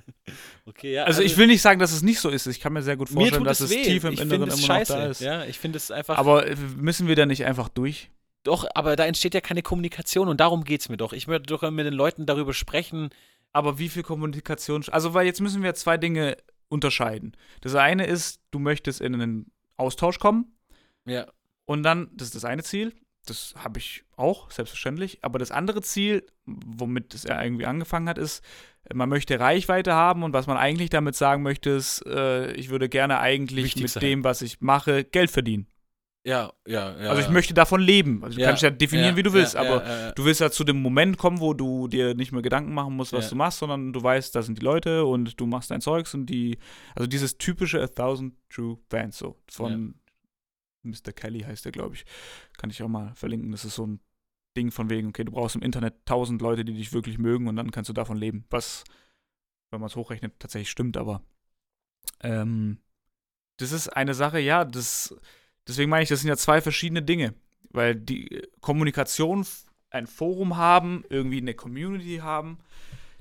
okay, 0.66 0.92
ja. 0.92 1.04
also, 1.04 1.22
ich 1.22 1.36
will 1.38 1.46
nicht 1.46 1.62
sagen, 1.62 1.80
dass 1.80 1.92
es 1.92 2.02
nicht 2.02 2.20
so 2.20 2.28
ist. 2.28 2.46
Ich 2.46 2.60
kann 2.60 2.74
mir 2.74 2.82
sehr 2.82 2.96
gut 2.96 3.08
vorstellen, 3.08 3.44
dass 3.44 3.60
es 3.60 3.70
es 3.70 3.76
weh. 3.76 3.82
tief 3.82 4.04
im 4.04 4.12
ich 4.12 4.20
Inneren 4.20 4.42
immer 4.42 4.52
es 4.52 4.60
noch 4.60 4.66
scheiße. 4.66 4.92
da 4.92 5.06
ist. 5.06 5.20
Ja, 5.20 5.44
ich 5.44 5.58
finde 5.58 5.78
es 5.78 5.90
einfach. 5.90 6.18
Aber 6.18 6.46
äh, 6.46 6.56
müssen 6.76 7.08
wir 7.08 7.16
da 7.16 7.24
nicht 7.24 7.46
einfach 7.46 7.68
durch? 7.68 8.10
doch, 8.44 8.66
aber 8.74 8.96
da 8.96 9.06
entsteht 9.06 9.34
ja 9.34 9.40
keine 9.40 9.62
Kommunikation 9.62 10.28
und 10.28 10.40
darum 10.40 10.64
geht's 10.64 10.88
mir 10.88 10.96
doch. 10.96 11.12
Ich 11.12 11.26
möchte 11.26 11.46
doch 11.46 11.68
mit 11.70 11.86
den 11.86 11.94
Leuten 11.94 12.26
darüber 12.26 12.52
sprechen. 12.52 13.10
Aber 13.52 13.78
wie 13.78 13.88
viel 13.88 14.02
Kommunikation. 14.02 14.84
Also, 14.90 15.14
weil 15.14 15.26
jetzt 15.26 15.40
müssen 15.40 15.62
wir 15.62 15.74
zwei 15.74 15.98
Dinge 15.98 16.36
unterscheiden. 16.68 17.36
Das 17.60 17.74
eine 17.74 18.06
ist, 18.06 18.40
du 18.50 18.58
möchtest 18.58 19.00
in 19.00 19.14
einen 19.14 19.52
Austausch 19.76 20.18
kommen. 20.18 20.56
Ja. 21.04 21.26
Und 21.66 21.82
dann, 21.82 22.10
das 22.14 22.28
ist 22.28 22.34
das 22.34 22.44
eine 22.44 22.62
Ziel, 22.62 22.94
das 23.26 23.54
habe 23.56 23.78
ich 23.78 24.04
auch, 24.16 24.50
selbstverständlich. 24.50 25.18
Aber 25.22 25.38
das 25.38 25.50
andere 25.50 25.82
Ziel, 25.82 26.26
womit 26.46 27.14
es 27.14 27.24
ja 27.24 27.42
irgendwie 27.42 27.66
angefangen 27.66 28.08
hat, 28.08 28.18
ist, 28.18 28.42
man 28.92 29.08
möchte 29.08 29.38
Reichweite 29.38 29.94
haben 29.94 30.22
und 30.24 30.32
was 30.32 30.46
man 30.46 30.56
eigentlich 30.56 30.90
damit 30.90 31.14
sagen 31.14 31.42
möchte, 31.42 31.70
ist, 31.70 32.04
äh, 32.06 32.52
ich 32.52 32.68
würde 32.70 32.88
gerne 32.88 33.20
eigentlich 33.20 33.64
Wichtig 33.66 33.82
mit 33.82 33.90
sein. 33.92 34.00
dem, 34.02 34.24
was 34.24 34.42
ich 34.42 34.60
mache, 34.60 35.04
Geld 35.04 35.30
verdienen. 35.30 35.66
Ja, 36.24 36.52
ja, 36.68 36.96
ja. 37.00 37.10
Also 37.10 37.20
ich 37.20 37.28
möchte 37.30 37.52
davon 37.52 37.80
leben. 37.80 38.22
Also 38.22 38.36
du 38.36 38.42
Ja, 38.42 38.48
kannst 38.48 38.62
ja 38.62 38.70
definieren, 38.70 39.10
ja, 39.10 39.16
wie 39.16 39.22
du 39.24 39.32
willst, 39.32 39.54
ja, 39.54 39.60
aber 39.60 39.84
ja, 39.84 40.00
ja. 40.06 40.12
du 40.12 40.24
willst 40.24 40.40
ja 40.40 40.50
zu 40.52 40.62
dem 40.62 40.80
Moment 40.80 41.18
kommen, 41.18 41.40
wo 41.40 41.52
du 41.52 41.88
dir 41.88 42.14
nicht 42.14 42.30
mehr 42.30 42.42
Gedanken 42.42 42.72
machen 42.74 42.94
musst, 42.94 43.12
was 43.12 43.24
Ja. 43.24 43.30
du 43.30 43.36
machst, 43.36 43.58
sondern 43.58 43.92
du 43.92 44.00
weißt, 44.02 44.32
da 44.34 44.42
sind 44.42 44.58
die 44.58 44.64
Leute 44.64 45.04
und 45.04 45.40
du 45.40 45.46
machst 45.46 45.72
dein 45.72 45.80
Zeugs 45.80 46.14
und 46.14 46.26
die, 46.26 46.58
also 46.94 47.08
dieses 47.08 47.38
typische 47.38 47.82
A 47.82 47.88
Thousand 47.88 48.34
True 48.50 48.78
Fans 48.88 49.18
so 49.18 49.36
von 49.48 49.94
Mr. 50.82 51.12
Kelly 51.12 51.40
heißt 51.40 51.64
der, 51.64 51.72
glaube 51.72 51.94
ich. 51.94 52.04
Kann 52.56 52.70
ich 52.70 52.82
auch 52.82 52.88
mal 52.88 53.14
verlinken. 53.14 53.52
Das 53.52 53.64
ist 53.64 53.74
so 53.74 53.86
ein 53.86 54.00
Ding 54.56 54.70
von 54.70 54.90
wegen, 54.90 55.08
okay, 55.08 55.24
du 55.24 55.32
brauchst 55.32 55.56
im 55.56 55.62
Internet 55.62 55.94
tausend 56.04 56.42
Leute, 56.42 56.64
die 56.64 56.74
dich 56.74 56.92
wirklich 56.92 57.18
mögen 57.18 57.48
und 57.48 57.56
dann 57.56 57.70
kannst 57.70 57.88
du 57.88 57.94
davon 57.94 58.16
leben. 58.16 58.44
Was, 58.50 58.84
wenn 59.70 59.80
man 59.80 59.88
es 59.88 59.96
hochrechnet, 59.96 60.38
tatsächlich 60.38 60.70
stimmt, 60.70 60.96
aber 60.96 61.22
ähm, 62.20 62.78
das 63.58 63.72
ist 63.72 63.88
eine 63.88 64.14
Sache, 64.14 64.40
ja, 64.40 64.64
das, 64.64 65.14
deswegen 65.66 65.90
meine 65.90 66.02
ich, 66.02 66.08
das 66.08 66.20
sind 66.20 66.28
ja 66.28 66.36
zwei 66.36 66.60
verschiedene 66.60 67.02
Dinge. 67.02 67.34
Weil 67.70 67.94
die 67.94 68.42
Kommunikation, 68.60 69.46
ein 69.90 70.06
Forum 70.06 70.56
haben, 70.56 71.04
irgendwie 71.08 71.38
eine 71.38 71.54
Community 71.54 72.18
haben, 72.18 72.58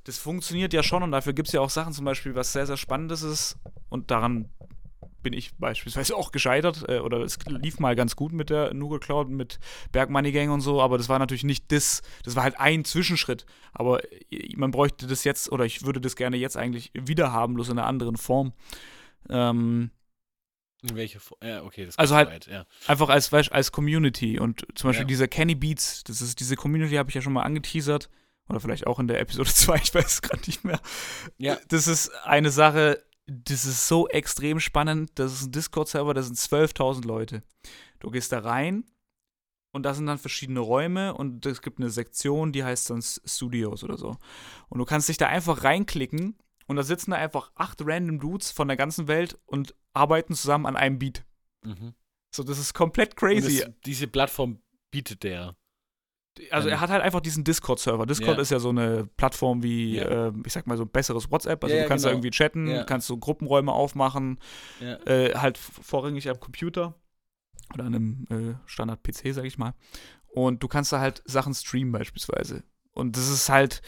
das 0.03 0.17
funktioniert 0.17 0.73
ja 0.73 0.83
schon 0.83 1.03
und 1.03 1.11
dafür 1.11 1.33
gibt 1.33 1.47
es 1.47 1.53
ja 1.53 1.61
auch 1.61 1.69
Sachen 1.69 1.93
zum 1.93 2.05
Beispiel, 2.05 2.35
was 2.35 2.53
sehr, 2.53 2.65
sehr 2.65 2.77
Spannendes 2.77 3.21
ist 3.21 3.57
und 3.89 4.11
daran 4.11 4.49
bin 5.21 5.33
ich 5.33 5.55
beispielsweise 5.57 6.15
auch 6.17 6.31
gescheitert 6.31 6.85
äh, 6.87 6.99
oder 6.99 7.19
es 7.19 7.37
lief 7.47 7.79
mal 7.79 7.95
ganz 7.95 8.15
gut 8.15 8.31
mit 8.33 8.49
der 8.49 8.73
Noogle 8.73 8.99
Cloud, 8.99 9.29
mit 9.29 9.59
Bergmoney 9.91 10.31
Gang 10.31 10.51
und 10.51 10.61
so, 10.61 10.81
aber 10.81 10.97
das 10.97 11.09
war 11.09 11.19
natürlich 11.19 11.43
nicht 11.43 11.71
das, 11.71 12.01
das 12.23 12.35
war 12.35 12.43
halt 12.43 12.59
ein 12.59 12.85
Zwischenschritt. 12.85 13.45
Aber 13.73 14.03
äh, 14.31 14.53
man 14.55 14.71
bräuchte 14.71 15.07
das 15.07 15.23
jetzt 15.23 15.51
oder 15.51 15.65
ich 15.65 15.85
würde 15.85 16.01
das 16.01 16.15
gerne 16.15 16.37
jetzt 16.37 16.57
eigentlich 16.57 16.91
wieder 16.93 17.31
haben, 17.31 17.53
bloß 17.55 17.69
in 17.69 17.77
einer 17.79 17.87
anderen 17.87 18.17
Form. 18.17 18.53
Ähm, 19.29 19.91
In 20.81 20.95
welche 20.95 21.19
Form? 21.19 21.37
Ja, 21.43 21.63
okay, 21.63 21.85
das 21.85 21.97
Also 21.99 22.15
halt- 22.15 22.29
weit, 22.29 22.47
ja. 22.47 22.65
einfach 22.87 23.09
als, 23.09 23.31
als 23.33 23.71
Community 23.71 24.39
und 24.39 24.65
zum 24.75 24.89
Beispiel 24.89 25.03
Ja. 25.03 25.07
dieser 25.07 25.27
Kenny 25.27 25.55
Beats, 25.55 26.03
das 26.03 26.21
ist 26.21 26.39
diese 26.39 26.55
Community, 26.55 26.95
habe 26.95 27.09
ich 27.09 27.15
ja 27.15 27.21
schon 27.21 27.33
mal 27.33 27.43
angeteasert 27.43 28.09
oder 28.49 28.59
vielleicht 28.59 28.87
auch 28.87 28.99
in 28.99 29.07
der 29.07 29.19
Episode 29.21 29.49
2, 29.53 29.75
ich 29.77 29.93
weiß 29.93 30.05
es 30.05 30.21
gerade 30.21 30.41
nicht 30.47 30.63
mehr. 30.65 30.79
Ja. 31.37 31.57
Das 31.69 31.87
ist 31.87 32.09
eine 32.23 32.49
Sache, 32.49 33.01
das 33.31 33.65
ist 33.65 33.87
so 33.87 34.07
extrem 34.09 34.59
spannend, 34.59 35.11
das 35.15 35.33
ist 35.33 35.47
ein 35.47 35.51
Discord-Server, 35.51 36.13
da 36.13 36.21
sind 36.21 36.37
12.000 36.37 37.05
Leute. 37.05 37.43
Du 37.99 38.11
gehst 38.11 38.31
da 38.31 38.39
rein 38.39 38.83
und 39.71 39.83
da 39.83 39.93
sind 39.93 40.05
dann 40.07 40.17
verschiedene 40.17 40.59
Räume 40.59 41.13
und 41.13 41.45
es 41.45 41.61
gibt 41.61 41.79
eine 41.79 41.89
Sektion, 41.89 42.51
die 42.51 42.63
heißt 42.63 42.89
dann 42.89 43.01
Studios 43.01 43.83
oder 43.83 43.97
so. 43.97 44.17
Und 44.69 44.79
du 44.79 44.85
kannst 44.85 45.09
dich 45.09 45.17
da 45.17 45.27
einfach 45.27 45.63
reinklicken 45.63 46.37
und 46.67 46.75
da 46.75 46.83
sitzen 46.83 47.11
da 47.11 47.17
einfach 47.17 47.51
acht 47.55 47.81
random 47.81 48.19
Dudes 48.19 48.51
von 48.51 48.67
der 48.67 48.77
ganzen 48.77 49.07
Welt 49.07 49.39
und 49.45 49.75
arbeiten 49.93 50.33
zusammen 50.33 50.65
an 50.65 50.75
einem 50.75 50.99
Beat. 50.99 51.25
Mhm. 51.63 51.93
So, 52.33 52.43
das 52.43 52.59
ist 52.59 52.73
komplett 52.73 53.15
crazy. 53.15 53.59
das, 53.59 53.71
diese 53.85 54.07
Plattform 54.07 54.61
bietet 54.89 55.23
der. 55.23 55.55
Also 56.49 56.69
er 56.69 56.79
hat 56.79 56.89
halt 56.89 57.01
einfach 57.03 57.19
diesen 57.19 57.43
Discord-Server. 57.43 58.05
Discord 58.05 58.37
Ja. 58.37 58.41
ist 58.41 58.51
ja 58.51 58.59
so 58.59 58.69
eine 58.69 59.07
Plattform 59.17 59.63
wie, 59.63 59.97
Ja. 59.97 60.27
ähm, 60.29 60.43
ich 60.45 60.53
sag 60.53 60.65
mal, 60.65 60.77
so 60.77 60.83
ein 60.83 60.89
besseres 60.89 61.29
WhatsApp. 61.29 61.63
Also 61.63 61.75
Ja, 61.75 61.83
du 61.83 61.87
kannst 61.89 62.05
da 62.05 62.09
genau. 62.09 62.17
irgendwie 62.19 62.31
chatten, 62.31 62.83
kannst 62.87 63.07
so 63.07 63.17
Gruppenräume 63.17 63.71
aufmachen, 63.71 64.39
äh, 64.79 65.33
halt 65.35 65.57
vorrangig 65.57 66.29
am 66.29 66.39
Computer 66.39 66.95
oder 67.73 67.83
an 67.85 67.95
einem 67.95 68.25
äh, 68.29 68.55
Standard-PC, 68.65 69.33
sag 69.33 69.45
ich 69.45 69.57
mal. 69.57 69.73
Und 70.27 70.63
du 70.63 70.67
kannst 70.69 70.93
da 70.93 70.99
halt 70.99 71.21
Sachen 71.25 71.53
streamen 71.53 71.91
beispielsweise. 71.91 72.63
Und 72.93 73.17
das 73.17 73.29
ist 73.29 73.49
halt 73.49 73.81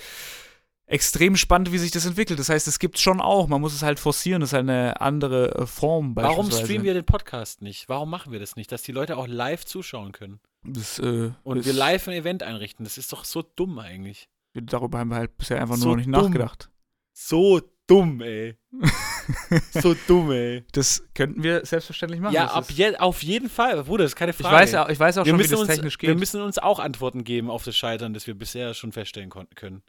extrem 0.86 1.38
spannend, 1.38 1.72
wie 1.72 1.78
sich 1.78 1.92
das 1.92 2.06
entwickelt. 2.06 2.40
Das 2.40 2.50
heißt, 2.50 2.68
es 2.68 2.78
gibt 2.78 3.00
schon 3.00 3.22
auch, 3.22 3.48
man 3.48 3.62
muss 3.62 3.74
es 3.74 3.84
halt 3.84 4.00
forcieren, 4.00 4.42
das 4.42 4.50
ist 4.50 4.54
halt 4.54 4.70
eine 4.70 5.00
andere 5.02 5.56
äh, 5.56 5.66
Form 5.66 6.14
Warum 6.16 6.52
streamen 6.52 6.84
wir 6.84 6.94
den 6.94 7.06
Podcast 7.06 7.62
nicht? 7.62 7.88
Warum 7.90 8.10
machen 8.10 8.32
wir 8.34 8.40
das 8.40 8.56
nicht? 8.58 8.72
Dass 8.72 8.82
die 8.84 8.92
Leute 8.92 9.18
auch 9.18 9.28
live 9.28 9.66
zuschauen 9.66 10.12
können. 10.12 10.40
Das, 10.64 11.00
äh, 11.00 11.32
Und 11.44 11.66
wir 11.66 11.74
live 11.74 12.08
ein 12.08 12.14
Event 12.14 12.44
einrichten. 12.44 12.84
Das 12.86 12.98
ist 12.98 13.12
doch 13.14 13.26
so 13.26 13.42
dumm 13.42 13.80
eigentlich. 13.80 14.30
Darüber 14.54 15.00
haben 15.00 15.10
wir 15.10 15.16
halt 15.18 15.38
bisher 15.38 15.60
einfach 15.62 15.76
So 15.78 15.86
nur 15.88 15.98
noch 15.98 16.06
nicht 16.06 16.16
dumm. 16.16 16.26
nachgedacht. 16.26 16.70
So 17.14 17.62
dumm, 17.88 18.22
ey. 18.22 18.58
so 19.72 19.96
dumm, 20.08 20.32
ey. 20.32 20.64
Das 20.72 21.04
könnten 21.14 21.44
wir 21.44 21.66
selbstverständlich 21.66 22.22
machen. 22.22 22.34
Ja, 22.34 22.48
ab 22.52 22.70
je, 22.72 22.96
auf 22.98 23.24
jeden 23.24 23.50
Fall. 23.50 23.84
Bruder, 23.84 24.04
das 24.04 24.12
ist 24.12 24.16
keine 24.16 24.32
Ich 24.32 24.38
Frage. 24.38 24.56
weiß, 24.56 24.72
ja- 24.72 24.90
ich 24.90 25.00
weiß 25.00 25.18
auch 25.18 25.26
wir 25.26 25.32
schon, 25.32 25.40
wie 25.40 25.44
müssen, 25.44 25.52
das 25.52 25.60
uns, 25.62 25.70
technisch 25.70 26.02
wir 26.02 26.10
geht. 26.10 26.20
müssen 26.20 26.42
uns 26.42 26.58
auch 26.60 26.80
Antworten 26.80 27.24
geben 27.24 27.50
auf 27.50 27.64
das 27.64 27.76
Scheitern, 27.76 28.14
das 28.14 28.26
wir 28.28 28.36
bisher 28.36 28.74
schon 28.74 28.92
feststellen 28.92 29.30
konnten 29.30 29.56
können. 29.56 29.82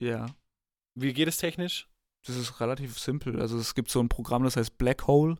ja, 0.00 0.26
Wie 0.94 1.12
geht 1.12 1.28
es 1.28 1.38
technisch? 1.38 1.88
das 2.26 2.36
ist 2.36 2.60
relativ 2.60 2.98
simpel. 2.98 3.40
Also 3.40 3.56
es 3.58 3.74
gibt 3.74 3.90
so 3.90 4.00
ein 4.00 4.08
Programm, 4.08 4.42
das 4.42 4.56
heißt 4.56 4.76
Black 4.76 5.06
Hole. 5.06 5.36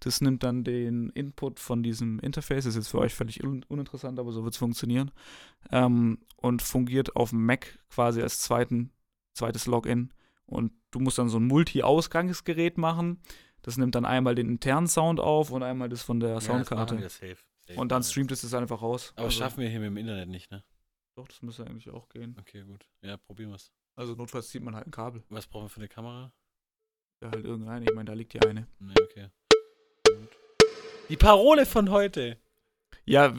Das 0.00 0.20
nimmt 0.20 0.42
dann 0.42 0.64
den 0.64 1.10
Input 1.10 1.60
von 1.60 1.82
diesem 1.82 2.18
Interface, 2.20 2.64
das 2.64 2.74
ist 2.74 2.76
jetzt 2.76 2.88
für 2.88 2.98
euch 2.98 3.14
völlig 3.14 3.44
un 3.44 3.64
uninteressant, 3.68 4.18
aber 4.18 4.32
so 4.32 4.44
wird 4.44 4.54
es 4.54 4.58
funktionieren. 4.58 5.10
Ähm, 5.70 6.18
und 6.36 6.62
fungiert 6.62 7.16
auf 7.16 7.30
dem 7.30 7.44
Mac 7.44 7.78
quasi 7.90 8.22
als 8.22 8.40
zweiten, 8.40 8.92
zweites 9.34 9.66
Login. 9.66 10.12
Und 10.46 10.72
du 10.90 11.00
musst 11.00 11.18
dann 11.18 11.28
so 11.28 11.38
ein 11.38 11.46
Multi-Ausgangsgerät 11.46 12.78
machen. 12.78 13.20
Das 13.62 13.76
nimmt 13.76 13.94
dann 13.94 14.06
einmal 14.06 14.34
den 14.34 14.48
internen 14.48 14.88
Sound 14.88 15.20
auf 15.20 15.50
und 15.50 15.62
einmal 15.62 15.88
das 15.90 16.02
von 16.02 16.18
der 16.18 16.40
Soundkarte. 16.40 16.94
Ja, 16.94 17.02
das 17.02 17.20
machen 17.20 17.28
wir 17.28 17.34
safe. 17.34 17.44
Safe 17.66 17.78
und 17.78 17.92
dann 17.92 18.02
wir 18.02 18.08
streamt 18.08 18.32
es 18.32 18.40
das 18.40 18.54
einfach 18.54 18.80
raus. 18.80 19.12
Aber 19.16 19.26
also, 19.26 19.38
schaffen 19.38 19.60
wir 19.60 19.68
hier 19.68 19.80
mit 19.80 19.88
dem 19.88 19.96
Internet 19.98 20.28
nicht, 20.28 20.50
ne? 20.50 20.64
Doch, 21.14 21.28
das 21.28 21.42
müsste 21.42 21.66
eigentlich 21.66 21.90
auch 21.90 22.08
gehen. 22.08 22.34
Okay, 22.40 22.62
gut. 22.62 22.88
Ja, 23.02 23.18
probieren 23.18 23.50
wir's. 23.50 23.70
Also 23.96 24.14
notfalls 24.14 24.48
zieht 24.48 24.62
man 24.62 24.74
halt 24.74 24.86
ein 24.86 24.90
Kabel. 24.90 25.22
Was 25.28 25.46
brauchen 25.46 25.64
wir 25.64 25.68
für 25.68 25.80
eine 25.80 25.88
Kamera? 25.88 26.32
Ja, 27.20 27.30
halt 27.30 27.44
irgendeine. 27.44 27.84
Ich 27.84 27.94
meine, 27.94 28.06
da 28.06 28.14
liegt 28.14 28.32
ja 28.32 28.40
eine. 28.48 28.66
Ne, 28.78 28.94
okay. 29.02 29.28
Die 31.10 31.16
Parole 31.16 31.66
von 31.66 31.90
heute. 31.90 32.36
Ja, 33.06 33.32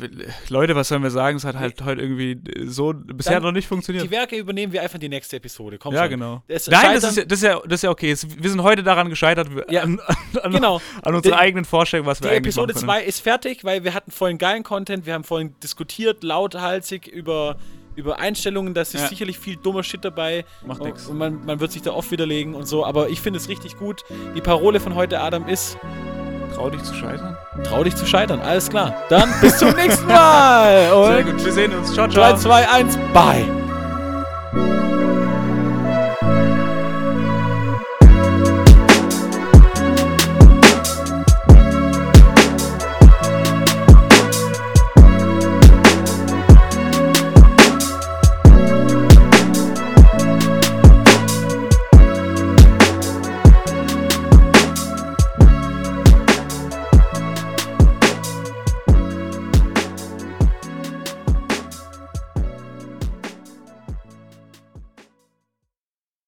Leute, 0.50 0.76
was 0.76 0.90
sollen 0.90 1.04
wir 1.04 1.12
sagen? 1.12 1.38
Es 1.38 1.46
hat 1.46 1.56
halt 1.56 1.82
heute 1.86 2.02
irgendwie 2.02 2.32
äh, 2.32 2.66
so 2.66 2.94
bisher 2.94 3.36
Dann 3.36 3.44
noch 3.44 3.52
nicht 3.54 3.68
funktioniert. 3.68 4.04
Die 4.04 4.12
Werke 4.12 4.36
übernehmen 4.36 4.74
wir 4.74 4.82
einfach 4.82 4.96
in 4.96 5.02
die 5.02 5.08
nächste 5.10 5.38
Episode. 5.38 5.78
Komm 5.78 5.94
ja, 5.94 6.02
schon. 6.02 6.10
genau. 6.10 6.44
Es 6.50 6.68
Nein, 6.68 6.96
das 7.00 7.12
ist, 7.12 7.18
ja, 7.18 7.24
das, 7.24 7.38
ist 7.40 7.44
ja, 7.44 7.60
das 7.64 7.74
ist 7.76 7.84
ja 7.84 7.90
okay. 7.92 8.14
Wir 8.38 8.50
sind 8.50 8.64
heute 8.64 8.84
daran 8.84 9.10
gescheitert, 9.10 9.48
Ja, 9.70 9.84
an, 9.84 10.02
an, 10.42 10.52
Genau. 10.52 10.82
an 11.02 11.16
unserer 11.16 11.36
Die- 11.36 11.40
eigenen 11.42 11.64
Vorstellung, 11.64 12.06
was 12.06 12.18
Die 12.18 12.26
wir 12.26 12.32
eigentlich 12.32 12.48
Episode 12.56 12.74
machen 12.74 12.88
können. 12.88 13.00
2 13.02 13.04
ist 13.06 13.20
fertig, 13.22 13.64
weil 13.64 13.84
wir 13.86 13.94
hatten 13.94 14.12
vorhin 14.12 14.38
geilen 14.38 14.64
Content, 14.64 15.06
wir 15.06 15.14
haben 15.14 15.24
vorhin 15.24 15.56
diskutiert, 15.64 16.22
lauthalsig 16.24 17.08
über, 17.08 17.56
über 17.96 18.20
Einstellungen, 18.20 18.74
da 18.74 18.82
ist 18.82 18.94
Ja. 18.94 19.08
sicherlich 19.08 19.40
viel 19.40 19.56
dummer 19.56 19.84
Shit 19.84 20.04
dabei. 20.04 20.44
Macht 20.66 20.82
nix. 20.84 21.08
Und 21.08 21.18
man, 21.18 21.46
man 21.46 21.62
wird 21.62 21.72
sich 21.72 21.84
da 21.84 21.92
oft 21.94 22.12
widerlegen 22.12 22.56
und 22.56 22.66
so, 22.66 22.84
aber 22.86 23.08
ich 23.10 23.22
finde 23.22 23.38
es 23.38 23.48
richtig 23.48 23.78
gut. 23.78 24.02
Die 24.36 24.42
Parole 24.42 24.82
von 24.82 24.96
heute, 24.96 25.22
Adam, 25.22 25.48
ist, 25.48 25.78
Trau 26.62 26.70
dich 26.70 26.84
zu 26.84 26.94
scheitern. 26.94 27.36
trau 27.64 27.84
dich 27.84 27.96
zu 27.96 28.06
scheitern, 28.06 28.40
alles 28.40 28.70
klar. 28.70 28.94
Dann 29.10 29.34
bis 29.42 29.58
zum 29.58 29.72
nächsten 29.72 30.06
Mal 30.06 30.90
Sehr 30.90 30.96
und 30.96 31.26
gut, 31.26 31.44
wir 31.44 31.54
sehen 31.54 31.74
uns. 31.74 31.92
Ciao, 31.92 32.06
3, 32.06 32.14
ciao. 32.14 32.38
2, 32.38 32.70
1, 32.70 33.00
bye. 33.16 33.46